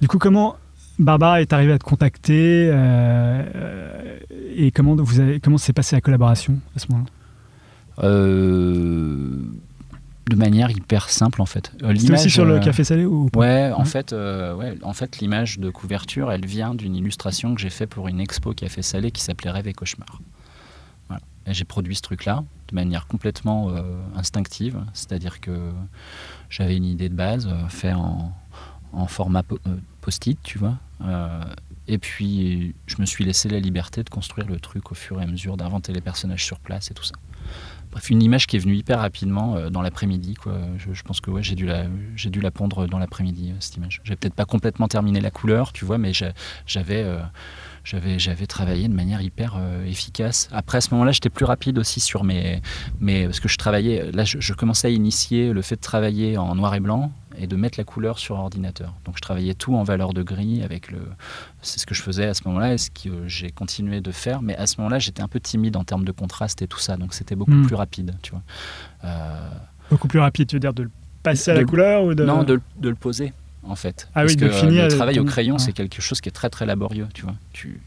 Du 0.00 0.08
coup, 0.08 0.18
comment 0.18 0.56
Barbara 0.98 1.40
est 1.40 1.52
arrivée 1.52 1.72
à 1.72 1.78
te 1.78 1.84
contacter 1.84 2.68
euh, 2.70 3.42
euh, 3.54 4.18
et 4.56 4.70
comment 4.70 4.94
vous 4.96 5.20
avez, 5.20 5.40
comment 5.40 5.58
s'est 5.58 5.72
passée 5.72 5.96
la 5.96 6.00
collaboration 6.00 6.58
à 6.76 6.78
ce 6.78 6.86
moment-là? 6.90 7.10
Euh, 8.02 9.36
de 10.30 10.36
manière 10.36 10.70
hyper 10.70 11.08
simple 11.10 11.42
en 11.42 11.46
fait. 11.46 11.72
C'était 11.96 12.12
aussi 12.12 12.30
sur 12.30 12.44
le 12.44 12.54
euh, 12.54 12.60
café 12.60 12.84
salé 12.84 13.04
ou 13.04 13.28
Ouais, 13.34 13.72
en 13.74 13.84
fait, 13.84 14.12
ouais, 14.12 14.78
en 14.82 14.92
fait, 14.92 15.18
l'image 15.18 15.58
de 15.58 15.70
couverture, 15.70 16.30
elle 16.30 16.46
vient 16.46 16.74
d'une 16.74 16.94
illustration 16.94 17.54
que 17.54 17.60
j'ai 17.60 17.70
fait 17.70 17.86
pour 17.86 18.06
une 18.08 18.20
expo 18.20 18.52
Café 18.54 18.82
Salé 18.82 19.10
qui 19.10 19.22
s'appelait 19.22 19.50
Rêve 19.50 19.66
et 19.68 19.72
cauchemar. 19.72 20.20
J'ai 21.52 21.64
produit 21.64 21.94
ce 21.94 22.02
truc-là 22.02 22.44
de 22.70 22.74
manière 22.74 23.06
complètement 23.06 23.70
euh, 23.70 23.82
instinctive, 24.14 24.80
c'est-à-dire 24.92 25.40
que 25.40 25.72
j'avais 26.48 26.76
une 26.76 26.84
idée 26.84 27.08
de 27.08 27.14
base 27.14 27.48
euh, 27.48 27.68
fait 27.68 27.92
en, 27.92 28.32
format 29.06 29.42
euh, 29.52 29.76
post-it, 30.00 30.38
tu 30.42 30.58
vois. 30.58 30.76
Et 31.88 31.98
puis, 31.98 32.74
je 32.86 32.96
me 33.00 33.06
suis 33.06 33.24
laissé 33.24 33.48
la 33.48 33.58
liberté 33.58 34.04
de 34.04 34.10
construire 34.10 34.46
le 34.46 34.60
truc 34.60 34.92
au 34.92 34.94
fur 34.94 35.20
et 35.20 35.24
à 35.24 35.26
mesure, 35.26 35.56
d'inventer 35.56 35.92
les 35.92 36.00
personnages 36.00 36.44
sur 36.44 36.60
place 36.60 36.90
et 36.90 36.94
tout 36.94 37.02
ça. 37.02 37.14
Bref, 37.90 38.10
une 38.10 38.22
image 38.22 38.46
qui 38.46 38.56
est 38.56 38.60
venue 38.60 38.76
hyper 38.76 39.00
rapidement 39.00 39.70
dans 39.70 39.82
l'après-midi. 39.82 40.36
Je, 40.76 40.92
je 40.92 41.02
pense 41.02 41.20
que 41.20 41.42
j'ai 41.42 41.56
dû, 41.56 41.66
la, 41.66 41.86
dû 41.86 42.40
la 42.40 42.50
pondre 42.52 42.86
dans 42.86 42.98
l'après-midi, 42.98 43.54
cette 43.58 43.76
image. 43.76 44.00
J'ai 44.04 44.14
peut-être 44.14 44.34
pas 44.34 44.44
complètement 44.44 44.86
terminé 44.86 45.20
la 45.20 45.32
couleur, 45.32 45.72
tu 45.72 45.84
vois, 45.84 45.98
mais 45.98 46.12
j'a- 46.12 46.32
j'avais, 46.66 47.04
j'avais, 47.84 48.18
j'avais 48.18 48.46
travaillé 48.46 48.88
de 48.88 48.94
manière 48.94 49.20
hyper 49.22 49.54
euh, 49.58 49.84
efficace. 49.86 50.48
Après, 50.52 50.78
à 50.78 50.80
ce 50.80 50.92
moment-là, 50.92 51.12
j'étais 51.12 51.30
plus 51.30 51.44
rapide 51.44 51.78
aussi 51.78 52.00
sur 52.00 52.24
mes, 52.24 52.60
mes... 53.00 53.24
Parce 53.26 53.40
que 53.40 53.48
je 53.48 53.56
travaillais... 53.58 54.10
Là, 54.12 54.24
je, 54.24 54.38
je 54.40 54.52
commençais 54.54 54.88
à 54.88 54.90
initier 54.90 55.52
le 55.52 55.62
fait 55.62 55.76
de 55.76 55.80
travailler 55.80 56.36
en 56.38 56.54
noir 56.54 56.74
et 56.74 56.80
blanc 56.80 57.12
et 57.38 57.46
de 57.46 57.56
mettre 57.56 57.78
la 57.78 57.84
couleur 57.84 58.18
sur 58.18 58.36
ordinateur. 58.36 58.92
Donc, 59.04 59.16
je 59.16 59.20
travaillais 59.22 59.54
tout 59.54 59.74
en 59.74 59.82
valeur 59.82 60.12
de 60.12 60.22
gris 60.22 60.62
avec 60.62 60.90
le... 60.90 60.98
C'est 61.62 61.78
ce 61.80 61.86
que 61.86 61.94
je 61.94 62.02
faisais 62.02 62.26
à 62.26 62.34
ce 62.34 62.42
moment-là 62.46 62.74
et 62.74 62.78
ce 62.78 62.90
que 62.90 63.08
euh, 63.08 63.28
j'ai 63.28 63.50
continué 63.50 64.00
de 64.00 64.12
faire. 64.12 64.42
Mais 64.42 64.56
à 64.56 64.66
ce 64.66 64.76
moment-là, 64.78 64.98
j'étais 64.98 65.22
un 65.22 65.28
peu 65.28 65.40
timide 65.40 65.76
en 65.76 65.84
termes 65.84 66.04
de 66.04 66.12
contraste 66.12 66.60
et 66.62 66.66
tout 66.66 66.78
ça. 66.80 66.96
Donc, 66.96 67.14
c'était 67.14 67.36
beaucoup 67.36 67.52
Mm. 67.52 67.66
plus 67.66 67.76
rapide, 67.76 68.14
tu 68.22 68.32
vois. 68.32 68.42
Euh, 69.04 69.48
Beaucoup 69.90 70.08
plus 70.08 70.20
rapide, 70.20 70.48
tu 70.48 70.56
veux 70.56 70.60
dire 70.60 70.72
de 70.74 70.84
le 70.84 70.90
passer 71.22 71.50
à 71.50 71.54
la 71.54 71.64
couleur 71.64 72.04
ou 72.04 72.14
de... 72.14 72.24
Non, 72.24 72.44
de, 72.44 72.60
de 72.78 72.88
le 72.88 72.94
poser, 72.94 73.32
en 73.70 73.76
fait. 73.76 74.08
Ah 74.10 74.22
Parce 74.22 74.32
oui, 74.32 74.36
que 74.36 74.50
finir 74.50 74.84
le 74.84 74.90
travail 74.90 75.18
au 75.18 75.24
crayon, 75.24 75.54
ouais. 75.54 75.60
c'est 75.60 75.72
quelque 75.72 76.00
chose 76.02 76.20
qui 76.20 76.28
est 76.28 76.32
très 76.32 76.50
très 76.50 76.66
laborieux, 76.66 77.08
tu 77.14 77.22
vois. 77.22 77.34
Tu, 77.52 77.80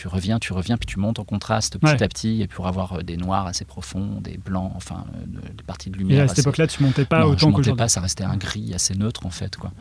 tu 0.00 0.08
reviens, 0.08 0.38
tu 0.38 0.54
reviens, 0.54 0.78
puis 0.78 0.86
tu 0.86 0.98
montes 0.98 1.18
en 1.18 1.24
contraste 1.24 1.76
petit 1.78 1.92
Ouais. 1.92 2.02
à 2.02 2.08
petit, 2.08 2.40
et 2.40 2.46
pour 2.48 2.66
avoir 2.66 2.94
euh, 2.94 3.02
des 3.02 3.18
noirs 3.18 3.46
assez 3.46 3.66
profonds, 3.66 4.20
des 4.22 4.38
blancs, 4.38 4.72
enfin, 4.74 5.04
euh, 5.14 5.26
de- 5.26 5.54
des 5.58 5.62
parties 5.62 5.90
de 5.90 5.96
Et 5.96 5.98
lumière. 5.98 6.24
à 6.24 6.28
cette 6.28 6.38
assez- 6.38 6.40
époque-là, 6.40 6.66
tu 6.68 6.82
montais 6.82 7.04
pas 7.04 7.18
non, 7.20 7.26
je 7.26 7.32
autant 7.32 7.46
montais 7.48 7.56
qu'aujourd'hui. 7.56 7.78
pas, 7.78 7.88
ça 7.88 8.00
restait 8.00 8.24
un 8.24 8.38
gris 8.38 8.72
assez 8.72 8.94
neutre 8.94 9.26
en 9.26 9.30
fait. 9.30 9.56
Quoi. 9.56 9.72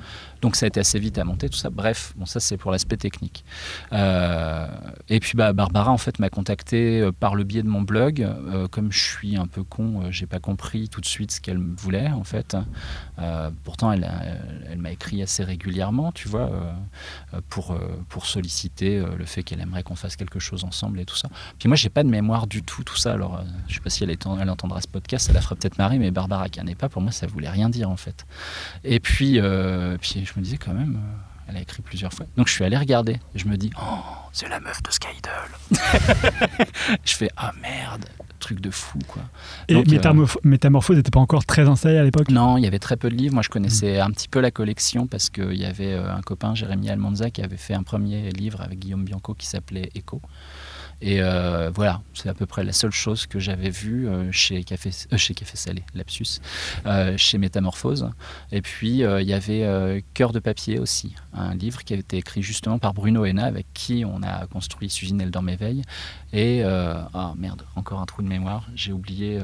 Donc 0.41 0.57
ça 0.57 0.65
a 0.65 0.67
été 0.67 0.81
assez 0.81 0.99
vite 0.99 1.17
à 1.19 1.23
monter, 1.23 1.47
tout 1.47 1.57
ça. 1.57 1.69
Bref, 1.69 2.13
bon, 2.17 2.25
ça 2.25 2.41
c'est 2.41 2.57
pour 2.57 2.71
l'aspect 2.71 2.97
technique. 2.97 3.45
Euh, 3.93 4.67
et 5.07 5.19
puis 5.21 5.33
bah, 5.35 5.53
Barbara 5.53 5.91
en 5.91 5.97
fait 5.97 6.19
m'a 6.19 6.29
contacté 6.29 7.09
par 7.19 7.35
le 7.35 7.43
biais 7.45 7.63
de 7.63 7.69
mon 7.69 7.81
blog. 7.81 8.21
Euh, 8.21 8.67
comme 8.67 8.91
je 8.91 8.99
suis 8.99 9.37
un 9.37 9.47
peu 9.47 9.63
con, 9.63 10.03
j'ai 10.11 10.25
pas 10.25 10.39
compris 10.39 10.89
tout 10.89 11.01
de 11.01 11.05
suite 11.05 11.31
ce 11.31 11.39
qu'elle 11.41 11.59
voulait 11.59 12.09
en 12.09 12.23
fait. 12.23 12.57
Euh, 13.19 13.49
pourtant 13.63 13.91
elle, 13.91 14.03
a- 14.03 14.21
elle 14.69 14.79
m'a 14.79 14.91
écrit 14.91 15.21
assez 15.21 15.43
régulièrement, 15.43 16.11
tu 16.11 16.27
vois, 16.27 16.49
pour, 17.49 17.77
pour 18.09 18.25
solliciter 18.25 19.01
le 19.17 19.25
fait 19.25 19.43
qu'elle 19.43 19.61
aimerait 19.61 19.83
qu'on 19.83 19.95
fasse 19.95 20.08
quelque 20.17 20.39
chose 20.39 20.63
ensemble 20.63 20.99
et 20.99 21.05
tout 21.05 21.15
ça. 21.15 21.29
Puis 21.59 21.67
moi 21.67 21.75
j'ai 21.75 21.89
pas 21.89 22.03
de 22.03 22.09
mémoire 22.09 22.47
du 22.47 22.63
tout, 22.63 22.83
tout 22.83 22.95
ça. 22.97 23.13
Alors 23.13 23.37
euh, 23.37 23.43
je 23.67 23.75
sais 23.75 23.79
pas 23.81 23.89
si 23.89 24.03
elle, 24.03 24.11
étant- 24.11 24.37
elle 24.39 24.49
entendra 24.49 24.81
ce 24.81 24.87
podcast, 24.87 25.27
ça 25.27 25.33
la 25.33 25.41
fera 25.41 25.55
peut-être 25.55 25.77
marrer, 25.77 25.99
mais 25.99 26.11
Barbara 26.11 26.49
Canepa, 26.49 26.89
pour 26.89 27.01
moi 27.01 27.11
ça 27.11 27.27
voulait 27.27 27.49
rien 27.49 27.69
dire 27.69 27.89
en 27.89 27.97
fait. 27.97 28.25
Et 28.83 28.99
puis, 28.99 29.39
euh, 29.39 29.97
puis 29.99 30.25
je 30.25 30.39
me 30.39 30.43
disais 30.43 30.57
quand 30.57 30.73
même, 30.73 30.95
euh, 30.95 31.28
elle 31.49 31.57
a 31.57 31.61
écrit 31.61 31.81
plusieurs 31.81 32.13
fois. 32.13 32.25
Donc 32.37 32.47
je 32.47 32.53
suis 32.53 32.63
allé 32.63 32.77
regarder. 32.77 33.13
Et 33.35 33.39
je 33.39 33.47
me 33.47 33.57
dis, 33.57 33.71
oh, 33.81 33.97
c'est 34.31 34.47
la 34.49 34.59
meuf 34.59 34.81
de 34.83 34.91
Skydle. 34.91 35.29
je 37.05 37.15
fais, 37.15 37.29
ah 37.37 37.51
merde, 37.61 38.05
truc 38.39 38.59
de 38.61 38.69
fou 38.71 38.99
quoi. 39.07 39.21
Et 39.67 39.73
Donc, 39.73 39.87
euh, 39.87 39.91
Métamorph- 39.91 40.37
Métamorphose 40.43 40.97
n'était 40.97 41.11
pas 41.11 41.19
encore 41.19 41.45
très 41.45 41.67
installé 41.67 41.97
à 41.97 42.03
l'époque? 42.03 42.29
Non, 42.29 42.57
il 42.57 42.63
y 42.63 42.67
avait 42.67 42.79
très 42.79 42.97
peu 42.97 43.09
de 43.09 43.15
livres. 43.15 43.33
Moi, 43.33 43.43
je 43.43 43.49
connaissais 43.49 43.97
Mm. 43.99 44.01
un 44.01 44.11
petit 44.11 44.27
peu 44.27 44.39
la 44.39 44.51
collection 44.51 45.07
parce 45.07 45.29
qu'il 45.29 45.53
y 45.57 45.65
avait 45.65 45.93
euh, 45.93 46.13
un 46.13 46.21
copain, 46.21 46.55
Jérémy 46.55 46.89
Almanza, 46.89 47.29
qui 47.29 47.41
avait 47.41 47.57
fait 47.57 47.73
un 47.73 47.83
premier 47.83 48.29
livre 48.31 48.61
avec 48.61 48.79
Guillaume 48.79 49.03
Bianco 49.05 49.33
qui 49.33 49.47
s'appelait 49.47 49.89
Echo. 49.95 50.21
Et 51.01 51.21
euh, 51.21 51.71
voilà, 51.73 52.01
c'est 52.13 52.29
à 52.29 52.33
peu 52.33 52.45
près 52.45 52.63
la 52.63 52.73
seule 52.73 52.91
chose 52.91 53.25
que 53.25 53.39
j'avais 53.39 53.69
vue 53.69 54.07
euh, 54.07 54.31
chez, 54.31 54.63
Café, 54.63 54.91
euh, 55.13 55.17
chez 55.17 55.33
Café 55.33 55.55
Salé, 55.55 55.83
lapsus, 55.95 56.39
chez 57.17 57.37
Métamorphose. 57.37 58.09
Et 58.51 58.61
puis, 58.61 58.99
il 58.99 59.27
y 59.27 59.33
avait 59.33 60.03
Cœur 60.13 60.31
de 60.31 60.39
papier 60.39 60.79
aussi, 60.79 61.15
un 61.33 61.55
livre 61.55 61.83
qui 61.83 61.93
avait 61.93 62.01
été 62.01 62.17
écrit 62.17 62.41
justement 62.41 62.79
par 62.79 62.93
Bruno 62.93 63.25
Hena, 63.25 63.45
avec 63.45 63.67
qui 63.73 64.03
on 64.05 64.21
a 64.23 64.45
construit 64.47 64.89
Suzine 64.89 65.29
veilles. 65.59 65.83
Et, 66.33 66.63
ah 66.63 67.33
merde, 67.37 67.63
encore 67.75 67.99
un 67.99 68.05
trou 68.05 68.21
de 68.21 68.27
mémoire, 68.27 68.67
j'ai 68.75 68.91
oublié 68.91 69.39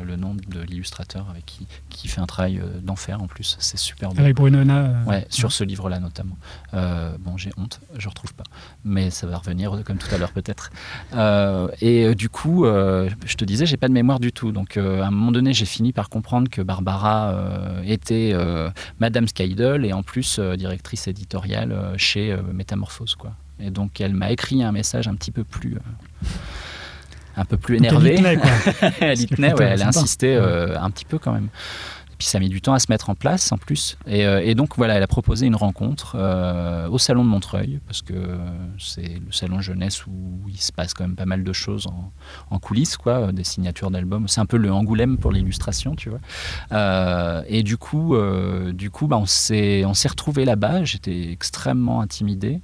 le 0.00 0.16
nom 0.16 0.34
de 0.34 0.60
l'illustrateur 0.60 1.28
avec 1.30 1.44
qui, 1.44 1.66
qui 1.90 2.08
fait 2.08 2.20
un 2.20 2.26
travail 2.26 2.58
euh, 2.58 2.80
d'enfer 2.80 3.20
en 3.22 3.26
plus, 3.26 3.56
c'est 3.60 3.76
super 3.76 4.10
beau. 4.10 4.20
Avec 4.20 4.36
Bruno 4.36 4.60
Hena, 4.60 4.78
euh, 4.78 5.04
Ouais, 5.04 5.26
sur 5.28 5.52
ce 5.52 5.64
livre-là 5.64 6.00
notamment. 6.00 6.36
Euh, 6.74 7.14
bon, 7.18 7.36
j'ai 7.36 7.50
honte, 7.56 7.80
je 7.98 8.08
retrouve 8.08 8.34
pas, 8.34 8.44
mais 8.84 9.10
ça 9.10 9.26
va 9.26 9.38
revenir 9.38 9.74
euh, 9.74 9.82
comme 9.82 9.98
tout 9.98 10.12
à 10.14 10.18
l'heure 10.18 10.32
peut-être. 10.32 10.70
Euh, 11.14 11.68
et 11.80 12.04
euh, 12.06 12.14
du 12.14 12.28
coup, 12.28 12.64
euh, 12.64 13.10
je 13.26 13.36
te 13.36 13.44
disais, 13.44 13.66
j'ai 13.66 13.76
pas 13.76 13.88
de 13.88 13.92
mémoire 13.92 14.20
du 14.20 14.32
tout. 14.32 14.52
Donc, 14.52 14.76
euh, 14.76 15.02
à 15.02 15.08
un 15.08 15.10
moment 15.10 15.32
donné, 15.32 15.52
j'ai 15.52 15.66
fini 15.66 15.92
par 15.92 16.08
comprendre 16.08 16.48
que 16.48 16.62
Barbara 16.62 17.30
euh, 17.32 17.82
était 17.84 18.30
euh, 18.32 18.70
Madame 18.98 19.28
Skydle 19.28 19.84
et 19.84 19.92
en 19.92 20.02
plus 20.02 20.38
euh, 20.38 20.56
directrice 20.56 21.06
éditoriale 21.06 21.72
euh, 21.72 21.94
chez 21.98 22.32
euh, 22.32 22.42
Métamorphose, 22.52 23.14
quoi. 23.14 23.32
Et 23.60 23.70
donc, 23.70 24.00
elle 24.00 24.14
m'a 24.14 24.32
écrit 24.32 24.62
un 24.62 24.72
message 24.72 25.06
un 25.06 25.14
petit 25.14 25.30
peu 25.30 25.44
plus. 25.44 25.78
Un 27.36 27.44
peu 27.44 27.56
plus 27.56 27.78
donc 27.78 27.86
elle 27.92 28.06
y 28.06 28.08
énervé. 28.10 28.16
tenait, 28.16 28.36
quoi. 28.36 28.50
elle 29.00 29.18
y 29.18 29.22
Ce 29.22 29.26
qui 29.26 29.32
est 29.32 29.36
tenait, 29.36 29.48
plutôt 29.48 29.62
ouais, 29.64 29.70
elle 29.70 29.82
a 29.82 29.88
insisté 29.88 30.36
euh, 30.36 30.78
un 30.80 30.90
petit 30.90 31.04
peu 31.04 31.18
quand 31.18 31.32
même. 31.32 31.48
Et 32.12 32.14
puis 32.18 32.26
ça 32.28 32.38
a 32.38 32.40
mis 32.40 32.50
du 32.50 32.60
temps 32.60 32.74
à 32.74 32.78
se 32.78 32.86
mettre 32.88 33.10
en 33.10 33.14
place 33.16 33.50
en 33.50 33.56
plus. 33.56 33.96
Et, 34.06 34.26
euh, 34.26 34.40
et 34.44 34.54
donc 34.54 34.76
voilà, 34.76 34.94
elle 34.94 35.02
a 35.02 35.08
proposé 35.08 35.46
une 35.46 35.56
rencontre 35.56 36.14
euh, 36.16 36.86
au 36.88 36.98
salon 36.98 37.24
de 37.24 37.28
Montreuil, 37.28 37.80
parce 37.86 38.02
que 38.02 38.38
c'est 38.78 39.20
le 39.26 39.32
salon 39.32 39.60
jeunesse 39.60 40.06
où 40.06 40.12
il 40.48 40.60
se 40.60 40.70
passe 40.70 40.94
quand 40.94 41.04
même 41.04 41.16
pas 41.16 41.26
mal 41.26 41.42
de 41.42 41.52
choses 41.52 41.86
en, 41.88 42.12
en 42.50 42.58
coulisses, 42.60 42.96
quoi, 42.96 43.32
des 43.32 43.44
signatures 43.44 43.90
d'albums. 43.90 44.28
C'est 44.28 44.40
un 44.40 44.46
peu 44.46 44.56
le 44.56 44.70
Angoulême 44.70 45.16
pour 45.18 45.32
l'illustration, 45.32 45.96
tu 45.96 46.10
vois. 46.10 46.20
Euh, 46.70 47.42
et 47.48 47.62
du 47.64 47.76
coup, 47.76 48.14
du 48.72 48.90
coup 48.90 49.08
bah, 49.08 49.16
on 49.16 49.26
s'est 49.26 49.84
on 49.84 49.94
s'est 49.94 50.08
retrouvés 50.08 50.44
là-bas. 50.44 50.84
J'étais 50.84 51.32
extrêmement 51.32 52.02
intimidé. 52.02 52.60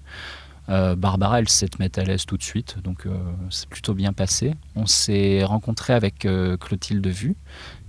Euh, 0.69 0.97
Barbara, 0.97 1.39
elle 1.39 1.49
te 1.69 1.79
mettre 1.79 1.99
à 1.99 2.05
l'aise 2.05 2.27
tout 2.27 2.37
de 2.37 2.43
suite, 2.43 2.79
donc 2.83 3.07
euh, 3.07 3.17
c'est 3.51 3.69
plutôt 3.69 3.95
bien 3.95 4.13
passé. 4.13 4.55
On 4.77 4.87
s'est 4.87 5.43
rencontré 5.45 5.95
avec 5.95 6.25
euh, 6.25 6.57
Clotilde 6.57 7.07
Vue, 7.07 7.37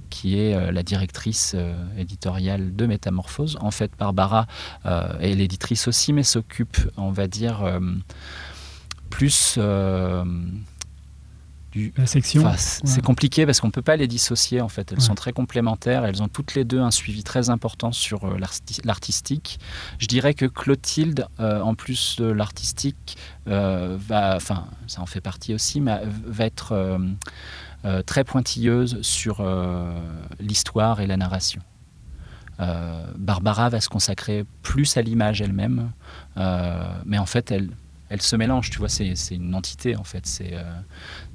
qui 0.10 0.40
est 0.40 0.72
la 0.72 0.82
directrice 0.82 1.56
éditoriale 1.96 2.76
de 2.76 2.88
Métamorphose. 2.88 3.60
En 3.62 3.70
fait, 3.70 3.92
Barbara 4.00 4.48
est 4.84 5.36
l'éditrice 5.36 5.88
aussi, 5.88 6.14
mais 6.14 6.24
s'occupe, 6.24 6.80
on 6.98 7.12
va 7.12 7.28
dire, 7.28 7.80
plus 9.12 9.60
du, 11.72 11.94
La 11.98 12.06
section. 12.06 12.46
Enfin, 12.46 12.56
c'est 12.58 12.96
ouais. 12.98 13.02
compliqué 13.02 13.46
parce 13.46 13.60
qu'on 13.60 13.68
ne 13.68 13.72
peut 13.72 13.82
pas 13.82 13.96
les 13.96 14.08
dissocier 14.08 14.62
en 14.62 14.70
fait. 14.70 14.92
Elles 14.92 14.98
Ouais. 15.00 15.04
sont 15.04 15.16
très 15.16 15.34
complémentaires. 15.34 16.04
Elles 16.06 16.22
ont 16.24 16.28
toutes 16.28 16.56
les 16.56 16.64
deux 16.64 16.80
un 16.80 16.92
suivi 16.92 17.24
très 17.24 17.50
important 17.50 17.92
sur 17.92 18.24
euh, 18.26 18.38
l'arti- 18.38 18.82
l'artistique. 18.84 19.60
Je 20.00 20.08
dirais 20.08 20.34
que 20.34 20.46
Clotilde, 20.46 21.28
euh, 21.40 21.62
en 21.62 21.76
plus 21.76 22.16
de 22.18 22.26
l'artistique, 22.26 23.18
euh, 23.48 23.98
va, 24.00 24.36
enfin, 24.36 24.66
ça 24.88 25.02
en 25.02 25.06
fait 25.06 25.22
partie 25.22 25.54
aussi, 25.54 25.80
mais 25.82 26.02
va 26.26 26.46
être 26.46 27.00
très 28.06 28.24
pointilleuse 28.26 29.02
sur 29.02 29.42
l'histoire 30.40 31.00
et 31.02 31.08
la 31.08 31.16
narration. 31.18 31.62
Barbara 33.18 33.70
va 33.70 33.80
se 33.80 33.88
consacrer 33.90 34.46
plus 34.64 34.98
à 34.98 35.02
l'image 35.02 35.42
elle-même, 35.42 35.92
mais 37.06 37.18
en 37.18 37.26
fait, 37.26 37.52
elle, 37.52 38.22
se 38.22 38.36
mélangent, 38.36 38.70
tu 38.70 38.80
vois, 38.80 38.90
c'est 38.90 39.16
c'est 39.16 39.36
une 39.36 39.56
entité 39.56 39.96
en 39.96 40.04
fait. 40.04 40.26
C'est 40.26 40.54
euh, 40.56 40.64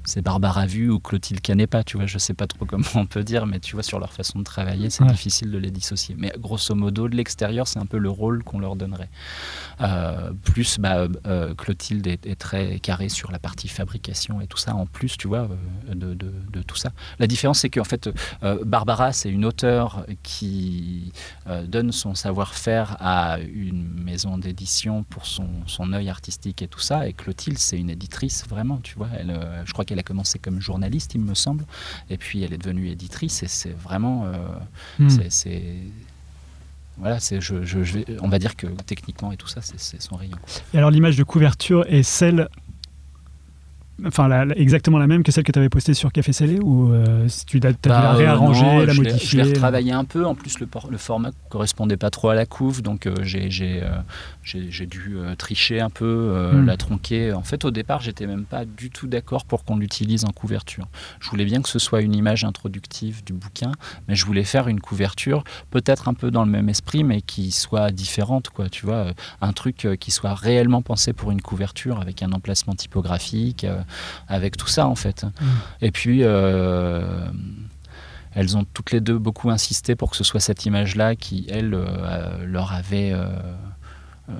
c'est 0.05 0.21
Barbara 0.21 0.65
Vu 0.65 0.89
ou 0.89 0.99
Clotilde 0.99 1.41
Canepa, 1.41 1.83
tu 1.83 1.97
vois, 1.97 2.05
je 2.05 2.17
sais 2.17 2.33
pas 2.33 2.47
trop 2.47 2.65
comment 2.65 2.85
on 2.95 3.05
peut 3.05 3.23
dire, 3.23 3.45
mais 3.45 3.59
tu 3.59 3.75
vois, 3.75 3.83
sur 3.83 3.99
leur 3.99 4.13
façon 4.13 4.39
de 4.39 4.43
travailler, 4.43 4.89
c'est 4.89 5.03
Ouais. 5.03 5.09
difficile 5.11 5.51
de 5.51 5.57
les 5.57 5.71
dissocier. 5.71 6.15
Mais 6.17 6.31
grosso 6.39 6.73
modo, 6.75 7.09
de 7.09 7.15
l'extérieur, 7.15 7.67
c'est 7.67 7.79
un 7.79 7.85
peu 7.85 7.97
le 7.97 8.09
rôle 8.09 8.43
qu'on 8.43 8.59
leur 8.59 8.75
donnerait. 8.75 9.09
Euh, 9.81 10.31
plus, 10.43 10.77
bah, 10.79 11.07
euh, 11.27 11.53
Clotilde 11.55 12.07
est, 12.07 12.25
est 12.25 12.35
très 12.39 12.79
carrée 12.79 13.09
sur 13.09 13.31
la 13.31 13.39
partie 13.39 13.67
fabrication 13.67 14.41
et 14.41 14.47
tout 14.47 14.57
ça, 14.57 14.75
en 14.75 14.85
plus, 14.85 15.17
tu 15.17 15.27
vois, 15.27 15.49
euh, 15.89 15.93
de, 15.95 16.13
de- 16.13 16.31
de 16.51 16.61
tout 16.61 16.75
ça. 16.77 16.91
La 17.19 17.27
différence, 17.27 17.59
c'est 17.59 17.69
qu'en 17.69 17.83
fait, 17.83 18.09
euh, 18.43 18.63
Barbara, 18.65 19.11
c'est 19.11 19.29
une 19.29 19.45
auteure 19.45 20.05
qui 20.23 21.11
donne 21.67 21.91
son 21.91 22.15
savoir-faire 22.15 22.97
à 22.99 23.39
une 23.39 23.87
maison 24.03 24.37
d'édition 24.37 25.03
pour 25.03 25.25
son, 25.25 25.47
son 25.67 25.93
œil 25.93 26.09
artistique 26.09 26.61
et 26.61 26.67
tout 26.67 26.79
ça. 26.79 27.07
Et 27.07 27.13
Clotilde, 27.13 27.57
c'est 27.57 27.77
une 27.77 27.89
éditrice, 27.89 28.45
vraiment, 28.47 28.77
tu 28.83 28.95
vois. 28.95 29.09
Elle, 29.17 29.37
je 29.65 29.71
crois 29.73 29.85
qu'elle 29.85 29.94
a 29.99 30.03
commencé 30.03 30.39
comme 30.39 30.59
journaliste, 30.61 31.15
il 31.15 31.21
me 31.21 31.33
semble. 31.35 31.65
Et 32.09 32.17
puis, 32.17 32.43
elle 32.43 32.53
est 32.53 32.57
devenue 32.57 32.87
éditrice. 32.89 33.43
Et 33.43 33.47
c'est 33.47 33.75
vraiment. 33.77 34.25
euh, 34.25 34.35
Hmm. 34.99 35.29
c'est-. 35.29 35.75
Voilà, 36.97 37.19
c'est, 37.19 37.41
je, 37.41 37.63
je- 37.65 37.83
je 37.83 37.93
vais- 37.99 38.05
on 38.21 38.29
va 38.29 38.39
dire 38.39 38.55
que 38.55 38.67
techniquement 38.85 39.31
et 39.33 39.37
tout 39.37 39.47
ça, 39.49 39.61
c'est, 39.61 39.77
c'est 39.79 40.01
son 40.01 40.15
rayon. 40.15 40.37
Et 40.73 40.77
alors 40.77 40.91
l'image 40.91 41.17
de 41.17 41.23
couverture 41.23 41.85
est 41.89 42.03
celle, 42.03 42.47
enfin 44.05 44.27
la- 44.27 44.45
la- 44.45 44.57
exactement 44.57 44.97
la 44.97 45.07
même 45.07 45.23
que 45.23 45.31
celle 45.31 45.43
que 45.43 45.51
tu 45.51 45.59
avais 45.59 45.69
postée 45.69 45.93
sur 45.93 46.11
Café 46.11 46.33
Scellé 46.33 46.59
ou 46.59 46.91
euh, 46.91 47.27
si 47.27 47.45
tu 47.45 47.57
as, 47.57 47.71
dû 47.71 47.77
la 47.85 47.89
Bah, 47.89 48.13
euh, 48.13 48.17
réarranger, 48.17 48.65
non, 48.65 48.79
la 48.79 48.93
je 48.93 49.01
l'ai- 49.01 49.09
modifier 49.11 49.27
Je 49.27 49.37
l'ai 49.45 49.53
retravaillé 49.53 49.91
un 49.93 50.03
peu. 50.03 50.25
En 50.25 50.35
plus, 50.35 50.59
le, 50.59 50.67
format 50.97 51.31
correspondait 51.49 51.97
pas 51.97 52.09
trop 52.09 52.29
à 52.29 52.35
la 52.35 52.45
couve, 52.45 52.81
donc 52.81 53.05
euh, 53.05 53.15
j'ai, 53.23 53.49
euh, 53.83 54.85
dû 54.85 55.13
euh, 55.17 55.35
tricher 55.35 55.79
un 55.79 55.89
peu, 55.89 56.05
euh, 56.05 56.61
Hmm. 56.61 56.65
la 56.65 56.77
tronquer. 56.77 57.33
En 57.33 57.43
fait, 57.43 57.65
au 57.65 57.71
départ, 57.71 58.01
j'étais 58.01 58.27
même 58.27 58.45
pas 58.45 58.65
du 58.65 58.89
tout 58.89 59.07
d'accord 59.07 59.45
pour 59.45 59.63
qu'on 59.63 59.77
l'utilise 59.77 60.25
en 60.25 60.31
couverture. 60.31 60.87
Je 61.19 61.29
voulais 61.29 61.45
bien 61.45 61.61
que 61.61 61.69
ce 61.69 61.79
soit 61.79 62.01
une 62.01 62.13
image 62.15 62.43
introductive 62.43 63.23
du 63.23 63.33
bouquin, 63.33 63.71
mais 64.07 64.15
je 64.15 64.25
voulais 64.25 64.43
faire 64.43 64.67
une 64.67 64.79
couverture 64.81 65.43
peut-être 65.71 66.07
un 66.07 66.13
peu 66.13 66.31
dans 66.31 66.43
le 66.45 66.51
même 66.51 66.69
esprit, 66.69 67.03
mais 67.03 67.21
qui 67.21 67.51
soit 67.51 67.91
différente, 67.91 68.49
quoi. 68.49 68.69
Tu 68.69 68.85
vois, 68.85 68.95
euh, 68.95 69.13
un 69.41 69.53
truc 69.53 69.85
euh, 69.85 69.95
qui 69.95 70.11
soit 70.11 70.33
réellement 70.33 70.81
pensé 70.81 71.13
pour 71.13 71.31
une 71.31 71.41
couverture 71.41 71.99
avec 72.01 72.21
un 72.23 72.31
emplacement 72.31 72.73
typographique, 72.75 73.63
euh, 73.63 73.81
avec 74.27 74.57
tout 74.57 74.67
ça 74.67 74.87
en 74.87 74.95
fait. 74.95 75.25
Et 75.81 75.91
puis 75.91 76.23
euh, 76.23 77.27
elles 78.35 78.57
ont 78.57 78.65
toutes 78.65 78.91
les 78.91 78.99
deux 78.99 79.17
beaucoup 79.17 79.49
insisté 79.49 79.95
pour 79.95 80.11
que 80.11 80.17
ce 80.17 80.23
soit 80.23 80.41
cette 80.41 80.65
image-là 80.65 81.15
qui, 81.15 81.47
elle, 81.49 81.73
euh, 81.73 82.45
leur 82.45 82.73
avait 82.73 83.13
euh, 83.13 83.27
euh, 84.29 84.33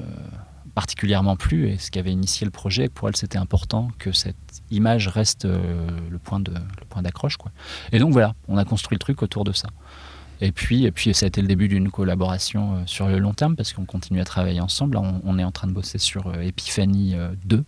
particulièrement 0.76 1.38
plu 1.38 1.70
et 1.70 1.78
ce 1.78 1.90
qui 1.90 1.98
avait 1.98 2.12
initié 2.12 2.44
le 2.44 2.52
projet. 2.52 2.90
Pour 2.90 3.08
elles, 3.08 3.16
c'était 3.16 3.38
important 3.38 3.88
que 3.98 4.12
cette 4.12 4.36
image 4.70 5.08
reste 5.08 5.46
le 5.46 6.18
point 6.18 6.42
de 6.42 6.52
le 6.52 6.86
point 6.90 7.02
d'accroche, 7.02 7.38
quoi. 7.38 7.52
Et 7.94 8.00
donc 8.00 8.12
voilà, 8.12 8.34
on 8.50 8.58
a 8.58 8.66
construit 8.66 8.96
le 8.96 9.00
truc 9.00 9.24
autour 9.24 9.46
de 9.46 9.54
ça. 9.54 9.70
Et 10.42 10.52
puis, 10.52 10.84
et 10.86 10.92
puis 10.92 11.14
ça 11.14 11.26
a 11.26 11.28
été 11.28 11.42
le 11.42 11.48
début 11.48 11.70
d'une 11.70 11.90
collaboration 11.90 12.86
sur 12.86 13.08
le 13.08 13.20
long 13.20 13.34
terme 13.34 13.56
parce 13.56 13.72
qu'on 13.72 13.86
continue 13.86 14.20
à 14.20 14.26
travailler 14.26 14.60
ensemble. 14.60 14.98
On, 14.98 15.22
on 15.24 15.40
est 15.40 15.46
en 15.46 15.52
train 15.52 15.68
de 15.68 15.72
bosser 15.72 15.98
sur 15.98 16.36
Epiphanie 16.42 17.16
euh, 17.16 17.30
2. 17.46 17.64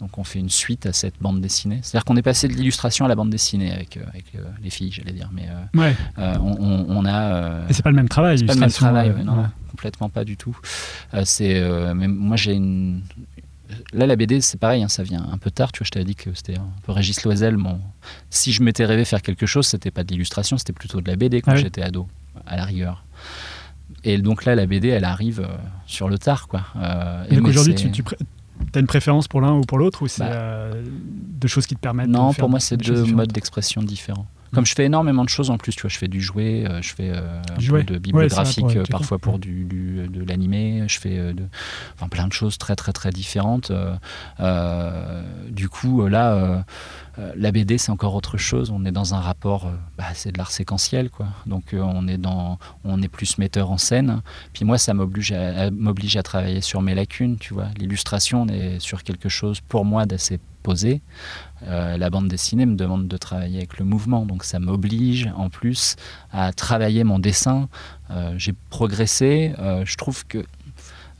Donc 0.00 0.18
on 0.18 0.24
fait 0.24 0.38
une 0.38 0.50
suite 0.50 0.84
à 0.86 0.92
cette 0.92 1.14
bande 1.20 1.40
dessinée. 1.40 1.80
C'est-à-dire 1.82 2.04
qu'on 2.04 2.16
est 2.16 2.22
passé 2.22 2.48
de 2.48 2.52
l'illustration 2.52 3.06
à 3.06 3.08
la 3.08 3.14
bande 3.14 3.30
dessinée 3.30 3.72
avec, 3.72 3.96
euh, 3.96 4.04
avec 4.08 4.26
euh, 4.34 4.42
les 4.62 4.68
filles, 4.70 4.92
j'allais 4.92 5.12
dire. 5.12 5.30
Mais 5.32 5.48
euh, 5.48 5.80
Ouais. 5.80 5.96
on, 6.18 6.84
on- 6.88 7.04
a... 7.06 7.62
Et 7.68 7.72
c'est 7.72 7.82
pas 7.82 7.90
le 7.90 7.96
même 7.96 8.08
travail. 8.08 8.38
c'est 8.38 8.44
pas 8.44 8.54
le 8.54 8.60
même 8.60 8.70
travail, 8.70 9.10
ouais, 9.10 9.24
non, 9.24 9.38
ouais. 9.40 9.46
complètement 9.70 10.08
pas 10.10 10.24
du 10.24 10.36
tout. 10.36 10.56
C'est, 11.24 11.60
mais 11.94 12.08
moi 12.08 12.36
j'ai 12.36 12.52
une. 12.54 13.02
Là, 13.92 14.06
la 14.06 14.14
BD, 14.14 14.40
c'est 14.42 14.58
pareil, 14.60 14.82
hein, 14.84 14.88
ça 14.88 15.02
vient 15.02 15.26
un 15.32 15.38
peu 15.38 15.50
tard. 15.50 15.72
Tu 15.72 15.80
vois, 15.80 15.86
je 15.86 15.90
t'avais 15.90 16.04
dit 16.04 16.14
que 16.14 16.30
c'était 16.34 16.56
un 16.56 16.68
peu 16.84 16.92
Régis 16.92 17.24
Loisel. 17.24 17.56
Mon... 17.56 17.80
Si 18.30 18.52
je 18.52 18.62
m'étais 18.62 18.84
rêvé 18.84 19.04
faire 19.04 19.22
quelque 19.22 19.44
chose, 19.46 19.66
c'était 19.66 19.90
pas 19.90 20.04
de 20.04 20.12
l'illustration, 20.12 20.56
c'était 20.56 20.72
plutôt 20.72 21.00
de 21.00 21.10
la 21.10 21.16
BD 21.16 21.40
quand 21.42 21.50
Ah 21.50 21.54
oui. 21.56 21.62
j'étais 21.62 21.82
ado, 21.82 22.06
à 22.46 22.56
la 22.56 22.64
rigueur. 22.64 23.04
Et 24.04 24.18
donc 24.18 24.44
là, 24.44 24.54
la 24.54 24.66
BD, 24.66 24.88
elle 24.88 25.04
arrive 25.04 25.48
sur 25.86 26.08
le 26.08 26.16
tard, 26.16 26.46
quoi. 26.46 26.62
Euh, 26.76 27.24
Et 27.28 27.36
donc 27.36 27.48
aujourd'hui, 27.48 27.74
tu, 27.74 28.04
as 28.74 28.78
une 28.80 28.86
préférence 28.86 29.28
pour 29.28 29.40
l'un 29.40 29.54
ou 29.54 29.60
pour 29.62 29.78
l'autre 29.78 30.02
ou 30.02 30.08
c'est 30.08 30.22
Bah. 30.22 30.30
euh, 30.32 30.82
deux 30.86 31.48
choses 31.48 31.66
qui 31.66 31.74
te 31.74 31.80
permettent 31.80 32.08
de 32.08 32.12
Non, 32.12 32.32
faire 32.32 32.42
pour 32.42 32.50
moi, 32.50 32.60
c'est 32.60 32.76
deux 32.76 33.04
modes? 33.04 33.32
d'expression 33.32 33.82
différents. 33.82 34.26
Comme 34.54 34.64
je 34.66 34.74
fais 34.74 34.84
énormément 34.84 35.24
de 35.24 35.28
choses 35.28 35.50
en 35.50 35.58
plus, 35.58 35.72
tu 35.74 35.82
vois, 35.82 35.90
je 35.90 35.98
fais 35.98 36.08
du 36.08 36.20
jouet, 36.20 36.64
euh, 36.68 36.80
je 36.82 36.94
fais 36.94 37.10
euh, 37.10 37.40
un 37.52 37.56
Du 37.58 37.64
jouet. 37.66 37.80
peu 37.80 37.86
de 37.86 37.92
Ouais, 37.94 38.00
bibliographique, 38.00 38.64
pour- 38.64 38.76
euh, 38.76 38.82
parfois 38.90 39.18
pour 39.18 39.38
du, 39.38 39.64
du- 39.64 40.06
de 40.08 40.24
l'animé, 40.24 40.84
je 40.88 40.98
fais 40.98 41.32
de, 41.34 41.44
enfin, 41.94 42.08
plein 42.08 42.26
de 42.28 42.32
choses 42.32 42.56
très 42.58 42.76
très 42.76 42.92
très 42.92 43.10
différentes. 43.10 43.70
euh, 44.40 45.22
du 45.50 45.68
coup, 45.68 46.06
là, 46.06 46.32
euh, 47.18 47.32
la 47.36 47.50
BD, 47.50 47.78
c'est 47.78 47.90
encore 47.90 48.14
autre 48.14 48.36
chose. 48.36 48.70
On 48.70 48.84
est 48.84 48.92
dans 48.92 49.14
un 49.14 49.20
rapport, 49.20 49.70
bah, 49.96 50.04
c'est 50.14 50.32
de 50.32 50.38
l'art 50.38 50.50
séquentiel, 50.50 51.10
quoi. 51.10 51.26
Donc, 51.46 51.64
on 51.72 52.06
est 52.08 52.18
dans, 52.18 52.58
on 52.84 53.00
est 53.02 53.08
plus 53.08 53.38
metteur 53.38 53.70
en 53.70 53.78
scène. 53.78 54.20
Puis 54.52 54.64
moi, 54.64 54.78
ça 54.78 54.92
m'oblige 54.94 55.32
à, 55.32 55.62
à- 55.64 55.70
m'oblige 55.70 56.16
à 56.16 56.22
travailler 56.22 56.60
sur 56.60 56.82
mes 56.82 56.94
lacunes, 56.94 57.38
tu 57.38 57.54
vois. 57.54 57.68
L'illustration, 57.78 58.42
on 58.42 58.48
est 58.48 58.78
sur 58.80 59.02
quelque 59.02 59.28
chose 59.28 59.60
pour 59.60 59.84
moi 59.84 60.04
d'assez 60.06 60.38
posé. 60.62 61.00
Euh, 61.66 61.96
la 61.96 62.10
bande 62.10 62.28
dessinée 62.28 62.66
me 62.66 62.76
demande 62.76 63.08
de 63.08 63.16
travailler 63.16 63.58
avec 63.58 63.78
le 63.78 63.84
mouvement, 63.84 64.26
donc 64.26 64.44
ça 64.44 64.58
m'oblige 64.58 65.30
en 65.36 65.48
plus 65.48 65.96
à 66.32 66.52
travailler 66.52 67.04
mon 67.04 67.18
dessin. 67.18 67.68
Euh, 68.10 68.34
J'ai 68.36 68.54
progressé. 68.70 69.54
Euh, 69.58 69.84
je 69.84 69.96
trouve 69.96 70.26
que 70.26 70.44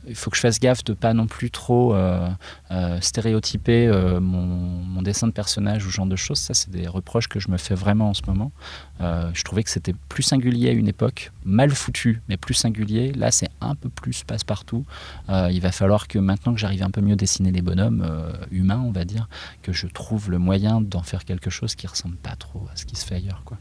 il 0.07 0.15
faut 0.15 0.29
que 0.29 0.37
je 0.37 0.41
fasse 0.41 0.59
gaffe 0.59 0.83
de 0.83 0.93
pas 0.93 1.13
non 1.13 1.27
plus 1.27 1.51
trop 1.51 1.93
euh, 1.93 2.27
euh, 2.71 2.99
stéréotyper 3.01 3.87
euh, 3.87 4.19
mon, 4.19 4.45
mon 4.45 5.01
dessin 5.01 5.27
de 5.27 5.31
personnage 5.31 5.85
ou 5.85 5.91
ce 5.91 5.95
genre 5.95 6.05
de 6.05 6.15
choses. 6.15 6.39
Ça, 6.39 6.53
c'est 6.53 6.69
des 6.69 6.87
reproches 6.87 7.27
que 7.27 7.39
je 7.39 7.49
me 7.49 7.57
fais 7.57 7.75
vraiment 7.75 8.09
en 8.09 8.13
ce 8.13 8.21
moment. 8.27 8.51
Je 8.99 9.43
trouvais 9.43 9.63
que 9.63 9.69
c'était 9.69 9.93
plus 10.09 10.23
singulier 10.23 10.69
à 10.69 10.71
une 10.71 10.87
époque, 10.87 11.31
mal 11.45 11.69
foutu, 11.69 12.21
mais 12.27 12.35
plus 12.35 12.55
singulier. 12.55 13.11
Là, 13.11 13.29
c'est 13.29 13.49
un 13.61 13.75
peu 13.75 13.89
plus 13.89 14.23
passe-partout. 14.23 14.85
Il 15.29 15.59
va 15.61 15.71
falloir 15.71 16.07
que 16.07 16.17
maintenant 16.17 16.53
que 16.53 16.59
j'arrive 16.59 16.81
un 16.81 16.89
peu 16.89 17.01
mieux 17.01 17.13
à 17.13 17.15
dessiner 17.15 17.51
les 17.51 17.61
bonhommes 17.61 18.03
humains, 18.49 18.83
on 18.83 18.91
va 18.91 19.05
dire, 19.05 19.29
que 19.61 19.71
je 19.71 19.85
trouve 19.85 20.31
le 20.31 20.39
moyen 20.39 20.81
d'en 20.81 21.03
faire 21.03 21.25
quelque 21.25 21.51
chose 21.51 21.75
qui 21.75 21.85
ressemble 21.85 22.15
pas 22.15 22.35
trop 22.35 22.67
à 22.73 22.75
ce 22.75 22.85
qui 22.85 22.95
se 22.95 23.05
fait 23.05 23.15
ailleurs. 23.15 23.43
Quoi. 23.45 23.57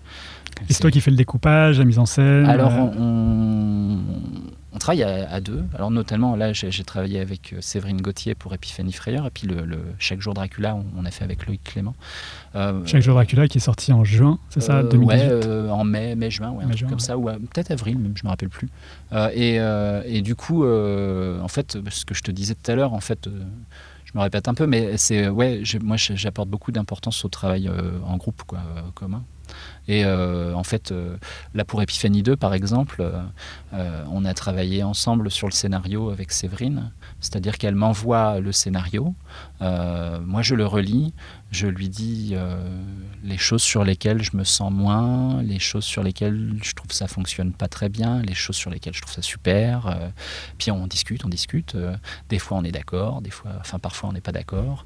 C'est 0.71 0.81
toi 0.81 0.91
qui 0.91 1.01
fais 1.01 1.11
le 1.11 1.19
découpage, 1.19 1.79
la 1.79 1.85
mise 1.85 1.99
en 1.99 2.07
scène 2.07 2.47
Alors, 2.47 2.73
on, 2.73 3.99
on 4.77 4.79
travaille 4.79 5.03
à, 5.03 5.29
à 5.31 5.41
deux. 5.41 5.65
Alors, 5.75 5.91
notamment, 5.91 6.37
là, 6.37 6.53
j'ai 6.53 6.85
travaillé 6.85 7.19
avec 7.19 7.53
euh, 7.55 7.61
Séverine 7.61 8.01
Gauthier 8.03 8.35
pour 8.35 8.53
Épiphanie 8.55 8.93
Frayeur. 8.93 9.27
Et 9.27 9.31
puis, 9.31 9.47
le, 9.49 9.65
le- 9.65 9.81
chaque 9.99 10.21
jour 10.21 10.35
Dracula, 10.35 10.77
on, 10.77 10.85
on 10.99 11.05
a 11.07 11.11
fait 11.11 11.25
avec 11.25 11.47
Loïc 11.47 11.65
Clément. 11.65 11.95
Euh, 12.55 12.83
Chaque 12.85 13.01
jour 13.03 13.15
Dracula 13.15 13.49
qui 13.49 13.59
est 13.59 13.61
sorti 13.61 13.93
en 13.93 14.05
juin, 14.05 14.39
c'est 14.51 14.61
ça, 14.61 14.77
euh, 14.79 14.89
2018 14.89 15.07
Ouais, 15.07 15.29
euh, 15.31 15.71
en 15.71 15.83
mai, 15.85 16.15
mai-juin, 16.15 16.51
ouais, 16.51 16.65
un 16.65 16.67
Mai, 16.67 16.75
truc 16.75 16.79
juin, 16.81 16.89
comme 16.91 16.99
ouais. 16.99 17.03
ça, 17.05 17.17
ou 17.17 17.25
peut-être 17.47 17.71
avril, 17.71 17.99
même, 17.99 18.13
je 18.17 18.25
me 18.25 18.29
rappelle 18.29 18.51
plus. 18.51 18.69
Et, 19.35 19.57
et 20.05 20.21
du 20.23 20.35
coup, 20.35 20.65
en 20.67 21.49
fait, 21.49 21.79
ce 21.91 22.05
que 22.05 22.15
je 22.15 22.23
te 22.23 22.31
disais 22.31 22.55
tout 22.55 22.71
à 22.71 22.75
l'heure, 22.75 22.93
en 22.93 23.01
fait, 23.01 23.29
je 24.05 24.13
me 24.19 24.21
répète 24.23 24.49
un 24.49 24.55
peu, 24.55 24.67
mais 24.67 24.97
c'est 24.99 25.29
ouais, 25.29 25.63
moi 25.83 25.97
j'apporte 25.97 26.49
beaucoup 26.49 26.71
d'importance 26.73 27.25
au 27.25 27.29
travail 27.29 27.69
euh, 27.69 27.99
en 28.07 28.17
groupe, 28.17 28.43
quoi, 28.47 28.59
euh, 28.77 28.81
commun. 28.95 29.23
Et 29.89 30.05
euh, 30.05 30.53
en 30.55 30.65
fait, 30.65 30.91
euh, 30.91 31.17
là 31.55 31.65
pour 31.65 31.81
Epiphanie 31.81 32.23
2, 32.23 32.37
par 32.37 32.55
exemple, 32.55 33.09
euh, 33.73 34.05
on 34.11 34.25
a 34.25 34.35
travaillé 34.35 34.83
ensemble 34.83 35.31
sur 35.31 35.47
le 35.47 35.53
scénario 35.53 36.11
avec 36.11 36.33
Séverine, 36.33 36.91
c'est-à-dire 37.21 37.59
qu'elle 37.59 37.75
m'envoie 37.75 38.41
le 38.41 38.53
scénario, 38.53 39.15
moi 39.61 40.43
je 40.43 40.55
le 40.55 40.67
relis, 40.67 41.15
je 41.51 41.67
lui 41.67 41.89
dis 41.89 42.35
les 43.23 43.39
choses 43.39 43.63
sur 43.63 43.85
lesquelles 43.85 44.23
je 44.23 44.37
me 44.37 44.45
sens 44.45 44.73
moins, 44.73 45.43
les 45.43 45.59
choses 45.59 45.85
sur 45.85 46.03
lesquelles 46.03 46.59
je 46.63 46.73
trouve 46.73 46.93
ça 46.93 47.07
fonctionne 47.07 47.53
pas 47.53 47.69
très 47.69 47.89
bien, 47.89 48.23
les 48.23 48.35
choses 48.35 48.57
sur 48.57 48.71
lesquelles 48.71 48.95
je 48.95 49.03
trouve 49.03 49.15
ça 49.15 49.23
super. 49.23 50.11
puis 50.59 50.71
on 50.71 50.87
discute, 50.87 51.25
on 51.25 51.29
discute. 51.29 51.77
des 52.29 52.39
fois 52.39 52.59
on 52.59 52.65
est 52.65 52.73
d'accord, 52.73 53.23
des 53.23 53.31
fois, 53.31 53.53
enfin 53.61 53.79
parfois 53.79 54.11
on 54.11 54.13
n'est 54.13 54.21
pas 54.21 54.33
d'accord. 54.33 54.85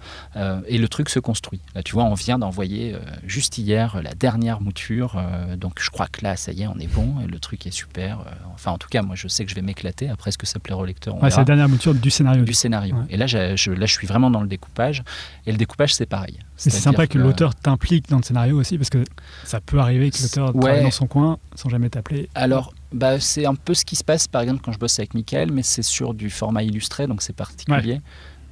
et 0.66 0.78
le 0.78 0.88
truc 0.88 1.08
se 1.08 1.20
construit. 1.20 1.61
Là, 1.74 1.82
tu 1.82 1.92
vois, 1.92 2.04
on 2.04 2.14
vient 2.14 2.38
d'envoyer 2.38 2.96
juste 3.24 3.58
hier 3.58 4.02
la 4.02 4.14
dernière 4.14 4.49
mouture, 4.59 5.14
euh, 5.16 5.55
donc 5.57 5.78
je 5.80 5.90
crois 5.90 6.09
que 6.09 6.22
là, 6.24 6.34
ça 6.34 6.51
y 6.51 6.62
est, 6.62 6.66
on 6.66 6.76
est 6.78 6.88
bon. 6.92 7.20
Et 7.22 7.26
le 7.28 7.38
truc 7.38 7.64
est 7.66 7.70
super. 7.70 8.20
euh, 8.20 8.30
enfin, 8.55 8.72
en 8.72 8.78
tout 8.78 8.88
cas, 8.88 9.03
moi, 9.03 9.14
je 9.14 9.28
sais 9.28 9.44
que 9.44 9.51
je 9.51 9.55
vais 9.55 9.62
m'éclater. 9.62 10.09
Après, 10.09 10.32
ce 10.32 10.38
que 10.38 10.46
ça 10.46 10.59
plaira 10.59 10.80
au 10.80 10.84
lecteur, 10.84 11.22
Ouais, 11.22 11.30
c'est 11.30 11.36
la 11.36 11.44
dernière 11.44 11.68
mouture 11.68 11.94
du 11.94 12.11
scénario. 12.11 12.42
du 12.42 12.53
scénario. 12.55 12.96
Ouais. 12.96 13.05
Et 13.11 13.16
là, 13.16 13.28
je, 13.28 13.36
là, 13.70 13.86
je 13.86 13.92
suis 13.92 14.09
vraiment 14.09 14.30
dans 14.30 14.40
le 14.40 14.48
découpage. 14.48 15.05
Et 15.46 15.53
le 15.53 15.59
découpage, 15.59 15.94
c'est 15.94 16.07
pareil. 16.07 16.38
C'est 16.57 16.70
sympa 16.70 17.07
que, 17.07 17.18
l'auteur 17.18 17.55
t'implique 17.55 18.09
dans 18.11 18.16
le 18.18 18.22
scénario 18.24 18.59
aussi, 18.59 18.76
parce 18.76 18.90
que 18.90 19.05
ça 19.44 19.61
peut 19.61 19.78
arriver 19.78 20.11
que 20.11 20.20
l'auteur 20.22 20.55
Ouais. 20.57 20.61
travaille 20.62 20.82
dans 20.82 20.90
son 20.90 21.07
coin 21.07 21.38
sans 21.55 21.68
jamais 21.68 21.88
t'appeler. 21.90 22.28
Alors, 22.34 22.74
bah, 22.92 23.20
c'est 23.20 23.46
un 23.46 23.55
peu 23.55 23.74
ce 23.74 23.84
qui 23.84 23.94
se 23.96 24.03
passe, 24.05 24.26
par 24.26 24.42
exemple, 24.42 24.61
quand 24.64 24.72
je 24.72 24.78
bosse 24.78 24.98
avec 24.98 25.14
Michael, 25.14 25.53
mais 25.53 25.62
c'est 25.62 25.82
sur 25.82 26.14
du 26.14 26.30
format 26.30 26.62
illustré, 26.62 27.07
donc 27.07 27.22
c'est 27.22 27.34
particulier. 27.36 28.01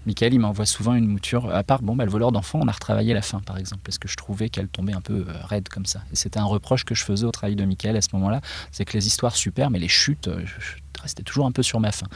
Michael, 0.08 0.32
il 0.34 0.40
m'envoie 0.40 0.66
souvent 0.66 0.94
une 0.94 1.06
mouture. 1.06 1.54
À 1.54 1.62
part, 1.62 1.82
bon, 1.82 1.94
bah, 1.94 2.04
le 2.06 2.10
voleur 2.10 2.32
d'enfants, 2.32 2.58
on 2.62 2.66
a 2.66 2.72
retravaillé 2.72 3.12
la 3.14 3.22
fin, 3.22 3.40
par 3.40 3.58
exemple, 3.58 3.82
parce 3.84 3.98
que 3.98 4.08
je 4.08 4.16
trouvais 4.16 4.48
qu'elle 4.48 4.68
tombait 4.68 4.94
un 4.94 5.00
peu 5.02 5.24
euh, 5.28 5.32
raide 5.44 5.68
comme 5.68 5.84
ça. 5.86 6.00
Et 6.12 6.16
c'était 6.16 6.40
un 6.40 6.44
reproche 6.46 6.84
que 6.84 6.94
je 6.94 7.04
faisais 7.04 7.26
au 7.26 7.30
travail 7.30 7.54
de 7.56 7.64
Michael 7.64 7.96
à 7.96 8.00
ce 8.00 8.08
moment-là, 8.14 8.40
c'est 8.72 8.84
que 8.84 8.94
les 8.94 9.06
histoires 9.06 9.36
super, 9.36 9.70
mais 9.70 9.78
les 9.78 9.86
chutes, 9.88 10.26
euh, 10.28 10.40
je- 10.44 10.76
restais 11.00 11.22
toujours 11.22 11.46
un 11.46 11.52
peu 11.52 11.62
sur 11.62 11.78
ma 11.78 11.92
faim. 11.92 12.08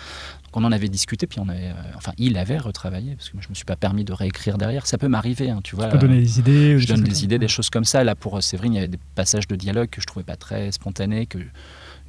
Donc 0.42 0.56
on 0.56 0.64
en 0.64 0.72
avait 0.72 0.88
discuté, 0.88 1.28
puis 1.28 1.38
on 1.38 1.48
avait, 1.48 1.68
euh, 1.68 1.74
enfin, 1.94 2.12
il 2.18 2.36
avait 2.36 2.58
retravaillé, 2.58 3.14
parce 3.14 3.28
que 3.30 3.36
moi, 3.36 3.42
je 3.44 3.48
me 3.48 3.54
suis 3.54 3.64
pas 3.64 3.76
permis 3.76 4.02
de 4.04 4.12
réécrire 4.12 4.58
derrière. 4.58 4.88
Ça 4.88 4.98
peut 4.98 5.06
m'arriver, 5.06 5.50
hein, 5.50 5.60
tu 5.62 5.76
vois. 5.76 5.86
Tu 5.86 5.92
peux 5.92 5.98
donner 6.08 6.18
des 6.20 6.40
idées. 6.40 6.78
je 6.80 6.88
donne 6.88 7.04
des 7.04 7.22
idées, 7.24 7.38
des 7.38 7.46
choses 7.46 7.70
comme 7.70 7.84
ça. 7.84 8.02
Là, 8.02 8.16
pour 8.16 8.42
Séverine, 8.42 8.72
il 8.72 8.76
y 8.76 8.78
avait 8.78 8.88
des 8.88 8.98
passages 9.14 9.46
de 9.46 9.54
dialogue 9.54 9.88
que 9.88 10.00
je 10.00 10.06
trouvais 10.06 10.24
pas 10.24 10.34
très 10.34 10.72
spontanés, 10.72 11.26
que 11.26 11.38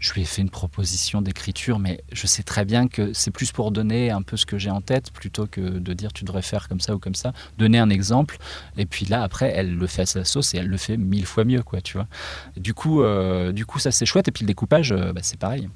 je 0.03 0.11
lui 0.11 0.23
ai 0.23 0.25
fait 0.25 0.41
une 0.41 0.49
proposition 0.49 1.21
d'écriture, 1.21 1.79
mais 1.79 2.03
je 2.11 2.27
sais 2.27 2.43
très 2.43 2.65
bien 2.65 2.89
que 2.89 3.13
c'est 3.13 3.31
plus 3.31 3.53
pour 3.53 3.71
donner 3.71 4.11
un 4.11 4.21
peu 4.21 4.35
ce 4.35 4.45
que 4.45 4.57
j'ai 4.57 4.69
en 4.69 4.81
tête, 4.81 5.11
plutôt 5.11 5.47
que 5.47 5.61
de 5.61 5.93
dire 5.93 6.11
tu 6.11 6.25
devrais 6.25 6.41
faire 6.41 6.67
comme 6.67 6.81
ça 6.81 6.93
ou 6.93 6.99
comme 6.99 7.15
ça. 7.15 7.31
Donner 7.57 7.79
un 7.79 7.89
exemple, 7.89 8.37
et 8.77 8.85
puis 8.85 9.05
là, 9.05 9.23
après, 9.23 9.53
elle 9.55 9.75
le 9.75 9.87
fait 9.87 10.01
à 10.01 10.05
sa 10.05 10.25
sauce 10.25 10.53
et 10.53 10.57
elle 10.57 10.67
le 10.67 10.75
fait 10.75 10.97
mille 10.97 11.25
fois 11.25 11.45
mieux, 11.45 11.63
quoi, 11.63 11.79
tu 11.79 11.93
vois. 11.93 12.07
Du 12.57 12.73
coup, 12.73 13.01
euh, 13.01 13.53
du 13.53 13.65
coup 13.65 13.79
ça 13.79 13.91
c'est 13.91 14.05
chouette. 14.05 14.27
Et 14.27 14.31
puis 14.31 14.43
le 14.43 14.47
découpage, 14.47 14.91
euh, 14.91 15.13
bah, 15.13 15.21
c'est 15.23 15.39
pareil. 15.39 15.69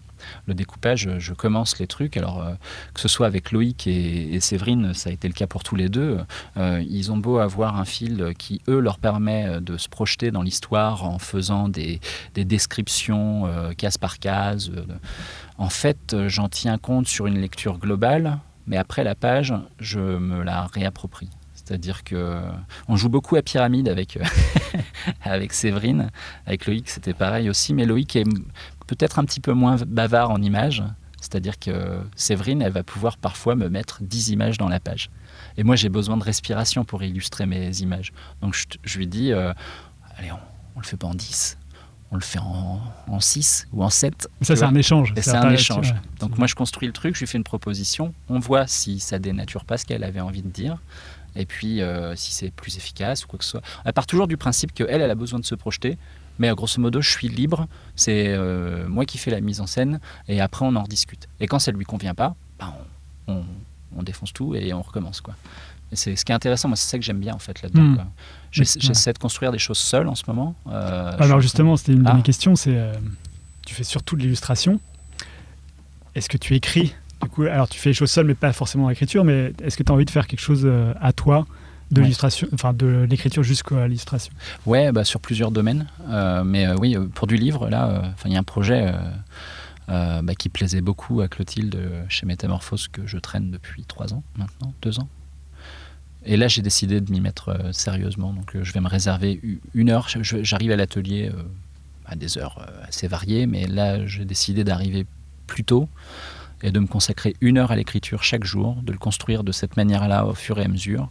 Le 0.45 0.53
découpage, 0.53 1.09
je 1.17 1.33
commence 1.33 1.79
les 1.79 1.87
trucs. 1.87 2.17
Alors, 2.17 2.41
euh, 2.41 2.53
que 2.93 2.99
ce 2.99 3.07
soit 3.07 3.27
avec 3.27 3.51
Loïc 3.51 3.87
et, 3.87 4.39
Séverine, 4.39 4.93
ça 4.93 5.09
a 5.09 5.13
été 5.13 5.27
le 5.27 5.33
cas 5.33 5.47
pour 5.47 5.63
tous 5.63 5.75
les 5.75 5.89
deux. 5.89 6.19
Euh, 6.57 6.83
ils 6.87 7.11
ont 7.11 7.17
beau 7.17 7.39
avoir 7.39 7.77
un 7.77 7.85
fil 7.85 8.33
qui, 8.37 8.61
eux, 8.67 8.79
leur 8.79 8.99
permet 8.99 9.45
euh, 9.45 9.59
de 9.59 9.77
se 9.77 9.89
projeter 9.89 10.31
dans 10.31 10.41
l'histoire 10.41 11.05
en 11.05 11.19
faisant 11.19 11.69
des, 11.69 11.99
des 12.33 12.45
descriptions 12.45 13.45
euh, 13.47 13.73
case 13.73 13.97
par 13.97 14.19
case. 14.19 14.71
en 15.57 15.69
fait, 15.69 16.15
j'en 16.27 16.49
tiens 16.49 16.77
compte 16.77 17.07
sur 17.07 17.27
une 17.27 17.39
lecture 17.39 17.77
globale, 17.77 18.39
mais 18.67 18.77
après 18.77 19.03
la 19.03 19.15
page, 19.15 19.53
je 19.79 19.99
me 19.99 20.43
la 20.43 20.65
réapproprie. 20.67 21.29
C'est-à-dire 21.53 22.03
que 22.03 22.39
on 22.87 22.95
joue 22.95 23.09
beaucoup 23.09 23.35
à 23.35 23.41
pyramide 23.41 23.89
avec 23.89 24.17
Séverine. 25.53 26.11
Avec 26.45 26.65
Loïc, 26.65 26.89
c'était 26.89 27.13
pareil 27.13 27.49
aussi, 27.49 27.73
mais 27.73 27.85
Loïc 27.85 28.15
est 28.15 28.25
peut-être 28.87 29.19
un 29.19 29.25
petit 29.25 29.39
peu 29.39 29.53
moins 29.53 29.77
bavard 29.85 30.31
en 30.31 30.41
images. 30.41 30.83
C'est-à-dire 31.19 31.57
que 31.59 31.99
Séverine, 32.15 32.61
elle 32.61 32.71
va 32.71 32.83
pouvoir 32.83 33.17
parfois 33.17 33.55
me 33.55 33.69
mettre 33.69 33.99
10 34.01 34.29
images 34.29 34.57
dans 34.57 34.69
la 34.69 34.79
page. 34.79 35.09
Et 35.57 35.63
moi, 35.63 35.75
j'ai 35.75 35.89
besoin 35.89 36.15
de 36.15 36.23
respiration 36.23 36.85
pour 36.85 37.03
illustrer 37.03 37.45
mes 37.45 37.79
images. 37.79 38.13
Donc 38.41 38.53
je, 38.53 38.65
je 38.83 38.97
lui 38.97 39.07
dis, 39.07 39.31
euh, 39.33 39.51
allez, 40.17 40.31
on, 40.31 40.39
on 40.75 40.79
le 40.79 40.85
fait 40.85 40.95
pas 40.95 41.07
en 41.07 41.15
10, 41.15 41.57
on 42.11 42.15
le 42.15 42.21
fait 42.21 42.39
en, 42.39 42.79
en 43.07 43.19
6 43.19 43.67
ou 43.73 43.83
en 43.83 43.89
7. 43.89 44.29
Ça, 44.41 44.55
c'est 44.55 44.63
un 44.63 44.75
échange. 44.75 45.11
Et 45.15 45.21
c'est 45.21 45.35
un 45.35 45.49
échange. 45.49 45.91
ouais. 45.91 45.97
Donc 46.19 46.37
moi 46.37 46.47
je 46.47 46.55
construis 46.55 46.87
le 46.87 46.93
truc, 46.93 47.15
je 47.15 47.21
lui 47.21 47.27
fais 47.27 47.37
une 47.37 47.43
proposition, 47.43 48.13
on 48.29 48.39
voit 48.39 48.67
si 48.67 48.99
ça 48.99 49.17
dénature 49.19 49.65
pas 49.65 49.77
ce 49.77 49.85
qu'elle 49.85 50.03
avait 50.03 50.21
envie 50.21 50.43
de 50.43 50.49
dire, 50.49 50.77
et 51.35 51.45
puis 51.45 51.81
euh, 51.81 52.15
si 52.15 52.31
c'est 52.31 52.51
plus 52.51 52.77
efficace 52.77 53.25
ou 53.25 53.27
quoi 53.27 53.39
que 53.39 53.45
ce 53.45 53.51
soit. 53.51 53.61
Elle 53.85 53.93
part 53.93 54.05
toujours 54.07 54.27
du 54.27 54.37
principe 54.37 54.73
qu'elle, 54.73 55.01
elle 55.01 55.11
a 55.11 55.15
besoin 55.15 55.39
de 55.39 55.45
se 55.45 55.55
projeter, 55.55 55.97
mais 56.39 56.49
euh, 56.49 56.55
grosso 56.55 56.79
modo 56.81 57.01
je 57.01 57.09
suis 57.09 57.27
libre, 57.29 57.67
c'est 57.95 58.27
euh, 58.29 58.87
moi 58.87 59.05
qui 59.05 59.17
fais 59.17 59.31
la 59.31 59.41
mise 59.41 59.61
en 59.61 59.67
scène, 59.67 59.99
et 60.27 60.41
après 60.41 60.65
on 60.65 60.75
en 60.75 60.83
rediscute. 60.83 61.27
Et 61.39 61.47
quand 61.47 61.59
ça 61.59 61.71
lui 61.71 61.85
convient 61.85 62.13
pas, 62.15 62.35
ben, 62.59 62.73
on, 63.27 63.33
on- 63.35 63.45
on 63.97 64.03
défonce 64.03 64.33
tout 64.33 64.53
et 64.53 64.73
on 64.73 64.81
recommence 64.81 65.21
quoi. 65.21 65.33
C'est 65.93 66.15
ce 66.17 66.25
qui 66.25 66.33
est 66.33 66.35
intéressant, 66.35 66.67
moi 66.67 66.75
c'est 66.75 66.89
ça 66.89 66.97
que 66.99 67.03
j'aime 67.05 67.19
bien 67.19 67.33
en 67.33 67.39
fait 67.39 67.61
là-dedans. 67.61 67.81
Hmm. 67.81 67.97
Ouais. 67.97 68.03
J'essaie 68.51 69.13
de 69.13 69.17
construire 69.17 69.51
des 69.53 69.57
choses 69.59 69.77
seul 69.77 70.07
en 70.07 70.15
ce 70.15 70.23
moment. 70.27 70.53
Euh, 70.69 71.11
Alors 71.17 71.37
je- 71.37 71.43
justement, 71.43 71.77
c'était 71.77 71.93
une 71.93 72.03
de 72.03 72.09
Ah. 72.09 72.13
mes 72.13 72.21
questions, 72.23 72.55
c'est 72.57 72.75
euh, 72.75 72.93
tu 73.65 73.73
fais 73.73 73.83
surtout 73.85 74.15
de 74.17 74.21
l'illustration. 74.21 74.79
Est-ce 76.15 76.29
que 76.29 76.37
tu 76.37 76.55
écris? 76.55 76.93
Du 77.21 77.29
coup, 77.29 77.43
alors 77.43 77.67
tu 77.69 77.79
fais 77.79 77.89
les 77.89 77.93
choses 77.93 78.11
seul, 78.11 78.25
mais 78.25 78.35
pas 78.35 78.51
forcément 78.53 78.83
dans 78.85 78.89
l'écriture, 78.89 79.23
mais 79.23 79.53
est-ce 79.63 79.77
que 79.77 79.83
tu 79.83 79.91
as 79.91 79.95
envie 79.95 80.05
de 80.05 80.09
faire 80.09 80.27
quelque 80.27 80.39
chose 80.41 80.69
à 80.99 81.13
toi 81.13 81.45
de 81.91 81.97
Ouais. 82.01 82.03
l'illustration, 82.03 82.47
enfin 82.53 82.73
de 82.73 83.05
l'écriture 83.09 83.43
jusqu'à 83.43 83.87
l'illustration 83.87 84.33
Ouais, 84.65 84.91
bah, 84.91 85.03
sur 85.03 85.19
plusieurs 85.19 85.51
domaines. 85.51 85.87
Euh, 86.09 86.43
mais 86.43 86.67
euh, 86.67 86.75
oui, 86.77 86.95
euh, 86.95 87.07
pour 87.07 87.27
du 87.27 87.37
livre, 87.37 87.69
là, 87.69 87.89
euh, 87.89 88.01
il 88.25 88.33
y 88.33 88.35
a 88.35 88.39
un 88.39 88.43
projet 88.43 88.91
bah, 89.87 90.35
qui 90.37 90.49
plaisait 90.49 90.81
beaucoup 90.81 91.21
à 91.21 91.27
Clotilde 91.29 91.79
chez 92.09 92.25
Métamorphose 92.25 92.89
que 92.89 93.07
je 93.07 93.17
traîne 93.17 93.51
depuis 93.51 93.83
trois 93.85 94.13
ans 94.13 94.23
maintenant, 94.37 94.73
deux 94.81 94.99
ans. 94.99 95.07
Et 96.25 96.35
là, 96.35 96.49
j'ai 96.49 96.61
décidé 96.61 96.99
de 96.99 97.09
m'y 97.09 97.21
mettre 97.21 97.55
sérieusement. 97.71 98.33
Donc, 98.33 98.51
je 98.61 98.73
vais 98.73 98.81
me 98.81 98.89
réserver 98.89 99.39
une 99.73 99.89
heure. 99.89 100.09
J'arrive 100.09 100.71
à 100.71 100.75
l'atelier 100.75 101.31
à 102.05 102.17
des 102.17 102.37
heures 102.37 102.67
assez 102.85 103.07
variées, 103.07 103.45
mais 103.47 103.65
là, 103.65 104.05
j'ai 104.05 104.25
décidé 104.25 104.65
d'arriver 104.65 105.05
plus 105.45 105.63
tôt 105.63 105.87
et 106.63 106.71
de 106.71 106.79
me 106.79 106.87
consacrer 106.87 107.35
une 107.41 107.57
heure 107.57 107.71
à 107.71 107.75
l'écriture 107.75 108.23
chaque 108.23 108.43
jour, 108.43 108.75
de 108.81 108.91
le 108.91 108.97
construire 108.97 109.43
de 109.43 109.51
cette 109.51 109.77
manière-là 109.77 110.25
au 110.25 110.33
fur 110.33 110.59
et 110.59 110.63
à 110.63 110.67
mesure, 110.67 111.09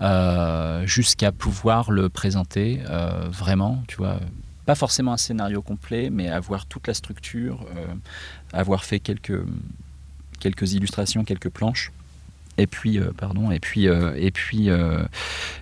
euh, 0.00 0.86
jusqu'à 0.86 1.32
pouvoir 1.32 1.90
le 1.90 2.08
présenter 2.08 2.80
euh, 2.88 3.28
vraiment, 3.30 3.82
tu 3.88 3.96
vois. 3.96 4.20
Pas 4.64 4.74
forcément 4.74 5.12
un 5.12 5.16
scénario 5.16 5.62
complet, 5.62 6.10
mais 6.10 6.28
avoir 6.28 6.66
toute 6.66 6.88
la 6.88 6.94
structure, 6.94 7.64
euh, 7.76 7.86
avoir 8.52 8.84
fait 8.84 8.98
quelques, 8.98 9.40
quelques 10.40 10.72
illustrations, 10.72 11.24
quelques 11.24 11.50
planches. 11.50 11.92
Et 12.58 12.66
puis, 12.66 12.98
euh, 12.98 13.10
pardon, 13.16 13.50
et 13.50 13.60
puis, 13.60 13.86
euh, 13.88 14.12
et 14.16 14.30
puis, 14.30 14.70
euh, 14.70 15.02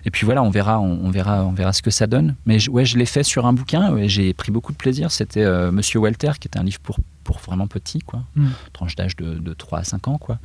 et 0.05 0.11
puis 0.11 0.25
voilà, 0.25 0.41
on 0.43 0.49
verra, 0.49 0.79
on, 0.79 0.99
on 1.05 1.09
verra, 1.09 1.43
on 1.45 1.51
verra 1.51 1.73
ce 1.73 1.81
que 1.81 1.91
ça 1.91 2.07
donne. 2.07 2.35
Mais 2.45 2.57
je- 2.59 2.69
ouais, 2.71 2.85
je 2.85 2.97
l'ai 2.97 3.05
fait 3.05 3.23
sur 3.23 3.45
un 3.45 3.53
bouquin 3.53 3.91
j'ai 4.07 4.33
pris 4.33 4.51
beaucoup 4.51 4.71
de 4.71 4.77
plaisir. 4.77 5.11
C'était 5.11 5.45
Monsieur 5.71 5.99
Walter, 5.99 6.31
qui 6.39 6.47
était 6.47 6.59
un 6.59 6.63
livre 6.63 6.79
pour 6.81 6.97
pour 7.23 7.39
vraiment 7.39 7.65
petit, 7.65 7.99
quoi, 7.99 8.21
Mm. 8.35 8.49
tranche 8.71 8.95
d'âge 8.95 9.15
de, 9.15 9.33
de 9.39 9.53
3 9.55 9.79
à 9.79 9.83
5 9.83 10.07
ans, 10.07 10.19
quoi. 10.19 10.37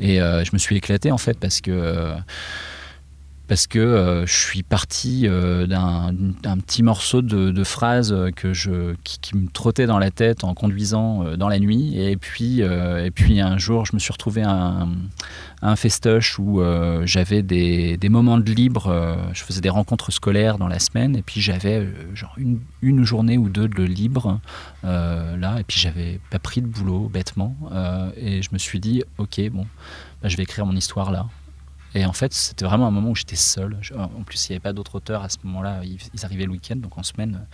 Et 0.00 0.16
je 0.18 0.50
me 0.52 0.58
suis 0.58 0.76
éclaté 0.76 1.10
en 1.10 1.16
fait 1.18 1.38
parce 1.40 1.60
que 1.62 2.12
parce 3.48 3.66
que 3.66 3.78
euh, 3.78 4.26
je 4.26 4.34
suis 4.34 4.62
parti 4.62 5.26
euh, 5.26 5.66
d'un 5.66 6.58
petit 6.58 6.82
morceau 6.82 7.22
de, 7.22 7.64
phrase 7.64 8.14
que 8.34 8.52
je, 8.52 8.94
qui, 9.04 9.36
me 9.36 9.48
trottait 9.48 9.86
dans 9.86 9.98
la 9.98 10.10
tête 10.10 10.44
en 10.44 10.54
conduisant 10.54 11.24
euh, 11.24 11.36
dans 11.36 11.48
la 11.48 11.58
nuit. 11.58 11.98
Et 11.98 12.16
puis, 12.16 12.60
et 12.60 13.10
puis 13.10 13.40
un 13.40 13.58
jour, 13.58 13.86
je 13.86 13.94
me 13.94 13.98
suis 13.98 14.12
retrouvé 14.12 14.42
à 14.42 14.50
un, 14.50 14.88
un 15.62 15.76
festoche 15.76 16.38
où 16.38 16.60
j'avais 17.04 17.42
des, 17.42 17.96
des 17.96 18.08
moments 18.08 18.38
de 18.38 18.50
libre. 18.50 19.28
je 19.32 19.42
faisais 19.42 19.60
des 19.60 19.70
rencontres 19.70 20.10
scolaires 20.10 20.58
dans 20.58 20.68
la 20.68 20.78
semaine. 20.78 21.16
Et 21.16 21.22
puis 21.22 21.40
j'avais 21.40 21.88
genre 22.14 22.34
une, 22.36 22.60
une 22.82 23.04
journée 23.04 23.38
ou 23.38 23.48
deux 23.48 23.68
de 23.68 23.82
libre 23.82 24.40
là. 24.82 25.58
Et 25.58 25.64
puis 25.64 25.78
j'avais 25.78 26.20
pas 26.30 26.38
pris 26.38 26.62
de 26.62 26.66
boulot 26.66 27.08
bêtement. 27.12 27.56
Et 28.16 28.42
je 28.42 28.48
me 28.52 28.58
suis 28.58 28.80
dit, 28.80 29.02
ok, 29.18 29.40
bon, 29.50 29.66
bah, 30.22 30.28
je 30.28 30.36
vais 30.36 30.42
écrire 30.42 30.66
mon 30.66 30.76
histoire 30.76 31.10
là. 31.10 31.26
Et 31.96 32.04
en 32.04 32.12
fait, 32.12 32.32
c'était 32.34 32.66
vraiment 32.66 32.86
un 32.86 32.90
moment 32.90 33.10
où 33.10 33.14
j'étais 33.14 33.36
seul. 33.36 33.78
Je- 33.80 33.94
en 33.94 34.08
plus, 34.22 34.48
il 34.48 34.52
n'y 34.52 34.56
avait 34.56 34.62
pas 34.62 34.74
d'autres 34.74 34.96
auteurs 34.96 35.22
à 35.22 35.30
ce 35.30 35.38
moment-là. 35.44 35.80
Ils, 35.82 35.96
ils 36.12 36.24
arrivaient 36.26 36.44
le 36.44 36.50
week-end, 36.52 36.76
donc 36.76 36.98
en 36.98 37.02
semaine, 37.02 37.46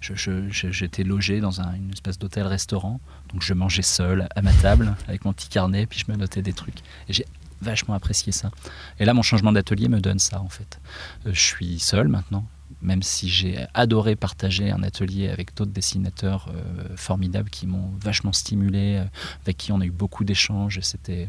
j'étais 0.00 1.04
logé 1.04 1.40
dans 1.40 1.60
un- 1.60 1.74
une 1.74 1.92
espèce 1.92 2.18
d'hôtel-restaurant. 2.18 2.98
Donc 3.32 3.42
je 3.42 3.52
mangeais 3.52 3.82
seul 3.82 4.26
à 4.34 4.40
ma 4.42 4.52
table 4.54 4.94
avec 5.08 5.24
mon 5.26 5.32
petit 5.34 5.48
carnet, 5.48 5.86
puis 5.86 6.02
je 6.04 6.10
me 6.10 6.16
notais 6.16 6.40
des 6.42 6.54
trucs. 6.54 6.78
Et 7.08 7.12
j'ai 7.12 7.26
vachement 7.60 7.92
apprécié 7.94 8.32
ça. 8.32 8.50
Et 8.98 9.04
là, 9.04 9.12
mon 9.12 9.22
changement 9.22 9.52
d'atelier 9.52 9.88
me 9.88 10.00
donne 10.00 10.18
ça, 10.18 10.40
en 10.40 10.48
fait. 10.48 10.80
Euh, 11.26 11.30
je 11.34 11.40
suis 11.40 11.78
seul 11.78 12.08
maintenant, 12.08 12.46
même 12.82 13.02
si 13.02 13.28
j'ai 13.28 13.66
adoré 13.74 14.16
partager 14.16 14.70
un 14.70 14.82
atelier 14.82 15.28
avec 15.28 15.54
d'autres 15.56 15.72
dessinateurs 15.72 16.48
euh, 16.54 16.84
formidables 16.96 17.50
qui 17.50 17.66
m'ont 17.66 17.90
vachement 18.00 18.32
stimulé, 18.32 18.96
euh, 18.98 19.04
avec 19.44 19.56
qui 19.56 19.72
on 19.72 19.80
a 19.80 19.84
eu 19.84 19.90
beaucoup 19.90 20.24
d'échanges. 20.24 20.78
et 20.78 20.82
C'était 20.82 21.26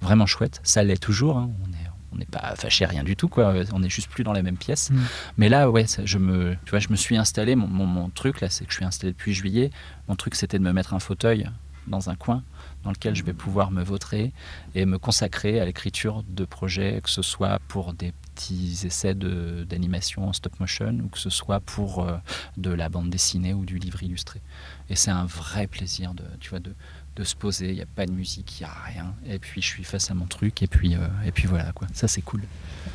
vraiment 0.00 0.26
chouette. 0.26 0.60
Ça 0.64 0.82
l'est 0.82 1.00
toujours. 1.02 1.36
hein. 1.38 1.50
On 1.66 1.72
est 1.72 1.90
on 2.12 2.16
n'est 2.16 2.24
pas 2.24 2.56
fâché 2.56 2.84
rien 2.86 3.04
du 3.04 3.14
tout 3.14 3.28
quoi 3.28 3.54
on 3.72 3.78
n'est 3.78 3.88
juste 3.88 4.08
plus 4.10 4.24
dans 4.24 4.32
la 4.32 4.42
même 4.42 4.56
pièce 4.56 4.90
Mm. 4.90 4.98
mais 5.36 5.48
là 5.48 5.70
ouais 5.70 5.86
je 6.04 6.18
me 6.18 6.56
tu 6.64 6.70
vois 6.70 6.80
je 6.80 6.88
me 6.88 6.96
suis 6.96 7.16
installé 7.16 7.54
mon, 7.54 7.68
mon- 7.68 7.86
mon 7.86 8.08
truc 8.10 8.40
là 8.40 8.50
c'est 8.50 8.64
que 8.64 8.72
je 8.72 8.78
suis 8.78 8.84
installé 8.84 9.12
depuis 9.12 9.32
juillet 9.32 9.70
mon 10.08 10.16
truc 10.16 10.34
c'était 10.34 10.58
de 10.58 10.64
me 10.64 10.72
mettre 10.72 10.92
un 10.92 10.98
fauteuil 10.98 11.48
dans 11.86 12.10
un 12.10 12.16
coin 12.16 12.42
dans 12.82 12.90
lequel 12.90 13.14
je 13.14 13.22
vais 13.22 13.32
pouvoir 13.32 13.70
me 13.70 13.84
vautrer 13.84 14.32
et 14.74 14.86
me 14.86 14.98
consacrer 14.98 15.60
à 15.60 15.64
l'écriture 15.64 16.24
de 16.28 16.44
projets 16.44 17.00
que 17.00 17.10
ce 17.10 17.22
soit 17.22 17.60
pour 17.68 17.92
des 17.94 18.12
petits 18.40 18.86
essais 18.86 19.14
d'animation 19.14 20.28
en 20.28 20.32
stop 20.32 20.58
motion 20.60 20.98
ou 21.04 21.08
que 21.08 21.18
ce 21.18 21.30
soit 21.30 21.60
pour 21.60 22.02
euh, 22.04 22.16
de 22.56 22.70
la 22.70 22.88
bande 22.88 23.10
dessinée 23.10 23.52
ou 23.54 23.64
du 23.66 23.78
livre 23.78 24.02
illustré 24.02 24.40
et 24.88 24.96
c'est 24.96 25.10
un 25.10 25.24
vrai 25.26 25.66
plaisir 25.66 26.14
de 26.14 26.24
tu 26.40 26.50
vois 26.50 26.60
de 26.60 26.72
de 27.16 27.24
se 27.24 27.34
poser, 27.34 27.70
il 27.70 27.74
n'y 27.74 27.82
a 27.82 27.86
pas 27.86 28.06
de 28.06 28.12
musique, 28.12 28.60
il 28.60 28.62
n'y 28.62 28.68
a 28.70 28.72
rien. 28.86 29.12
Et 29.28 29.38
puis 29.40 29.60
je 29.60 29.66
suis 29.66 29.82
face 29.82 30.10
à 30.12 30.14
mon 30.14 30.26
truc, 30.26 30.62
et 30.62 30.68
puis, 30.68 30.94
euh, 30.94 31.00
et 31.26 31.32
puis 31.32 31.48
voilà, 31.48 31.72
quoi. 31.72 31.88
Ça, 31.92 32.06
c'est 32.06 32.22
cool. 32.22 32.42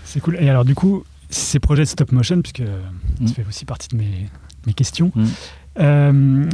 C'est 0.05 0.21
cool. 0.21 0.37
Et 0.39 0.49
alors 0.49 0.63
du 0.63 0.73
coup, 0.73 1.03
ces 1.29 1.59
projets 1.59 1.83
de 1.83 1.89
stop 1.89 2.11
motion, 2.13 2.41
puisque 2.41 2.61
Mm. 3.19 3.27
ça 3.27 3.33
fait 3.33 3.45
aussi 3.45 3.65
partie 3.65 3.89
de 3.89 3.97
mes, 3.97 4.29
mes 4.65 4.73
questions, 4.73 5.11
Mm. 5.13 5.25
euh, 5.79 6.49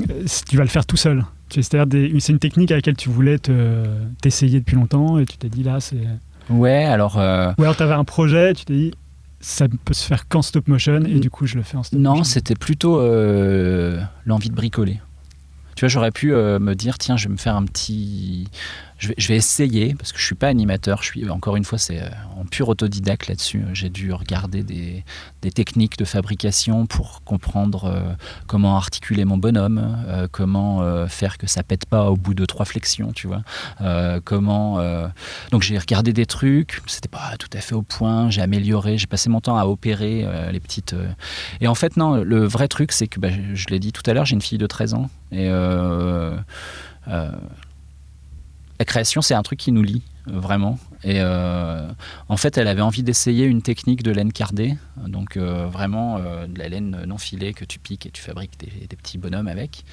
tu 0.50 0.58
vas 0.58 0.64
le 0.64 0.70
faire 0.70 0.86
tout 0.88 0.98
seul. 0.98 1.24
C'est-à-dire, 1.50 2.20
c'est 2.20 2.34
une 2.34 2.39
technique 2.39 2.72
à 2.72 2.76
laquelle 2.76 2.98
tu 2.98 3.10
voulais 3.10 3.38
te- 3.38 3.86
t'essayer 4.22 4.60
depuis 4.60 4.76
longtemps 4.76 5.20
et 5.20 5.26
tu 5.28 5.38
t'es 5.38 5.50
dit 5.50 5.64
là, 5.64 5.80
c'est. 5.80 6.02
Ouais, 6.52 6.84
alors. 6.86 7.18
euh, 7.20 7.52
Ou 7.58 7.64
alors 7.64 7.76
tu 7.76 7.84
avais 7.84 7.93
un 7.93 8.04
projet, 8.04 8.54
tu 8.54 8.66
t'es 8.66 8.74
dit 8.74 8.91
ça 9.43 9.66
peut 9.86 9.93
se 9.95 10.06
faire 10.06 10.28
qu'en 10.28 10.43
stop 10.43 10.68
motion 10.68 11.04
et 11.04 11.20
du 11.20 11.32
coup 11.32 11.47
je 11.47 11.56
le 11.58 11.64
fais 11.64 11.76
en 11.76 11.82
stop 11.82 11.99
non, 11.99 12.12
motion. 12.12 12.24
c'était 12.26 12.54
plutôt 12.54 12.99
euh, 12.99 13.99
l'envie 14.26 14.49
de 14.52 14.56
bricoler. 14.56 14.99
Tu 15.82 15.86
vois, 15.86 15.90
j'aurais 15.90 16.12
pu 16.12 16.32
euh, 16.32 16.60
me 16.60 16.76
dire, 16.76 17.00
tiens, 17.00 17.18
je 17.18 17.28
vais 17.28 17.34
me 17.34 17.40
faire 17.40 17.56
un 17.56 17.66
petit. 17.66 18.48
Je 19.00 19.28
vais, 19.30 19.36
essayer, 19.36 19.96
parce 19.96 20.12
que 20.12 20.20
je 20.20 20.24
suis 20.24 20.36
pas 20.36 20.48
animateur, 20.48 21.02
je 21.02 21.08
suis, 21.08 21.28
encore 21.28 21.56
une 21.56 21.64
fois, 21.64 21.80
c'est 21.80 22.00
euh, 22.00 22.08
en 22.38 22.46
pur 22.46 22.70
autodidacte 22.70 23.28
là-dessus. 23.28 23.64
J'ai 23.74 23.90
dû 23.90 24.14
regarder 24.14 24.62
des, 24.62 25.04
techniques 25.50 25.98
de 25.98 26.06
fabrication 26.06 26.86
pour 26.86 27.24
comprendre 27.24 27.86
euh, 27.86 28.14
comment 28.46 28.78
articuler 28.78 29.26
mon 29.26 29.38
bonhomme, 29.38 29.98
euh, 30.08 30.28
comment 30.32 30.84
euh, 30.84 31.08
faire 31.08 31.40
que 31.40 31.48
ça 31.48 31.64
pète 31.64 31.88
pas 31.88 32.12
au 32.12 32.16
bout 32.16 32.36
de 32.36 32.46
trois 32.46 32.66
flexions, 32.66 33.12
tu 33.12 33.26
vois. 33.26 33.42
comment. 34.24 34.80
Donc 35.50 35.64
j'ai 35.64 35.80
regardé 35.80 36.14
des 36.14 36.28
trucs, 36.28 36.82
c'était 36.86 37.10
pas 37.10 37.38
tout 37.40 37.50
à 37.54 37.60
fait 37.60 37.74
au 37.74 37.82
point, 37.82 38.30
j'ai 38.30 38.42
amélioré, 38.44 39.00
j'ai 39.00 39.08
passé 39.08 39.32
mon 39.32 39.42
temps 39.42 39.58
à 39.58 39.66
opérer 39.66 40.28
les 40.52 40.60
petites. 40.60 40.96
Et 41.60 41.68
en 41.68 41.74
fait, 41.74 41.98
non, 41.98 42.18
le 42.24 42.46
vrai 42.46 42.68
truc, 42.68 42.92
c'est 42.92 43.08
que 43.08 43.20
bah, 43.20 43.30
je 43.54 43.66
l'ai 43.70 43.80
dit 43.80 43.92
tout 43.92 44.04
à 44.06 44.14
l'heure, 44.14 44.26
j'ai 44.26 44.36
une 44.36 44.42
fille 44.42 44.60
de 44.60 44.68
13 44.68 44.94
ans 44.94 45.10
et 45.32 45.50
la 48.82 48.86
création, 48.86 49.22
c'est 49.22 49.36
un 49.36 49.44
truc 49.44 49.60
qui 49.60 49.72
nous 49.72 49.84
lie, 49.84 50.02
vraiment. 50.26 50.80
Et 51.04 51.18
euh, 51.20 51.88
en 52.30 52.36
fait, 52.36 52.58
elle 52.58 52.68
avait 52.68 52.82
envie 52.82 53.04
d'essayer 53.04 53.46
une 53.46 53.62
technique 53.62 54.02
de 54.02 54.10
laine 54.10 54.34
cardée, 54.34 54.76
donc 55.06 55.38
euh, 55.38 55.68
vraiment 55.68 56.18
euh, 56.18 56.48
de 56.48 56.58
la 56.58 56.68
laine 56.68 57.04
non 57.06 57.20
filée 57.20 57.54
que 57.54 57.64
tu 57.64 57.78
piques 57.78 58.08
et 58.08 58.10
tu 58.10 58.24
fabriques 58.24 58.60
des, 58.60 58.96
petits 58.96 59.20
bonhommes 59.20 59.48
avec. 59.48 59.86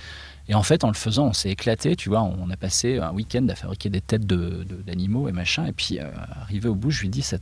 Et 0.49 0.55
en 0.55 0.63
fait, 0.63 0.85
en 0.85 0.89
le 0.89 0.95
faisant, 0.95 1.27
on 1.27 1.33
s'est 1.35 1.51
éclaté, 1.51 1.97
tu 1.97 2.09
vois. 2.09 2.23
On 2.23 2.49
a 2.49 2.57
passé 2.57 2.97
un 2.97 3.13
week-end 3.13 3.47
à 3.51 3.55
fabriquer 3.55 3.91
des 3.91 4.01
têtes 4.01 4.27
d'animaux 4.27 5.29
et 5.29 5.33
machin. 5.33 5.67
Et 5.67 5.73
puis, 5.73 5.99
arrivé 5.99 6.71
au 6.71 6.75
bout, 6.75 6.91
je 6.91 7.03
lui 7.03 7.11
dis, 7.11 7.21
ça 7.21 7.37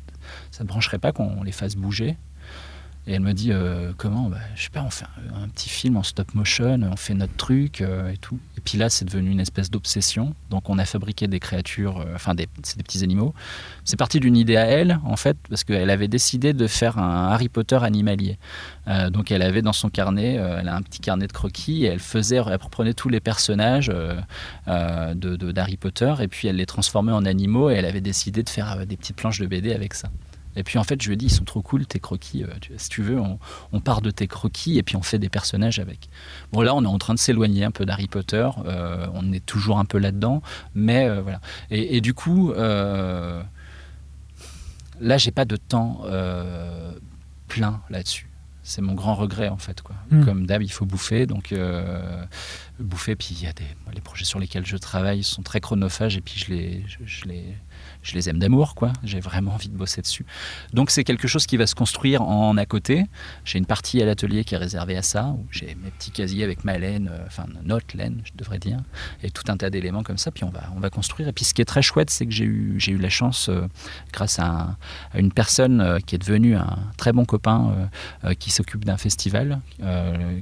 ne 0.58 0.64
brancherait 0.64 0.98
pas 0.98 1.12
qu'on 1.12 1.44
les 1.44 1.52
fasse 1.52 1.76
bouger? 1.76 2.16
Et 3.08 3.14
elle 3.14 3.20
me 3.20 3.32
dit 3.32 3.52
euh, 3.52 3.92
comment 3.96 4.28
bah, 4.28 4.38
Je 4.56 4.64
sais 4.64 4.70
pas, 4.70 4.82
on 4.82 4.90
fait 4.90 5.06
un, 5.34 5.48
petit 5.48 5.68
film 5.68 5.96
en 5.96 6.02
stop 6.02 6.34
motion, 6.34 6.80
on 6.90 6.96
fait 6.96 7.14
notre 7.14 7.36
truc 7.36 7.80
euh, 7.80 8.10
et 8.10 8.16
tout. 8.16 8.38
Et 8.58 8.60
puis 8.60 8.78
là, 8.78 8.90
c'est 8.90 9.04
devenu 9.04 9.30
une 9.30 9.38
espèce 9.38 9.70
d'obsession. 9.70 10.34
Donc 10.50 10.68
on 10.68 10.78
a 10.78 10.84
fabriqué 10.84 11.28
des 11.28 11.38
créatures, 11.38 12.00
euh, 12.00 12.14
enfin 12.16 12.34
des, 12.34 12.48
c'est 12.64 12.76
des 12.76 12.82
petits 12.82 13.04
animaux. 13.04 13.32
C'est 13.84 13.96
parti 13.96 14.18
d'une 14.18 14.36
idée 14.36 14.56
à 14.56 14.64
elle, 14.64 14.98
en 15.04 15.14
fait, 15.14 15.36
parce 15.48 15.62
qu'elle 15.62 15.90
avait 15.90 16.08
décidé 16.08 16.52
de 16.52 16.66
faire 16.66 16.98
un 16.98 17.28
Harry 17.28 17.48
Potter 17.48 17.78
animalier. 17.80 18.38
donc 19.10 19.30
elle 19.30 19.42
avait 19.42 19.62
dans 19.62 19.72
son 19.72 19.88
carnet, 19.88 20.34
elle 20.34 20.68
a 20.68 20.74
un 20.74 20.82
petit 20.82 21.00
carnet 21.00 21.26
de 21.26 21.32
croquis 21.32 21.84
et 21.84 21.88
elle 21.88 22.00
faisait, 22.00 22.36
elle 22.36 22.56
reprenait 22.60 22.94
tous 22.94 23.08
les 23.08 23.20
personnages 23.20 23.88
de, 24.66 25.36
d'Harry 25.52 25.76
Potter 25.76 26.12
et 26.20 26.28
puis 26.28 26.48
elle 26.48 26.56
les 26.56 26.66
transformait 26.66 27.12
en 27.12 27.24
animaux 27.24 27.70
et 27.70 27.74
elle 27.74 27.84
avait 27.84 28.00
décidé 28.00 28.42
de 28.42 28.48
faire 28.48 28.86
des 28.86 28.96
petites 28.96 29.16
planches 29.16 29.40
de 29.40 29.46
BD 29.46 29.72
avec 29.72 29.94
ça. 29.94 30.08
Et 30.56 30.64
puis 30.64 30.78
en 30.78 30.84
fait, 30.84 31.00
je 31.00 31.08
lui 31.08 31.14
ai 31.14 31.16
dit, 31.16 31.26
ils 31.26 31.32
sont 31.32 31.44
trop 31.44 31.62
cool 31.62 31.86
tes 31.86 32.00
croquis. 32.00 32.42
Euh, 32.42 32.48
si 32.78 32.88
tu 32.88 33.02
veux, 33.02 33.20
on, 33.20 33.80
part 33.80 34.00
de 34.00 34.10
tes 34.10 34.26
croquis 34.26 34.78
et 34.78 34.82
puis 34.82 34.96
on 34.96 35.02
fait 35.02 35.18
des 35.18 35.28
personnages 35.28 35.78
avec. 35.78 36.08
Bon, 36.52 36.62
là, 36.62 36.74
on 36.74 36.82
est 36.82 36.88
en 36.88 36.98
train 36.98 37.14
de 37.14 37.18
s'éloigner 37.18 37.64
un 37.64 37.70
peu 37.70 37.84
d'Harry 37.84 38.08
Potter. 38.08 38.48
Euh, 38.64 39.06
on 39.12 39.32
est 39.32 39.44
toujours 39.44 39.78
un 39.78 39.84
peu 39.84 39.98
là-dedans. 39.98 40.42
Mais 40.74 41.08
euh, 41.08 41.20
voilà. 41.20 41.40
Et, 41.70 42.00
du 42.00 42.14
coup, 42.14 42.52
là, 42.52 43.44
j'ai 45.00 45.30
pas 45.30 45.44
de 45.44 45.56
temps 45.56 46.02
plein 47.48 47.82
là-dessus. 47.90 48.28
C'est 48.62 48.82
mon 48.82 48.94
grand 48.94 49.14
regret 49.14 49.48
en 49.48 49.58
fait. 49.58 49.80
Quoi. 49.80 49.94
Hmm. 50.10 50.24
Comme 50.24 50.46
d'hab, 50.46 50.60
il 50.60 50.72
faut 50.72 50.86
bouffer. 50.86 51.26
Donc 51.26 51.54
bouffer. 52.80 53.14
Puis 53.14 53.36
il 53.38 53.44
y 53.44 53.46
a 53.46 53.52
des, 53.52 53.64
les 53.94 54.00
projets 54.00 54.24
sur 54.24 54.40
lesquels 54.40 54.66
je 54.66 54.76
travaille 54.76 55.22
sont 55.22 55.42
très 55.42 55.60
chronophages 55.60 56.16
et 56.16 56.20
puis 56.20 56.34
je 56.38 56.52
les, 56.52 56.84
je 57.04 57.24
les, 57.26 57.44
je 58.06 58.14
les 58.14 58.28
aime 58.28 58.38
d'amour, 58.38 58.76
quoi. 58.76 58.92
J'ai 59.02 59.18
vraiment 59.18 59.54
envie 59.54 59.68
de 59.68 59.76
bosser 59.76 60.00
dessus. 60.00 60.24
Donc 60.72 60.90
c'est 60.90 61.02
quelque 61.02 61.26
chose 61.26 61.44
qui 61.46 61.56
va 61.56 61.66
se 61.66 61.74
construire 61.74 62.22
en 62.22 62.56
à 62.56 62.64
côté. 62.64 63.04
J'ai 63.44 63.58
une 63.58 63.66
partie 63.66 64.00
à 64.00 64.06
l'atelier 64.06 64.44
qui 64.44 64.54
est 64.54 64.58
réservée 64.58 64.96
à 64.96 65.02
ça, 65.02 65.34
où 65.36 65.44
j'ai 65.50 65.76
mes 65.82 65.90
petits 65.90 66.12
casiers 66.12 66.44
avec 66.44 66.64
ma 66.64 66.78
laine, 66.78 67.10
euh, 67.12 67.24
enfin 67.26 67.46
notre 67.64 67.96
laine, 67.96 68.22
je 68.24 68.30
devrais 68.36 68.60
dire, 68.60 68.78
et 69.24 69.30
tout 69.30 69.42
un 69.48 69.56
tas 69.56 69.70
d'éléments 69.70 70.04
comme 70.04 70.18
ça. 70.18 70.30
Puis 70.30 70.44
on 70.44 70.50
va, 70.50 70.70
on 70.76 70.80
va 70.80 70.88
construire. 70.88 71.28
Et 71.28 71.32
puis 71.32 71.44
ce 71.44 71.52
qui 71.52 71.62
est 71.62 71.66
très 71.66 71.82
chouette, 71.82 72.10
c'est 72.10 72.26
que 72.26 72.32
j'ai 72.32 72.44
eu, 72.44 72.76
j'ai 72.78 72.92
eu 72.92 72.98
la 72.98 73.08
chance, 73.08 73.48
euh, 73.48 73.66
grâce 74.12 74.38
à, 74.38 74.76
une 75.14 75.32
personne 75.32 75.80
euh, 75.80 75.98
qui 75.98 76.14
est 76.14 76.18
devenue 76.18 76.54
un 76.54 76.78
très 76.96 77.12
bon 77.12 77.24
copain, 77.24 77.88
qui 78.38 78.50
s'occupe 78.50 78.84
d'un 78.84 78.96
festival, 78.96 79.60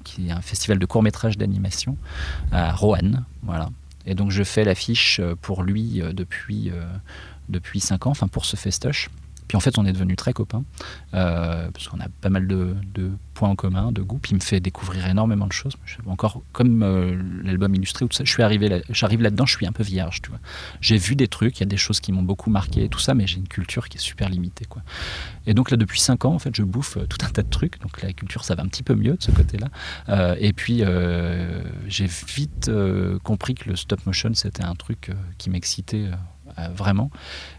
qui 0.05 0.29
est 0.29 0.33
un 0.33 0.41
festival 0.41 0.79
de 0.79 0.87
court 0.87 1.03
métrage 1.03 1.39
d'animation 1.39 1.97
à 2.53 2.73
Roanne, 2.73 3.25
voilà. 3.43 3.71
Et 4.07 4.15
donc 4.15 4.31
je 4.31 4.43
fais 4.43 4.65
l'affiche 4.65 5.21
pour 5.41 5.63
lui 5.63 6.03
depuis 6.13 6.71
depuis 7.49 7.81
5 7.81 8.07
ans, 8.07 8.11
enfin 8.11 8.29
pour 8.29 8.45
ce 8.45 8.57
festoche. 8.57 9.11
Puis 9.49 9.57
en 9.57 9.61
fait, 9.61 9.79
on 9.79 9.85
est 9.85 9.93
devenus 9.93 10.17
très 10.17 10.33
copains, 10.33 10.65
euh, 11.13 11.71
parce 11.71 11.89
qu'on 11.89 12.01
a 12.01 12.09
pas 12.21 12.31
mal 12.31 12.47
de, 12.47 12.77
points 13.35 13.51
en 13.51 13.57
commun, 13.57 13.93
de 13.93 14.01
goûts. 14.01 14.19
Puis 14.19 14.33
il 14.33 14.37
me 14.37 14.41
fait 14.41 14.61
découvrir 14.61 15.07
énormément 15.07 15.47
de 15.47 15.53
choses. 15.53 15.75
Encore 16.07 16.43
comme 16.53 16.83
euh, 16.83 17.21
l'album 17.43 17.75
illustré, 17.75 18.07
je 18.11 18.31
suis 18.31 18.43
arrivé, 18.43 18.83
j'arrive 18.91 19.21
là-dedans, 19.21 19.45
je 19.45 19.57
suis 19.57 19.67
un 19.67 19.73
peu 19.73 19.83
vierge, 19.83 20.23
tu 20.23 20.31
vois. 20.31 20.39
J'ai 20.81 20.97
vu 20.97 21.15
des 21.15 21.29
trucs, 21.29 21.59
il 21.59 21.61
y 21.61 21.65
a 21.65 21.67
des 21.67 21.77
choses 21.77 22.01
qui 22.01 22.13
m'ont 22.13 22.23
beaucoup 22.23 22.49
marqué, 22.49 22.89
tout 22.89 23.01
ça, 23.01 23.15
mais 23.15 23.27
j'ai 23.27 23.39
une 23.39 23.49
culture 23.49 23.89
qui 23.89 23.99
est 23.99 24.01
super 24.01 24.29
limitée, 24.29 24.65
quoi. 24.65 24.83
Et 25.47 25.53
donc 25.53 25.71
là, 25.71 25.77
depuis 25.77 26.01
5 26.01 26.25
ans, 26.25 26.35
en 26.35 26.39
fait, 26.39 26.55
je 26.55 26.63
bouffe 26.63 26.97
euh, 26.97 27.07
tout 27.07 27.19
un 27.27 27.29
tas 27.29 27.43
de 27.43 27.51
trucs. 27.51 27.81
Donc 27.81 28.01
la 28.03 28.13
culture, 28.13 28.45
ça 28.45 28.55
va 28.55 28.63
un 28.63 28.69
petit 28.69 28.83
peu 28.83 28.95
mieux 28.95 29.17
de 29.17 29.23
ce 29.23 29.31
côté-là. 29.31 30.37
et 30.39 30.53
puis 30.53 30.83
j'ai 31.87 32.07
vite 32.07 32.71
compris 33.23 33.55
que 33.55 33.69
le 33.69 33.77
stop 33.77 34.05
motion, 34.07 34.33
c'était 34.35 34.65
un 34.65 34.75
truc 34.75 35.11
qui 35.39 35.51
m'excitait 35.51 36.09
vraiment. 36.75 37.11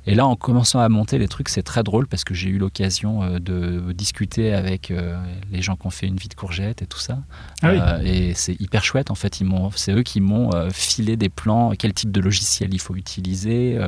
Et 0.06 0.16
là, 0.16 0.26
en 0.26 0.36
commençant 0.36 0.80
à 0.80 0.90
monter 0.90 1.18
les 1.18 1.28
trucs, 1.28 1.50
c'est 1.50 1.64
très 1.64 1.84
drôle 1.84 2.08
parce 2.08 2.24
que 2.24 2.34
j'ai 2.34 2.50
eu 2.50 2.58
l'occasion 2.58 3.24
euh, 3.24 3.40
de 3.40 3.92
discuter 3.94 4.54
avec 4.54 4.92
euh, 4.92 5.18
les 5.52 5.62
gens 5.62 5.76
qui 5.76 5.88
ont 5.88 5.92
fait 5.92 6.08
une 6.08 6.18
vie 6.18 6.28
de 6.28 6.34
courgette 6.34 6.82
et 6.82 6.88
tout 6.88 7.00
ça. 7.00 7.20
Ah 7.62 8.00
et 8.04 8.34
c'est 8.34 8.60
hyper 8.62 8.84
chouette. 8.84 9.12
En 9.12 9.16
fait, 9.16 9.40
ils 9.40 9.46
m'ont, 9.46 9.72
c'est 9.72 9.94
eux 9.94 10.04
qui 10.04 10.22
m'ont 10.22 10.52
filé 10.72 11.18
des 11.18 11.30
plans, 11.30 11.72
quel 11.78 11.94
type 11.94 12.12
de 12.12 12.22
logiciel 12.22 12.74
il 12.74 12.80
faut 12.80 12.96
utiliser. 12.96 13.80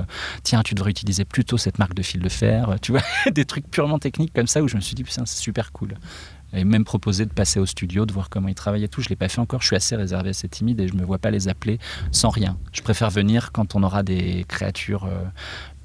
tiens, 0.43 0.63
tu 0.63 0.73
devrais 0.73 0.91
utiliser 0.91 1.25
plutôt 1.25 1.57
cette 1.57 1.79
marque 1.79 1.93
de 1.93 2.03
fil 2.03 2.21
de 2.21 2.29
fer. 2.29 2.75
Tu 2.81 2.91
vois, 2.91 3.01
des 3.31 3.45
trucs 3.45 3.69
purement 3.69 3.99
techniques 3.99 4.33
comme 4.33 4.47
ça 4.47 4.61
où 4.61 4.67
je 4.67 4.75
me 4.75 4.81
suis 4.81 4.95
dit, 4.95 5.03
c'est 5.07 5.27
super 5.27 5.71
cool 5.71 5.95
et 6.53 6.63
même 6.63 6.83
proposé 6.83 7.25
de 7.25 7.31
passer 7.31 7.59
au 7.59 7.65
studio, 7.65 8.05
de 8.05 8.13
voir 8.13 8.29
comment 8.29 8.47
ils 8.47 8.55
travaillent 8.55 8.83
et 8.83 8.87
tout. 8.87 9.01
Je 9.01 9.07
ne 9.07 9.09
l'ai 9.09 9.15
pas 9.15 9.29
fait 9.29 9.39
encore, 9.39 9.61
je 9.61 9.67
suis 9.67 9.75
assez 9.75 9.95
réservé, 9.95 10.29
assez 10.29 10.47
timide 10.47 10.79
et 10.79 10.87
je 10.87 10.93
ne 10.93 10.99
me 10.99 11.05
vois 11.05 11.17
pas 11.17 11.31
les 11.31 11.47
appeler 11.47 11.79
sans 12.11 12.29
rien. 12.29 12.57
Je 12.71 12.81
préfère 12.81 13.09
venir 13.09 13.51
quand 13.51 13.75
on 13.75 13.83
aura 13.83 14.03
des 14.03 14.45
créatures 14.47 15.05
euh, 15.05 15.23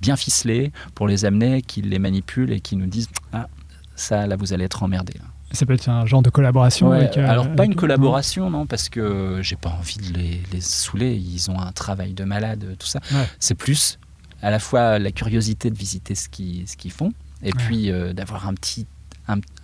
bien 0.00 0.16
ficelées 0.16 0.72
pour 0.94 1.08
les 1.08 1.24
amener, 1.24 1.62
qu'ils 1.62 1.88
les 1.88 1.98
manipulent 1.98 2.52
et 2.52 2.60
qui 2.60 2.76
nous 2.76 2.86
disent 2.86 3.08
Ah, 3.32 3.48
ça, 3.96 4.26
là, 4.26 4.36
vous 4.36 4.52
allez 4.52 4.64
être 4.64 4.82
emmerdé. 4.82 5.14
Ça 5.52 5.66
peut 5.66 5.74
être 5.74 5.88
un 5.90 6.06
genre 6.06 6.22
de 6.22 6.30
collaboration 6.30 6.92
avec, 6.92 7.18
euh, 7.18 7.28
Alors, 7.28 7.54
pas 7.54 7.66
une 7.66 7.74
collaboration, 7.74 8.48
non, 8.48 8.64
parce 8.64 8.88
que 8.88 9.40
j'ai 9.42 9.56
pas 9.56 9.68
envie 9.68 9.98
de 9.98 10.14
les, 10.14 10.40
les, 10.50 10.60
saouler. 10.62 11.14
Ils 11.14 11.50
ont 11.50 11.60
un 11.60 11.72
travail 11.72 12.14
de 12.14 12.24
malade, 12.24 12.76
tout 12.78 12.86
ça. 12.86 13.00
C'est 13.38 13.54
plus 13.54 13.98
à 14.40 14.50
la 14.50 14.58
fois 14.58 14.98
la 14.98 15.12
curiosité 15.12 15.70
de 15.70 15.76
visiter 15.76 16.14
ce 16.14 16.28
qu'ils 16.28 16.68
ce 16.68 16.76
qu'ils 16.76 16.90
font 16.90 17.12
et 17.42 17.52
puis 17.52 17.90
euh, 17.90 18.12
d'avoir 18.12 18.48
un 18.48 18.54
petit 18.54 18.86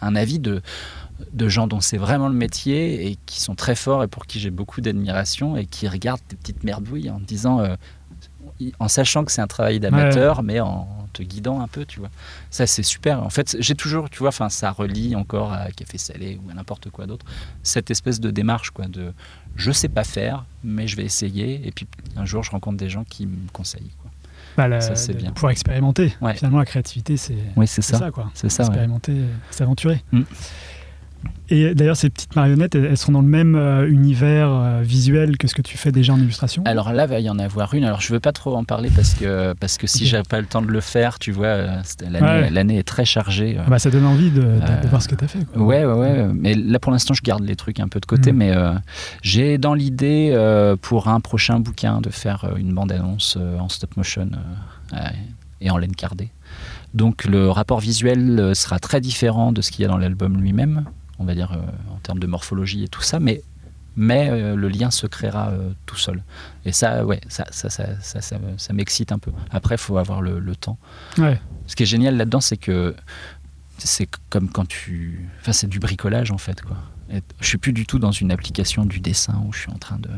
un, 0.00 0.16
avis 0.16 0.38
de, 0.38 0.62
de 1.32 1.48
gens 1.48 1.66
dont 1.66 1.80
c'est 1.80 1.98
vraiment 1.98 2.28
le 2.28 2.34
métier 2.34 3.08
et 3.08 3.18
qui 3.26 3.40
sont 3.40 3.54
très 3.54 3.74
forts 3.74 4.02
et 4.04 4.08
pour 4.08 4.26
qui 4.26 4.40
j'ai 4.40 4.50
beaucoup 4.50 4.80
d'admiration 4.80 5.56
et 5.56 5.66
qui 5.66 5.88
regardent 5.88 6.20
des 6.28 6.36
petites 6.36 6.64
merdouilles 6.64 7.10
en 7.10 7.20
disant, 7.20 7.60
euh, 7.60 7.76
en 8.78 8.88
sachant 8.88 9.24
que 9.24 9.32
c'est 9.32 9.40
un 9.40 9.46
travail 9.46 9.80
d'amateur, 9.80 10.42
mais 10.42 10.60
en 10.60 10.88
te 11.12 11.22
guidant 11.22 11.60
un 11.60 11.68
peu, 11.68 11.84
tu 11.84 12.00
vois. 12.00 12.10
Ça, 12.50 12.66
c'est 12.66 12.82
super. 12.82 13.22
En 13.22 13.30
fait, 13.30 13.56
j'ai 13.60 13.74
toujours, 13.74 14.10
tu 14.10 14.18
vois, 14.18 14.28
enfin, 14.28 14.48
ça 14.48 14.70
relie 14.70 15.16
encore 15.16 15.52
à 15.52 15.70
Café 15.70 15.98
Salé 15.98 16.40
ou 16.44 16.50
à 16.50 16.54
n'importe 16.54 16.90
quoi 16.90 17.06
d'autre, 17.06 17.24
cette 17.62 17.90
espèce 17.90 18.20
de 18.20 18.30
démarche, 18.30 18.70
quoi, 18.70 18.86
de 18.86 19.12
je 19.56 19.72
sais 19.72 19.88
pas 19.88 20.04
faire, 20.04 20.44
mais 20.62 20.86
je 20.86 20.96
vais 20.96 21.04
essayer. 21.04 21.66
Et 21.66 21.72
puis 21.72 21.86
un 22.16 22.24
jour, 22.24 22.42
je 22.42 22.50
rencontre 22.50 22.76
des 22.76 22.88
gens 22.88 23.04
qui 23.04 23.26
me 23.26 23.48
conseillent. 23.52 23.92
Quoi. 24.00 24.10
Bah, 24.56 24.80
ça, 24.80 24.96
c'est 24.96 25.14
bien. 25.14 25.30
Pouvoir 25.32 25.52
expérimenter. 25.52 26.12
Finalement, 26.34 26.58
la 26.58 26.64
créativité, 26.64 27.16
c'est 27.16 27.36
oui, 27.56 27.66
c'est 27.66 27.82
ça. 27.82 28.10
quoi. 28.10 28.30
C'est 28.34 28.50
ça. 28.50 28.64
Expérimenter, 28.64 29.14
s'aventurer. 29.50 30.02
Mm. 30.12 30.22
Et 31.50 31.74
d'ailleurs, 31.74 31.96
ces 31.96 32.10
petites 32.10 32.36
marionnettes, 32.36 32.74
elles 32.74 32.98
sont 32.98 33.12
dans 33.12 33.22
le 33.22 33.28
même 33.28 33.54
euh, 33.54 33.88
univers 33.88 34.50
euh, 34.50 34.82
visuel 34.82 35.38
que 35.38 35.48
ce 35.48 35.54
que 35.54 35.62
tu 35.62 35.78
fais 35.78 35.92
déjà 35.92 36.12
en 36.12 36.18
illustration 36.18 36.62
Alors 36.66 36.92
là, 36.92 37.04
il 37.04 37.08
va 37.08 37.20
y 37.20 37.30
en 37.30 37.38
avoir 37.38 37.72
une. 37.72 37.84
Alors, 37.84 38.02
je 38.02 38.12
ne 38.12 38.16
veux 38.16 38.20
pas 38.20 38.32
trop 38.32 38.54
en 38.54 38.64
parler 38.64 38.90
parce 38.94 39.14
que, 39.14 39.54
parce 39.54 39.78
que 39.78 39.86
si 39.86 40.06
j'ai 40.06 40.22
pas 40.22 40.40
le 40.40 40.46
temps 40.46 40.60
de 40.60 40.66
le 40.66 40.80
faire, 40.80 41.18
tu 41.18 41.32
vois, 41.32 41.46
euh, 41.46 42.50
l'année 42.50 42.78
est 42.78 42.86
très 42.86 43.06
chargée. 43.06 43.58
Bah, 43.66 43.78
ça 43.78 43.90
donne 43.90 44.04
envie 44.04 44.30
de, 44.30 44.44
voir 44.90 45.00
ce 45.00 45.08
que 45.08 45.14
tu 45.14 45.24
as 45.24 45.28
fait. 45.28 45.44
Quoi. 45.46 45.62
Ouais, 45.62 45.86
ouais, 45.86 45.94
ouais. 45.94 46.28
Mais 46.34 46.54
là, 46.54 46.78
pour 46.78 46.92
l'instant, 46.92 47.14
je 47.14 47.22
garde 47.22 47.42
les 47.42 47.56
trucs 47.56 47.80
un 47.80 47.88
peu 47.88 48.00
de 48.00 48.06
côté. 48.06 48.32
Mm. 48.32 48.36
Mais 48.36 48.52
j'ai 49.22 49.56
dans 49.56 49.74
l'idée, 49.74 50.36
pour 50.82 51.08
un 51.08 51.20
prochain 51.20 51.60
bouquin, 51.60 52.00
de 52.02 52.10
faire 52.10 52.50
une 52.56 52.74
bande-annonce 52.74 53.38
en 53.58 53.68
stop 53.68 53.96
motion 53.96 54.28
et 55.60 55.70
en 55.70 55.78
laine 55.78 55.94
cardée. 55.94 56.28
Donc 56.94 57.24
le 57.24 57.50
rapport 57.50 57.80
visuel 57.80 58.52
sera 58.54 58.78
très 58.78 59.00
différent 59.00 59.52
de 59.52 59.62
ce 59.62 59.70
qu'il 59.70 59.82
y 59.82 59.84
a 59.86 59.88
dans 59.88 59.98
l'album 59.98 60.40
lui-même 60.40 60.84
on 61.18 61.24
va 61.24 61.34
dire, 61.34 61.52
euh, 61.52 61.92
en 61.92 61.98
termes 61.98 62.18
de 62.18 62.26
morphologie 62.26 62.84
et 62.84 62.88
tout 62.88 63.02
ça, 63.02 63.20
mais, 63.20 63.42
mais 63.96 64.28
euh, 64.30 64.56
le 64.56 64.68
lien 64.68 64.90
se 64.90 65.06
créera 65.06 65.48
euh, 65.48 65.70
tout 65.86 65.96
seul. 65.96 66.22
Et 66.64 66.72
ça, 66.72 67.04
ouais, 67.04 67.20
ça, 67.28 67.44
ça, 67.50 67.68
ça, 67.70 68.00
ça, 68.00 68.20
ça, 68.20 68.72
m'excite 68.72 69.12
un 69.12 69.18
peu. 69.18 69.32
Après, 69.50 69.74
il 69.74 69.78
faut 69.78 69.98
avoir 69.98 70.22
le, 70.22 70.56
temps. 70.56 70.78
Ce 71.66 71.76
qui 71.76 71.82
est 71.82 71.86
génial 71.86 72.16
là-dedans, 72.16 72.40
c'est 72.40 72.56
que 72.56 72.94
c'est 73.78 74.08
comme 74.30 74.48
quand 74.48 74.66
tu. 74.66 75.28
Enfin, 75.40 75.52
c'est 75.52 75.68
du 75.68 75.78
bricolage 75.78 76.30
en 76.30 76.38
fait, 76.38 76.62
quoi. 76.62 76.76
Et 77.10 77.22
je 77.40 77.46
suis 77.46 77.58
plus 77.58 77.72
du 77.72 77.86
tout 77.86 77.98
dans 77.98 78.12
une 78.12 78.30
application 78.30 78.84
du 78.84 79.00
dessin 79.00 79.42
où 79.46 79.52
je 79.52 79.60
suis 79.60 79.70
en 79.70 79.78
train 79.78 79.98
de 79.98 80.10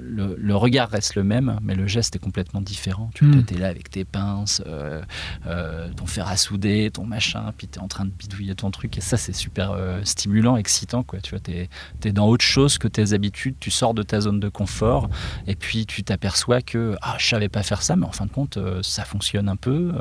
le, 0.00 0.36
le 0.38 0.56
regard 0.56 0.88
reste 0.90 1.14
le 1.14 1.22
même, 1.24 1.58
mais 1.62 1.74
le 1.74 1.86
geste 1.86 2.16
est 2.16 2.18
complètement 2.18 2.60
différent. 2.60 3.10
Tu 3.14 3.24
Mm. 3.24 3.44
es 3.50 3.58
là 3.58 3.68
avec 3.68 3.90
tes 3.90 4.04
pinces, 4.04 4.62
euh, 4.66 5.02
euh, 5.46 5.88
ton 5.94 6.06
fer 6.06 6.26
à 6.28 6.36
souder, 6.36 6.90
ton 6.92 7.04
machin, 7.04 7.52
puis 7.56 7.68
tu 7.68 7.78
es 7.78 7.82
en 7.82 7.88
train 7.88 8.04
de 8.04 8.10
bidouiller 8.10 8.54
ton 8.54 8.70
truc. 8.70 8.96
Et 8.98 9.00
ça, 9.00 9.16
c'est 9.16 9.32
super 9.34 9.70
euh, 9.72 10.00
stimulant, 10.04 10.56
excitant. 10.56 11.02
Quoi. 11.02 11.20
Tu 11.20 11.30
vois, 11.36 11.40
es, 11.48 12.12
dans 12.12 12.26
autre 12.28 12.44
chose 12.44 12.78
que 12.78 12.88
tes 12.88 13.12
habitudes, 13.12 13.54
tu 13.60 13.70
sors 13.70 13.94
de 13.94 14.02
ta 14.02 14.20
zone 14.20 14.40
de 14.40 14.48
confort, 14.48 15.08
et 15.46 15.54
puis 15.56 15.86
tu 15.86 16.02
t'aperçois 16.04 16.62
que 16.62 16.96
ah, 17.02 17.16
je 17.18 17.26
savais 17.26 17.48
pas 17.48 17.62
faire 17.62 17.82
ça, 17.82 17.96
mais 17.96 18.06
en 18.06 18.12
fin 18.12 18.26
de 18.26 18.30
compte, 18.32 18.58
ça 18.82 19.04
fonctionne 19.04 19.48
un 19.48 19.56
peu. 19.56 19.92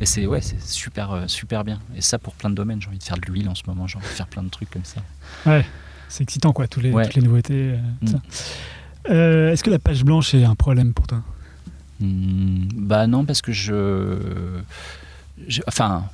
et 0.00 0.06
c'est 0.06 0.26
ouais, 0.26 0.40
super, 0.60 1.24
super 1.26 1.64
bien. 1.64 1.80
Et 1.94 2.00
ça, 2.00 2.18
pour 2.18 2.34
plein 2.34 2.50
de 2.50 2.54
domaines, 2.54 2.80
j'ai 2.80 2.88
envie 2.88 2.98
de 2.98 3.02
faire 3.04 3.18
de 3.18 3.26
l'huile 3.26 3.48
en 3.48 3.54
ce 3.54 3.62
moment, 3.66 3.86
j'ai 3.86 3.96
envie 3.98 4.06
de 4.06 4.10
faire 4.12 4.26
plein 4.26 4.42
de 4.42 4.48
trucs 4.50 4.70
comme 4.70 4.84
ça. 4.84 5.00
C'est 6.08 6.22
excitant, 6.22 6.52
quoi, 6.52 6.68
tous 6.68 6.80
les, 6.80 6.92
Ouais. 6.92 7.04
toutes 7.04 7.14
les 7.16 7.22
nouveautés. 7.22 7.72
euh, 7.74 7.78
Mm. 8.02 8.16
Euh, 9.10 9.52
Est-ce 9.52 9.62
que 9.64 9.70
la 9.70 9.78
page 9.78 10.04
blanche 10.04 10.34
est 10.34 10.44
un 10.44 10.54
problème 10.54 10.92
pour 10.92 11.06
toi? 11.06 11.22
Hmm, 12.00 12.66
bah 12.74 13.06
non, 13.06 13.24
parce 13.24 13.42
que 13.42 13.52
je. 13.52 14.18
enfin. 15.66 16.04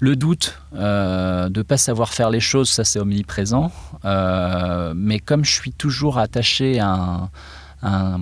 Le 0.00 0.16
doute 0.16 0.58
euh, 0.74 1.48
de 1.48 1.60
ne 1.60 1.62
pas 1.62 1.78
savoir 1.78 2.12
faire 2.12 2.28
les 2.28 2.40
choses, 2.40 2.68
ça 2.68 2.84
c'est 2.84 2.98
omniprésent. 2.98 3.72
Euh, 4.04 4.92
mais 4.94 5.18
comme 5.18 5.44
je 5.46 5.52
suis 5.52 5.72
toujours 5.72 6.18
attaché 6.18 6.78
à, 6.80 7.30
à 7.80 8.18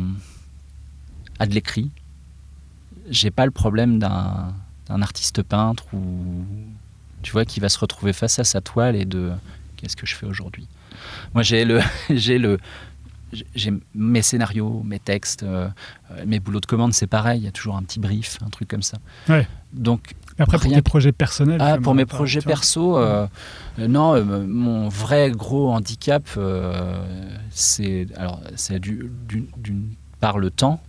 de 1.47 1.55
l'écrit, 1.55 1.91
j'ai 3.11 3.31
pas 3.31 3.47
le 3.47 3.51
problème 3.51 3.99
d'un 3.99 5.03
artiste 5.03 5.43
peintre 5.43 5.85
ou 5.93 6.45
tu 7.23 7.33
vois 7.33 7.45
qui 7.45 7.59
va 7.59 7.69
se 7.69 7.79
retrouver 7.79 8.13
face 8.13 8.39
à 8.39 8.45
sa 8.45 8.61
toile 8.61 8.95
et 8.95 9.05
de 9.05 9.33
qu'est-ce 9.77 9.97
que 9.97 10.07
je 10.07 10.15
fais 10.15 10.27
aujourd'hui? 10.27 10.69
Moi 11.35 11.43
j'ai 11.43 11.65
le 11.65 11.81
j'ai 12.11 12.39
le 12.39 12.59
j'ai 13.55 13.73
mes 13.95 14.23
scénarios, 14.23 14.83
mes 14.85 14.99
textes, 14.99 15.43
euh, 15.43 15.69
euh, 16.11 16.25
mes 16.27 16.39
boulots 16.41 16.61
de 16.61 16.67
commande, 16.67 16.93
c'est 16.93 17.07
pareil. 17.07 17.41
Il 17.41 17.45
y 17.45 17.49
a 17.49 17.53
toujours 17.53 17.77
un 17.77 17.83
petit 17.83 17.99
brief, 18.01 18.39
un 18.45 18.51
truc 18.51 18.69
comme 18.69 18.83
ça. 18.83 18.99
Ouais. 19.29 19.47
Donc 19.73 20.15
Après, 20.39 20.59
pour 20.59 20.71
tes 20.73 20.83
projets 20.83 21.13
personnels 21.13 21.59
ah, 21.63 21.79
pour 21.79 21.95
mes 21.95 22.05
projets 22.05 22.41
perso, 22.43 22.99
euh, 22.99 23.27
non, 23.79 24.15
euh, 24.15 24.45
mon 24.47 24.89
vrai 24.89 25.31
gros 25.31 25.73
handicap, 25.73 26.29
euh, 26.37 27.03
c'est 27.51 28.07
alors 28.17 28.41
c'est 28.57 28.79
du- 28.79 29.11
d'une 29.29 29.47
d'une 29.57 29.89
part 30.21 30.39
le 30.39 30.51
temps, 30.51 30.81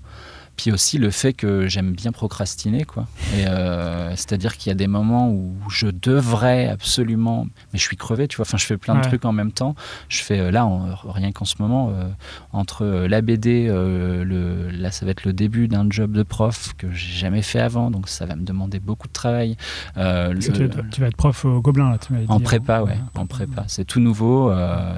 puis 0.56 0.72
aussi 0.72 0.98
le 1.00 1.10
fait 1.10 1.34
que 1.34 1.68
j'aime 1.68 1.94
bien 1.94 2.12
procrastiner, 2.12 2.84
quoi. 2.86 3.08
Et 3.36 3.48
euh, 3.48 4.10
c'est-à-dire 4.12 4.56
qu'il 4.58 4.70
y 4.70 4.72
a 4.72 4.76
des 4.76 4.88
moments 4.88 5.30
où 5.32 5.56
je 5.70 5.88
devrais 5.88 6.68
absolument, 6.68 7.46
mais 7.74 7.80
je 7.80 7.84
suis 7.84 7.98
crevé, 7.98 8.28
tu 8.28 8.38
vois. 8.38 8.46
Enfin, 8.48 8.58
je 8.58 8.66
fais 8.66 8.78
plein 8.78 8.94
de 8.94 9.00
Ouais. 9.00 9.08
trucs 9.08 9.26
en 9.26 9.32
même 9.32 9.52
temps. 9.52 9.76
Je 10.10 10.22
fais 10.22 10.40
euh, 10.40 10.52
là, 10.52 10.66
en- 10.66 10.96
rien 11.06 11.32
qu'en 11.32 11.46
ce 11.46 11.56
moment, 11.60 11.90
euh, 11.92 12.08
entre 12.52 12.86
la 12.86 13.22
BD, 13.22 13.68
euh, 13.68 14.24
le, 14.24 14.70
là, 14.70 14.92
ça 14.92 15.06
va 15.06 15.12
être 15.12 15.26
le 15.26 15.34
début 15.34 15.68
d'un 15.68 15.88
job 15.90 16.12
de 16.12 16.24
prof 16.24 16.74
que 16.78 16.92
j'ai 16.92 17.14
jamais 17.14 17.42
fait 17.42 17.60
avant, 17.60 17.90
donc 17.90 18.08
ça 18.08 18.26
va 18.26 18.36
me 18.36 18.44
demander 18.46 18.80
beaucoup 18.80 19.08
de 19.08 19.14
travail. 19.14 19.58
Le- 19.96 20.38
tu, 20.40 20.52
vas, 20.52 20.84
tu 20.92 21.02
vas 21.02 21.08
être 21.08 21.18
prof 21.18 21.46
au 21.46 21.62
Gobelin, 21.62 21.90
là, 21.92 21.98
tu 21.98 22.14
m'avais 22.14 22.26
en 22.30 22.38
dit, 22.38 22.44
prépa, 22.44 22.78
hein. 22.78 22.84
ouais, 22.84 22.98
en 23.16 23.26
prépa. 23.26 23.64
C'est 23.68 23.86
tout 23.86 24.00
nouveau. 24.00 24.52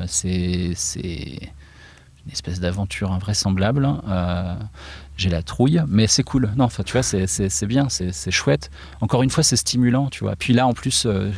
c'est 0.08 0.74
c'est 0.76 1.40
une 2.26 2.32
espèce 2.32 2.60
d'aventure 2.60 3.12
invraisemblable. 3.12 3.88
euh, 4.08 4.56
J'ai 5.18 5.30
la 5.30 5.44
trouille, 5.44 5.82
mais 5.88 6.08
c'est 6.08 6.24
cool. 6.24 6.52
Non, 6.58 6.66
enfin, 6.66 6.84
tu 6.84 6.92
vois, 6.94 7.04
c'est- 7.04 7.66
bien, 7.66 7.88
c'est 7.88 8.12
c'est 8.12 8.32
chouette. 8.32 8.70
Encore 9.00 9.24
une 9.24 9.30
fois, 9.30 9.44
c'est 9.44 9.56
stimulant, 9.56 10.10
tu 10.10 10.24
vois. 10.26 10.36
Puis 10.36 10.52
là, 10.54 10.68
en 10.68 10.74
plus, 10.74 11.06
euh, 11.06 11.32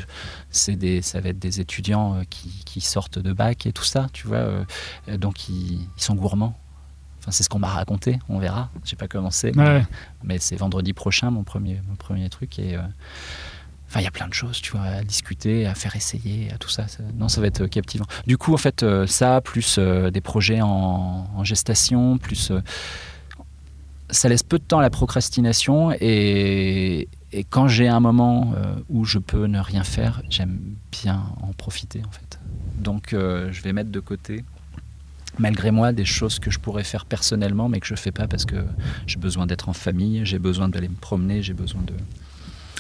c'est 0.50 0.76
des, 0.76 1.02
ça 1.04 1.20
va 1.22 1.30
être 1.30 1.38
des 1.40 1.60
étudiants 1.60 2.16
euh, 2.16 2.24
qui, 2.30 2.64
qui 2.66 2.82
sortent 2.82 3.20
de 3.20 3.34
bac 3.34 3.66
et 3.68 3.74
tout 3.74 3.84
ça, 3.84 4.08
tu 4.14 4.26
vois. 4.28 4.38
euh, 4.38 5.18
donc, 5.18 5.48
ils, 5.50 5.82
ils 5.98 6.02
sont 6.02 6.16
gourmands. 6.16 6.58
Enfin, 7.20 7.30
c'est 7.32 7.44
ce 7.44 7.50
qu'on 7.50 7.60
m'a 7.60 7.68
raconté. 7.68 8.18
On 8.30 8.40
verra. 8.40 8.70
J'ai 8.84 8.96
pas 8.96 9.08
commencé, 9.08 9.52
mais, 9.56 9.64
Ouais. 9.64 9.86
mais 10.24 10.38
c'est 10.40 10.56
vendredi 10.56 10.94
prochain 10.94 11.30
mon 11.30 11.44
premier, 11.44 11.80
mon 11.88 11.96
premier 11.96 12.30
truc 12.30 12.58
et. 12.58 12.78
Enfin, 13.88 14.02
il 14.02 14.04
y 14.04 14.08
a 14.08 14.12
plein 14.12 14.28
de 14.28 14.34
choses, 14.34 14.60
tu 14.62 14.72
vois, 14.72 14.82
à 14.82 15.04
discuter, 15.04 15.66
à 15.66 15.74
faire 15.74 15.96
essayer, 15.96 16.52
à 16.52 16.58
tout 16.58 16.70
ça. 16.70 16.86
non, 17.18 17.30
ça 17.30 17.40
va 17.40 17.48
être 17.48 17.62
euh, 17.62 17.68
captivant. 17.68 18.06
Du 18.26 18.38
coup, 18.38 18.54
en 18.54 18.58
fait, 18.58 18.84
euh, 18.84 19.08
ça, 19.08 19.40
plus 19.40 19.78
euh, 19.80 20.12
des 20.12 20.20
projets 20.20 20.60
en, 20.62 21.44
gestation, 21.44 22.18
plus. 22.18 22.52
ça 24.10 24.28
laisse 24.28 24.44
peu 24.44 24.60
de 24.60 24.64
temps 24.64 24.80
à 24.80 24.82
la 24.82 24.90
procrastination 24.90 25.92
et, 26.00 27.08
quand 27.50 27.68
j'ai 27.68 27.88
un 27.88 28.00
moment 28.00 28.54
où 28.90 29.06
je 29.06 29.20
peux 29.20 29.46
ne 29.46 29.60
rien 29.60 29.84
faire, 29.84 30.22
j'aime 30.30 30.60
bien 30.92 31.24
en 31.42 31.54
profiter, 31.54 32.02
en 32.08 32.12
fait. 32.12 32.40
Donc, 32.80 33.10
je 33.12 33.62
vais 33.62 33.74
mettre 33.74 33.92
de 33.92 34.00
côté, 34.00 34.44
malgré 35.38 35.72
moi, 35.72 35.92
des 35.92 36.06
choses 36.06 36.40
que 36.40 36.50
je 36.50 36.58
pourrais 36.58 36.84
faire 36.84 37.06
personnellement, 37.06 37.70
mais 37.70 37.80
que 37.80 37.86
je 37.86 37.96
fais 37.96 38.12
pas 38.12 38.28
parce 38.28 38.46
que 38.46 38.66
j'ai 39.06 39.18
besoin 39.18 39.46
d'être 39.46 39.70
en 39.70 39.74
famille, 39.74 40.22
j'ai 40.26 40.40
besoin 40.40 40.68
d'aller 40.68 40.90
me 40.90 40.96
promener, 40.96 41.44
j'ai 41.44 41.54
besoin 41.54 41.82
de, 41.84 41.94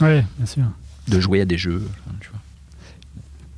Ouais, 0.01 0.25
bien 0.37 0.45
sûr. 0.45 0.63
De 1.07 1.19
jouer 1.19 1.41
à 1.41 1.45
des 1.45 1.57
jeux. 1.57 1.83
Tu 2.19 2.29
vois. 2.29 2.39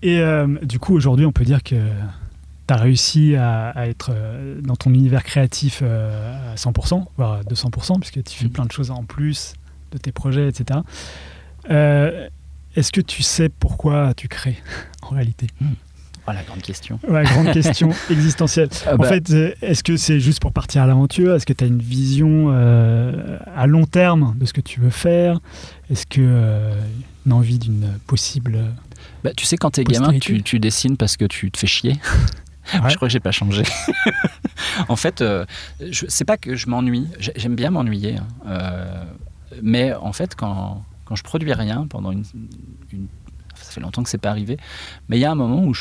Et 0.02 0.20
euh, 0.20 0.48
du 0.64 0.80
coup, 0.80 0.96
aujourd'hui, 0.96 1.26
on 1.26 1.32
peut 1.32 1.44
dire 1.46 1.62
que 1.64 1.76
tu 1.76 2.74
as 2.74 2.78
réussi 2.78 3.36
à, 3.36 3.70
à 3.70 3.88
être 3.88 4.12
euh, 4.14 4.60
dans 4.62 4.76
ton 4.76 4.94
univers 4.94 5.24
créatif 5.24 5.80
euh, 5.82 6.54
à 6.54 6.56
100%, 6.56 7.06
voire 7.18 7.34
à 7.34 7.42
200%, 7.44 8.00
puisque 8.00 8.24
tu 8.24 8.38
fais 8.38 8.46
Mhm. 8.46 8.52
plein 8.52 8.66
de 8.66 8.72
choses 8.72 8.92
en 8.92 9.04
plus 9.04 9.54
de 9.92 9.98
tes 9.98 10.12
projets, 10.12 10.48
etc. 10.48 10.80
Euh, 11.70 12.28
Est-ce 12.76 12.92
que 12.92 13.02
tu 13.02 13.24
sais 13.24 13.50
pourquoi 13.50 14.14
tu 14.14 14.28
crées 14.28 14.58
en 15.02 15.10
réalité? 15.16 15.48
Oh, 16.28 16.32
la 16.32 16.44
grande 16.44 16.62
question. 16.62 17.00
Ouais, 17.10 17.24
grande 17.24 17.52
question 17.52 17.90
existentielle. 18.12 18.70
Ah 18.86 18.94
En 18.94 18.98
bah, 18.98 19.08
fait, 19.10 19.32
est-ce 19.64 19.84
que 19.84 19.98
c'est 19.98 20.20
juste 20.20 20.40
pour 20.40 20.54
partir 20.54 20.84
à 20.84 20.86
l'aventure? 20.88 21.34
Est-ce 21.36 21.48
que 21.48 21.54
tu 21.54 21.64
as 21.64 21.68
une 21.68 21.82
vision 21.82 22.52
euh, 22.52 23.40
à 23.56 23.66
long 23.66 23.86
terme 23.88 24.36
de 24.38 24.46
ce 24.46 24.54
que 24.54 24.62
tu 24.62 24.80
veux 24.80 24.92
faire? 24.92 25.40
Est-ce 25.90 26.06
que 26.06 26.22
euh, 26.22 26.80
une 27.26 27.34
envie 27.34 27.60
d'une 27.60 27.98
possible 28.08 28.60
bah, 29.24 29.32
tu 29.36 29.46
sais, 29.46 29.56
quand 29.58 29.72
t'es 29.72 29.84
gamin, 29.84 30.18
tu, 30.20 30.44
tu 30.44 30.60
dessines 30.60 30.98
parce 30.98 31.16
que 31.18 31.26
tu 31.26 31.52
te 31.52 31.58
fais 31.58 31.68
chier. 31.68 31.98
Ouais. 32.84 32.92
Je 32.92 32.96
crois 32.98 33.08
que 33.08 33.12
j'ai 33.12 33.20
pas 33.20 33.32
changé. 33.32 33.64
en 34.90 34.96
fait, 34.96 35.22
euh, 35.22 35.44
c'est 36.08 36.24
pas 36.26 36.38
que 36.38 36.56
je 36.56 36.68
m'ennuie. 36.70 37.08
J'ai- 37.18 37.32
J'aime 37.36 37.56
bien 37.56 37.72
m'ennuyer. 37.72 38.18
hein. 38.18 38.28
Euh, 38.46 39.04
mais 39.64 39.92
en 39.96 40.14
fait, 40.14 40.36
quand, 40.36 40.84
quand 41.06 41.16
je 41.16 41.24
produis 41.24 41.52
rien 41.54 41.88
pendant 41.88 42.12
une, 42.12 42.24
une- 42.94 43.08
ça 43.56 43.72
fait 43.72 43.82
longtemps 43.82 44.04
que 44.04 44.10
c'est 44.10 44.20
pas 44.20 44.30
arrivé. 44.30 44.58
Mais 45.08 45.18
il 45.18 45.20
y 45.22 45.26
a 45.26 45.32
un 45.32 45.36
moment 45.36 45.64
où 45.64 45.74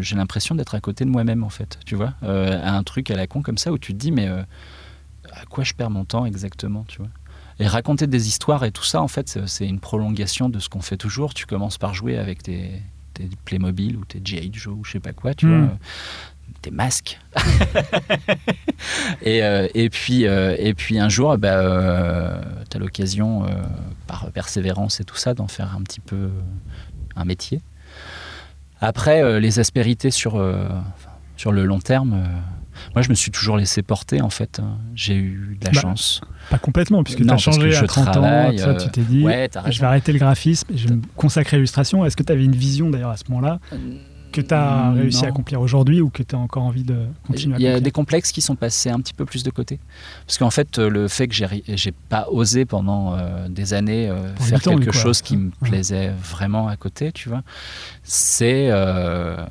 j'ai 0.00 0.16
l'impression 0.16 0.54
d'être 0.54 0.74
à 0.74 0.80
côté 0.80 1.04
de 1.04 1.10
moi-même, 1.10 1.44
en 1.44 1.50
fait. 1.50 1.78
Tu 1.84 1.94
vois, 1.94 2.14
Euh, 2.22 2.58
à 2.64 2.74
un 2.74 2.82
truc 2.84 3.10
à 3.10 3.16
la 3.16 3.26
con 3.26 3.42
comme 3.42 3.58
ça 3.58 3.70
où 3.70 3.76
tu 3.76 3.92
te 3.92 3.98
dis, 3.98 4.10
mais 4.10 4.26
euh, 4.28 4.42
à 5.32 5.44
quoi 5.44 5.62
je 5.62 5.74
perds 5.74 5.90
mon 5.90 6.06
temps 6.06 6.24
exactement, 6.24 6.86
tu 6.88 6.98
vois 7.00 7.10
et 7.60 7.66
raconter 7.68 8.06
des 8.06 8.26
histoires 8.28 8.64
et 8.64 8.72
tout 8.72 8.82
ça, 8.84 9.00
en 9.02 9.08
fait, 9.08 9.38
c'est- 9.46 9.66
une 9.68 9.78
prolongation 9.80 10.48
de 10.48 10.58
ce 10.58 10.68
qu'on 10.68 10.80
fait 10.80 10.96
toujours. 10.96 11.34
Tu 11.34 11.46
commences 11.46 11.78
par 11.78 11.94
jouer 11.94 12.16
avec 12.18 12.42
tes, 12.42 12.82
tes 13.14 13.28
Playmobil 13.44 13.96
ou 13.96 14.04
tes 14.04 14.20
G.I. 14.24 14.50
Joe 14.52 14.74
ou 14.78 14.84
je 14.84 14.92
sais 14.92 15.00
pas 15.00 15.12
quoi, 15.12 15.34
tu 15.34 15.46
Mm. 15.46 15.64
vois, 15.66 15.78
tes 16.62 16.70
masques. 16.70 17.18
et, 19.22 19.42
euh, 19.42 19.68
et, 19.74 19.88
puis, 19.90 20.26
euh, 20.26 20.54
et 20.58 20.74
puis 20.74 20.98
un 20.98 21.08
jour, 21.08 21.36
bah, 21.38 22.40
tu 22.70 22.76
as 22.76 22.80
l'occasion, 22.80 23.44
euh, 23.44 23.48
par 24.06 24.30
persévérance 24.32 25.00
et 25.00 25.04
tout 25.04 25.16
ça, 25.16 25.34
d'en 25.34 25.48
faire 25.48 25.74
un 25.76 25.82
petit 25.82 26.00
peu 26.00 26.16
euh, 26.16 26.28
un 27.16 27.24
métier. 27.24 27.60
Après, 28.80 29.22
euh, 29.22 29.40
les 29.40 29.58
aspérités 29.58 30.10
sur, 30.10 30.36
euh, 30.36 30.66
sur 31.36 31.52
le 31.52 31.64
long 31.64 31.80
terme, 31.80 32.14
euh, 32.14 32.26
moi, 32.94 33.02
je 33.02 33.08
me 33.08 33.14
suis 33.14 33.30
toujours 33.30 33.56
laissé 33.56 33.82
porter, 33.82 34.20
en 34.20 34.30
fait. 34.30 34.60
J'ai 34.94 35.14
eu 35.14 35.56
de 35.60 35.64
la 35.66 35.72
Bah, 35.72 35.80
chance. 35.80 36.20
Pas 36.50 36.58
complètement, 36.58 37.02
puisque 37.04 37.22
tu 37.24 37.30
as 37.30 37.36
changé 37.36 37.70
je 37.70 37.84
à 37.84 37.86
30 37.86 38.16
ans, 38.16 38.22
ça, 38.56 38.68
euh, 38.68 38.78
tu 38.78 38.90
t'es 38.90 39.02
dit, 39.02 39.24
Ouais, 39.24 39.48
je 39.68 39.80
vais 39.80 39.86
arrêter 39.86 40.12
le 40.12 40.18
graphisme 40.18 40.72
et 40.72 40.76
je 40.76 40.88
vais 40.88 40.96
me 40.96 41.02
consacrer 41.16 41.56
à 41.56 41.58
l'illustration. 41.58 42.04
Est-ce 42.04 42.16
que 42.16 42.22
tu 42.22 42.32
avais 42.32 42.44
une 42.44 42.56
vision 42.56 42.90
d'ailleurs 42.90 43.10
à 43.10 43.16
ce 43.16 43.24
moment-là 43.28 43.60
que 44.32 44.40
tu 44.40 44.54
as 44.54 44.92
réussi 44.92 45.24
à 45.24 45.28
accomplir 45.28 45.60
aujourd'hui 45.60 46.00
ou 46.00 46.08
que 46.08 46.22
tu 46.22 46.34
as 46.34 46.38
encore 46.38 46.62
envie 46.62 46.84
de 46.84 47.06
continuer 47.26 47.56
à 47.56 47.58
Il 47.58 47.62
y 47.62 47.68
a 47.68 47.80
des 47.80 47.90
complexes 47.90 48.32
qui 48.32 48.40
sont 48.40 48.54
passés 48.56 48.88
un 48.90 49.00
petit 49.00 49.12
peu 49.14 49.24
plus 49.24 49.42
de 49.42 49.50
côté. 49.50 49.80
Parce 50.26 50.38
qu'en 50.38 50.50
fait, 50.50 50.78
euh, 50.78 50.88
le 50.88 51.08
fait 51.08 51.26
que 51.28 51.34
j'ai 51.34 51.92
pas 52.08 52.28
osé 52.30 52.64
pendant 52.64 53.14
euh, 53.14 53.48
des 53.48 53.74
années 53.74 54.08
euh, 54.08 54.34
faire 54.36 54.60
quelque 54.60 54.92
chose 54.92 55.20
qui 55.20 55.36
me 55.36 55.46
ouais. 55.62 55.68
plaisait 55.70 56.10
vraiment 56.10 56.68
à 56.68 56.76
côté, 56.76 57.12
tu 57.12 57.28
vois, 57.28 57.42
c'est 58.02 58.68
euh, 58.70 59.44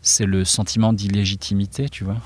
c'est 0.00 0.26
le 0.26 0.44
sentiment 0.44 0.92
d'illégitimité, 0.92 1.88
tu 1.88 2.04
vois. 2.04 2.16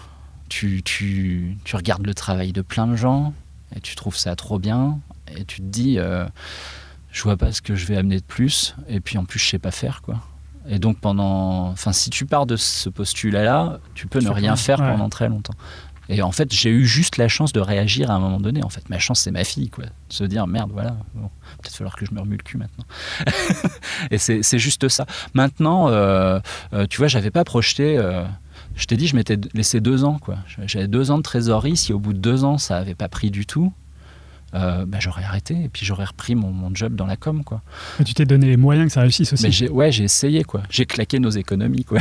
Tu, 0.48 0.82
tu, 0.84 1.56
tu 1.64 1.76
regardes 1.76 2.06
le 2.06 2.14
travail 2.14 2.52
de 2.52 2.62
plein 2.62 2.86
de 2.86 2.96
gens 2.96 3.34
et 3.74 3.80
tu 3.80 3.96
trouves 3.96 4.16
ça 4.16 4.36
trop 4.36 4.58
bien 4.58 4.98
et 5.36 5.44
tu 5.44 5.56
te 5.60 5.66
dis, 5.66 5.98
euh, 5.98 6.24
je 7.10 7.22
vois 7.24 7.36
pas 7.36 7.50
ce 7.52 7.60
que 7.62 7.74
je 7.74 7.86
vais 7.86 7.96
amener 7.96 8.18
de 8.18 8.24
plus 8.24 8.76
et 8.88 9.00
puis 9.00 9.18
en 9.18 9.24
plus 9.24 9.38
je 9.40 9.48
sais 9.48 9.58
pas 9.58 9.72
faire 9.72 10.02
quoi. 10.02 10.20
Et 10.68 10.78
donc 10.78 10.98
pendant, 11.00 11.68
enfin 11.68 11.92
si 11.92 12.10
tu 12.10 12.26
pars 12.26 12.46
de 12.46 12.56
ce 12.56 12.88
postulat-là, 12.88 13.80
tu 13.94 14.06
peux 14.06 14.20
Tu 14.20 14.26
ne 14.26 14.30
rien 14.30 14.54
faire 14.56 14.80
Ouais. 14.80 14.90
pendant 14.92 15.08
très 15.08 15.28
longtemps. 15.28 15.54
Et 16.08 16.22
en 16.22 16.30
fait, 16.30 16.52
j'ai 16.54 16.70
eu 16.70 16.86
juste 16.86 17.16
la 17.16 17.26
chance 17.26 17.52
de 17.52 17.58
réagir 17.58 18.12
à 18.12 18.14
un 18.14 18.20
moment 18.20 18.38
donné. 18.38 18.62
En 18.62 18.68
fait, 18.68 18.88
ma 18.88 19.00
chance, 19.00 19.22
c'est 19.22 19.32
ma 19.32 19.42
fille, 19.42 19.70
quoi. 19.70 19.86
De 19.86 19.90
se 20.08 20.22
dire, 20.22 20.46
merde, 20.46 20.70
voilà, 20.72 20.96
bon, 21.16 21.28
peut-être 21.60 21.74
falloir 21.74 21.96
que 21.96 22.06
je 22.06 22.12
me 22.14 22.20
remue 22.20 22.36
le 22.36 22.44
cul 22.44 22.58
maintenant. 22.58 22.84
et 24.12 24.18
c'est 24.18 24.44
c'est 24.44 24.60
juste 24.60 24.88
ça. 24.88 25.04
Maintenant, 25.34 25.88
euh, 25.88 26.38
euh, 26.74 26.86
tu 26.88 26.98
vois, 26.98 27.08
j'avais 27.08 27.32
pas 27.32 27.42
projeté. 27.42 27.98
euh, 27.98 28.24
je 28.76 28.86
t'ai 28.86 28.96
dit, 28.96 29.06
je 29.06 29.16
m'étais 29.16 29.38
laissé 29.54 29.80
deux 29.80 30.04
ans, 30.04 30.18
quoi. 30.18 30.36
J'avais 30.66 30.88
deux 30.88 31.10
ans 31.10 31.16
de 31.16 31.22
trésorerie. 31.22 31.76
Si 31.76 31.92
au 31.92 31.98
bout 31.98 32.12
de 32.12 32.18
deux 32.18 32.44
ans, 32.44 32.58
ça 32.58 32.74
n'avait 32.78 32.94
pas 32.94 33.08
pris 33.08 33.30
du 33.30 33.46
tout, 33.46 33.72
euh, 34.54 34.84
bah, 34.86 34.98
j'aurais 35.00 35.24
arrêté 35.24 35.54
et 35.64 35.68
puis 35.68 35.84
j'aurais 35.84 36.04
repris 36.04 36.34
mon, 36.34 36.50
mon, 36.50 36.74
job 36.74 36.94
dans 36.94 37.06
la 37.06 37.16
com, 37.16 37.42
quoi. 37.42 37.62
Tu 38.04 38.14
t'es 38.14 38.26
donné 38.26 38.46
les 38.46 38.56
moyens 38.56 38.86
que 38.86 38.92
ça 38.92 39.00
réussisse 39.00 39.32
aussi. 39.32 39.44
Mais 39.44 39.50
j'ai, 39.50 39.68
ouais, 39.68 39.90
j'ai 39.90 40.04
essayé, 40.04 40.44
quoi. 40.44 40.62
J'ai 40.70 40.86
claqué 40.86 41.18
nos 41.18 41.30
économies, 41.30 41.84
quoi. 41.84 41.98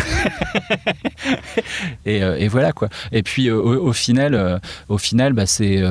et, 2.05 2.23
euh, 2.23 2.37
et, 2.37 2.47
voilà, 2.47 2.71
quoi. 2.71 2.89
Et 3.11 3.23
puis 3.23 3.47
euh, 3.47 3.55
au, 3.55 3.87
au, 3.87 3.93
final, 3.93 4.35
euh, 4.35 4.59
au 4.89 4.97
final, 4.97 5.33
bah, 5.33 5.45
c'est 5.45 5.81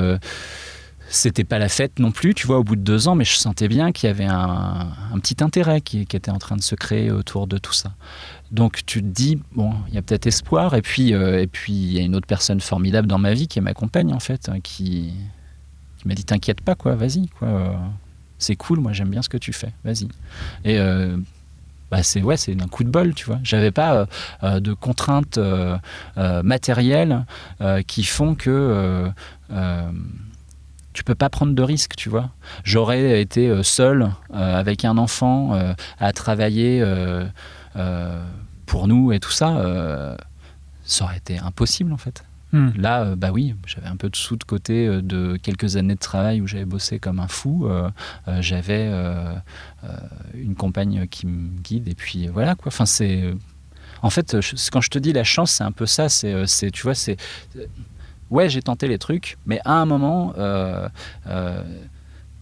c'était 1.07 1.43
pas 1.43 1.59
la 1.59 1.69
fête 1.69 1.99
non 1.99 2.11
plus, 2.11 2.33
tu 2.33 2.47
vois, 2.47 2.57
au 2.57 2.63
bout 2.63 2.75
de 2.75 2.81
deux 2.81 3.07
ans, 3.07 3.15
mais 3.15 3.25
je 3.25 3.35
sentais 3.35 3.67
bien 3.67 3.91
qu'il 3.91 4.07
y 4.07 4.09
avait 4.09 4.25
un, 4.25 4.87
un 5.13 5.19
petit 5.19 5.43
intérêt 5.43 5.81
qui, 5.81 6.05
qui, 6.05 6.17
était 6.17 6.31
en 6.31 6.39
train 6.39 6.55
de 6.55 6.63
se 6.63 6.75
créer 6.75 7.11
autour 7.11 7.47
de 7.47 7.57
tout 7.57 7.73
ça. 7.73 7.93
Donc 8.55 8.85
tu 8.85 9.01
te 9.01 9.07
dis, 9.07 9.41
bon, 9.53 9.73
il 9.89 9.95
y 9.95 9.97
a 9.97 10.01
peut-être 10.01 10.27
espoir, 10.27 10.75
et 10.75 10.81
puis 10.81 11.13
euh, 11.13 11.41
et 11.41 11.47
puis 11.47 11.73
il 11.73 11.93
y 11.93 11.99
a 11.99 12.01
une 12.01 12.15
autre 12.15 12.25
personne 12.25 12.61
formidable 12.61 13.07
dans 13.07 13.17
ma 13.17 13.33
vie 13.33 13.47
qui 13.49 13.59
est 13.59 13.61
ma 13.61 13.73
compagne, 13.73 14.13
en 14.13 14.19
fait, 14.19 14.47
hein, 14.47 14.61
qui, 14.61 15.13
qui 15.97 16.07
m'a 16.07 16.13
dit, 16.13 16.23
t'inquiète 16.23 16.61
pas, 16.61 16.73
quoi, 16.73 16.95
vas-y, 16.95 17.27
quoi. 17.27 17.77
C'est 18.37 18.55
cool, 18.55 18.79
moi 18.79 18.93
j'aime 18.93 19.09
bien 19.09 19.21
ce 19.21 19.29
que 19.29 19.37
tu 19.37 19.53
fais, 19.53 19.71
vas-y. 19.83 20.07
Et 20.63 20.79
euh, 20.79 21.17
bah 21.91 22.03
c'est 22.03 22.21
ouais, 22.21 22.37
c'est 22.37 22.53
un 22.61 22.67
coup 22.67 22.83
de 22.83 22.89
bol, 22.89 23.13
tu 23.13 23.25
vois. 23.25 23.39
J'avais 23.43 23.71
pas 23.71 24.07
euh, 24.43 24.59
de 24.59 24.73
contraintes 24.73 25.37
euh, 25.37 25.77
matérielles 26.43 27.25
qui 27.87 28.03
font 28.03 28.35
que 28.35 29.09
tu 30.93 31.03
peux 31.03 31.15
pas 31.15 31.29
prendre 31.29 31.53
de 31.53 31.61
risques, 31.61 31.95
tu 31.97 32.07
vois. 32.09 32.29
J'aurais 32.63 33.19
été 33.19 33.63
seul 33.63 34.11
avec 34.31 34.85
un 34.85 34.97
enfant 34.97 35.59
à 35.99 36.13
travailler 36.13 36.83
pour 38.65 38.87
nous 38.87 39.11
et 39.11 39.19
tout 39.19 39.31
ça, 39.31 40.17
ça 40.83 41.05
aurait 41.05 41.17
été 41.17 41.37
impossible 41.39 41.93
en 41.93 41.97
fait. 41.97 42.23
Hmm. 42.55 42.69
Là, 42.77 43.03
euh, 43.03 43.15
bah 43.17 43.31
oui, 43.33 43.53
j'avais 43.65 43.87
un 43.87 43.97
peu 43.97 44.09
de 44.09 44.15
sous 44.15 44.37
de 44.37 44.45
côté 44.45 44.87
euh, 44.87 45.01
de 45.01 45.35
quelques 45.35 45.75
années 45.75 45.95
de 45.95 45.99
travail 45.99 46.39
où 46.39 46.47
j'avais 46.47 46.63
bossé 46.63 46.99
comme 46.99 47.19
un 47.19 47.27
fou. 47.27 47.67
Euh, 47.67 47.89
euh, 48.29 48.41
j'avais 48.41 48.89
une 50.33 50.55
compagne 50.55 51.05
qui 51.07 51.27
me 51.27 51.49
guide 51.61 51.89
et 51.89 51.95
puis 51.95 52.27
voilà 52.27 52.55
quoi. 52.55 52.67
Enfin, 52.67 52.85
c'est. 52.85 53.33
En 54.01 54.09
fait, 54.09 54.39
je, 54.39 54.55
quand 54.71 54.81
je 54.81 54.89
te 54.89 54.99
dis 54.99 55.11
la 55.11 55.23
chance, 55.23 55.51
c'est 55.51 55.63
un 55.63 55.71
peu 55.73 55.85
ça. 55.85 56.07
C'est, 56.07 56.71
tu 56.71 56.83
vois, 56.83 56.95
c'est. 56.95 57.17
Ouais, 58.29 58.47
j'ai 58.49 58.61
tenté 58.61 58.87
les 58.87 58.99
trucs, 58.99 59.37
mais 59.45 59.59
à 59.65 59.73
un 59.73 59.85
moment, 59.85 60.33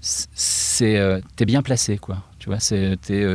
c'est, 0.02 1.22
t'es 1.36 1.46
bien 1.46 1.64
placé, 1.64 1.98
quoi. 1.98 2.24
Tu 2.38 2.50
vois, 2.50 2.60
c'est, 2.60 2.98
t'es, 3.02 3.26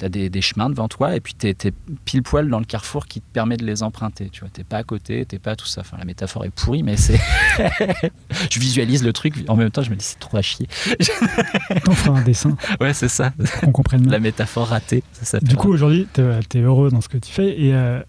tu 0.00 0.06
as 0.06 0.08
des, 0.08 0.30
des, 0.30 0.40
chemins 0.40 0.70
devant 0.70 0.88
toi 0.88 1.14
et 1.14 1.20
puis 1.20 1.34
tu 1.38 1.46
es, 1.46 1.50
es, 1.50 1.72
pile 2.04 2.22
poil 2.22 2.48
dans 2.48 2.58
le 2.58 2.64
carrefour 2.64 3.06
qui 3.06 3.20
te 3.20 3.26
permet 3.32 3.56
de 3.56 3.64
les 3.64 3.82
emprunter. 3.82 4.30
Tu 4.30 4.40
vois, 4.40 4.48
t'es 4.50 4.64
pas 4.64 4.78
à 4.78 4.82
côté, 4.82 5.24
t'es 5.26 5.38
pas 5.38 5.54
tout 5.56 5.66
ça. 5.66 5.82
Enfin, 5.82 5.98
la 5.98 6.04
métaphore 6.04 6.44
est 6.44 6.50
pourrie, 6.50 6.82
mais 6.82 6.96
c'est. 6.96 7.20
je 8.50 8.58
visualise 8.58 9.04
le 9.04 9.12
truc. 9.12 9.34
En 9.48 9.56
même 9.56 9.70
temps, 9.70 9.82
je 9.82 9.90
me 9.90 9.96
dis 9.96 10.04
c'est 10.04 10.18
trop 10.18 10.38
à 10.38 10.42
chier. 10.42 10.66
T'en 11.84 11.92
feras 11.92 12.18
un 12.18 12.22
dessin. 12.22 12.56
Ouais, 12.80 12.94
c'est 12.94 13.08
ça. 13.08 13.32
On 13.62 13.72
comprenne 13.72 14.08
La 14.08 14.18
métaphore 14.18 14.68
ratée. 14.68 15.02
Ça 15.12 15.38
du 15.40 15.56
coup, 15.56 15.68
aujourd'hui, 15.68 16.08
tu 16.12 16.22
es, 16.22 16.40
es, 16.54 16.62
heureux 16.62 16.90
dans 16.90 17.00
ce 17.00 17.08
que 17.08 17.18
tu 17.18 17.30
fais 17.30 17.60
et 17.60 17.74
euh, 17.74 18.00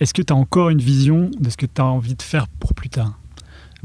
est-ce 0.00 0.12
que 0.12 0.22
tu 0.22 0.32
as 0.32 0.36
encore 0.36 0.70
une 0.70 0.80
vision 0.80 1.30
de 1.38 1.48
ce 1.48 1.56
que 1.56 1.66
tu 1.66 1.80
as 1.80 1.84
envie 1.84 2.14
de 2.14 2.22
faire 2.22 2.48
pour 2.48 2.74
plus 2.74 2.90
tard? 2.90 3.18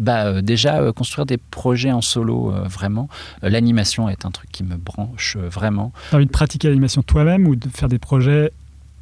Bah, 0.02 0.26
euh, 0.26 0.42
déjà 0.42 0.82
euh, 0.82 0.92
construire 0.92 1.26
des 1.28 1.38
projets 1.38 1.92
en 1.92 2.02
solo 2.02 2.52
euh, 2.52 2.64
vraiment 2.64 3.08
l'animation 3.44 4.10
est 4.10 4.26
un 4.26 4.32
truc 4.32 4.52
qui 4.52 4.64
me 4.64 4.76
branche 4.76 5.38
vraiment. 5.38 5.94
Tu 6.10 6.16
as 6.16 6.18
envie 6.18 6.26
de 6.26 6.32
pratiquer 6.32 6.68
l'animation 6.68 7.04
toi-même 7.04 7.48
ou 7.48 7.56
de 7.56 7.70
faire 7.70 7.88
des 7.88 8.00
projets 8.00 8.52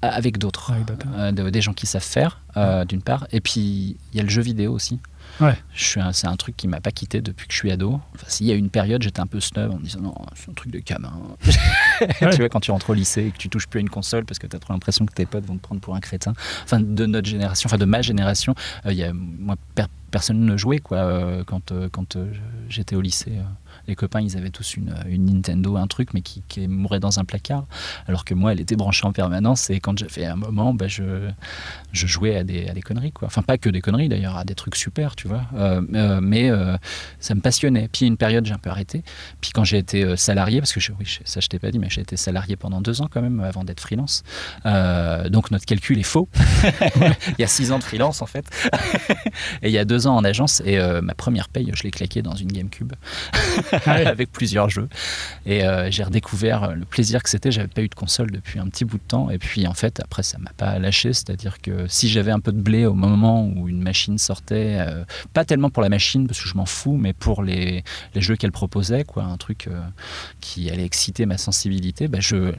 avec 0.01 0.37
d'autres 0.37 0.71
euh, 1.17 1.31
des 1.31 1.61
gens 1.61 1.73
qui 1.73 1.85
savent 1.85 2.03
faire 2.03 2.41
euh, 2.57 2.85
d'une 2.85 3.01
part. 3.01 3.27
Et 3.31 3.41
puis 3.41 3.97
il 4.13 4.17
y 4.17 4.19
a 4.19 4.23
le 4.23 4.29
jeu 4.29 4.41
vidéo 4.41 4.73
aussi 4.73 4.99
ouais. 5.41 5.57
c'est 5.73 6.27
un 6.27 6.35
truc 6.35 6.55
qui 6.57 6.67
m'a 6.67 6.81
pas 6.81 6.91
quitté 6.91 7.21
depuis 7.21 7.47
que 7.47 7.53
je 7.53 7.59
suis 7.59 7.71
ado 7.71 7.99
enfin, 8.15 8.25
s'il 8.27 8.47
y 8.47 8.51
a 8.51 8.55
une 8.55 8.69
période 8.69 9.01
j'étais 9.01 9.19
un 9.19 9.27
peu 9.27 9.39
snob 9.39 9.71
en 9.71 9.77
me 9.77 9.83
disant 9.83 10.01
non 10.01 10.15
c'est 10.35 10.49
un 10.49 10.53
truc 10.53 10.71
de 10.71 10.79
gamin 10.79 11.13
ouais. 12.01 12.29
tu 12.31 12.37
vois 12.37 12.49
quand 12.49 12.59
tu 12.59 12.71
rentres 12.71 12.89
au 12.89 12.93
lycée 12.93 13.25
et 13.25 13.31
que 13.31 13.37
tu 13.37 13.49
touches 13.49 13.67
plus 13.67 13.79
à 13.79 13.81
une 13.81 13.89
console 13.89 14.25
parce 14.25 14.39
que 14.39 14.47
tu 14.47 14.55
as 14.55 14.59
trop 14.59 14.73
l'impression 14.73 15.05
que 15.05 15.13
tes 15.13 15.25
potes 15.25 15.45
vont 15.45 15.57
te 15.57 15.61
prendre 15.61 15.81
pour 15.81 15.95
un 15.95 15.99
crétin 15.99 16.33
enfin 16.63 16.79
de 16.79 17.05
notre 17.05 17.27
génération 17.27 17.67
enfin 17.67 17.77
de 17.77 17.85
ma 17.85 18.01
génération 18.01 18.55
euh, 18.85 18.93
y 18.93 19.03
a 19.03 19.13
moi 19.13 19.55
per 19.75 19.85
personne 20.09 20.43
ne 20.43 20.57
jouait 20.57 20.79
quoi 20.79 20.97
euh, 20.97 21.43
quand 21.45 21.71
euh, 21.71 21.87
quand 21.91 22.17
j'étais 22.67 22.95
au 22.95 23.01
lycée. 23.01 23.33
Les 23.87 23.95
copains 23.95 24.21
ils 24.21 24.37
avaient 24.37 24.49
tous 24.49 24.75
une, 24.75 24.93
une 25.07 25.25
Nintendo 25.25 25.77
un 25.77 25.87
truc 25.87 26.13
mais 26.13 26.21
qui, 26.21 26.43
qui, 26.47 26.67
mourait 26.67 26.99
dans 26.99 27.19
un 27.19 27.25
placard. 27.25 27.65
Alors 28.07 28.25
que 28.25 28.33
moi 28.33 28.51
elle 28.51 28.59
était 28.59 28.75
branchée 28.75 29.05
en 29.05 29.11
permanence 29.11 29.69
et 29.69 29.79
quand 29.79 29.97
j'ai 29.97 30.09
fait 30.09 30.25
un 30.25 30.35
moment 30.35 30.73
bah, 30.73 30.87
je, 30.87 31.29
je 31.91 32.07
jouais 32.07 32.35
à 32.35 32.43
des, 32.43 32.67
à 32.67 32.73
des 32.73 32.81
conneries 32.81 33.11
quoi. 33.11 33.27
Enfin 33.27 33.41
pas 33.41 33.57
que 33.57 33.69
des 33.69 33.81
conneries 33.81 34.09
d'ailleurs 34.09 34.37
à 34.37 34.43
des 34.43 34.55
trucs 34.55 34.75
super 34.75 35.15
tu 35.15 35.27
vois. 35.27 35.43
Euh, 35.55 35.81
euh, 35.93 36.19
mais 36.21 36.49
euh, 36.49 36.77
ça 37.19 37.35
me 37.35 37.41
passionnait. 37.41 37.89
Puis 37.91 38.05
une 38.05 38.17
période 38.17 38.45
j'ai 38.45 38.53
un 38.53 38.59
peu 38.59 38.69
arrêté. 38.69 39.03
Puis 39.41 39.51
quand 39.51 39.63
j'ai 39.63 39.77
été 39.77 40.15
salarié 40.17 40.59
parce 40.59 40.73
que 40.73 40.79
je, 40.79 40.91
oui, 40.99 41.19
ça 41.25 41.39
je 41.39 41.47
t'ai 41.47 41.59
pas 41.59 41.71
dit 41.71 41.79
mais 41.79 41.89
j'ai 41.89 42.01
été 42.01 42.17
salarié 42.17 42.55
pendant 42.55 42.81
deux 42.81 43.01
ans 43.01 43.09
quand 43.11 43.21
même 43.21 43.39
avant 43.39 43.63
d'être 43.63 43.79
freelance. 43.79 44.23
Euh, 44.65 45.29
donc 45.29 45.51
notre 45.51 45.65
calcul 45.65 45.99
est 45.99 46.03
faux. 46.03 46.27
Il 47.37 47.41
y 47.41 47.43
a 47.43 47.47
six 47.47 47.71
ans 47.71 47.79
de 47.79 47.83
freelance 47.83 48.21
en 48.21 48.25
fait. 48.25 48.45
Et 49.61 49.69
il 49.69 49.71
y 49.71 49.77
a 49.77 49.85
deux 49.85 50.07
ans 50.07 50.15
en 50.15 50.23
agence 50.23 50.61
et 50.65 50.79
ma 51.01 51.13
première 51.13 51.49
paye 51.49 51.71
je 51.73 51.83
l'ai 51.83 51.91
claqué 51.91 52.21
dans 52.21 52.35
une 52.35 52.51
GameCube 52.51 52.93
avec 54.05 54.31
plusieurs 54.31 54.69
jeux. 54.69 54.89
Et 55.45 55.63
euh, 55.63 55.89
j'ai 55.91 56.03
redécouvert 56.03 56.75
le 56.75 56.85
plaisir 56.85 57.23
que 57.23 57.29
c'était. 57.29 57.51
J'avais 57.51 57.67
pas 57.67 57.81
eu 57.81 57.87
de 57.87 57.95
console 57.95 58.31
depuis 58.31 58.59
un 58.59 58.67
petit 58.67 58.85
bout 58.85 58.97
de 58.97 59.03
temps. 59.07 59.29
Et 59.29 59.37
puis 59.37 59.67
en 59.67 59.73
fait 59.73 59.99
après 59.99 60.23
ça 60.23 60.37
m'a 60.37 60.51
pas 60.57 60.79
lâché. 60.79 61.13
C'est 61.13 61.29
à 61.29 61.35
dire 61.35 61.61
que 61.61 61.87
si 61.87 62.09
j'avais 62.09 62.31
un 62.31 62.39
peu 62.39 62.51
de 62.51 62.61
blé 62.61 62.85
au 62.85 62.93
moment 62.93 63.45
où 63.45 63.67
une 63.67 63.81
machine 63.81 64.17
sortait 64.17 64.77
euh, 64.79 65.03
pas 65.33 65.45
tellement 65.45 65.69
pour 65.69 65.83
la 65.83 65.89
machine 65.89 66.27
parce 66.27 66.41
que 66.41 66.47
je 66.47 66.55
m'en 66.55 66.65
fous 66.65 66.97
mais 66.97 67.13
pour 67.13 67.43
les, 67.43 67.83
jeux 68.15 68.35
qu'elle 68.35 68.51
proposait 68.51 69.03
quoi 69.03 69.23
un 69.23 69.37
truc 69.37 69.67
euh, 69.67 69.79
qui 70.41 70.69
allait 70.69 70.85
exciter 70.85 71.25
ma 71.25 71.37
sensibilité 71.37 72.07
bah, 72.07 72.19
je 72.19 72.53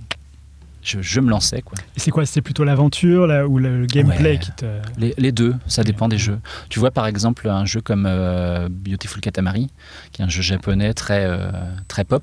je, 0.82 1.01
je, 1.02 1.20
me 1.20 1.31
lançais. 1.31 1.62
Quoi. 1.62 1.77
Et 1.97 2.01
c'est 2.01 2.11
quoi 2.11 2.27
C'est 2.27 2.40
plutôt 2.40 2.65
l'aventure 2.65 3.27
là, 3.27 3.47
ou 3.47 3.59
le 3.59 3.86
gameplay 3.86 4.32
ouais, 4.32 4.39
qui 4.39 4.51
te... 4.52 4.66
Les, 4.98 5.15
les, 5.19 5.32
deux, 5.32 5.55
ça 5.66 5.85
dépend 5.85 6.09
des 6.09 6.19
jeux. 6.19 6.39
Tu 6.69 6.78
vois 6.78 6.90
par 6.90 7.07
exemple 7.07 7.48
un 7.48 7.65
jeu 7.65 7.81
comme 7.81 8.07
euh, 8.07 8.69
Beautiful 8.70 9.20
Katamari, 9.20 9.69
qui 10.12 10.23
est 10.23 10.24
un 10.24 10.28
jeu 10.28 10.43
japonais 10.43 10.94
très, 10.94 11.24
euh, 11.27 11.51
très 11.89 12.05
pop. 12.05 12.23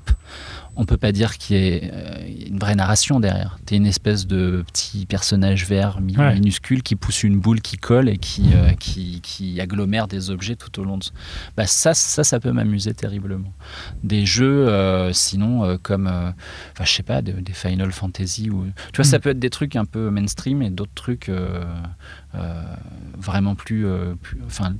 On 0.80 0.84
peut 0.84 0.96
pas 0.96 1.10
dire 1.10 1.38
qu'il 1.38 1.56
y 1.56 1.58
ait 1.58 1.90
euh, 1.92 2.46
une 2.46 2.60
vraie 2.60 2.76
narration 2.76 3.18
derrière. 3.18 3.58
Tu 3.66 3.74
es 3.74 3.76
une 3.78 3.86
espèce 3.86 4.28
de 4.28 4.64
petit 4.68 5.06
personnage 5.06 5.66
vert 5.66 5.98
ouais. 5.98 6.34
minuscule 6.34 6.84
qui 6.84 6.94
pousse 6.94 7.24
une 7.24 7.40
boule 7.40 7.60
qui 7.60 7.76
colle 7.78 8.08
et 8.08 8.16
qui, 8.16 8.50
euh, 8.54 8.70
qui, 8.74 9.20
qui 9.20 9.60
agglomère 9.60 10.06
des 10.06 10.30
objets 10.30 10.54
tout 10.54 10.78
au 10.78 10.84
long 10.84 10.96
de... 10.96 11.04
Bah, 11.56 11.66
ça, 11.66 11.94
ça, 11.94 12.22
ça 12.22 12.38
peut 12.38 12.52
m'amuser 12.52 12.94
terriblement. 12.94 13.52
Des 14.04 14.24
jeux, 14.24 14.68
euh, 14.68 15.12
sinon, 15.12 15.76
comme, 15.82 16.06
enfin, 16.06 16.84
je 16.84 16.92
sais 16.92 17.02
pas, 17.02 17.22
de, 17.22 17.32
des 17.32 17.54
Final 17.54 17.90
Fantasy, 17.90 18.48
ou... 18.48 18.64
tu 18.92 18.96
vois, 18.98 19.04
ça 19.04 19.18
peut 19.18 19.30
être 19.30 19.40
des 19.40 19.50
trucs 19.50 19.74
un 19.74 19.84
peu 19.84 20.10
mainstream 20.10 20.62
et 20.62 20.70
d'autres 20.70 20.94
trucs 20.94 21.28
vraiment 23.18 23.56
plus... 23.56 23.84
plus 24.22 24.38
enfin, 24.46 24.76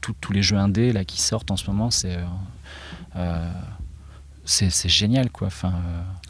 tous 0.00 0.32
les 0.32 0.44
jeux 0.44 0.58
indés 0.58 0.92
là, 0.92 1.04
qui 1.04 1.20
sortent 1.20 1.50
en 1.50 1.56
ce 1.56 1.68
moment, 1.68 1.90
c'est... 1.90 2.18
Euh, 4.42 4.66
c'est 4.70 4.88
génial 4.88 5.30
quoi. 5.30 5.46
Enfin 5.46 5.72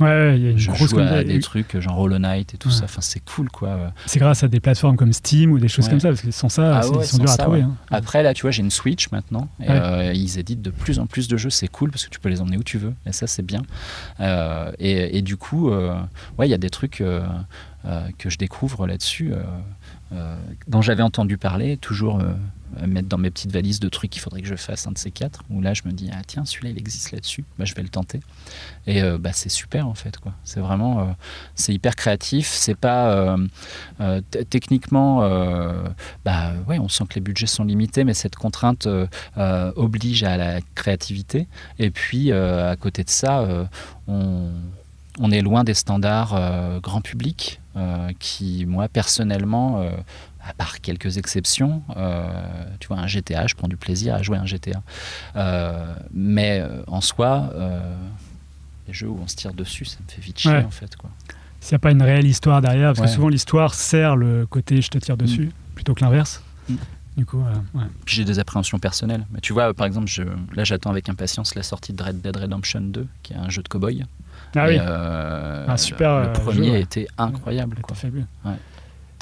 ouais, 0.00 0.38
y 0.38 0.46
a 0.46 0.50
une 0.50 0.58
je 0.58 0.70
grosse 0.70 0.90
joue 0.90 0.98
à 0.98 1.24
des 1.24 1.40
trucs 1.40 1.78
genre 1.78 1.98
Hollow 1.98 2.18
Knight 2.18 2.54
et 2.54 2.58
tout 2.58 2.68
ouais. 2.68 2.74
ça. 2.74 2.84
Enfin 2.84 3.00
c'est 3.00 3.20
cool 3.20 3.48
quoi 3.48 3.92
c'est 4.06 4.18
grâce 4.18 4.44
à 4.44 4.48
des 4.48 4.60
plateformes 4.60 4.96
comme 4.96 5.12
Steam 5.12 5.52
ou 5.52 5.58
des 5.58 5.68
choses 5.68 5.86
ouais. 5.86 5.92
comme 5.92 6.00
ça 6.00 6.08
parce 6.08 6.20
que 6.20 6.30
sans 6.30 6.48
ça 6.48 6.80
ah 6.82 6.86
ils 7.00 7.04
sont 7.04 7.18
durs 7.18 7.30
à 7.30 7.36
trouver 7.36 7.62
hein. 7.62 7.74
après 7.90 8.22
là 8.22 8.34
tu 8.34 8.42
vois 8.42 8.50
j'ai 8.50 8.62
une 8.62 8.70
Switch 8.70 9.10
maintenant 9.10 9.48
et 9.60 9.70
euh, 9.70 10.12
ils 10.12 10.38
éditent 10.38 10.62
de 10.62 10.70
plus 10.70 10.98
en 10.98 11.06
plus 11.06 11.28
de 11.28 11.36
jeux. 11.36 11.50
C'est 11.50 11.68
cool 11.68 11.90
parce 11.90 12.04
que 12.04 12.10
tu 12.10 12.20
peux 12.20 12.28
les 12.28 12.40
emmener 12.40 12.58
où 12.58 12.62
tu 12.62 12.78
veux 12.78 12.94
et 13.06 13.12
ça 13.12 13.26
c'est 13.26 13.42
bien. 13.42 13.62
Euh, 14.20 14.72
et, 14.78 15.18
et, 15.18 15.22
du 15.22 15.36
coup 15.36 15.70
euh, 15.70 15.94
ouais 16.38 16.46
il 16.46 16.50
y 16.50 16.54
a 16.54 16.58
des 16.58 16.70
trucs 16.70 17.00
euh, 17.00 17.26
euh, 17.86 18.08
que 18.18 18.30
je 18.30 18.38
découvre 18.38 18.86
là-dessus 18.86 19.32
euh, 20.12 20.36
dont 20.68 20.82
j'avais 20.82 21.02
entendu 21.02 21.38
parler 21.38 21.76
toujours 21.76 22.22
mettre 22.86 23.08
dans 23.08 23.18
mes 23.18 23.30
petites 23.30 23.52
valises 23.52 23.80
de 23.80 23.88
trucs 23.88 24.10
qu'il 24.10 24.22
faudrait 24.22 24.42
que 24.42 24.48
je 24.48 24.56
fasse 24.56 24.86
un 24.86 24.92
de 24.92 24.98
ces 24.98 25.10
quatre 25.10 25.42
où 25.50 25.60
là 25.60 25.74
je 25.74 25.82
me 25.84 25.92
dis 25.92 26.10
ah 26.12 26.22
tiens 26.26 26.44
celui-là 26.44 26.70
il 26.70 26.78
existe 26.78 27.12
là-dessus. 27.12 27.44
Bah, 27.58 27.64
je 27.64 27.74
vais 27.74 27.82
le 27.82 27.88
tenter. 27.88 28.20
Et 28.86 29.02
euh, 29.02 29.18
bah, 29.18 29.32
c'est 29.32 29.48
super 29.48 29.86
en 29.86 29.94
fait 29.94 30.16
quoi. 30.18 30.32
C'est 30.44 30.60
vraiment 30.60 31.00
euh, 31.00 31.04
c'est 31.54 31.74
hyper 31.74 31.96
créatif. 31.96 32.48
C'est 32.48 32.74
pas 32.74 33.12
euh, 33.12 33.46
euh 34.00 34.20
techniquement 34.48 35.20
bah 36.24 36.52
ouais 36.68 36.78
on 36.78 36.88
sent 36.88 37.04
que 37.08 37.14
les 37.14 37.20
budgets 37.20 37.46
sont 37.46 37.64
limités 37.64 38.04
mais 38.04 38.14
cette 38.14 38.36
contrainte 38.36 38.88
oblige 39.36 40.24
à 40.24 40.36
la 40.36 40.60
créativité. 40.74 41.46
Et 41.78 41.90
puis 41.90 42.32
à 42.32 42.76
côté 42.76 43.04
de 43.04 43.10
ça 43.10 43.68
on 44.06 44.50
on 45.18 45.30
est 45.30 45.42
loin 45.42 45.64
des 45.64 45.74
standards 45.74 46.34
euh, 46.34 46.80
grand 46.80 47.00
public 47.00 47.60
euh, 47.76 48.10
qui, 48.18 48.64
moi, 48.66 48.88
personnellement, 48.88 49.80
euh, 49.80 49.90
à 50.44 50.54
part 50.54 50.80
quelques 50.80 51.18
exceptions, 51.18 51.82
euh, 51.96 52.64
tu 52.80 52.88
vois, 52.88 52.98
un 52.98 53.06
GTA, 53.06 53.46
je 53.46 53.54
prends 53.54 53.68
du 53.68 53.76
plaisir 53.76 54.14
à 54.14 54.22
jouer 54.22 54.38
un 54.38 54.46
GTA. 54.46 54.82
Euh, 55.36 55.94
mais 56.12 56.60
euh, 56.60 56.82
en 56.86 57.00
soi, 57.00 57.52
les 58.86 58.94
jeux 58.94 59.08
où 59.08 59.18
on 59.22 59.28
se 59.28 59.36
tire 59.36 59.54
dessus, 59.54 59.84
ça 59.84 59.98
me 60.04 60.10
fait 60.10 60.20
vite 60.20 60.38
chier, 60.38 60.50
ouais. 60.50 60.64
en 60.64 60.70
fait. 60.70 60.96
S'il 61.60 61.74
n'y 61.74 61.76
a 61.76 61.78
pas 61.78 61.92
une 61.92 62.02
réelle 62.02 62.26
histoire 62.26 62.60
derrière, 62.60 62.88
parce 62.88 63.00
ouais. 63.00 63.06
que 63.06 63.12
souvent 63.12 63.28
l'histoire 63.28 63.74
sert 63.74 64.16
le 64.16 64.46
côté 64.46 64.82
je 64.82 64.88
te 64.88 64.98
tire 64.98 65.16
dessus. 65.16 65.46
Mmh 65.46 65.52
plutôt 65.74 65.94
que 65.94 66.04
l'inverse. 66.04 66.42
Mm. 66.68 66.74
Du 67.16 67.26
coup, 67.26 67.38
ouais. 67.74 67.82
J'ai 68.06 68.24
des 68.24 68.38
appréhensions 68.38 68.78
personnelles. 68.78 69.26
Mais 69.32 69.40
tu 69.40 69.52
vois, 69.52 69.72
par 69.74 69.86
exemple, 69.86 70.06
je, 70.06 70.22
là 70.54 70.64
j'attends 70.64 70.90
avec 70.90 71.08
impatience 71.08 71.54
la 71.54 71.62
sortie 71.62 71.92
de 71.92 72.02
Red 72.02 72.20
Dead 72.20 72.36
Redemption 72.36 72.82
2, 72.82 73.06
qui 73.22 73.32
est 73.32 73.36
un 73.36 73.48
jeu 73.48 73.62
de 73.62 73.68
cow-boy. 73.68 74.04
Ah 74.54 74.66
oui, 74.68 74.78
Un 74.78 75.76
super, 75.76 76.20
Le 76.20 76.32
premier 76.32 76.68
jeu, 76.68 76.76
était 76.76 77.08
incroyable, 77.18 77.78
quoi. 77.82 77.96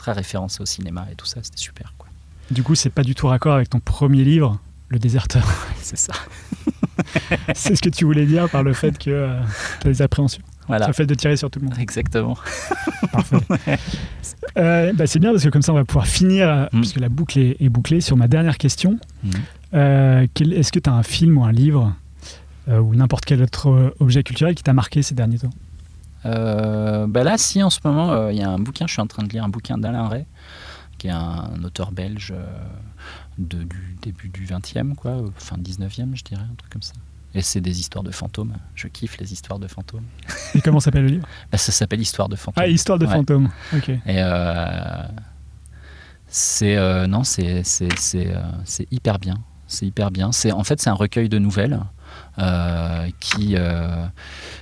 Très 0.00 0.12
référencé 0.12 0.62
au 0.62 0.66
cinéma 0.66 1.06
et 1.12 1.14
tout 1.14 1.26
ça, 1.26 1.40
c'était 1.42 1.58
super, 1.58 1.92
quoi. 1.98 2.08
Du 2.50 2.62
coup, 2.62 2.74
c'est 2.74 2.88
pas 2.88 3.02
du 3.02 3.14
tout 3.14 3.26
raccord 3.26 3.54
avec 3.54 3.68
ton 3.68 3.80
premier 3.80 4.24
livre, 4.24 4.58
Le 4.88 4.98
Déserteur. 4.98 5.46
C'est 5.82 5.98
ça. 5.98 6.14
c'est 7.54 7.76
ce 7.76 7.82
que 7.82 7.90
tu 7.90 8.04
voulais 8.06 8.24
dire 8.24 8.48
par 8.48 8.62
le 8.62 8.72
fait 8.72 8.96
que 8.98 9.10
euh, 9.10 9.40
tu 9.80 9.88
as 9.88 9.90
des 9.90 10.02
appréhensions. 10.02 10.42
Voilà. 10.68 10.86
Le 10.86 10.92
fait 10.94 11.04
de 11.06 11.14
tirer 11.14 11.36
sur 11.36 11.50
tout 11.50 11.58
le 11.60 11.66
monde. 11.66 11.74
Exactement. 11.78 12.36
Parfait. 13.12 13.36
Euh, 14.56 14.92
bah, 14.94 15.06
c'est 15.06 15.18
bien 15.18 15.32
parce 15.32 15.42
que 15.44 15.48
comme 15.50 15.62
ça, 15.62 15.72
on 15.72 15.76
va 15.76 15.84
pouvoir 15.84 16.06
finir, 16.06 16.48
euh, 16.48 16.64
Mm. 16.72 16.80
puisque 16.80 17.00
la 17.00 17.08
boucle 17.10 17.38
est, 17.38 17.56
est 17.60 17.68
bouclée, 17.68 18.00
sur 18.00 18.16
ma 18.16 18.26
dernière 18.28 18.56
question. 18.58 18.98
Euh, 19.74 20.26
quel- 20.34 20.52
Est-ce 20.54 20.72
que 20.72 20.78
tu 20.78 20.88
as 20.88 20.94
un 20.94 21.02
film 21.02 21.36
ou 21.38 21.44
un 21.44 21.52
livre 21.52 21.94
ou 22.68 22.94
n'importe 22.94 23.24
quel 23.24 23.42
autre 23.42 23.94
objet 23.98 24.22
culturel 24.22 24.54
qui 24.54 24.62
t'a 24.62 24.72
marqué 24.72 25.02
ces 25.02 25.14
derniers 25.14 25.38
temps? 25.40 25.50
Euh, 26.26 27.06
bah 27.06 27.24
là, 27.24 27.38
si 27.38 27.62
en 27.62 27.70
ce 27.70 27.80
moment, 27.84 28.12
euh, 28.12 28.32
il 28.32 28.38
y 28.38 28.42
a 28.42 28.50
un 28.50 28.58
bouquin, 28.58 28.86
je 28.86 28.92
suis 28.92 29.02
en 29.02 29.06
train 29.06 29.22
de 29.22 29.28
lire 29.30 29.44
un 29.44 29.48
bouquin 29.48 29.78
d'Alain 29.78 30.06
Ray, 30.08 30.26
qui 30.98 31.06
est 31.06 31.10
un 31.12 31.62
auteur 31.64 31.92
belge 31.92 32.32
euh, 32.36 32.44
de, 33.38 33.62
du 33.62 33.96
début 34.02 34.28
du 34.28 34.46
20e, 34.46 34.94
quoi, 34.94 35.12
euh, 35.12 35.28
fin 35.36 35.56
19e, 35.56 36.14
je 36.14 36.22
dirais, 36.24 36.42
un 36.42 36.54
truc 36.56 36.70
comme 36.72 36.82
ça. 36.82 36.92
Et 37.32 37.42
c'est 37.42 37.60
des 37.60 37.78
histoires 37.80 38.02
de 38.04 38.10
fantômes. 38.10 38.54
Je 38.74 38.88
kiffe 38.88 39.16
les 39.18 39.32
histoires 39.32 39.58
de 39.60 39.68
fantômes. 39.68 40.04
Et 40.54 40.60
comment 40.60 40.80
s'appelle 40.80 41.02
le 41.04 41.08
livre? 41.10 41.28
Bah, 41.52 41.58
ça 41.58 41.70
s'appelle 41.72 42.00
Histoire 42.00 42.28
de 42.28 42.34
fantômes. 42.36 42.64
Ah, 42.64 42.66
Histoire 42.68 42.98
de 42.98 43.06
Ouais. 43.06 43.12
fantômes. 43.12 43.48
Ok. 43.72 43.88
Et 43.88 44.20
c'est 46.26 47.06
non, 47.08 47.24
c'est 47.24 47.62
c'est 47.64 47.96
c'est 47.98 48.34
c'est 48.64 48.86
hyper 48.92 49.18
bien. 49.18 49.38
C'est 49.68 49.86
hyper 49.86 50.10
bien. 50.10 50.32
C'est 50.32 50.52
en 50.52 50.64
fait 50.64 50.80
c'est 50.80 50.90
un 50.90 50.94
recueil 50.94 51.28
de 51.28 51.38
nouvelles 51.38 51.80
qui 53.20 53.54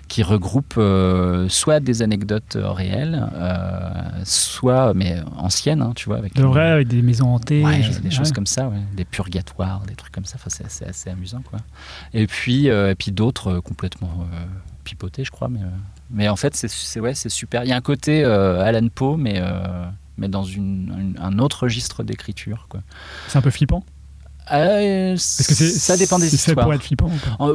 qui 0.09 0.22
regroupe 0.22 0.74
euh, 0.78 1.48
soit 1.48 1.80
des 1.80 2.01
anecdotes 2.02 2.56
euh, 2.56 2.70
réelles, 2.70 3.28
euh, 3.35 3.90
soit 4.24 4.94
mais 4.94 5.18
anciennes, 5.36 5.82
hein, 5.82 5.93
tu 5.94 6.06
vois, 6.06 6.16
avec 6.18 6.35
De 6.35 6.43
vrai, 6.43 6.70
avec 6.70 6.89
des 6.89 7.02
maisons 7.02 7.28
hantées. 7.35 7.62
Ouais, 7.64 7.82
des 8.02 8.10
choses 8.10 8.32
comme 8.32 8.47
ça, 8.47 8.68
ouais. 8.68 8.78
des 8.97 9.05
purgatoires, 9.05 9.82
des 9.86 9.94
trucs 9.94 10.12
comme 10.12 10.24
ça. 10.24 10.36
Enfin, 10.36 10.48
c'est 10.51 10.64
assez, 10.64 10.85
assez 10.85 11.10
amusant, 11.10 11.43
quoi. 11.48 11.59
Et 12.14 12.26
puis, 12.26 12.70
euh, 12.70 12.90
et 12.90 12.94
puis 12.94 13.12
d'autres 13.12 13.60
complètement 13.60 14.26
pipotés, 14.85 15.24
je 15.24 15.30
crois. 15.30 15.48
Mais, 15.48 15.60
mais 16.10 16.28
en 16.28 16.36
fait, 16.36 16.56
c'est, 16.56 17.01
ouais, 17.01 17.14
c'est 17.14 17.28
super. 17.28 17.64
Il 17.64 17.68
y 17.68 17.72
a 17.72 17.76
un 17.76 17.80
côté 17.82 18.24
Alan 18.24 18.89
Poe, 18.89 19.16
mais 19.18 19.43
mais 20.16 20.28
dans 20.28 20.43
une, 20.43 20.93
une- 20.98 21.18
un 21.22 21.39
autre 21.39 21.62
registre 21.62 22.02
d'écriture, 22.02 22.66
quoi. 22.68 22.80
C'est 23.28 23.39
un 23.39 23.43
peu 23.43 23.51
flippant? 23.51 23.85
Euh, 24.53 25.11
Parce 25.12 25.47
que 25.47 25.55
ça 25.55 25.97
dépend 25.97 26.19
des 26.19 26.35
histoires. 26.35 26.65
pour 26.65 26.75
être 26.75 26.83
flippant. 26.83 27.11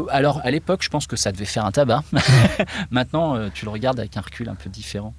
Alors, 0.10 0.42
à 0.44 0.52
l'époque, 0.52 0.84
je 0.84 0.90
pense 0.90 1.08
que 1.08 1.16
ça 1.16 1.32
devait 1.32 1.46
faire 1.46 1.66
un 1.66 1.72
tabac. 1.72 2.04
Maintenant, 2.92 3.36
euh, 3.36 3.50
tu 3.54 3.66
le 3.66 3.72
regardes 3.72 4.00
avec 4.00 4.16
un 4.18 4.22
recul 4.22 4.50
un 4.50 4.56
peu 4.56 4.70
différent. 4.70 5.14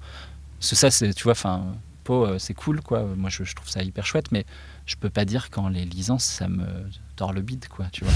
Ça, 0.59 0.89
c'est, 0.89 1.13
tu 1.13 1.23
vois, 1.23 1.33
enfin, 1.33 1.63
Poe, 2.03 2.25
euh, 2.25 2.39
c'est 2.39 2.53
cool, 2.53 2.81
quoi. 2.81 3.03
Moi, 3.15 3.29
je, 3.29 3.43
je 3.43 3.55
trouve 3.55 3.69
ça 3.69 3.83
hyper 3.83 4.05
chouette, 4.05 4.31
mais 4.31 4.45
je 4.85 4.95
peux 4.95 5.09
pas 5.09 5.25
dire 5.25 5.49
qu'en 5.49 5.69
les 5.69 5.85
lisant, 5.85 6.19
ça 6.19 6.47
me 6.47 6.65
tord 7.15 7.33
le 7.33 7.41
bide, 7.41 7.67
quoi, 7.67 7.85
tu 7.91 8.03
vois. 8.03 8.13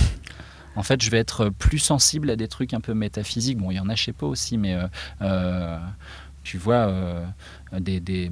En 0.75 0.83
fait, 0.83 1.01
je 1.01 1.09
vais 1.09 1.17
être 1.17 1.49
plus 1.49 1.79
sensible 1.79 2.29
à 2.29 2.35
des 2.35 2.47
trucs 2.47 2.73
un 2.73 2.79
peu 2.79 2.93
métaphysiques. 2.93 3.57
Bon, 3.57 3.71
il 3.71 3.75
y 3.75 3.79
en 3.79 3.89
a 3.89 3.95
chez 3.95 4.13
Poe 4.13 4.27
aussi, 4.27 4.57
mais 4.57 4.75
euh, 4.75 4.87
euh, 5.21 5.77
tu 6.43 6.57
vois, 6.57 6.89
des. 7.77 7.99
des, 7.99 8.31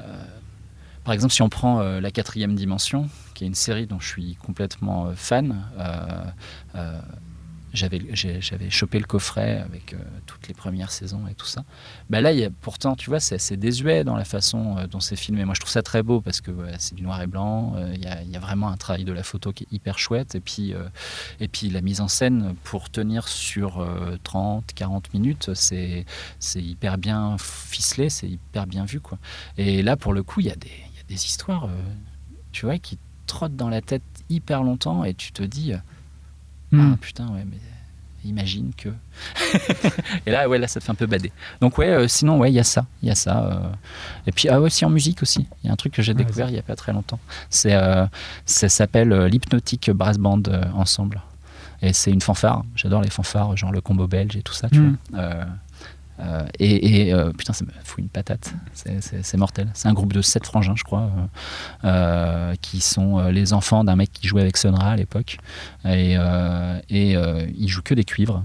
euh, 0.00 0.24
par 1.04 1.12
exemple, 1.12 1.32
si 1.32 1.42
on 1.42 1.48
prend 1.48 1.80
euh, 1.80 2.00
La 2.00 2.10
quatrième 2.10 2.54
dimension, 2.54 3.08
qui 3.34 3.44
est 3.44 3.46
une 3.46 3.54
série 3.54 3.86
dont 3.86 4.00
je 4.00 4.08
suis 4.08 4.36
complètement 4.36 5.06
euh, 5.06 5.12
fan, 5.14 5.64
euh, 5.78 6.98
j'avais 7.72 8.70
chopé 8.70 9.00
le 9.00 9.04
coffret 9.04 9.58
avec 9.58 9.96
toutes 10.26 10.46
les 10.46 10.54
premières 10.54 10.92
saisons 10.92 11.26
et 11.26 11.34
tout 11.34 11.46
ça. 11.46 11.64
Bah 12.08 12.20
là, 12.20 12.30
il 12.30 12.38
y 12.38 12.44
a, 12.44 12.50
pourtant, 12.60 12.94
tu 12.94 13.10
vois, 13.10 13.18
c'est 13.18 13.34
assez 13.34 13.56
désuet 13.56 14.04
dans 14.04 14.14
la 14.14 14.24
façon 14.24 14.76
dont 14.88 15.00
c'est 15.00 15.16
filmé. 15.16 15.44
Moi, 15.44 15.54
je 15.54 15.60
trouve 15.60 15.72
ça 15.72 15.82
très 15.82 16.04
beau 16.04 16.20
parce 16.20 16.40
que 16.40 16.52
c'est 16.78 16.94
du 16.94 17.02
noir 17.02 17.20
et 17.20 17.26
blanc. 17.26 17.74
Il 17.92 18.00
y, 18.00 18.06
a, 18.06 18.22
y 18.22 18.36
a 18.36 18.38
vraiment 18.38 18.68
un 18.68 18.76
travail 18.76 19.02
de 19.04 19.12
la 19.12 19.24
photo 19.24 19.52
qui 19.52 19.64
est 19.64 19.72
hyper 19.72 19.98
chouette. 19.98 20.36
Et 20.36 20.40
puis, 20.40 20.72
et 21.40 21.48
puis 21.48 21.68
la 21.68 21.80
mise 21.80 22.00
en 22.00 22.06
scène, 22.06 22.54
pour 22.62 22.90
tenir 22.90 23.26
sur 23.26 23.80
euh, 23.80 24.18
30, 24.22 24.72
40 24.72 25.12
minutes, 25.12 25.50
c'est 25.54 26.04
hyper 26.54 26.96
bien 26.96 27.36
ficelé, 27.38 28.08
c'est 28.08 28.28
hyper 28.28 28.68
bien 28.68 28.84
vu. 28.84 29.00
Quoi. 29.00 29.18
Et 29.58 29.82
là, 29.82 29.96
pour 29.96 30.12
le 30.12 30.22
coup, 30.22 30.38
il 30.38 30.46
y, 30.46 30.50
a 30.52 30.56
des- 30.56 30.70
des 31.08 31.14
histoires, 31.26 31.64
euh, 31.64 31.68
tu 32.52 32.66
vois, 32.66 32.78
qui 32.78 32.98
trottent 33.26 33.56
dans 33.56 33.68
la 33.68 33.80
tête 33.80 34.02
hyper 34.30 34.62
longtemps 34.62 35.04
et 35.04 35.14
tu 35.14 35.32
te 35.32 35.42
dis. 35.42 35.72
euh, 35.72 35.78
Hmm. 36.72 36.92
ah 36.94 36.96
putain, 37.00 37.28
ouais, 37.28 37.44
mais 37.48 37.58
imagine 38.24 38.72
que. 38.76 38.88
et 40.26 40.30
là, 40.30 40.48
ouais, 40.48 40.58
là, 40.58 40.66
ça 40.66 40.80
te 40.80 40.84
fait 40.84 40.90
un 40.90 40.94
peu 40.96 41.06
bader. 41.06 41.30
Donc, 41.60 41.78
ouais, 41.78 41.88
euh, 41.88 42.08
sinon, 42.08 42.38
ouais, 42.38 42.50
il 42.50 42.54
y 42.54 42.58
a 42.58 42.64
ça. 42.64 42.86
Il 43.02 43.08
y 43.08 43.12
a 43.12 43.14
ça. 43.14 43.44
euh. 43.44 43.70
Et 44.26 44.32
puis, 44.32 44.48
ah, 44.48 44.60
aussi 44.60 44.84
en 44.84 44.90
musique 44.90 45.22
aussi. 45.22 45.46
Il 45.62 45.66
y 45.66 45.70
a 45.70 45.72
un 45.72 45.76
truc 45.76 45.92
que 45.92 46.02
j'ai 46.02 46.14
découvert 46.14 46.48
il 46.48 46.52
n'y 46.54 46.58
a 46.58 46.62
pas 46.62 46.74
très 46.74 46.92
longtemps. 46.92 47.20
C'est, 47.50 47.74
euh, 47.74 48.06
ça 48.46 48.68
s'appelle 48.68 49.12
euh, 49.12 49.28
l'Hypnotic 49.28 49.90
Brass 49.90 50.18
Band 50.18 50.42
euh, 50.48 50.64
Ensemble. 50.74 51.20
Et 51.82 51.92
c'est 51.92 52.10
une 52.10 52.22
fanfare. 52.22 52.64
J'adore 52.76 53.02
les 53.02 53.10
fanfares, 53.10 53.56
genre 53.56 53.70
le 53.72 53.80
combo 53.82 54.06
belge 54.08 54.36
et 54.36 54.42
tout 54.42 54.54
ça, 54.54 54.68
tu 54.70 54.80
Mm. 54.80 54.96
vois. 55.12 55.20
Euh, 56.20 56.46
et 56.60 57.08
et, 57.08 57.12
euh, 57.14 57.32
putain, 57.32 57.52
ça 57.52 57.64
me 57.64 57.70
fout 57.82 57.98
une 57.98 58.08
patate. 58.08 58.52
C'est- 58.72 59.36
mortel. 59.36 59.68
C'est 59.74 59.88
un 59.88 59.92
groupe 59.92 60.12
de 60.12 60.22
sept 60.22 60.46
frangins, 60.46 60.74
je 60.76 60.84
crois, 60.84 61.10
euh, 61.84 62.54
qui 62.62 62.80
sont 62.80 63.28
les 63.28 63.52
enfants 63.52 63.82
d'un 63.84 63.96
mec 63.96 64.12
qui 64.12 64.28
jouait 64.28 64.42
avec 64.42 64.56
Sonra 64.56 64.90
à 64.92 64.96
l'époque. 64.96 65.38
Et, 65.84 66.14
et 66.88 67.16
ils 67.58 67.68
jouent 67.68 67.82
que 67.82 67.94
des 67.94 68.04
cuivres. 68.04 68.44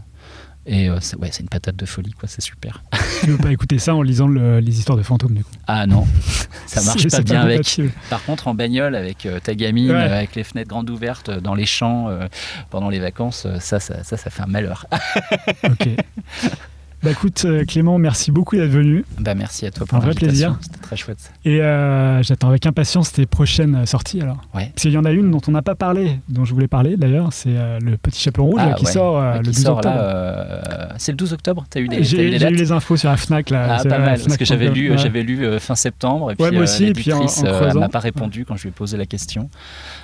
Et 0.65 0.87
c'est 0.99 1.15
ouais, 1.17 1.29
c'est 1.31 1.41
une 1.41 1.49
patate 1.49 1.75
de 1.75 1.85
folie, 1.85 2.11
quoi. 2.11 2.27
C'est 2.27 2.41
super. 2.41 2.83
Tu 3.21 3.31
veux 3.31 3.37
pas 3.37 3.51
écouter 3.51 3.79
ça 3.79 3.95
en 3.95 4.01
lisant 4.03 4.27
le- 4.27 4.59
les 4.59 4.77
histoires 4.77 4.97
de 4.97 5.03
fantômes, 5.03 5.33
du 5.33 5.43
coup? 5.43 5.51
Ah 5.65 5.87
non, 5.87 6.05
ça 6.67 6.83
marche 6.83 7.07
pas 7.07 7.21
bien 7.21 7.41
avec. 7.41 7.81
Par 8.09 8.23
contre, 8.23 8.47
en 8.49 8.53
bagnole, 8.53 8.95
avec 8.95 9.27
ta 9.43 9.55
gamine, 9.55 9.91
Ouais. 9.91 9.97
avec 9.97 10.35
les 10.35 10.43
fenêtres 10.43 10.69
grandes 10.69 10.89
ouvertes, 10.89 11.31
dans 11.31 11.55
les 11.55 11.65
champs, 11.65 12.09
pendant 12.69 12.89
les 12.89 12.99
vacances, 12.99 13.47
ça, 13.59 13.79
ça, 13.79 14.03
ça, 14.03 14.17
ça 14.17 14.29
fait 14.29 14.41
un 14.43 14.47
malheur. 14.47 14.85
Ok. 15.63 15.89
Bah 17.01 17.11
écoute, 17.11 17.43
euh, 17.45 17.63
Clément, 17.63 17.97
merci 17.97 18.29
beaucoup 18.29 18.57
d'être 18.57 18.69
venu. 18.71 19.05
bah 19.19 19.33
merci 19.33 19.65
à 19.65 19.71
toi 19.71 19.85
pour 19.87 19.97
Un 19.97 20.01
vrai 20.01 20.13
plaisir. 20.13 20.57
C'était 20.61 20.79
très 20.79 20.97
chouette. 20.97 21.31
Et 21.45 21.61
euh, 21.61 22.21
j'attends 22.23 22.49
avec 22.49 22.65
impatience 22.65 23.13
tes 23.13 23.25
prochaines 23.25 23.75
euh, 23.75 23.85
sorties 23.85 24.19
alors. 24.21 24.41
Ouais. 24.53 24.71
Parce 24.75 24.81
qu'il 24.81 24.91
y 24.91 24.97
en 24.97 25.05
a 25.05 25.11
une 25.11 25.31
dont 25.31 25.39
on 25.47 25.51
n'a 25.51 25.61
pas 25.61 25.75
parlé, 25.75 26.19
dont 26.27 26.43
je 26.43 26.53
voulais 26.53 26.67
parler 26.67 26.97
d'ailleurs, 26.97 27.31
c'est 27.31 27.51
euh, 27.55 27.79
le 27.81 27.95
Petit 27.95 28.19
Chaperon 28.21 28.47
Rouge 28.47 28.61
Ah, 28.61 28.73
qui 28.73 28.85
ouais. 28.85 28.91
sort 28.91 29.17
euh, 29.17 29.31
Ouais, 29.31 29.37
le 29.37 29.43
qui 29.43 29.49
12 29.51 29.63
sort 29.63 29.77
octobre. 29.77 29.95
c'est 30.97 31.11
le 31.13 31.17
12 31.17 31.33
octobre. 31.33 31.65
T'as 31.69 31.79
eu 31.79 31.87
des, 31.87 31.95
t'as 31.95 32.01
eu 32.01 32.03
J'ai 32.05 32.49
eu 32.49 32.55
les 32.55 32.71
infos 32.73 32.97
sur 32.97 33.09
la 33.09 33.15
Fnac 33.17 33.49
là. 33.49 33.77
Ah, 33.79 33.83
pas 33.87 33.99
mal, 33.99 34.19
parce 34.21 34.35
que 34.37 34.43
j'avais 34.45 34.69
lu, 34.69 34.91
j'avais 34.97 35.23
lu 35.23 35.57
fin 35.59 35.75
septembre, 35.75 36.31
et 36.31 36.35
puis 36.35 36.51
moi 36.51 36.63
aussi, 36.63 36.85
et 36.85 36.93
puis 36.93 37.13
en- 37.13 37.25
en 37.25 37.79
m'a 37.79 37.87
pas 37.89 37.99
répondu 37.99 38.43
quand 38.43 38.57
je 38.57 38.63
lui 38.63 38.69
ai 38.69 38.73
posé 38.73 38.97
la 38.97 39.05
question. 39.05 39.49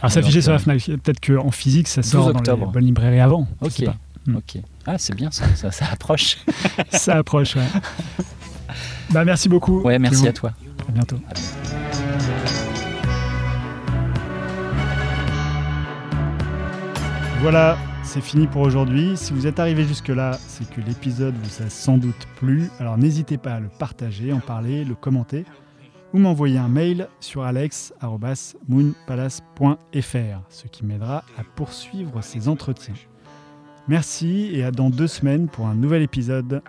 Alors 0.01 0.11
ça 0.11 0.21
donc, 0.21 0.27
affiché 0.29 0.41
sur 0.41 0.53
la 0.53 0.59
Fnac. 0.59 0.85
Peut-être 1.03 1.19
qu'en 1.19 1.51
physique 1.51 1.89
ça 1.89 1.99
12 2.01 2.09
sort 2.11 2.31
dans 2.33 2.55
les 2.55 2.65
bonnes 2.71 2.85
librairies 2.85 3.19
avant. 3.19 3.47
Ok, 3.61 3.83
Hmm. 4.27 4.35
ok. 4.37 4.57
Ah, 4.85 4.97
c'est 4.97 5.15
bien 5.15 5.31
ça, 5.31 5.45
ça, 5.55 5.71
ça 5.71 5.85
approche. 5.91 6.37
Ça 6.91 7.17
approche, 7.17 7.55
ouais. 7.55 7.65
bah 9.11 9.25
merci 9.25 9.49
beaucoup. 9.49 9.81
Ouais, 9.81 9.99
merci 9.99 10.17
Clément. 10.21 10.29
à 10.29 10.33
toi. 10.33 10.53
À 10.87 10.91
bientôt. 10.91 11.17
Voilà, 17.41 17.77
c'est 18.03 18.21
fini 18.21 18.47
pour 18.47 18.61
aujourd'hui. 18.63 19.15
Si 19.17 19.33
vous 19.33 19.45
êtes 19.45 19.59
arrivé 19.59 19.83
jusque-là, 19.85 20.37
c'est 20.47 20.67
que 20.69 20.81
l'épisode 20.81 21.35
vous 21.35 21.63
a 21.63 21.69
sans 21.69 21.97
doute 21.97 22.25
plu. 22.37 22.69
Alors 22.79 22.97
n'hésitez 22.97 23.37
pas 23.37 23.53
à 23.55 23.59
le 23.59 23.67
partager, 23.67 24.33
en 24.33 24.39
parler, 24.39 24.83
le 24.83 24.95
commenter 24.95 25.45
ou 26.13 26.17
m'envoyer 26.19 26.57
un 26.57 26.69
mail 26.69 27.07
sur 27.19 27.43
alex.moonpalace.fr, 27.43 30.39
ce 30.49 30.67
qui 30.67 30.85
m'aidera 30.85 31.17
à 31.37 31.43
poursuivre 31.55 32.21
ces 32.23 32.47
entretiens. 32.47 32.93
Merci 33.87 34.49
et 34.53 34.63
à 34.63 34.71
dans 34.71 34.89
deux 34.89 35.07
semaines 35.07 35.47
pour 35.47 35.67
un 35.67 35.75
nouvel 35.75 36.01
épisode. 36.01 36.61